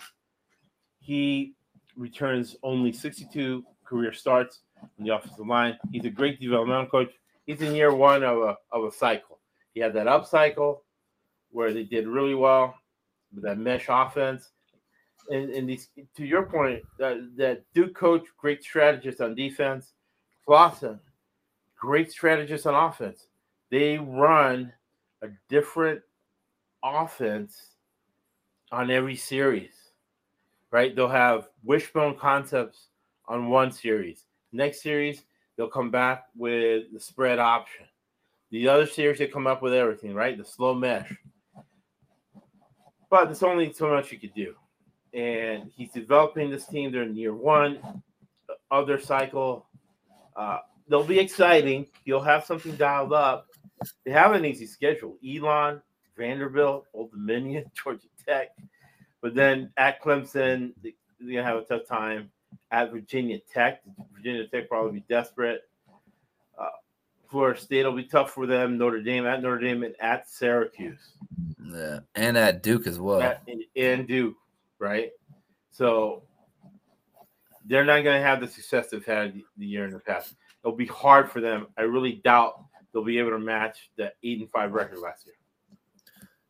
He 1.01 1.55
returns 1.97 2.57
only 2.63 2.93
62 2.93 3.65
career 3.85 4.13
starts 4.13 4.61
on 4.83 5.05
the 5.05 5.15
offensive 5.15 5.47
line. 5.47 5.79
He's 5.93 6.05
a 6.05 6.11
great 6.11 6.41
developmental 6.41 6.87
coach. 6.87 7.13
He's 7.47 7.61
in 7.61 7.75
year 7.75 7.95
one 7.95 8.23
of 8.23 8.39
a 8.39 8.57
of 8.73 8.85
a 8.85 8.93
cycle. 8.93 9.39
He 9.75 9.81
had 9.81 9.95
that 9.95 10.09
up 10.09 10.27
cycle 10.27 10.85
where 11.51 11.73
they 11.73 11.85
did 11.85 12.07
really 12.07 12.35
well 12.35 12.75
with 13.33 13.45
that 13.45 13.59
mesh 13.59 13.87
offense. 13.89 14.51
And, 15.31 15.51
and 15.51 15.69
these, 15.69 15.89
to 16.17 16.25
your 16.25 16.45
point, 16.45 16.83
that, 16.99 17.19
that 17.37 17.63
Duke 17.75 17.95
coach, 17.95 18.25
great 18.37 18.63
strategist 18.63 19.21
on 19.21 19.35
defense. 19.35 19.93
Clawson, 20.47 21.01
great 21.79 22.13
strategist 22.13 22.67
on 22.67 22.75
offense. 22.75 23.27
They 23.71 23.99
run 23.99 24.73
a 25.23 25.29
different 25.49 26.03
offense 26.83 27.71
on 28.71 28.91
every 28.91 29.17
series, 29.17 29.73
right? 30.71 30.95
They'll 30.95 31.09
have 31.09 31.49
wishbone 31.63 32.17
concepts 32.19 32.89
on 33.27 33.49
one 33.49 33.73
series. 33.73 34.27
Next 34.53 34.83
series, 34.83 35.23
they'll 35.57 35.69
come 35.69 35.91
back 35.91 36.27
with 36.37 36.93
the 36.93 37.01
spread 37.01 37.39
option. 37.39 37.87
The 38.51 38.69
other 38.69 38.87
series, 38.87 39.19
they 39.19 39.27
come 39.27 39.47
up 39.47 39.63
with 39.63 39.73
everything, 39.73 40.15
right? 40.15 40.37
The 40.37 40.45
slow 40.45 40.75
mesh. 40.75 41.11
But 43.11 43.27
there's 43.27 43.43
only 43.43 43.73
so 43.73 43.89
much 43.89 44.13
you 44.13 44.19
could 44.19 44.35
do. 44.35 44.55
And 45.15 45.71
he's 45.77 45.93
developing 45.93 46.51
this 46.51 46.67
team. 46.67 46.91
They're 46.91 47.03
in 47.03 47.17
year 47.17 47.35
one 47.35 47.79
of 48.71 48.87
their 48.87 49.01
cycle. 49.01 49.67
Uh, 50.35 50.59
they'll 50.89 51.05
be 51.05 51.19
exciting. 51.19 51.87
You'll 52.05 52.23
have 52.23 52.45
something 52.45 52.75
dialed 52.77 53.13
up. 53.13 53.47
They 54.05 54.11
have 54.11 54.33
an 54.33 54.45
easy 54.45 54.67
schedule. 54.67 55.17
Elon, 55.27 55.81
Vanderbilt, 56.17 56.87
Old 56.93 57.11
Dominion, 57.13 57.65
Georgia 57.83 58.09
Tech. 58.27 58.49
But 59.21 59.35
then 59.35 59.71
at 59.77 60.03
Clemson, 60.03 60.73
they're 60.83 60.93
going 61.21 61.37
to 61.37 61.45
have 61.45 61.57
a 61.57 61.65
tough 61.65 61.87
time. 61.87 62.31
At 62.71 62.93
Virginia 62.93 63.39
Tech, 63.53 63.83
Virginia 64.13 64.47
Tech 64.47 64.69
probably 64.69 65.01
be 65.01 65.05
desperate. 65.09 65.63
Uh, 66.59 66.67
Florida 67.29 67.61
State 67.61 67.85
will 67.85 67.93
be 67.93 68.05
tough 68.05 68.33
for 68.33 68.47
them. 68.47 68.79
Notre 68.79 69.01
Dame 69.01 69.27
at 69.27 69.43
Notre 69.43 69.61
Dame 69.61 69.83
and 69.85 69.95
at 70.01 70.29
Syracuse. 70.29 71.15
Yeah, 71.65 72.01
and 72.15 72.37
at 72.37 72.63
Duke 72.63 72.87
as 72.87 72.99
well. 72.99 73.23
At, 73.23 73.43
and 73.77 74.07
Duke, 74.07 74.37
right? 74.79 75.11
So 75.71 76.23
they're 77.65 77.85
not 77.85 78.03
going 78.03 78.21
to 78.21 78.27
have 78.27 78.41
the 78.41 78.49
success 78.49 78.89
they've 78.89 79.05
had 79.05 79.41
the 79.57 79.67
year 79.67 79.85
in 79.85 79.91
the 79.91 79.99
past. 79.99 80.35
It'll 80.63 80.77
be 80.77 80.87
hard 80.87 81.31
for 81.31 81.41
them. 81.41 81.67
I 81.77 81.83
really 81.83 82.21
doubt 82.25 82.65
they'll 82.93 83.05
be 83.05 83.19
able 83.19 83.31
to 83.31 83.39
match 83.39 83.91
the 83.97 84.13
eight 84.23 84.41
and 84.41 84.51
five 84.51 84.73
record 84.73 84.99
last 84.99 85.27
year. 85.27 85.35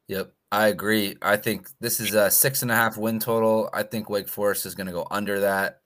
Yep, 0.09 0.33
I 0.53 0.69
agree. 0.69 1.17
I 1.23 1.37
think 1.37 1.69
this 1.81 2.01
is 2.01 2.15
a 2.15 2.31
six 2.31 2.63
and 2.63 2.71
a 2.71 2.75
half 2.75 2.97
win 2.97 3.19
total. 3.19 3.71
I 3.73 3.83
think 3.83 4.11
Wake 4.11 4.29
Forest 4.29 4.67
is 4.67 4.75
going 4.75 4.87
to 4.87 4.93
go 4.93 5.07
under 5.11 5.41
that. 5.41 5.81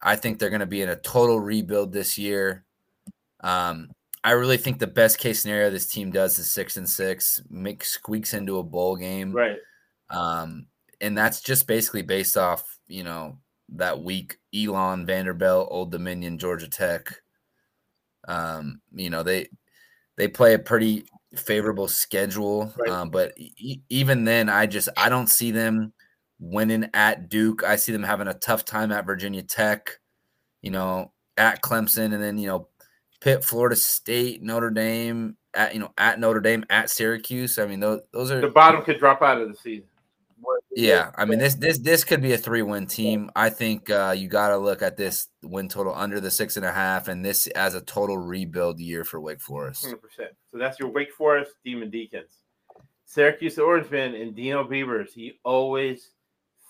I 0.00 0.16
think 0.16 0.38
they're 0.38 0.50
going 0.50 0.60
to 0.60 0.66
be 0.66 0.82
in 0.82 0.88
a 0.88 0.96
total 0.96 1.38
rebuild 1.38 1.92
this 1.92 2.16
year. 2.16 2.64
Um, 3.40 3.90
I 4.24 4.32
really 4.32 4.56
think 4.56 4.78
the 4.78 4.86
best 4.86 5.18
case 5.18 5.40
scenario 5.40 5.70
this 5.70 5.86
team 5.86 6.10
does 6.10 6.38
is 6.38 6.50
six 6.50 6.76
and 6.76 6.88
six, 6.88 7.40
make 7.50 7.84
squeaks 7.84 8.34
into 8.34 8.58
a 8.58 8.62
bowl 8.62 8.96
game, 8.96 9.32
right? 9.32 9.58
Um, 10.10 10.66
and 11.00 11.16
that's 11.16 11.40
just 11.40 11.66
basically 11.66 12.02
based 12.02 12.36
off 12.36 12.78
you 12.88 13.04
know 13.04 13.36
that 13.70 14.02
week 14.02 14.38
Elon 14.54 15.06
Vanderbilt, 15.06 15.68
Old 15.70 15.92
Dominion, 15.92 16.38
Georgia 16.38 16.68
Tech. 16.68 17.14
Um, 18.26 18.80
you 18.94 19.10
know 19.10 19.22
they 19.22 19.48
they 20.16 20.28
play 20.28 20.54
a 20.54 20.58
pretty 20.58 21.06
favorable 21.36 21.88
schedule, 21.88 22.72
right. 22.76 22.90
um, 22.90 23.10
but 23.10 23.32
e- 23.36 23.80
even 23.88 24.24
then, 24.24 24.48
I 24.48 24.66
just 24.66 24.88
I 24.96 25.08
don't 25.08 25.28
see 25.28 25.50
them 25.50 25.92
winning 26.40 26.88
at 26.94 27.28
Duke. 27.28 27.64
I 27.64 27.76
see 27.76 27.92
them 27.92 28.02
having 28.02 28.28
a 28.28 28.34
tough 28.34 28.64
time 28.64 28.92
at 28.92 29.06
Virginia 29.06 29.42
Tech, 29.42 29.98
you 30.62 30.70
know, 30.70 31.12
at 31.36 31.62
Clemson, 31.62 32.12
and 32.14 32.22
then 32.22 32.38
you 32.38 32.48
know, 32.48 32.68
Pitt, 33.20 33.44
Florida 33.44 33.76
State, 33.76 34.42
Notre 34.42 34.70
Dame, 34.70 35.36
at 35.54 35.74
you 35.74 35.80
know, 35.80 35.92
at 35.98 36.20
Notre 36.20 36.40
Dame, 36.40 36.64
at 36.70 36.90
Syracuse. 36.90 37.58
I 37.58 37.66
mean, 37.66 37.80
those 37.80 38.00
those 38.12 38.30
are 38.30 38.40
the 38.40 38.48
bottom 38.48 38.82
could 38.82 38.98
drop 38.98 39.22
out 39.22 39.40
of 39.40 39.48
the 39.48 39.56
season. 39.56 39.88
Yeah, 40.78 41.10
I 41.16 41.24
mean 41.24 41.38
this 41.38 41.56
this 41.56 41.78
this 41.78 42.04
could 42.04 42.22
be 42.22 42.32
a 42.32 42.38
three 42.38 42.62
win 42.62 42.86
team. 42.86 43.30
I 43.34 43.50
think 43.50 43.90
uh, 43.90 44.14
you 44.16 44.28
got 44.28 44.50
to 44.50 44.58
look 44.58 44.80
at 44.80 44.96
this 44.96 45.28
win 45.42 45.68
total 45.68 45.92
under 45.94 46.20
the 46.20 46.30
six 46.30 46.56
and 46.56 46.64
a 46.64 46.70
half, 46.70 47.08
and 47.08 47.24
this 47.24 47.46
as 47.48 47.74
a 47.74 47.80
total 47.80 48.16
rebuild 48.16 48.78
year 48.78 49.04
for 49.04 49.20
Wake 49.20 49.40
Forest. 49.40 49.84
Hundred 49.84 50.02
percent. 50.02 50.30
So 50.52 50.58
that's 50.58 50.78
your 50.78 50.90
Wake 50.90 51.12
Forest 51.12 51.52
Demon 51.64 51.90
Deacons, 51.90 52.42
Syracuse 53.06 53.58
Orangemen, 53.58 54.14
and 54.14 54.36
Dino 54.36 54.62
Babers. 54.62 55.12
He 55.12 55.40
always 55.44 56.10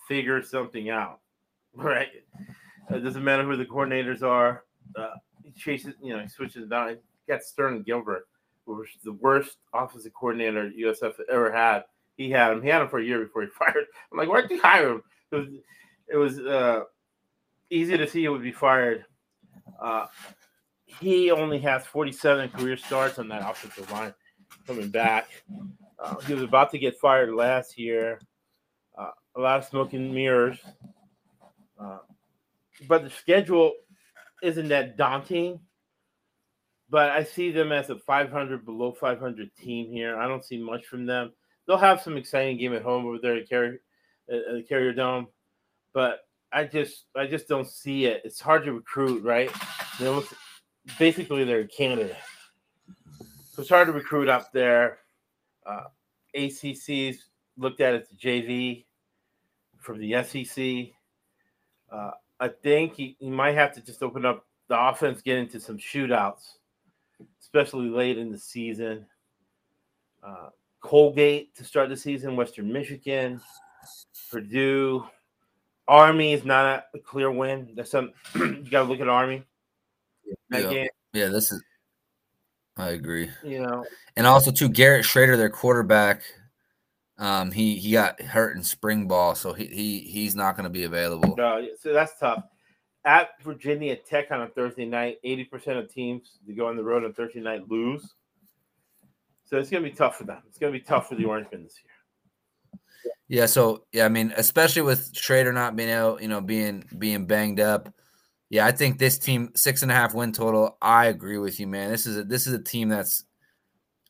figures 0.07 0.49
something 0.51 0.89
out, 0.89 1.21
right? 1.75 2.09
It 2.91 3.05
doesn't 3.05 3.23
matter 3.23 3.45
who 3.45 3.57
the 3.57 3.67
coordinators 3.67 4.23
are. 4.23 4.65
Uh, 4.97 5.11
he 5.45 5.51
chases, 5.53 5.95
you 6.03 6.17
know, 6.17 6.23
he 6.23 6.29
switches 6.29 6.67
down. 6.67 6.89
He 6.89 6.97
got 7.31 7.41
Sterlin 7.41 7.85
Gilbert, 7.85 8.27
who 8.65 8.77
was 8.77 8.89
the 9.05 9.13
worst 9.13 9.59
offensive 9.75 10.15
coordinator 10.15 10.71
USF 10.71 11.15
ever 11.31 11.53
had 11.53 11.85
he 12.19 12.31
had 12.31 12.53
him. 12.53 12.63
He 12.63 12.69
had 12.69 12.83
him 12.83 12.89
for 12.89 12.99
a 12.99 13.05
year 13.05 13.21
before 13.21 13.43
he 13.43 13.49
fired. 13.59 13.87
I'm 14.13 14.19
like, 14.19 14.29
why'd 14.29 14.51
you 14.51 14.61
hire 14.61 14.91
him? 14.91 15.03
It 15.31 15.37
was, 15.37 15.49
it 16.13 16.17
was 16.17 16.39
uh, 16.41 16.81
easy 17.71 17.97
to 17.97 18.07
see 18.07 18.23
he 18.23 18.29
would 18.29 18.43
be 18.43 18.53
fired. 18.53 19.07
Uh, 19.81 20.07
he 20.85 21.31
only 21.31 21.59
has 21.61 21.87
47 21.87 22.51
career 22.51 22.77
starts 22.77 23.19
on 23.19 23.29
that 23.29 23.49
offensive 23.49 23.91
line 23.93 24.13
coming 24.67 24.89
back. 24.89 25.29
Uh, 25.99 26.17
he 26.21 26.35
was 26.35 26.43
about 26.43 26.71
to 26.73 26.79
get 26.79 26.99
fired 26.99 27.33
last 27.33 27.79
year. 27.79 28.21
Uh, 28.99 29.11
a 29.37 29.41
lot 29.41 29.59
of 29.59 29.65
smoke 29.67 29.93
and 29.93 30.13
mirrors. 30.13 30.59
Uh, 31.79 31.99
but 32.89 33.05
the 33.05 33.11
schedule 33.11 33.73
isn't 34.43 34.69
that 34.69 34.97
daunting. 34.97 35.61
But 36.91 37.11
I 37.11 37.23
see 37.23 37.51
them 37.51 37.71
as 37.71 37.91
a 37.91 37.99
500 37.99 38.65
below 38.65 38.93
500 38.93 39.55
team 39.55 39.93
here. 39.93 40.19
I 40.19 40.27
don't 40.27 40.45
see 40.45 40.57
much 40.57 40.87
from 40.87 41.05
them 41.05 41.33
they'll 41.69 41.77
have 41.77 42.01
some 42.01 42.17
exciting 42.17 42.57
game 42.57 42.75
at 42.75 42.83
home 42.83 43.07
over 43.07 43.19
there 43.19 43.37
at 43.37 43.49
Carrier, 43.49 43.81
uh, 44.33 44.55
the 44.55 44.65
Carrier 44.67 44.93
Dome, 44.93 45.29
but 45.93 46.27
I 46.51 46.65
just 46.65 47.05
I 47.15 47.27
just 47.27 47.47
don't 47.47 47.69
see 47.69 48.07
it. 48.07 48.23
It's 48.25 48.41
hard 48.41 48.65
to 48.65 48.73
recruit, 48.73 49.23
right? 49.23 49.51
You 49.99 50.07
know, 50.07 50.25
basically 50.99 51.45
they're 51.45 51.61
in 51.61 51.69
Canada, 51.69 52.17
so 53.53 53.61
it's 53.61 53.69
hard 53.69 53.87
to 53.87 53.93
recruit 53.93 54.29
up 54.29 54.51
there. 54.51 54.99
Uh, 55.65 55.85
ACC's 56.35 57.27
looked 57.59 57.81
at 57.81 57.95
it 57.95 58.09
the 58.09 58.17
JV 58.17 58.87
from 59.79 59.99
the 60.01 60.23
SEC. 60.25 60.95
Uh, 61.93 62.13
I 62.41 62.49
think 62.49 62.95
he 62.95 63.17
might 63.21 63.55
have 63.55 63.75
to 63.75 63.81
just 63.81 64.03
open 64.03 64.25
up 64.25 64.47
the 64.69 64.81
offense, 64.81 65.21
get 65.21 65.39
into 65.39 65.61
some 65.61 65.77
shootouts, 65.77 66.57
especially 67.41 67.89
late 67.89 68.17
in 68.17 68.31
the 68.31 68.39
season. 68.39 69.07
Uh, 70.23 70.51
Colgate 70.81 71.55
to 71.57 71.65
start 71.65 71.89
the 71.89 71.97
season, 71.97 72.37
Western 72.37 72.73
Michigan, 72.73 73.41
Purdue. 74.31 75.05
Army 75.87 76.35
is 76.35 76.45
not 76.45 76.85
a 76.95 76.99
clear 76.99 77.31
win. 77.31 77.71
That's 77.75 77.91
some 77.91 78.13
you 78.35 78.65
got 78.71 78.83
to 78.83 78.89
look 78.89 79.01
at 79.01 79.09
Army. 79.09 79.43
Yeah. 80.51 80.87
yeah, 81.13 81.27
this 81.29 81.51
is. 81.51 81.63
I 82.77 82.91
agree. 82.91 83.31
You 83.43 83.63
know, 83.63 83.85
and 84.17 84.27
also 84.27 84.53
too, 84.53 84.69
Garrett 84.69 85.05
Shrader, 85.05 85.37
their 85.37 85.51
quarterback. 85.51 86.23
Um, 87.19 87.51
he 87.51 87.75
he 87.77 87.91
got 87.91 88.21
hurt 88.21 88.57
in 88.57 88.63
spring 88.63 89.09
ball, 89.09 89.35
so 89.35 89.53
he, 89.53 89.67
he 89.67 89.99
he's 90.01 90.37
not 90.37 90.57
going 90.57 90.65
to 90.65 90.71
be 90.71 90.85
available. 90.85 91.35
No, 91.37 91.67
so 91.81 91.93
that's 91.93 92.17
tough. 92.21 92.45
At 93.05 93.31
Virginia 93.43 93.97
Tech 93.97 94.31
on 94.31 94.43
a 94.43 94.49
Thursday 94.49 94.85
night, 94.85 95.19
eighty 95.25 95.45
percent 95.45 95.79
of 95.79 95.93
teams 95.93 96.39
that 96.47 96.57
go 96.57 96.69
on 96.69 96.77
the 96.77 96.85
road 96.85 97.05
on 97.05 97.13
Thursday 97.15 97.41
night 97.41 97.69
lose. 97.69 98.15
So 99.49 99.57
it's 99.57 99.71
going 99.71 99.83
to 99.83 99.89
be 99.89 99.97
tough 99.97 100.19
for 100.19 100.25
them. 100.25 100.43
It's 100.47 100.59
going 100.59 100.73
to 100.73 100.79
be 100.79 100.85
tough 100.85 101.09
for 101.09 101.15
the 101.15 101.25
Orangemen 101.25 101.63
this 101.63 101.81
year. 101.83 103.03
Yeah. 103.29 103.47
So 103.47 103.85
yeah, 103.93 104.05
I 104.05 104.11
mean, 104.11 104.35
especially 104.37 104.83
with 104.83 105.15
Shrader 105.15 105.55
not 105.55 105.75
being 105.75 105.91
out, 105.91 106.21
you 106.21 106.29
know, 106.29 106.43
being 106.43 106.85
being 106.99 107.25
banged 107.27 107.59
up. 107.59 107.93
Yeah, 108.51 108.67
I 108.67 108.73
think 108.73 108.99
this 108.99 109.19
team 109.19 109.51
six 109.55 109.83
and 109.83 109.91
a 109.91 109.95
half 109.95 110.15
win 110.15 110.33
total. 110.33 110.77
I 110.83 111.07
agree 111.07 111.39
with 111.39 111.61
you, 111.61 111.67
man. 111.67 111.91
This 111.91 112.07
is 112.07 112.19
a 112.19 112.25
this 112.25 112.47
is 112.47 112.53
a 112.53 112.63
team 112.63 112.91
that's. 112.91 113.25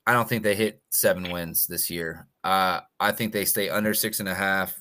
I 0.07 0.13
don't 0.13 0.29
think 0.29 0.43
they 0.43 0.55
hit 0.55 0.81
seven 0.91 1.31
wins 1.31 1.67
this 1.67 1.91
year. 1.91 2.27
Uh, 2.43 2.81
I 2.99 3.13
think 3.13 3.33
they 3.33 3.45
stay 3.45 3.69
under 3.69 3.93
six 3.93 4.21
and 4.21 4.29
a 4.29 4.35
half, 4.35 4.81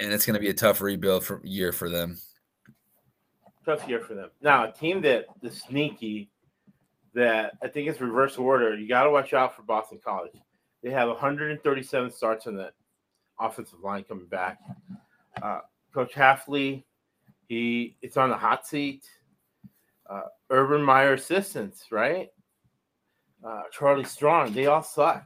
and 0.00 0.12
it's 0.12 0.24
going 0.24 0.34
to 0.34 0.40
be 0.40 0.48
a 0.48 0.54
tough 0.54 0.80
rebuild 0.80 1.24
for 1.24 1.40
year 1.44 1.70
for 1.70 1.90
them. 1.90 2.18
Tough 3.66 3.86
year 3.86 4.00
for 4.00 4.14
them. 4.14 4.30
Now, 4.40 4.68
a 4.68 4.72
team 4.72 5.02
that 5.02 5.26
the 5.42 5.50
sneaky 5.50 6.30
that 7.14 7.56
I 7.62 7.68
think 7.68 7.88
it's 7.88 8.00
reverse 8.00 8.36
order. 8.36 8.76
You 8.76 8.88
got 8.88 9.04
to 9.04 9.10
watch 9.10 9.32
out 9.32 9.56
for 9.56 9.62
Boston 9.62 10.00
College. 10.04 10.32
They 10.82 10.90
have 10.90 11.08
137 11.08 12.10
starts 12.10 12.46
on 12.46 12.56
the 12.56 12.72
offensive 13.40 13.80
line 13.80 14.04
coming 14.04 14.26
back. 14.26 14.58
Uh, 15.40 15.60
Coach 15.92 16.12
Hafley, 16.12 16.84
he 17.48 17.96
it's 18.02 18.16
on 18.16 18.30
the 18.30 18.36
hot 18.36 18.66
seat. 18.66 19.08
Uh, 20.08 20.24
Urban 20.50 20.82
Meyer 20.82 21.14
assistants, 21.14 21.86
right? 21.90 22.28
Uh, 23.42 23.62
Charlie 23.72 24.04
Strong, 24.04 24.52
they 24.52 24.66
all 24.66 24.82
suck. 24.82 25.24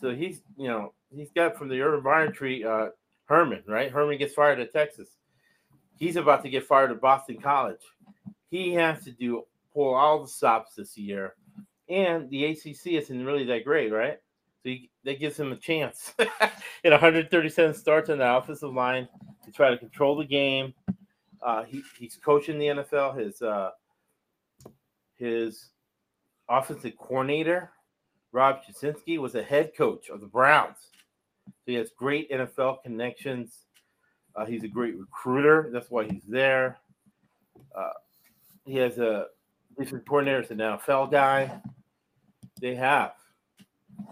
So 0.00 0.14
he's, 0.14 0.42
you 0.56 0.68
know, 0.68 0.92
he's 1.10 1.30
got 1.30 1.56
from 1.56 1.68
the 1.68 1.80
Urban 1.80 2.02
Meyer 2.02 2.30
tree, 2.30 2.64
uh, 2.64 2.88
Herman, 3.26 3.62
right? 3.66 3.90
Herman 3.90 4.18
gets 4.18 4.34
fired 4.34 4.60
at 4.60 4.72
Texas. 4.72 5.08
He's 5.98 6.16
about 6.16 6.42
to 6.42 6.50
get 6.50 6.66
fired 6.66 6.90
at 6.90 7.00
Boston 7.00 7.40
College. 7.40 7.80
He 8.50 8.74
has 8.74 9.04
to 9.04 9.12
do 9.12 9.44
pull 9.74 9.94
all 9.94 10.22
the 10.22 10.28
stops 10.28 10.74
this 10.76 10.96
year, 10.96 11.34
and 11.88 12.30
the 12.30 12.44
ACC 12.46 12.86
isn't 12.86 13.24
really 13.24 13.44
that 13.44 13.64
great, 13.64 13.92
right? 13.92 14.18
So 14.64 14.72
that 15.04 15.20
gives 15.20 15.38
him 15.38 15.52
a 15.52 15.56
chance 15.56 16.14
in 16.84 16.92
137 16.92 17.74
starts 17.74 18.08
on 18.08 18.18
the 18.18 18.36
offensive 18.36 18.72
line 18.72 19.08
to 19.44 19.52
try 19.52 19.70
to 19.70 19.76
control 19.76 20.16
the 20.16 20.24
game. 20.24 20.72
Uh, 21.42 21.64
he, 21.64 21.82
he's 21.98 22.16
coaching 22.16 22.58
the 22.58 22.66
NFL. 22.66 23.18
His 23.18 23.42
uh, 23.42 23.70
his 25.16 25.70
offensive 26.48 26.96
coordinator 26.96 27.70
Rob 28.34 28.62
Chudzinski 28.64 29.18
was 29.18 29.36
a 29.36 29.42
head 29.44 29.76
coach 29.76 30.08
of 30.08 30.20
the 30.20 30.26
Browns. 30.26 30.90
So 31.46 31.52
he 31.66 31.74
has 31.74 31.90
great 31.96 32.28
NFL 32.32 32.82
connections. 32.82 33.60
Uh, 34.34 34.44
he's 34.44 34.64
a 34.64 34.68
great 34.68 34.98
recruiter. 34.98 35.70
That's 35.72 35.88
why 35.88 36.04
he's 36.04 36.24
there. 36.26 36.78
Uh, 37.72 37.92
he 38.64 38.74
has 38.78 38.98
a 38.98 39.26
coordinator, 40.06 40.42
is 40.42 40.50
now. 40.50 40.78
Fell 40.78 41.06
guy. 41.06 41.60
They 42.60 42.74
have 42.74 43.12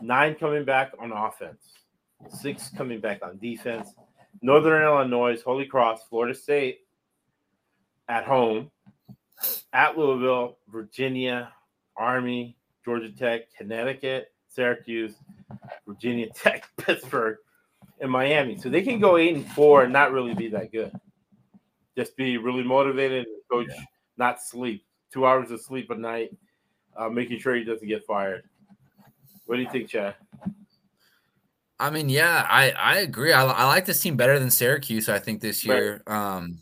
nine 0.01 0.35
coming 0.35 0.65
back 0.65 0.93
on 0.99 1.13
offense, 1.13 1.65
six 2.29 2.71
coming 2.77 3.01
back 3.01 3.23
on 3.23 3.39
defense. 3.39 3.95
Northern 4.41 4.83
Illinois, 4.83 5.41
Holy 5.43 5.67
Cross, 5.67 6.03
Florida 6.09 6.35
State 6.35 6.81
at 8.09 8.25
home, 8.25 8.71
at 9.73 9.97
Louisville, 9.97 10.59
Virginia, 10.69 11.53
Army, 11.97 12.57
Georgia 12.85 13.11
Tech, 13.11 13.43
Connecticut, 13.57 14.33
Syracuse, 14.49 15.15
Virginia 15.87 16.29
Tech, 16.35 16.69
Pittsburgh, 16.77 17.39
and 18.01 18.11
Miami. 18.11 18.57
So 18.59 18.69
they 18.69 18.83
can 18.83 18.99
go 19.01 19.17
eight 19.17 19.35
and 19.35 19.47
four 19.53 19.85
and 19.85 19.93
not 19.93 20.13
really 20.13 20.35
be 20.35 20.49
that 20.49 20.73
good. 20.73 20.93
Just 21.97 22.17
be 22.17 22.39
really 22.39 22.63
motivated 22.65 23.27
and 23.27 23.37
coach 23.51 23.69
yeah. 23.71 23.85
not 24.17 24.43
sleep. 24.43 24.85
Two 25.13 25.27
hours 25.27 25.51
of 25.51 25.61
sleep 25.61 25.91
a 25.91 25.95
night, 25.95 26.35
uh, 26.97 27.09
making 27.09 27.39
sure 27.39 27.55
he 27.55 27.65
doesn't 27.65 27.87
get 27.87 28.07
fired. 28.07 28.45
What 29.47 29.57
do 29.57 29.63
you 29.63 29.71
think, 29.71 29.89
Chad? 29.89 30.15
I 31.79 31.91
mean, 31.91 32.09
yeah, 32.09 32.47
I 32.49 32.71
I 32.71 32.99
agree. 32.99 33.33
I, 33.33 33.45
I 33.45 33.65
like 33.67 33.85
this 33.85 34.01
team 34.01 34.17
better 34.17 34.39
than 34.39 34.51
Syracuse. 34.51 35.09
I 35.09 35.19
think 35.19 35.41
this 35.41 35.65
year. 35.65 36.03
Right. 36.07 36.37
Um, 36.37 36.59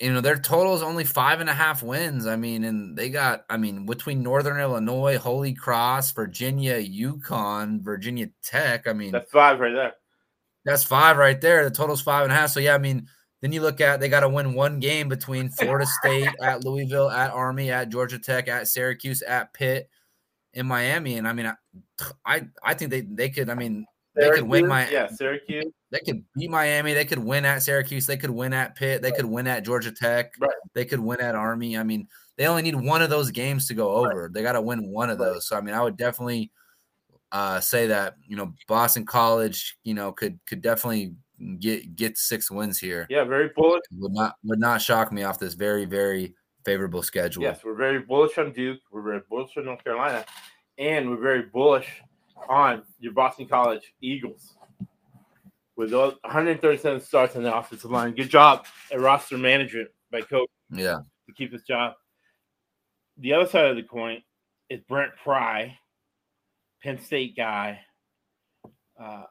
you 0.00 0.12
know, 0.12 0.20
their 0.20 0.36
total 0.36 0.74
is 0.74 0.82
only 0.82 1.04
five 1.04 1.40
and 1.40 1.48
a 1.48 1.54
half 1.54 1.82
wins. 1.82 2.26
I 2.26 2.34
mean, 2.34 2.64
and 2.64 2.96
they 2.96 3.10
got, 3.10 3.44
I 3.48 3.56
mean, 3.56 3.86
between 3.86 4.22
Northern 4.22 4.58
Illinois, 4.58 5.18
Holy 5.18 5.54
Cross, 5.54 6.12
Virginia, 6.12 6.82
UConn, 6.82 7.80
Virginia 7.80 8.28
Tech. 8.42 8.88
I 8.88 8.92
mean, 8.92 9.12
that's 9.12 9.30
five 9.30 9.60
right 9.60 9.72
there. 9.72 9.94
That's 10.64 10.82
five 10.82 11.16
right 11.16 11.40
there. 11.40 11.62
The 11.64 11.70
total's 11.70 12.02
five 12.02 12.24
and 12.24 12.32
a 12.32 12.34
half. 12.34 12.50
So, 12.50 12.58
yeah, 12.58 12.74
I 12.74 12.78
mean, 12.78 13.06
then 13.44 13.52
you 13.52 13.60
look 13.60 13.82
at 13.82 14.00
they 14.00 14.08
got 14.08 14.20
to 14.20 14.28
win 14.30 14.54
one 14.54 14.80
game 14.80 15.06
between 15.06 15.50
Florida 15.50 15.84
State 15.84 16.30
at 16.40 16.64
Louisville, 16.64 17.10
at 17.10 17.30
Army, 17.30 17.70
at 17.70 17.90
Georgia 17.90 18.18
Tech, 18.18 18.48
at 18.48 18.68
Syracuse, 18.68 19.20
at 19.20 19.52
Pitt, 19.52 19.90
in 20.54 20.64
Miami. 20.64 21.18
And 21.18 21.28
I 21.28 21.34
mean, 21.34 21.52
I, 22.24 22.48
I, 22.62 22.72
think 22.72 22.90
they, 22.90 23.02
they 23.02 23.28
could, 23.28 23.50
I 23.50 23.54
mean, 23.54 23.84
they 24.16 24.30
could 24.30 24.48
win 24.48 24.66
my 24.66 24.88
yeah 24.88 25.08
Syracuse. 25.08 25.70
They 25.90 25.98
could 25.98 26.24
beat 26.34 26.50
Miami. 26.50 26.94
They 26.94 27.04
could 27.04 27.18
win 27.18 27.44
at 27.44 27.62
Syracuse. 27.62 28.06
They 28.06 28.16
could 28.16 28.30
win 28.30 28.54
at 28.54 28.76
Pitt. 28.76 29.02
They 29.02 29.12
could 29.12 29.26
win 29.26 29.46
at 29.46 29.62
Georgia 29.62 29.92
Tech. 29.92 30.32
Right. 30.40 30.50
They 30.72 30.86
could 30.86 31.00
win 31.00 31.20
at 31.20 31.34
Army. 31.34 31.76
I 31.76 31.82
mean, 31.82 32.08
they 32.38 32.46
only 32.46 32.62
need 32.62 32.76
one 32.76 33.02
of 33.02 33.10
those 33.10 33.30
games 33.30 33.68
to 33.68 33.74
go 33.74 33.90
over. 33.90 34.22
Right. 34.22 34.32
They 34.32 34.42
got 34.42 34.52
to 34.52 34.62
win 34.62 34.90
one 34.90 35.10
of 35.10 35.18
those. 35.18 35.46
So 35.46 35.58
I 35.58 35.60
mean, 35.60 35.74
I 35.74 35.82
would 35.82 35.98
definitely 35.98 36.50
uh, 37.30 37.60
say 37.60 37.88
that 37.88 38.14
you 38.26 38.36
know 38.36 38.54
Boston 38.68 39.04
College, 39.04 39.76
you 39.84 39.92
know, 39.92 40.12
could 40.12 40.38
could 40.46 40.62
definitely 40.62 41.14
get 41.58 41.96
get 41.96 42.18
six 42.18 42.50
wins 42.50 42.78
here. 42.78 43.06
Yeah, 43.10 43.24
very 43.24 43.50
bullish. 43.54 43.82
Would 43.98 44.12
not 44.12 44.36
would 44.44 44.60
not 44.60 44.80
shock 44.80 45.12
me 45.12 45.22
off 45.22 45.38
this 45.38 45.54
very 45.54 45.84
very 45.84 46.34
favorable 46.64 47.02
schedule. 47.02 47.42
Yes, 47.42 47.60
we're 47.64 47.74
very 47.74 48.00
bullish 48.00 48.38
on 48.38 48.52
Duke. 48.52 48.80
We're 48.90 49.02
very 49.02 49.20
bullish 49.28 49.50
on 49.56 49.66
North 49.66 49.84
Carolina, 49.84 50.24
and 50.78 51.10
we're 51.10 51.20
very 51.20 51.42
bullish 51.42 52.02
on 52.48 52.82
your 52.98 53.12
Boston 53.12 53.46
College 53.46 53.94
Eagles 54.00 54.54
with 55.76 55.92
137 55.92 57.00
starts 57.00 57.36
on 57.36 57.42
the 57.42 57.54
offensive 57.54 57.90
line. 57.90 58.14
Good 58.14 58.30
job 58.30 58.66
at 58.92 59.00
roster 59.00 59.38
management 59.38 59.88
by 60.10 60.22
coach. 60.22 60.48
Yeah, 60.70 60.98
to 61.26 61.34
keep 61.34 61.52
his 61.52 61.62
job. 61.62 61.94
The 63.18 63.32
other 63.32 63.46
side 63.46 63.66
of 63.66 63.76
the 63.76 63.82
coin 63.82 64.22
is 64.70 64.80
Brent 64.88 65.12
Pry, 65.22 65.78
Penn 66.82 67.00
State 67.00 67.36
guy, 67.36 67.80
uh, 69.00 69.24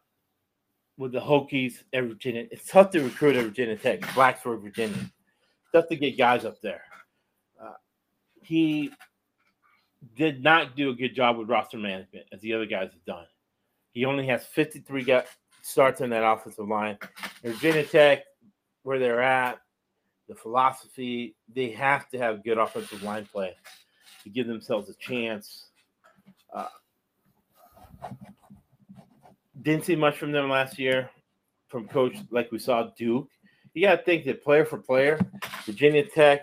with 0.98 1.12
the 1.12 1.20
Hokies 1.20 1.84
at 1.94 2.04
Virginia. 2.04 2.46
It's 2.52 2.68
tough 2.68 2.92
to 2.92 3.04
recruit 3.04 3.36
at 3.36 3.44
Virginia 3.44 3.76
Tech, 3.76 4.02
Blacksburg, 4.02 4.62
Virginia. 4.62 4.98
Tough 5.74 5.88
to 5.90 5.96
get 5.96 6.18
guys 6.18 6.46
up 6.46 6.62
there. 6.62 6.84
Uh, 7.62 7.74
he 8.42 8.92
did 10.16 10.44
not 10.44 10.76
do 10.76 10.90
a 10.90 10.94
good 10.94 11.16
job 11.16 11.38
with 11.38 11.50
roster 11.50 11.78
management 11.78 12.26
as 12.32 12.42
the 12.42 12.54
other 12.54 12.66
guys 12.66 12.92
have 12.92 13.06
done. 13.06 13.26
He 13.94 14.06
only 14.06 14.28
has 14.28 14.46
53 14.46 15.04
guys, 15.04 15.26
starts 15.62 16.02
on 16.02 16.10
that 16.10 16.24
offensive 16.24 16.68
line. 16.68 16.98
Virginia 17.44 17.84
Tech, 17.84 18.24
where 18.84 19.00
they're 19.00 19.22
at, 19.22 19.60
the 20.28 20.36
philosophy, 20.36 21.36
they 21.54 21.70
have 21.72 22.10
to 22.10 22.18
have 22.18 22.44
good 22.44 22.58
offensive 22.58 23.04
line 23.04 23.28
play 23.32 23.56
to 24.24 24.30
give 24.30 24.48
themselves 24.48 24.90
a 24.90 24.94
chance. 24.96 25.68
Uh, 26.54 26.68
didn't 29.62 29.86
see 29.86 29.96
much 29.96 30.18
from 30.18 30.32
them 30.32 30.50
last 30.50 30.80
year 30.80 31.10
from 31.68 31.88
coach 31.88 32.16
like 32.32 32.52
we 32.52 32.60
saw 32.60 32.90
Duke. 32.98 33.30
You 33.74 33.88
got 33.88 33.96
to 33.98 34.04
think 34.04 34.26
that 34.26 34.44
player 34.44 34.66
for 34.66 34.78
player, 34.78 35.20
Virginia 35.66 36.06
Tech 36.06 36.42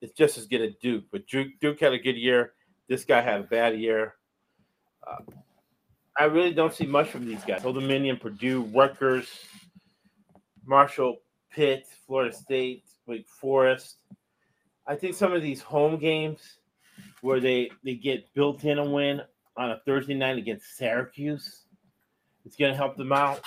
is 0.00 0.12
just 0.12 0.38
as 0.38 0.46
good 0.46 0.60
as 0.60 0.74
Duke, 0.80 1.04
but 1.10 1.26
Duke, 1.26 1.48
Duke 1.60 1.80
had 1.80 1.92
a 1.92 1.98
good 1.98 2.16
year. 2.16 2.52
This 2.88 3.04
guy 3.04 3.20
had 3.20 3.40
a 3.40 3.44
bad 3.44 3.78
year. 3.78 4.14
Uh, 5.06 5.32
I 6.18 6.24
really 6.24 6.54
don't 6.54 6.72
see 6.72 6.86
much 6.86 7.08
from 7.08 7.26
these 7.26 7.44
guys. 7.44 7.64
Old 7.64 7.74
Dominion, 7.74 8.16
Purdue, 8.16 8.62
Rutgers, 8.74 9.28
Marshall, 10.64 11.18
Pitt, 11.50 11.86
Florida 12.06 12.34
State, 12.34 12.84
Wake 13.06 13.28
Forest. 13.28 13.96
I 14.86 14.94
think 14.94 15.14
some 15.14 15.32
of 15.32 15.42
these 15.42 15.60
home 15.60 15.98
games 15.98 16.58
where 17.20 17.40
they 17.40 17.70
they 17.84 17.94
get 17.94 18.32
built 18.34 18.64
in 18.64 18.78
a 18.78 18.84
win 18.84 19.20
on 19.56 19.72
a 19.72 19.80
Thursday 19.84 20.14
night 20.14 20.38
against 20.38 20.76
Syracuse, 20.76 21.64
it's 22.46 22.56
going 22.56 22.70
to 22.70 22.76
help 22.76 22.96
them 22.96 23.12
out. 23.12 23.40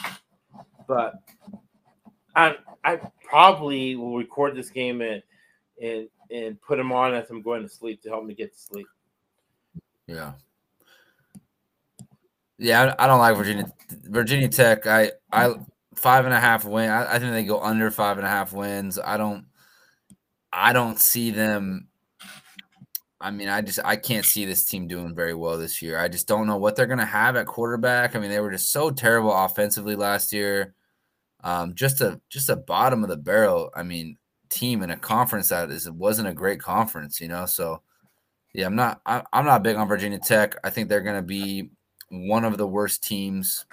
But 0.88 1.16
I 2.36 2.56
I 2.84 3.00
probably 3.24 3.96
will 3.96 4.18
record 4.18 4.56
this 4.56 4.70
game 4.70 5.02
and 5.02 5.24
and 5.82 6.08
and 6.30 6.62
put 6.62 6.78
them 6.78 6.92
on 6.92 7.14
as 7.14 7.30
I'm 7.30 7.42
going 7.42 7.64
to 7.64 7.70
sleep 7.70 8.04
to 8.04 8.10
help 8.10 8.26
me 8.26 8.34
get 8.36 8.54
to 8.54 8.60
sleep. 8.60 8.88
Yeah. 10.06 10.34
Yeah, 12.62 12.94
I, 13.00 13.08
don't 13.08 13.20
like 13.20 13.38
Virginia 13.38 13.72
Virginia 14.04 14.50
Tech. 14.50 14.86
I 14.86 15.14
I 15.32 15.54
five 15.96 16.26
and 16.26 16.34
a 16.34 16.40
half 16.40 16.66
win. 16.66 16.90
I, 16.90 17.16
I 17.16 17.20
think 17.20 17.32
they 17.32 17.46
go 17.46 17.62
under 17.62 17.90
five 17.90 18.18
and 18.18 18.28
a 18.28 18.30
half 18.30 18.52
wins. 18.52 19.00
I 19.00 19.16
don't 19.16 19.46
I 20.52 20.74
don't 20.74 21.00
see 21.00 21.32
them. 21.32 21.89
I 23.22 23.32
mean, 23.32 23.50
I 23.50 23.62
just 23.62 23.80
I 23.84 23.98
can't 23.98 24.26
see 24.26 24.46
this 24.46 24.64
team 24.64 24.88
doing 24.88 25.14
very 25.14 25.34
well 25.34 25.58
this 25.58 25.82
year. 25.82 26.00
I 26.00 26.08
just 26.08 26.28
don't 26.28 26.48
know 26.48 26.58
what 26.58 26.76
they're 26.76 26.88
gonna 26.88 27.06
have 27.06 27.36
at 27.36 27.48
quarterback. 27.48 28.16
I 28.16 28.20
mean, 28.20 28.30
they 28.30 28.40
were 28.40 28.52
just 28.52 28.72
so 28.72 28.92
terrible 28.92 29.34
offensively 29.34 29.96
last 29.96 30.32
year. 30.32 30.74
Um, 31.44 31.76
just 31.76 32.02
a 32.02 32.22
just 32.30 32.50
a 32.50 32.56
bottom 32.56 33.04
of 33.04 33.10
the 33.10 33.18
barrel. 33.18 33.72
I 33.76 33.84
mean, 33.84 34.18
team 34.50 34.84
in 34.84 34.90
a 34.90 34.98
conference 34.98 35.50
that 35.50 35.70
is 35.70 35.90
wasn't 35.90 36.30
a 36.30 36.34
great 36.34 36.62
conference, 36.62 37.20
you 37.20 37.28
know. 37.28 37.46
So 37.46 37.82
yeah, 38.54 38.66
I'm 38.66 38.76
not 38.76 39.02
I, 39.06 39.24
I'm 39.34 39.46
not 39.46 39.64
big 39.64 39.76
on 39.76 39.88
Virginia 39.88 40.20
Tech. 40.20 40.56
I 40.64 40.70
think 40.70 40.88
they're 40.88 41.02
gonna 41.02 41.22
be 41.22 41.72
one 42.10 42.46
of 42.46 42.58
the 42.58 42.68
worst 42.68 43.04
teams 43.04 43.66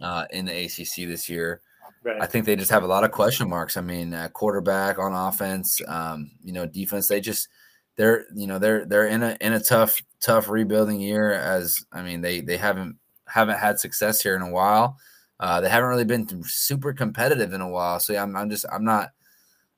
uh, 0.00 0.24
in 0.30 0.46
the 0.46 0.64
ACC 0.64 1.06
this 1.08 1.28
year. 1.28 1.60
Right. 2.02 2.20
I 2.20 2.26
think 2.26 2.44
they 2.44 2.56
just 2.56 2.70
have 2.70 2.82
a 2.82 2.86
lot 2.88 3.04
of 3.04 3.12
question 3.12 3.48
marks. 3.48 3.76
I 3.76 3.80
mean, 3.80 4.12
uh, 4.12 4.28
quarterback 4.28 4.98
on 4.98 5.14
offense, 5.14 5.80
um, 5.86 6.30
you 6.42 6.52
know, 6.52 6.66
defense. 6.66 7.08
They 7.08 7.20
just 7.20 7.48
they're 7.96 8.26
you 8.34 8.46
know 8.46 8.58
they're 8.58 8.84
they're 8.84 9.06
in 9.06 9.22
a 9.22 9.36
in 9.40 9.52
a 9.52 9.60
tough 9.60 10.00
tough 10.20 10.48
rebuilding 10.48 11.00
year. 11.00 11.32
As 11.32 11.84
I 11.92 12.02
mean, 12.02 12.20
they 12.20 12.40
they 12.40 12.56
haven't 12.56 12.96
haven't 13.26 13.58
had 13.58 13.78
success 13.78 14.22
here 14.22 14.36
in 14.36 14.42
a 14.42 14.50
while. 14.50 14.98
Uh, 15.40 15.60
they 15.60 15.68
haven't 15.68 15.88
really 15.88 16.04
been 16.04 16.42
super 16.44 16.92
competitive 16.92 17.52
in 17.52 17.60
a 17.60 17.68
while. 17.68 18.00
So 18.00 18.12
yeah, 18.12 18.22
I'm, 18.22 18.36
I'm 18.36 18.50
just 18.50 18.64
I'm 18.72 18.84
not 18.84 19.10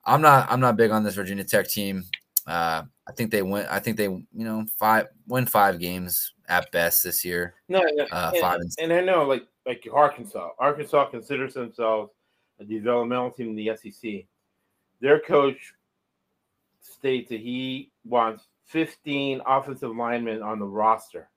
I'm 0.04 0.22
not 0.22 0.50
I'm 0.50 0.60
not 0.60 0.76
big 0.76 0.90
on 0.90 1.02
this 1.02 1.14
Virginia 1.14 1.44
Tech 1.44 1.68
team. 1.68 2.04
Uh, 2.46 2.82
I 3.06 3.12
think 3.12 3.30
they 3.30 3.42
went. 3.42 3.68
I 3.70 3.80
think 3.80 3.96
they 3.96 4.04
you 4.04 4.24
know 4.32 4.64
five 4.78 5.06
win 5.26 5.46
five 5.46 5.78
games 5.78 6.32
at 6.48 6.70
best 6.72 7.02
this 7.02 7.24
year. 7.24 7.54
No, 7.68 7.80
uh, 7.80 8.30
and, 8.32 8.40
five 8.40 8.60
and, 8.60 8.72
and 8.78 8.92
I 8.92 9.00
know 9.00 9.24
like 9.24 9.46
like 9.66 9.86
Arkansas. 9.92 10.50
Arkansas 10.58 11.06
considers 11.06 11.54
themselves 11.54 12.12
a 12.60 12.64
developmental 12.64 13.30
team 13.30 13.50
in 13.50 13.56
the 13.56 13.76
SEC. 13.76 14.24
Their 15.00 15.20
coach 15.20 15.74
states 16.80 17.28
that 17.30 17.40
he 17.40 17.90
wants 18.06 18.46
15 18.66 19.40
offensive 19.46 19.94
linemen 19.96 20.42
on 20.42 20.58
the 20.58 20.66
roster 20.66 21.28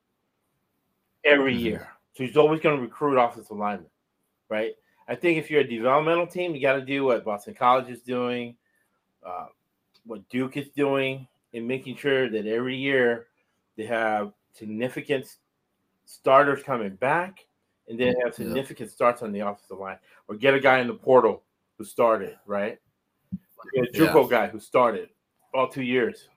every 1.24 1.54
mm-hmm. 1.54 1.66
year. 1.66 1.88
So 2.14 2.24
he's 2.24 2.38
always 2.38 2.60
going 2.62 2.78
to 2.78 2.82
recruit 2.82 3.18
offensive 3.18 3.58
linemen, 3.58 3.90
right? 4.50 4.74
I 5.08 5.16
think 5.16 5.38
if 5.38 5.50
you're 5.50 5.62
a 5.62 5.68
developmental 5.68 6.28
team, 6.28 6.54
you 6.54 6.62
got 6.62 6.74
to 6.74 6.86
do 6.86 7.06
what 7.06 7.26
Boston 7.26 7.54
College 7.54 7.90
is 7.90 8.02
doing, 8.02 8.56
uh, 9.26 9.48
what 10.06 10.28
Duke 10.30 10.58
is 10.58 10.70
doing, 10.70 11.28
and 11.54 11.68
making 11.68 11.98
sure 11.98 12.30
that 12.30 12.46
every 12.46 12.78
year 12.78 13.28
they 13.76 13.86
have 13.86 14.34
significant 14.54 15.38
starters 16.06 16.64
coming 16.64 16.96
back 16.96 17.46
and 17.88 18.00
then 18.00 18.16
have 18.24 18.36
significant 18.36 18.90
yeah. 18.90 18.94
starts 18.94 19.22
on 19.24 19.32
the 19.32 19.40
offensive 19.40 19.80
line, 19.80 19.98
or 20.28 20.36
get 20.36 20.54
a 20.54 20.60
guy 20.60 20.80
in 20.80 20.88
the 20.88 20.94
portal 20.94 21.44
who 21.78 21.84
started, 21.84 22.38
right? 22.46 22.78
Get 23.74 23.90
a 23.90 23.98
JUCO 23.98 24.30
yeah. 24.30 24.38
guy 24.38 24.48
who 24.48 24.60
started 24.60 25.10
all 25.54 25.68
two 25.68 25.82
years, 25.82 26.30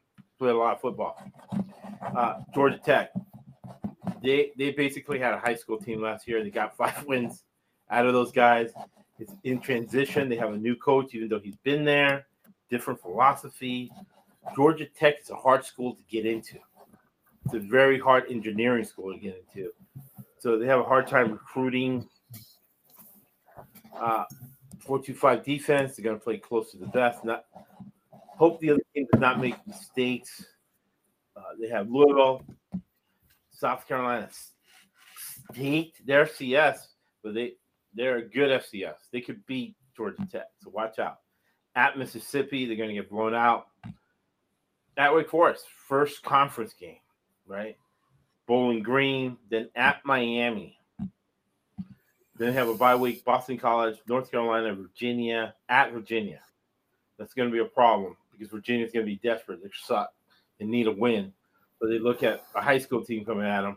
played 0.43 0.57
a 0.57 0.59
lot 0.59 0.75
of 0.75 0.81
football. 0.81 1.23
Uh, 2.17 2.41
Georgia 2.53 2.81
Tech, 2.85 3.13
they 4.25 4.51
they 4.59 4.73
basically 4.73 5.21
had 5.21 5.35
a 5.35 5.39
high 5.39 5.55
school 5.55 5.79
team 5.79 6.03
last 6.03 6.27
year. 6.27 6.43
They 6.43 6.51
got 6.51 6.77
five 6.83 7.05
wins 7.07 7.45
out 7.89 8.07
of 8.07 8.13
those 8.13 8.33
guys. 8.33 8.73
It's 9.21 9.33
in 9.45 9.61
transition. 9.61 10.29
They 10.29 10.35
have 10.35 10.53
a 10.53 10.57
new 10.57 10.75
coach, 10.75 11.15
even 11.15 11.29
though 11.29 11.39
he's 11.39 11.55
been 11.55 11.85
there. 11.85 12.27
Different 12.71 13.01
philosophy. 13.01 13.93
Georgia 14.57 14.87
Tech 14.87 15.21
is 15.23 15.31
a 15.31 15.37
hard 15.37 15.65
school 15.65 15.95
to 15.95 16.03
get 16.11 16.27
into. 16.27 16.59
It's 17.45 17.55
a 17.55 17.61
very 17.61 18.01
hard 18.01 18.25
engineering 18.29 18.85
school 18.85 19.13
to 19.13 19.21
get 19.21 19.45
into. 19.55 19.71
So 20.41 20.59
they 20.59 20.67
have 20.67 20.81
a 20.81 20.85
hard 20.85 21.07
time 21.07 21.31
recruiting. 21.31 22.09
Uh, 23.97 24.25
four-two-five 24.81 25.45
defense. 25.45 25.95
They're 25.95 26.03
going 26.05 26.19
to 26.19 26.25
play 26.25 26.39
close 26.39 26.73
to 26.73 26.79
the 26.79 26.87
best. 26.87 27.25
Not 27.25 27.45
hope 28.43 28.59
the 28.59 28.71
other 28.71 28.83
team 28.93 29.07
does 29.13 29.21
not 29.21 29.41
make 29.41 29.55
mistakes. 29.69 30.45
Uh, 31.37 31.43
they 31.61 31.69
have 31.69 31.89
Louisville, 31.89 32.45
South 33.51 33.87
Carolina 33.87 34.29
State. 35.53 35.95
They're 36.05 36.27
CS, 36.27 36.89
but 37.23 37.35
they 37.35 37.53
they're 37.95 38.17
a 38.17 38.23
good 38.23 38.63
FCS. 38.63 38.97
They 39.13 39.21
could 39.21 39.47
beat 39.47 39.77
Georgia 39.97 40.27
Tech. 40.29 40.49
So 40.59 40.71
watch 40.71 40.99
out. 40.99 41.19
At 41.77 41.97
Mississippi, 41.97 42.67
they're 42.67 42.77
going 42.77 42.89
to 42.89 42.97
get 42.97 43.09
blown 43.09 43.33
out. 43.33 43.69
At 44.97 45.15
Wake 45.15 45.31
Forest, 45.31 45.65
first 45.87 46.25
conference 46.25 46.73
game, 46.73 46.99
right? 47.47 47.77
Bowling 48.49 48.83
Green, 48.83 49.37
then 49.51 49.69
at 49.77 50.01
Miami. 50.05 50.77
Then 52.37 52.53
have 52.55 52.69
a 52.69 52.75
bye 52.75 52.97
week, 52.97 53.25
Boston 53.25 53.57
College, 53.57 53.99
North 54.09 54.33
Carolina, 54.33 54.75
Virginia, 54.75 55.55
at 55.69 55.93
Virginia. 55.93 56.41
That's 57.19 57.35
going 57.35 57.49
to 57.49 57.53
be 57.53 57.61
a 57.61 57.65
problem 57.65 58.17
because 58.33 58.49
Virginia's 58.49 58.93
going 58.93 59.07
to 59.07 59.11
be 59.11 59.17
desperate. 59.17 59.61
They're 59.61 59.71
suck. 59.85 60.13
They 60.59 60.65
need 60.65 60.87
a 60.87 60.93
win. 60.93 61.33
But 61.81 61.89
they 61.89 61.99
look 61.99 62.23
at 62.23 62.45
a 62.55 62.61
high 62.61 62.79
school 62.79 63.05
team 63.05 63.25
coming 63.25 63.47
at 63.47 63.63
them. 63.63 63.77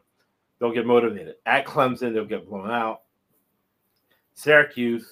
They'll 0.59 0.71
get 0.71 0.85
motivated. 0.85 1.35
At 1.45 1.65
Clemson, 1.65 2.13
they'll 2.13 2.25
get 2.25 2.47
blown 2.47 2.69
out. 2.69 3.01
Syracuse, 4.35 5.07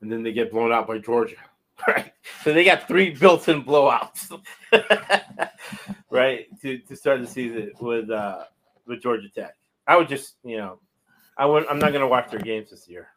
and 0.00 0.10
then 0.10 0.22
they 0.22 0.32
get 0.32 0.50
blown 0.50 0.72
out 0.72 0.86
by 0.86 0.98
Georgia. 0.98 1.36
Right. 1.88 2.12
So 2.44 2.52
they 2.52 2.62
got 2.62 2.86
three 2.86 3.08
built-in 3.14 3.64
blowouts. 3.64 4.38
right. 6.10 6.46
To, 6.60 6.76
to 6.76 6.94
start 6.94 7.22
the 7.22 7.26
season 7.26 7.72
with 7.80 8.10
uh 8.10 8.44
with 8.86 9.00
Georgia 9.00 9.30
Tech. 9.34 9.56
I 9.86 9.96
would 9.96 10.06
just, 10.06 10.34
you 10.44 10.58
know, 10.58 10.78
I 11.38 11.46
would 11.46 11.66
I'm 11.68 11.78
not 11.78 11.94
gonna 11.94 12.06
watch 12.06 12.30
their 12.30 12.40
games 12.40 12.68
this 12.68 12.86
year. 12.86 13.08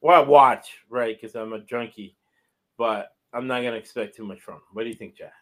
Well, 0.00 0.16
I 0.16 0.24
watch, 0.24 0.78
right, 0.88 1.20
because 1.20 1.34
I'm 1.34 1.54
a 1.54 1.58
junkie, 1.58 2.14
but 2.78 3.15
I'm 3.32 3.46
not 3.46 3.62
gonna 3.62 3.76
expect 3.76 4.16
too 4.16 4.24
much 4.24 4.40
from 4.40 4.54
them. 4.54 4.62
What 4.72 4.82
do 4.84 4.88
you 4.88 4.94
think, 4.94 5.16
Jack? 5.16 5.32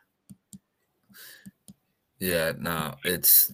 Yeah, 2.18 2.52
no, 2.58 2.94
it's 3.04 3.52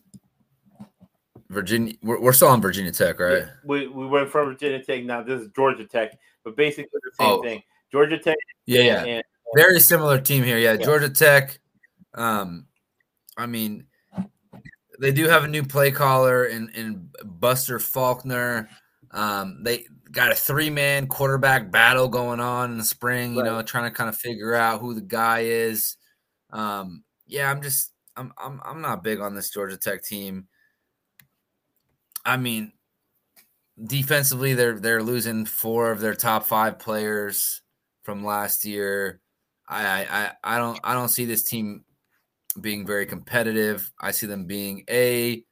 Virginia. 1.49 1.95
We're, 2.03 2.21
we're 2.21 2.33
still 2.33 2.49
on 2.49 2.61
Virginia 2.61 2.93
Tech, 2.93 3.19
right? 3.19 3.45
We 3.65 3.89
we 3.89 4.07
went 4.07 4.31
from 4.31 4.47
Virginia 4.49 4.83
Tech. 4.83 5.05
Now 5.05 5.23
this 5.23 5.41
is 5.43 5.49
Georgia 5.55 5.85
Tech, 5.85 6.13
but 6.45 6.57
basically 6.57 6.91
the 7.03 7.11
same 7.19 7.29
Oh. 7.29 7.43
thing. 7.43 7.63
Georgia 7.91 8.19
Tech. 8.19 8.37
Yeah, 8.67 8.83
yeah. 8.83 9.05
And, 9.05 9.25
Very 9.57 9.81
similar 9.81 10.21
team 10.21 10.45
here. 10.45 10.59
Yeah, 10.59 10.75
Yeah. 10.75 10.85
Georgia 10.85 11.09
Tech. 11.09 11.59
Um, 12.15 12.67
I 13.37 13.47
mean, 13.47 13.87
they 15.01 15.11
do 15.11 15.27
have 15.27 15.43
a 15.45 15.49
new 15.49 15.65
play 15.65 15.91
caller 15.91 16.45
in 16.47 16.69
in 16.71 17.11
Buster 17.25 17.79
Faulkner. 17.81 18.69
Um, 19.11 19.65
they 19.65 19.87
got 20.11 20.33
a 20.33 20.35
three 20.35 20.71
man 20.71 21.07
quarterback 21.07 21.71
battle 21.71 22.09
going 22.09 22.41
on 22.41 22.73
in 22.73 22.79
the 22.79 22.85
spring. 22.85 23.35
You 23.35 23.43
know, 23.43 23.63
trying 23.63 23.85
to 23.85 23.97
kind 23.97 24.09
of 24.09 24.17
figure 24.17 24.55
out 24.55 24.81
who 24.81 24.95
the 24.95 25.01
guy 25.01 25.41
is. 25.41 25.97
Um, 26.51 27.05
yeah, 27.27 27.51
I'm 27.51 27.63
just 27.63 27.93
I'm 28.17 28.33
I'm 28.39 28.61
I'm 28.65 28.81
not 28.81 29.05
big 29.05 29.21
on 29.21 29.35
this 29.35 29.51
Georgia 29.51 29.77
Tech 29.77 30.03
team. 30.03 30.49
I 32.25 32.37
mean, 32.37 32.73
defensively, 33.83 34.55
they're 34.55 34.79
they're 34.79 35.03
losing 35.03 35.47
four 35.47 35.91
of 35.91 36.01
their 36.01 36.15
top 36.15 36.47
five 36.47 36.79
players 36.79 37.63
from 38.03 38.25
last 38.25 38.65
year. 38.65 39.21
I 39.69 40.05
I 40.05 40.33
I 40.45 40.59
don't 40.59 40.81
I 40.83 40.95
don't 40.95 41.09
see 41.09 41.25
this 41.25 41.45
team 41.45 41.85
being 42.61 42.87
very 42.87 43.07
competitive. 43.07 43.91
I 44.01 44.11
see 44.11 44.27
them 44.27 44.47
being 44.47 44.85
a 44.91 45.45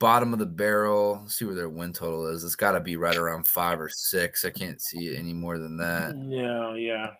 bottom 0.00 0.32
of 0.32 0.40
the 0.40 0.46
barrel. 0.46 1.20
Let's 1.22 1.36
see 1.36 1.44
where 1.44 1.54
their 1.54 1.68
win 1.68 1.92
total 1.92 2.26
is. 2.26 2.42
It's 2.42 2.56
got 2.56 2.72
to 2.72 2.80
be 2.80 2.96
right 2.96 3.16
around 3.16 3.46
five 3.46 3.80
or 3.80 3.88
six. 3.88 4.44
I 4.44 4.50
can't 4.50 4.80
see 4.80 5.08
it 5.08 5.18
any 5.18 5.32
more 5.32 5.58
than 5.58 5.76
that. 5.76 6.16
Yeah, 6.26 6.74
yeah. 6.74 7.10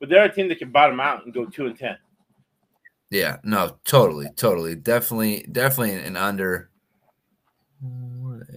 But 0.00 0.08
they're 0.08 0.24
a 0.24 0.32
team 0.32 0.48
that 0.48 0.58
can 0.58 0.70
bottom 0.70 1.00
out 1.00 1.24
and 1.24 1.34
go 1.34 1.44
two 1.44 1.66
and 1.66 1.78
ten. 1.78 1.98
Yeah, 3.10 3.36
no, 3.44 3.76
totally, 3.84 4.28
totally, 4.36 4.74
definitely, 4.74 5.46
definitely 5.52 5.94
an 5.94 6.16
under. 6.16 6.70
Where 7.80 8.46
they 8.48 8.56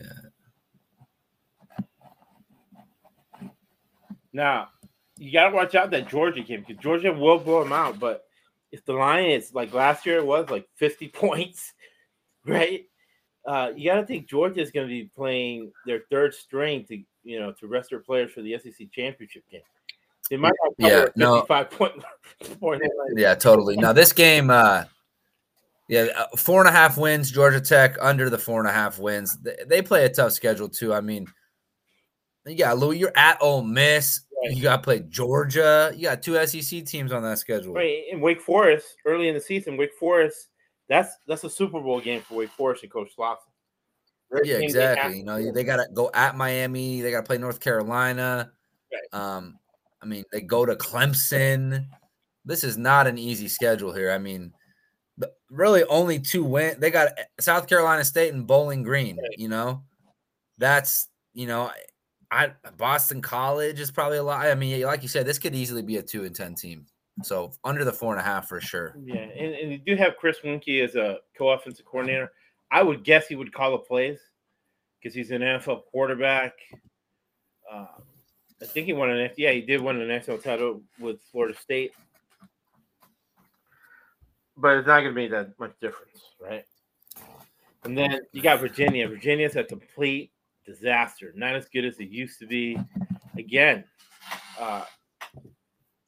at? 3.42 3.54
Now, 4.32 4.70
you 5.18 5.32
got 5.32 5.50
to 5.50 5.56
watch 5.56 5.76
out 5.76 5.92
that 5.92 6.10
Georgia 6.10 6.42
game 6.42 6.64
because 6.66 6.82
Georgia 6.82 7.12
will 7.12 7.40
blow 7.40 7.64
them 7.64 7.74
out. 7.74 8.00
But 8.00 8.26
if 8.72 8.86
the 8.86 8.94
line 8.94 9.26
is 9.26 9.54
like 9.54 9.74
last 9.74 10.06
year, 10.06 10.18
it 10.18 10.26
was 10.26 10.50
like 10.50 10.68
50 10.76 11.08
points, 11.14 11.74
right? 12.46 12.89
Uh, 13.50 13.72
you 13.76 13.90
got 13.90 13.96
to 13.96 14.06
think 14.06 14.28
Georgia 14.28 14.62
is 14.62 14.70
going 14.70 14.88
to 14.88 14.92
be 14.92 15.06
playing 15.06 15.72
their 15.88 16.02
third 16.12 16.36
string 16.36 16.86
to 16.86 17.02
you 17.24 17.40
know 17.40 17.52
to 17.54 17.66
rest 17.66 17.90
their 17.90 18.00
players 18.00 18.32
for 18.32 18.44
the 18.44 18.56
SEC 18.60 18.92
championship 18.92 19.44
game. 19.50 19.62
They 20.30 20.38
might 20.38 20.54
not 20.64 20.74
Yeah, 20.78 21.06
no. 21.16 21.42
55 21.42 21.72
point. 21.72 22.04
Yeah, 23.16 23.34
totally. 23.34 23.76
Now 23.76 23.92
this 23.92 24.14
game, 24.14 24.52
uh 24.52 24.84
yeah, 25.88 26.06
uh, 26.16 26.38
four 26.38 26.60
and 26.60 26.70
a 26.70 26.72
half 26.72 26.96
wins. 27.00 27.32
Georgia 27.32 27.60
Tech 27.60 27.98
under 28.00 28.30
the 28.30 28.38
four 28.38 28.60
and 28.60 28.70
a 28.70 28.72
half 28.72 29.00
wins. 29.00 29.36
They, 29.42 29.56
they 29.66 29.82
play 29.82 30.06
a 30.06 30.10
tough 30.10 30.34
schedule 30.34 30.70
too. 30.70 30.94
I 30.94 31.02
mean, 31.02 31.26
yeah, 32.46 32.74
Louis. 32.74 33.00
You're 33.00 33.18
at 33.18 33.42
Ole 33.42 33.64
Miss. 33.64 34.22
Right. 34.44 34.56
You 34.56 34.62
got 34.62 34.78
to 34.78 34.82
play 34.84 35.00
Georgia. 35.00 35.92
You 35.96 36.04
got 36.04 36.22
two 36.22 36.36
SEC 36.46 36.86
teams 36.86 37.12
on 37.12 37.24
that 37.24 37.40
schedule. 37.40 37.74
Right, 37.74 38.04
in 38.12 38.22
Wake 38.22 38.42
Forest 38.42 38.98
early 39.08 39.28
in 39.28 39.34
the 39.34 39.42
season, 39.42 39.78
Wake 39.78 39.96
Forest 39.96 40.50
that's 40.90 41.16
that's 41.28 41.44
a 41.44 41.50
Super 41.50 41.80
Bowl 41.80 42.02
game 42.02 42.22
for 42.22 42.36
Wake 42.36 42.50
Forest 42.50 42.84
and 42.84 42.92
Coach. 42.92 43.12
They're 43.18 44.46
Yeah, 44.46 44.60
team 44.60 44.72
they 44.72 44.82
have 44.82 44.92
exactly. 44.92 45.18
You 45.20 45.24
know, 45.24 45.52
they 45.52 45.64
got 45.64 45.78
to 45.78 45.88
go 45.94 46.10
at 46.14 46.36
Miami. 46.36 47.02
They 47.02 47.12
got 47.12 47.22
to 47.22 47.28
play 47.28 47.38
North 47.38 47.60
Carolina. 47.60 48.52
Right. 48.92 49.20
Um, 49.22 49.60
I 50.02 50.06
mean, 50.06 50.24
they 50.32 50.42
go 50.42 50.66
to 50.66 50.76
Clemson. 50.76 51.86
This 52.46 52.64
is 52.64 52.78
not 52.78 53.08
an 53.08 53.18
easy 53.18 53.48
schedule 53.48 53.94
here. 53.94 54.12
I 54.12 54.18
mean, 54.18 54.52
the- 55.18 55.32
really 55.52 55.84
only 55.86 56.20
two 56.20 56.44
win. 56.44 56.80
They 56.80 56.90
got 56.90 57.10
South 57.40 57.68
Carolina 57.68 58.04
State 58.04 58.34
and 58.34 58.48
Bowling 58.48 58.84
Green. 58.84 59.18
Right. 59.18 59.38
You 59.38 59.50
know, 59.50 59.84
that's 60.58 61.08
you 61.34 61.46
know, 61.46 61.72
I 62.32 62.54
Boston 62.78 63.22
College 63.22 63.80
is 63.80 63.92
probably 63.92 64.18
a 64.18 64.24
lot. 64.24 64.48
I 64.48 64.56
mean, 64.56 64.82
like 64.84 65.04
you 65.04 65.10
said, 65.10 65.26
this 65.26 65.40
could 65.40 65.54
easily 65.54 65.84
be 65.84 65.98
a 65.98 66.04
two 66.04 66.24
and 66.24 66.36
ten 66.36 66.56
team. 66.56 66.88
So 67.24 67.52
under 67.64 67.84
the 67.84 67.92
four 67.92 68.14
and 68.14 68.22
a 68.22 68.24
half 68.24 68.48
for 68.48 68.62
sure. 68.62 68.96
Yeah, 69.04 69.16
and, 69.16 69.54
and 69.56 69.72
you 69.72 69.78
do 69.78 69.96
have 69.96 70.18
Chris 70.18 70.38
Weinke 70.44 70.84
as 70.84 70.96
a 70.96 71.20
co-offensive 71.38 71.86
coordinator. 71.86 72.32
I 72.72 72.84
would 72.84 73.04
guess 73.04 73.28
he 73.28 73.36
would 73.36 73.54
call 73.54 73.72
the 73.72 73.80
plays 73.80 74.20
because 75.00 75.16
he's 75.16 75.32
an 75.32 75.42
NFL 75.42 75.84
quarterback. 75.92 76.54
Uh, 77.72 77.86
I 78.62 78.66
think 78.66 78.88
he 78.88 78.94
won 78.94 79.10
an 79.10 79.30
yeah 79.38 79.52
he 79.52 79.62
did 79.62 79.82
win 79.82 80.00
an 80.00 80.08
national 80.08 80.38
title 80.38 80.82
with 81.00 81.22
Florida 81.32 81.58
State, 81.58 81.94
but 84.58 84.78
it's 84.78 84.88
not 84.88 85.02
going 85.02 85.16
to 85.16 85.22
be 85.22 85.28
that 85.28 85.58
much 85.60 85.74
difference, 85.80 86.22
right? 86.42 86.66
And 87.84 87.98
then 87.98 88.20
you 88.34 88.42
got 88.42 88.60
Virginia. 88.60 89.08
Virginia's 89.08 89.56
a 89.56 89.64
complete 89.64 90.32
disaster, 90.66 91.32
not 91.36 91.56
as 91.56 91.70
good 91.70 91.86
as 91.86 92.00
it 92.00 92.10
used 92.10 92.40
to 92.40 92.46
be. 92.46 92.78
Again, 93.38 93.86
uh, 94.60 94.84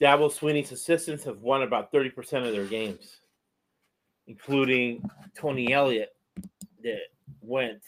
Dabo 0.02 0.32
Swinney's 0.32 0.72
assistants 0.72 1.24
have 1.26 1.42
won 1.42 1.62
about 1.62 1.94
30% 1.94 2.48
of 2.48 2.54
their 2.54 2.66
games, 2.66 3.20
including 4.26 5.08
Tony 5.38 5.72
Elliott, 5.72 6.16
that 6.84 7.02
went 7.42 7.84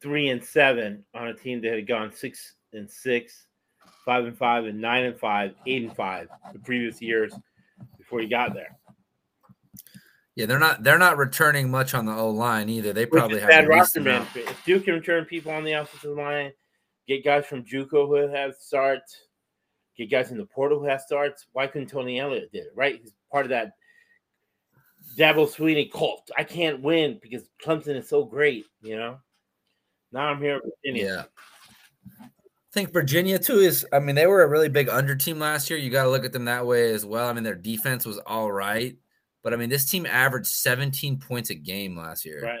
three 0.00 0.30
and 0.30 0.42
seven 0.42 1.04
on 1.14 1.28
a 1.28 1.34
team 1.34 1.60
that 1.60 1.74
had 1.74 1.86
gone 1.86 2.10
six 2.12 2.54
and 2.72 2.90
six, 2.90 3.46
five 4.06 4.24
and 4.24 4.38
five, 4.38 4.64
and 4.64 4.80
nine 4.80 5.04
and 5.04 5.18
five, 5.18 5.54
eight 5.66 5.82
and 5.82 5.94
five 5.94 6.28
the 6.54 6.58
previous 6.58 7.02
years 7.02 7.34
before 7.98 8.20
he 8.20 8.26
got 8.26 8.54
there. 8.54 8.78
Yeah, 10.36 10.46
they're 10.46 10.58
not 10.58 10.84
they're 10.84 10.98
not 10.98 11.18
returning 11.18 11.68
much 11.68 11.94
on 11.94 12.06
the 12.06 12.14
O 12.14 12.30
line 12.30 12.68
either. 12.68 12.92
They 12.92 13.06
probably 13.06 13.40
have 13.40 13.48
bad 13.48 13.68
roster 13.68 14.00
management. 14.00 14.48
If 14.48 14.64
Duke 14.64 14.84
can 14.84 14.94
return 14.94 15.24
people 15.24 15.50
on 15.50 15.64
the 15.64 15.72
offensive 15.72 16.16
line, 16.16 16.52
get 17.08 17.24
guys 17.24 17.44
from 17.44 17.64
JUCO 17.64 18.06
who 18.06 18.32
have 18.32 18.54
starts, 18.54 19.27
get 19.98 20.10
guys 20.10 20.30
in 20.30 20.38
the 20.38 20.46
portal 20.46 20.78
who 20.78 20.86
have 20.86 21.00
starts. 21.00 21.46
Why 21.52 21.66
couldn't 21.66 21.88
Tony 21.88 22.20
Elliott 22.20 22.52
did 22.52 22.66
it? 22.66 22.72
Right, 22.74 23.00
he's 23.02 23.12
part 23.30 23.44
of 23.44 23.50
that 23.50 23.72
Dabo 25.16 25.48
Swinney 25.48 25.90
cult. 25.90 26.30
I 26.36 26.44
can't 26.44 26.80
win 26.80 27.18
because 27.20 27.48
Clemson 27.64 27.96
is 27.96 28.08
so 28.08 28.24
great. 28.24 28.66
You 28.80 28.96
know. 28.96 29.18
Now 30.12 30.28
I'm 30.28 30.40
here 30.40 30.56
in 30.56 30.70
Virginia. 30.84 31.14
Yeah. 31.14 31.24
I 32.20 32.72
think 32.72 32.92
Virginia 32.92 33.38
too 33.38 33.58
is 33.58 33.86
I 33.92 33.98
mean, 33.98 34.14
they 34.14 34.26
were 34.26 34.42
a 34.42 34.48
really 34.48 34.68
big 34.68 34.88
under 34.88 35.16
team 35.16 35.38
last 35.38 35.68
year. 35.68 35.78
You 35.78 35.90
got 35.90 36.04
to 36.04 36.10
look 36.10 36.24
at 36.24 36.32
them 36.32 36.44
that 36.46 36.66
way 36.66 36.92
as 36.92 37.04
well. 37.04 37.28
I 37.28 37.32
mean, 37.32 37.44
their 37.44 37.54
defense 37.54 38.06
was 38.06 38.18
all 38.18 38.52
right, 38.52 38.96
but 39.42 39.52
I 39.52 39.56
mean, 39.56 39.68
this 39.68 39.88
team 39.90 40.06
averaged 40.06 40.48
17 40.48 41.18
points 41.18 41.50
a 41.50 41.54
game 41.54 41.96
last 41.96 42.24
year. 42.24 42.40
Right. 42.42 42.60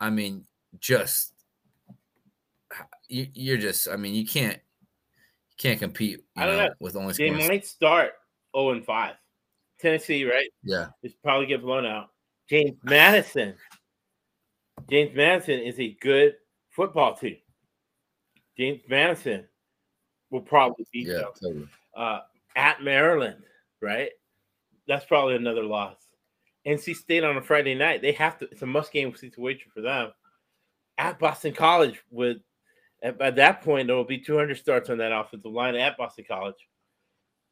I 0.00 0.10
mean, 0.10 0.44
just 0.80 1.32
you, 3.08 3.28
you're 3.32 3.56
just. 3.56 3.88
I 3.88 3.96
mean, 3.96 4.14
you 4.14 4.26
can't 4.26 4.60
can't 5.58 5.78
compete. 5.78 6.20
I 6.36 6.46
don't 6.46 6.56
know, 6.56 6.66
know. 6.68 6.74
with 6.80 6.96
only 6.96 7.12
They 7.14 7.28
scoring- 7.28 7.48
might 7.48 7.66
start 7.66 8.12
0 8.56 8.70
and 8.70 8.84
5. 8.84 9.14
Tennessee, 9.80 10.24
right? 10.24 10.48
Yeah, 10.62 10.88
Is 11.02 11.14
probably 11.14 11.46
get 11.46 11.62
blown 11.62 11.84
out. 11.86 12.10
James 12.48 12.78
Madison. 12.84 13.54
James 14.90 15.14
Madison 15.14 15.60
is 15.60 15.78
a 15.80 15.96
good 16.00 16.36
football 16.70 17.14
team. 17.16 17.36
James 18.56 18.80
Madison 18.88 19.46
will 20.30 20.40
probably 20.42 20.86
beat 20.92 21.06
yeah, 21.08 21.14
them. 21.14 21.32
totally. 21.42 21.68
uh, 21.96 22.20
at 22.56 22.82
Maryland, 22.82 23.42
right? 23.80 24.10
That's 24.86 25.04
probably 25.06 25.36
another 25.36 25.62
loss. 25.64 25.96
NC 26.66 26.94
State 26.96 27.24
on 27.24 27.36
a 27.36 27.42
Friday 27.42 27.74
night, 27.74 28.00
they 28.00 28.12
have 28.12 28.38
to. 28.38 28.48
It's 28.50 28.62
a 28.62 28.66
must-game 28.66 29.14
situation 29.16 29.70
for 29.74 29.80
them. 29.80 30.12
At 30.98 31.18
Boston 31.18 31.52
College, 31.52 32.00
with 32.10 32.38
at, 33.04 33.18
by 33.18 33.30
that 33.30 33.62
point 33.62 33.86
there 33.86 33.94
will 33.94 34.04
be 34.04 34.18
200 34.18 34.56
starts 34.56 34.90
on 34.90 34.98
that 34.98 35.12
offensive 35.12 35.52
line 35.52 35.76
at 35.76 35.96
Boston 35.96 36.24
College. 36.26 36.56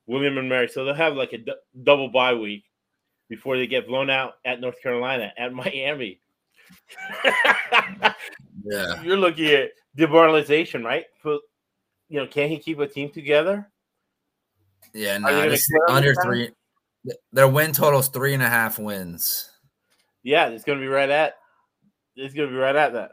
William 0.06 0.36
and 0.38 0.48
Mary, 0.48 0.66
so 0.68 0.84
they'll 0.84 0.94
have 0.94 1.14
like 1.14 1.32
a 1.32 1.38
d- 1.38 1.54
double 1.84 2.08
bye 2.08 2.34
week 2.34 2.64
before 3.28 3.56
they 3.56 3.68
get 3.68 3.86
blown 3.86 4.10
out 4.10 4.34
at 4.44 4.60
North 4.60 4.82
Carolina, 4.82 5.32
at 5.38 5.52
Miami. 5.54 6.20
Yeah, 8.64 9.02
You're 9.02 9.16
looking 9.16 9.46
at 9.48 9.70
demoralization, 9.96 10.82
right? 10.84 11.04
But, 11.22 11.40
you 12.08 12.18
know, 12.20 12.26
can 12.26 12.48
he 12.48 12.58
keep 12.58 12.78
a 12.80 12.86
team 12.86 13.10
together? 13.10 13.70
yeah. 14.92 15.14
You 15.14 15.20
Nah, 15.20 15.30
gonna 15.30 15.50
this 15.50 15.66
clear 15.68 15.84
on 15.88 15.96
under 15.96 16.14
three. 16.16 16.50
Their 17.32 17.48
win 17.48 17.72
total's 17.72 18.08
three 18.08 18.34
and 18.34 18.42
a 18.42 18.48
half 18.48 18.78
wins. 18.78 19.50
Yeah, 20.22 20.48
it's 20.48 20.64
going 20.64 20.78
to 20.78 20.84
be 20.84 20.88
right 20.88 21.10
at. 21.10 21.34
It's 22.14 22.34
going 22.34 22.48
to 22.48 22.52
be 22.54 22.58
right 22.60 22.76
at 22.76 22.92
that. 22.92 23.12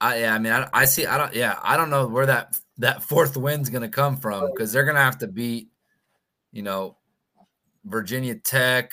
I 0.00 0.20
yeah, 0.20 0.34
I 0.34 0.38
mean, 0.38 0.52
I, 0.52 0.68
I 0.72 0.84
see. 0.84 1.06
I 1.06 1.18
don't. 1.18 1.34
Yeah, 1.34 1.58
I 1.62 1.76
don't 1.76 1.90
know 1.90 2.06
where 2.06 2.26
that 2.26 2.58
that 2.78 3.02
fourth 3.08 3.36
win's 3.36 3.70
going 3.70 3.82
to 3.82 3.88
come 3.88 4.16
from 4.16 4.44
oh. 4.44 4.52
because 4.52 4.72
they're 4.72 4.84
going 4.84 4.96
to 4.96 5.02
have 5.02 5.18
to 5.18 5.26
beat, 5.26 5.68
you 6.52 6.62
know, 6.62 6.96
Virginia 7.84 8.36
Tech, 8.36 8.92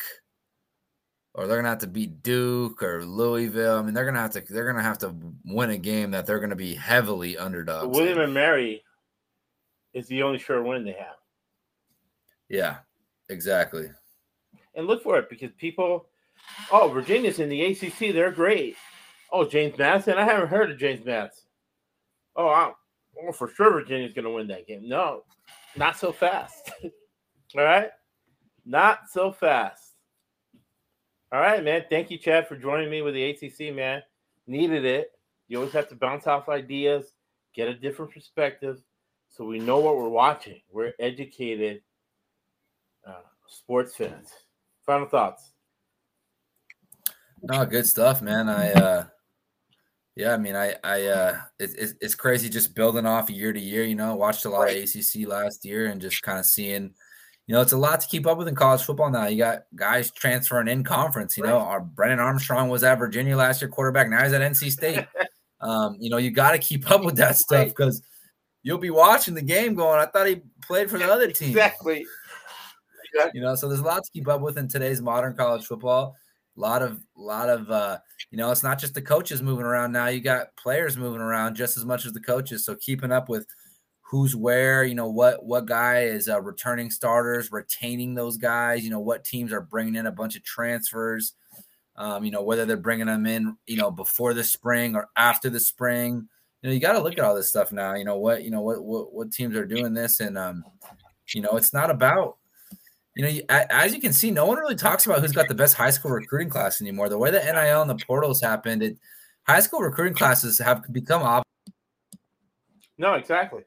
or 1.34 1.48
they're 1.48 1.58
going 1.58 1.66
to 1.66 1.70
have 1.70 1.80
to 1.80 1.88
beat 1.88 2.24
Duke 2.24 2.82
or 2.82 3.06
Louisville. 3.06 3.78
I 3.78 3.82
mean, 3.84 3.94
they're 3.94 4.06
going 4.06 4.16
to 4.16 4.22
have 4.22 4.32
to. 4.32 4.42
They're 4.42 4.64
going 4.64 4.78
to 4.78 4.84
have 4.84 5.00
to 5.00 5.16
win 5.46 5.70
a 5.70 5.78
game 5.78 6.12
that 6.12 6.26
they're 6.26 6.40
going 6.40 6.50
to 6.50 6.56
be 6.56 6.74
heavily 6.74 7.38
underdogs. 7.38 7.96
William 7.96 8.18
in. 8.18 8.26
and 8.26 8.34
Mary 8.34 8.84
is 9.94 10.08
the 10.08 10.24
only 10.24 10.40
sure 10.40 10.64
win 10.64 10.84
they 10.84 10.94
have. 10.94 11.16
Yeah, 12.50 12.78
exactly. 13.30 13.90
And 14.76 14.88
look 14.88 15.04
for 15.04 15.18
it 15.18 15.30
because 15.30 15.52
people, 15.58 16.08
oh, 16.72 16.90
Virginia's 16.90 17.40
in 17.40 17.50
the 17.50 17.64
ACC. 17.64 18.14
They're 18.14 18.32
great. 18.32 18.76
Oh, 19.32 19.46
James 19.48 19.78
Madison. 19.78 20.18
I 20.18 20.24
haven't 20.24 20.50
heard 20.50 20.72
of 20.72 20.78
James 20.78 21.06
Madison. 21.06 21.44
Oh, 22.36 22.48
I, 22.48 22.72
oh 23.22 23.32
for 23.32 23.50
sure 23.50 23.72
Virginia's 23.72 24.14
going 24.14 24.26
to 24.26 24.32
win 24.32 24.48
that 24.48 24.68
game. 24.68 24.88
No, 24.88 25.24
not 25.76 25.98
so 25.98 26.12
fast. 26.12 26.72
All 27.58 27.64
right. 27.64 27.90
Not 28.66 29.10
so 29.12 29.32
fast. 29.32 29.94
All 31.32 31.40
right, 31.40 31.64
man. 31.64 31.86
Thank 31.90 32.12
you, 32.12 32.18
Chad, 32.18 32.48
for 32.48 32.56
joining 32.56 32.90
me 32.90 33.02
with 33.02 33.14
the 33.14 33.24
ACC, 33.24 33.74
man. 33.74 34.02
Needed 34.48 34.86
it. 34.86 35.12
You 35.48 35.58
always 35.58 35.74
have 35.74 35.90
to 35.90 35.96
bounce 35.96 36.28
off 36.28 36.50
ideas, 36.50 37.14
get 37.54 37.68
a 37.68 37.74
different 37.74 38.12
perspective, 38.12 38.82
so 39.30 39.46
we 39.46 39.60
know 39.60 39.80
what 39.80 39.98
we're 39.98 40.10
watching. 40.10 40.62
We're 40.72 40.94
educated 41.00 41.82
uh, 43.08 43.22
sports 43.48 43.96
fans. 43.96 44.30
Final 44.86 45.08
thoughts. 45.08 45.52
No, 47.42 47.66
good 47.66 47.86
stuff, 47.86 48.22
man. 48.22 48.50
I 48.50 48.72
uh 48.72 49.06
yeah, 50.16 50.34
I 50.34 50.38
mean, 50.38 50.56
I 50.56 50.76
I 50.84 51.06
uh 51.08 51.38
it's 51.60 51.94
it's, 52.02 52.16
crazy 52.16 52.50
just 52.50 52.74
building 52.76 53.06
off 53.06 53.30
year 53.30 53.52
to 53.54 53.60
year, 53.60 53.84
you 53.84 53.96
know, 53.96 54.16
watched 54.16 54.46
a 54.46 54.50
lot 54.50 54.62
Right. 54.62 54.78
of 54.78 54.84
ACC 54.84 55.28
last 55.28 55.66
year 55.66 55.88
and 55.88 56.00
just 56.02 56.22
kind 56.24 56.40
of 56.40 56.46
seeing 56.46 56.94
you 57.48 57.54
know, 57.54 57.62
it's 57.62 57.74
a 57.74 57.78
lot 57.78 58.00
to 58.02 58.08
keep 58.08 58.26
up 58.26 58.40
with 58.40 58.48
in 58.48 58.56
college 58.56 58.82
football 58.82 59.12
now. 59.12 59.28
You 59.28 59.38
got 59.38 59.66
guys 59.76 60.10
transferring 60.10 60.68
in 60.68 60.84
conference, 60.84 61.38
you 61.38 61.44
know. 61.44 61.60
Our 61.60 61.80
Brennan 61.80 62.18
Armstrong 62.20 62.70
was 62.70 62.84
at 62.84 62.98
Virginia 62.98 63.38
last 63.38 63.62
year, 63.62 63.70
quarterback. 63.70 64.10
Now 64.10 64.24
he's 64.24 64.34
at 64.34 64.42
NC 64.42 64.72
State. 64.72 65.06
um, 65.62 65.96
you 66.00 66.10
know, 66.10 66.18
you 66.18 66.32
got 66.32 66.54
to 66.54 66.58
keep 66.58 66.90
up 66.90 67.04
with 67.06 67.16
that 67.18 67.38
stuff 67.38 67.58
Right. 67.60 67.68
because 67.68 68.02
you'll 68.64 68.80
be 68.80 68.90
watching 68.90 69.36
the 69.36 69.44
game 69.44 69.76
going, 69.76 70.00
I 70.00 70.08
thought 70.08 70.26
he 70.26 70.42
played 70.64 70.90
for 70.90 70.98
the 70.98 71.06
other 71.08 71.30
team 71.32 71.50
Exactly. 71.50 72.04
you 73.34 73.42
know 73.42 73.56
so 73.56 73.68
there's 73.70 73.80
a 73.80 73.84
lot 73.84 74.04
to 74.04 74.12
keep 74.12 74.28
up 74.28 74.42
with 74.42 74.58
in 74.58 74.68
today's 74.68 75.02
modern 75.02 75.36
college 75.36 75.66
football 75.66 76.16
a 76.56 76.60
lot 76.60 76.82
of 76.82 77.02
lot 77.16 77.50
of 77.50 77.70
uh 77.70 77.98
you 78.32 78.38
know 78.38 78.52
it's 78.52 78.64
not 78.64 78.80
just 78.80 78.94
the 78.94 79.02
coaches 79.02 79.42
moving 79.42 79.66
around 79.66 79.92
now 79.92 80.08
you 80.08 80.22
got 80.22 80.56
players 80.56 80.98
moving 80.98 81.22
around 81.22 81.56
just 81.56 81.78
as 81.78 81.86
much 81.86 82.06
as 82.06 82.14
the 82.14 82.22
coaches. 82.22 82.66
So 82.66 82.76
keeping 82.76 83.12
up 83.12 83.30
with 83.30 83.46
who's 84.02 84.36
where 84.36 84.84
you 84.84 84.96
know 84.96 85.10
what 85.10 85.44
what 85.44 85.66
guy 85.66 86.04
is 86.04 86.30
uh, 86.30 86.42
returning 86.42 86.92
starters 86.92 87.52
retaining 87.52 88.14
those 88.14 88.38
guys 88.38 88.84
you 88.84 88.90
know 88.90 89.00
what 89.00 89.24
teams 89.24 89.52
are 89.52 89.62
bringing 89.62 89.96
in 89.96 90.06
a 90.06 90.12
bunch 90.12 90.36
of 90.36 90.44
transfers 90.44 91.34
um, 91.98 92.24
you 92.24 92.32
know 92.32 92.44
whether 92.44 92.66
they're 92.66 92.78
bringing 92.78 93.08
them 93.08 93.26
in 93.26 93.58
you 93.66 93.78
know 93.78 93.92
before 93.92 94.34
the 94.34 94.44
spring 94.44 94.96
or 94.96 95.10
after 95.16 95.50
the 95.50 95.60
spring. 95.60 96.28
You 96.62 96.70
know 96.70 96.74
you 96.74 96.80
got 96.80 96.94
to 96.94 97.02
look 97.02 97.18
at 97.18 97.24
all 97.24 97.36
this 97.36 97.50
stuff 97.50 97.72
now 97.72 97.96
you 97.96 98.06
know 98.06 98.18
what 98.18 98.44
you 98.44 98.52
know 98.52 98.62
what 98.62 98.84
what, 98.84 99.14
what 99.14 99.32
teams 99.32 99.56
are 99.56 99.66
doing 99.66 99.94
this 99.94 100.20
and 100.20 100.38
um 100.38 100.64
you 101.34 101.42
know 101.42 101.52
it's 101.54 101.74
not 101.74 101.92
about 101.92 102.38
you 103.16 103.24
know, 103.24 103.42
as 103.50 103.94
you 103.94 104.02
can 104.02 104.12
see, 104.14 104.30
no 104.30 104.46
one 104.46 104.58
really 104.58 104.76
talks 104.76 105.06
about 105.06 105.22
who's 105.22 105.32
got 105.32 105.48
the 105.48 105.56
best 105.56 105.74
high 105.74 105.90
school 105.90 106.12
recruiting 106.12 106.50
class 106.50 106.82
anymore. 106.82 107.08
The 107.10 107.18
way 107.18 107.32
the 107.32 107.40
NIL 107.40 107.82
and 107.82 107.90
the 107.90 108.04
portals 108.06 108.42
happened, 108.42 108.84
it, 108.84 108.98
high 109.48 109.62
school 109.62 109.80
recruiting 109.80 110.14
classes 110.16 110.60
have 110.60 110.84
become 110.92 111.24
op- 111.24 111.48
No, 112.98 113.14
exactly. 113.14 113.64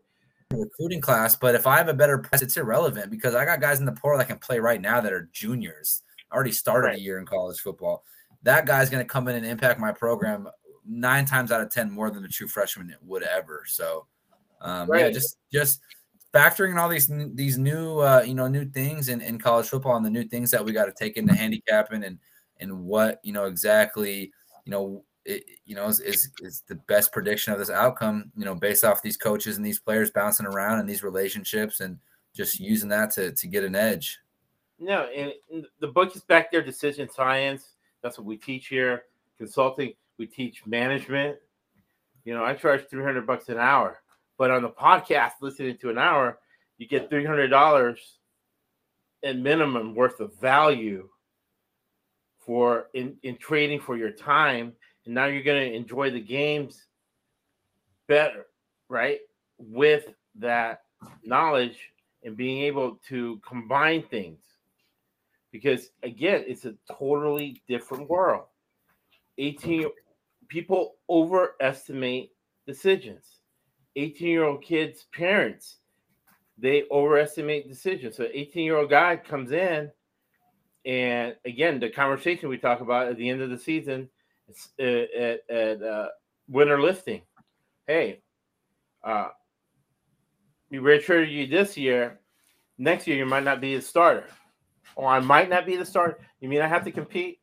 recruiting 0.53 1.01
class. 1.01 1.35
But 1.35 1.55
if 1.55 1.67
I 1.67 1.79
have 1.79 1.89
a 1.89 1.95
better 1.95 2.19
price, 2.19 2.43
it's 2.43 2.57
irrelevant 2.59 3.11
because 3.11 3.35
I 3.35 3.45
got 3.47 3.61
guys 3.61 3.81
in 3.81 3.87
the 3.87 3.93
portal 3.93 4.19
that 4.19 4.29
can 4.29 4.39
play 4.39 4.59
right 4.61 4.81
now 4.81 5.01
that 5.01 5.13
are 5.13 5.29
juniors. 5.33 6.03
Already 6.33 6.53
started 6.53 6.89
Right. 6.89 6.99
a 6.99 7.01
year 7.01 7.19
in 7.19 7.25
college 7.25 7.59
football. 7.61 8.05
That 8.43 8.67
guy's 8.67 8.91
going 8.91 9.03
to 9.03 9.09
come 9.09 9.29
in 9.29 9.37
and 9.37 9.47
impact 9.47 9.81
my 9.81 9.93
program 9.93 10.49
nine 10.87 11.25
times 11.25 11.53
out 11.53 11.61
of 11.63 11.71
ten 11.71 11.91
more 11.91 12.11
than 12.11 12.25
a 12.25 12.29
true 12.29 12.49
freshman 12.49 12.95
would 13.03 13.23
ever. 13.23 13.65
So, 13.67 14.07
um, 14.61 14.89
yeah, 14.95 15.11
just 15.11 15.39
just 15.51 15.81
factoring 16.33 16.73
in 16.73 16.79
all 16.79 16.89
these 16.89 17.11
these 17.35 17.59
new 17.59 17.99
uh, 18.01 18.23
you 18.23 18.35
know 18.35 18.49
new 18.49 18.65
things 18.67 19.09
in, 19.09 19.21
in 19.21 19.39
college 19.39 19.69
football 19.69 19.97
and 19.97 20.05
the 20.05 20.11
new 20.11 20.25
things 20.25 20.51
that 20.51 20.65
we 20.65 20.73
got 20.73 20.87
to 20.87 20.93
take 20.93 21.17
into 21.17 21.35
handicapping 21.35 22.05
and 22.05 22.19
and 22.61 22.85
what 22.85 23.21
you 23.23 23.33
know 23.33 23.45
exactly 23.45 24.31
you 24.65 24.71
know 24.71 25.05
it, 25.25 25.45
you 25.65 25.75
know 25.75 25.87
is, 25.87 26.01
is 26.01 26.31
is 26.41 26.63
the 26.69 26.75
best 26.87 27.13
prediction 27.13 27.53
of 27.53 27.59
this 27.59 27.71
outcome 27.71 28.31
you 28.37 28.45
know 28.45 28.55
based 28.55 28.85
off 28.85 29.03
these 29.03 29.17
coaches 29.17 29.57
and 29.57 29.65
these 29.65 29.81
players 29.81 30.11
bouncing 30.11 30.47
around 30.47 30.81
and 30.81 30.89
these 30.89 31.03
relationships 31.03 31.81
and 31.81 31.99
just 32.35 32.61
using 32.61 32.89
that 32.89 33.11
to 33.11 33.33
to 33.33 33.47
get 33.47 33.65
an 33.65 33.75
edge 33.75 34.19
No, 34.79 35.09
and 35.15 35.33
the 35.81 35.89
book 35.89 36.15
is 36.15 36.23
back 36.23 36.53
there, 36.53 36.63
decision 36.63 37.09
science. 37.09 37.75
That's 38.03 38.17
what 38.17 38.27
we 38.27 38.37
teach 38.37 38.69
here. 38.69 39.05
Consulting, 39.37 39.95
we 40.19 40.27
teach 40.27 40.65
management. 40.67 41.37
You 42.25 42.35
know, 42.35 42.45
I 42.45 42.55
charge 42.55 42.87
300 42.89 43.27
bucks 43.27 43.49
an 43.49 43.59
hour, 43.59 44.03
but 44.39 44.51
on 44.51 44.63
the 44.63 44.71
podcast, 44.71 45.33
listening 45.43 45.77
to 45.79 45.91
an 45.91 45.99
hour, 45.99 46.39
you 46.79 46.87
get 46.87 47.11
$300 47.11 47.97
in 49.25 49.43
minimum 49.43 49.95
worth 49.95 50.21
of 50.21 50.39
value 50.41 51.09
for 52.39 52.87
in, 52.95 53.17
in 53.25 53.37
trading 53.37 53.81
for 53.81 53.97
your 53.97 54.13
time. 54.13 54.73
And 55.05 55.15
now 55.15 55.27
you're 55.27 55.43
going 55.43 55.71
to 55.71 55.77
enjoy 55.77 56.11
the 56.11 56.21
games 56.21 56.87
better, 58.07 58.47
right? 58.89 59.19
With 59.59 60.15
that 60.37 60.83
knowledge 61.25 61.91
and 62.23 62.37
being 62.37 62.63
able 62.63 63.01
to 63.09 63.41
combine 63.47 64.03
things 64.03 64.41
because 65.53 65.91
again 66.03 66.45
it's 66.47 66.65
a 66.65 66.75
totally 66.91 67.63
different 67.69 68.09
world 68.09 68.45
18 69.39 69.87
people 70.49 70.97
overestimate 71.09 72.33
decisions 72.67 73.38
18 73.99 74.29
year 74.29 74.45
old 74.45 74.63
kids 74.63 75.07
parents 75.13 75.77
they 76.57 76.85
overestimate 76.91 77.69
decisions 77.69 78.17
so 78.17 78.27
18 78.33 78.65
year 78.65 78.77
old 78.77 78.91
guy 78.91 79.17
comes 79.17 79.53
in 79.53 79.91
and 80.85 81.37
again 81.45 81.79
the 81.79 81.91
conversation 81.91 82.49
we 82.49 82.59
talk 82.59 82.81
about 82.81 83.09
at 83.09 83.17
the 83.17 83.29
end 83.29 83.41
of 83.41 83.51
the 83.51 83.59
season 83.59 84.09
uh, 84.81 84.83
at, 84.83 85.41
at 85.51 85.83
uh, 85.83 86.09
winter 86.49 86.81
lifting 86.81 87.23
hey 87.87 88.21
uh 89.05 89.29
we 90.71 90.79
redshirted 90.79 91.31
you 91.31 91.47
this 91.47 91.77
year 91.77 92.19
next 92.79 93.07
year 93.07 93.17
you 93.17 93.27
might 93.27 93.45
not 93.45 93.61
be 93.61 93.75
a 93.75 93.83
starter 93.83 94.25
or 94.99 95.09
I 95.09 95.21
might 95.21 95.49
not 95.49 95.65
be 95.65 95.77
the 95.77 95.87
starter. 95.87 96.19
You 96.41 96.49
mean 96.49 96.61
I 96.61 96.67
have 96.67 96.85
to 96.85 96.91
compete? 96.91 97.39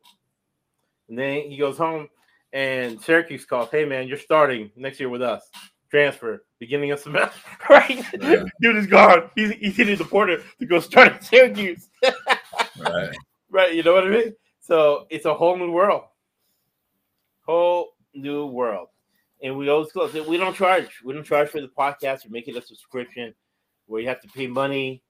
And 1.07 1.17
then 1.17 1.49
he 1.49 1.57
goes 1.57 1.77
home 1.77 2.09
and 2.51 3.01
Syracuse 3.01 3.45
calls, 3.45 3.69
hey 3.71 3.85
man, 3.85 4.09
you're 4.09 4.17
starting 4.17 4.71
next 4.75 4.99
year 4.99 5.07
with 5.07 5.21
us. 5.21 5.49
Transfer, 5.89 6.45
beginning 6.59 6.91
of 6.91 6.99
semester. 6.99 7.39
right? 7.69 8.03
Yeah. 8.19 8.43
Dude 8.61 8.77
is 8.77 8.87
gone. 8.87 9.29
He's, 9.35 9.51
he's 9.53 9.77
hitting 9.77 9.97
the 9.97 10.05
porter 10.05 10.41
to 10.59 10.65
go 10.65 10.79
start 10.79 11.13
at 11.13 11.23
Syracuse. 11.23 11.89
right 12.79 13.15
right, 13.55 13.73
you 13.73 13.81
know 13.81 13.93
what 13.93 14.05
I 14.05 14.09
mean? 14.09 14.35
So 14.59 15.07
it's 15.09 15.25
a 15.25 15.33
whole 15.33 15.57
new 15.57 15.71
world. 15.71 16.03
Whole 17.45 17.93
new 18.13 18.47
world. 18.47 18.89
And 19.41 19.57
we 19.57 19.69
always 19.69 19.91
close 19.91 20.13
it. 20.15 20.27
We 20.27 20.37
don't 20.37 20.55
charge. 20.55 21.01
We 21.03 21.13
don't 21.13 21.25
charge 21.25 21.49
for 21.49 21.61
the 21.61 21.67
podcast. 21.67 22.25
We 22.25 22.31
make 22.31 22.47
it 22.47 22.55
a 22.55 22.61
subscription 22.61 23.33
where 23.85 24.01
you 24.01 24.07
have 24.07 24.21
to 24.21 24.27
pay 24.27 24.47
money 24.47 25.03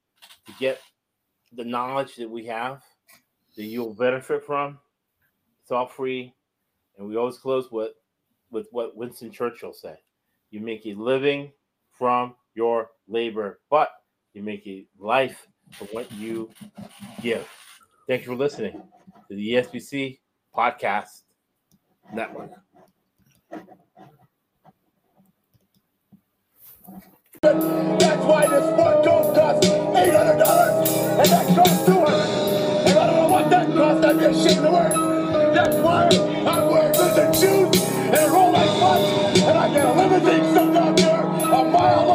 to 0.45 0.53
get 0.59 0.79
the 1.53 1.63
knowledge 1.63 2.15
that 2.17 2.29
we 2.29 2.45
have 2.45 2.81
that 3.55 3.63
you'll 3.63 3.93
benefit 3.93 4.45
from. 4.45 4.77
It's 5.61 5.71
all 5.71 5.87
free. 5.87 6.33
And 6.97 7.07
we 7.07 7.15
always 7.15 7.37
close 7.37 7.71
with 7.71 7.93
with 8.51 8.67
what 8.71 8.95
Winston 8.95 9.31
Churchill 9.31 9.73
said. 9.73 9.97
You 10.55 10.61
make 10.61 10.85
a 10.85 10.93
living 10.93 11.51
from 11.91 12.33
your 12.55 12.89
labor, 13.09 13.59
but 13.69 13.89
you 14.33 14.41
make 14.41 14.65
a 14.65 14.85
life 14.97 15.47
from 15.73 15.87
what 15.87 16.09
you 16.13 16.49
give. 17.21 17.45
Thank 18.07 18.21
you 18.21 18.27
for 18.27 18.35
listening 18.35 18.81
to 19.27 19.35
the 19.35 19.51
ESBC 19.51 20.19
Podcast 20.55 21.23
Network. 22.13 22.51
That's 27.41 28.25
why 28.25 28.47
this 28.47 28.79
one 28.79 29.03
coat 29.03 29.35
costs 29.35 29.67
eight 29.67 30.13
hundred 30.13 30.37
dollars, 30.37 30.89
and 30.89 31.29
that 31.31 31.53
costs 31.53 31.85
two 31.85 31.99
hundred. 31.99 32.87
And 32.87 32.97
I 32.97 33.07
don't 33.07 33.15
know 33.17 33.27
what 33.27 33.49
that 33.49 33.75
costs. 33.75 34.05
I'd 34.05 34.19
be 34.19 34.23
ashamed 34.23 34.65
to 34.65 34.71
wear. 34.71 35.14
That's 35.55 35.77
why 35.77 36.09
I'm 36.09 36.69
wearing 36.69 36.91
lizard 36.91 37.33
shoes 37.33 37.81
and 37.87 38.33
roll 38.33 38.51
like 38.51 38.77
butts, 38.77 39.39
and 39.39 39.57
I 39.57 39.73
get 39.73 39.85
a 39.85 39.93
limousine 39.93 40.51
stuck 40.51 40.75
out 40.75 40.97
there 40.97 41.21
a 41.21 41.63
mile 41.63 41.95
long. 41.95 42.05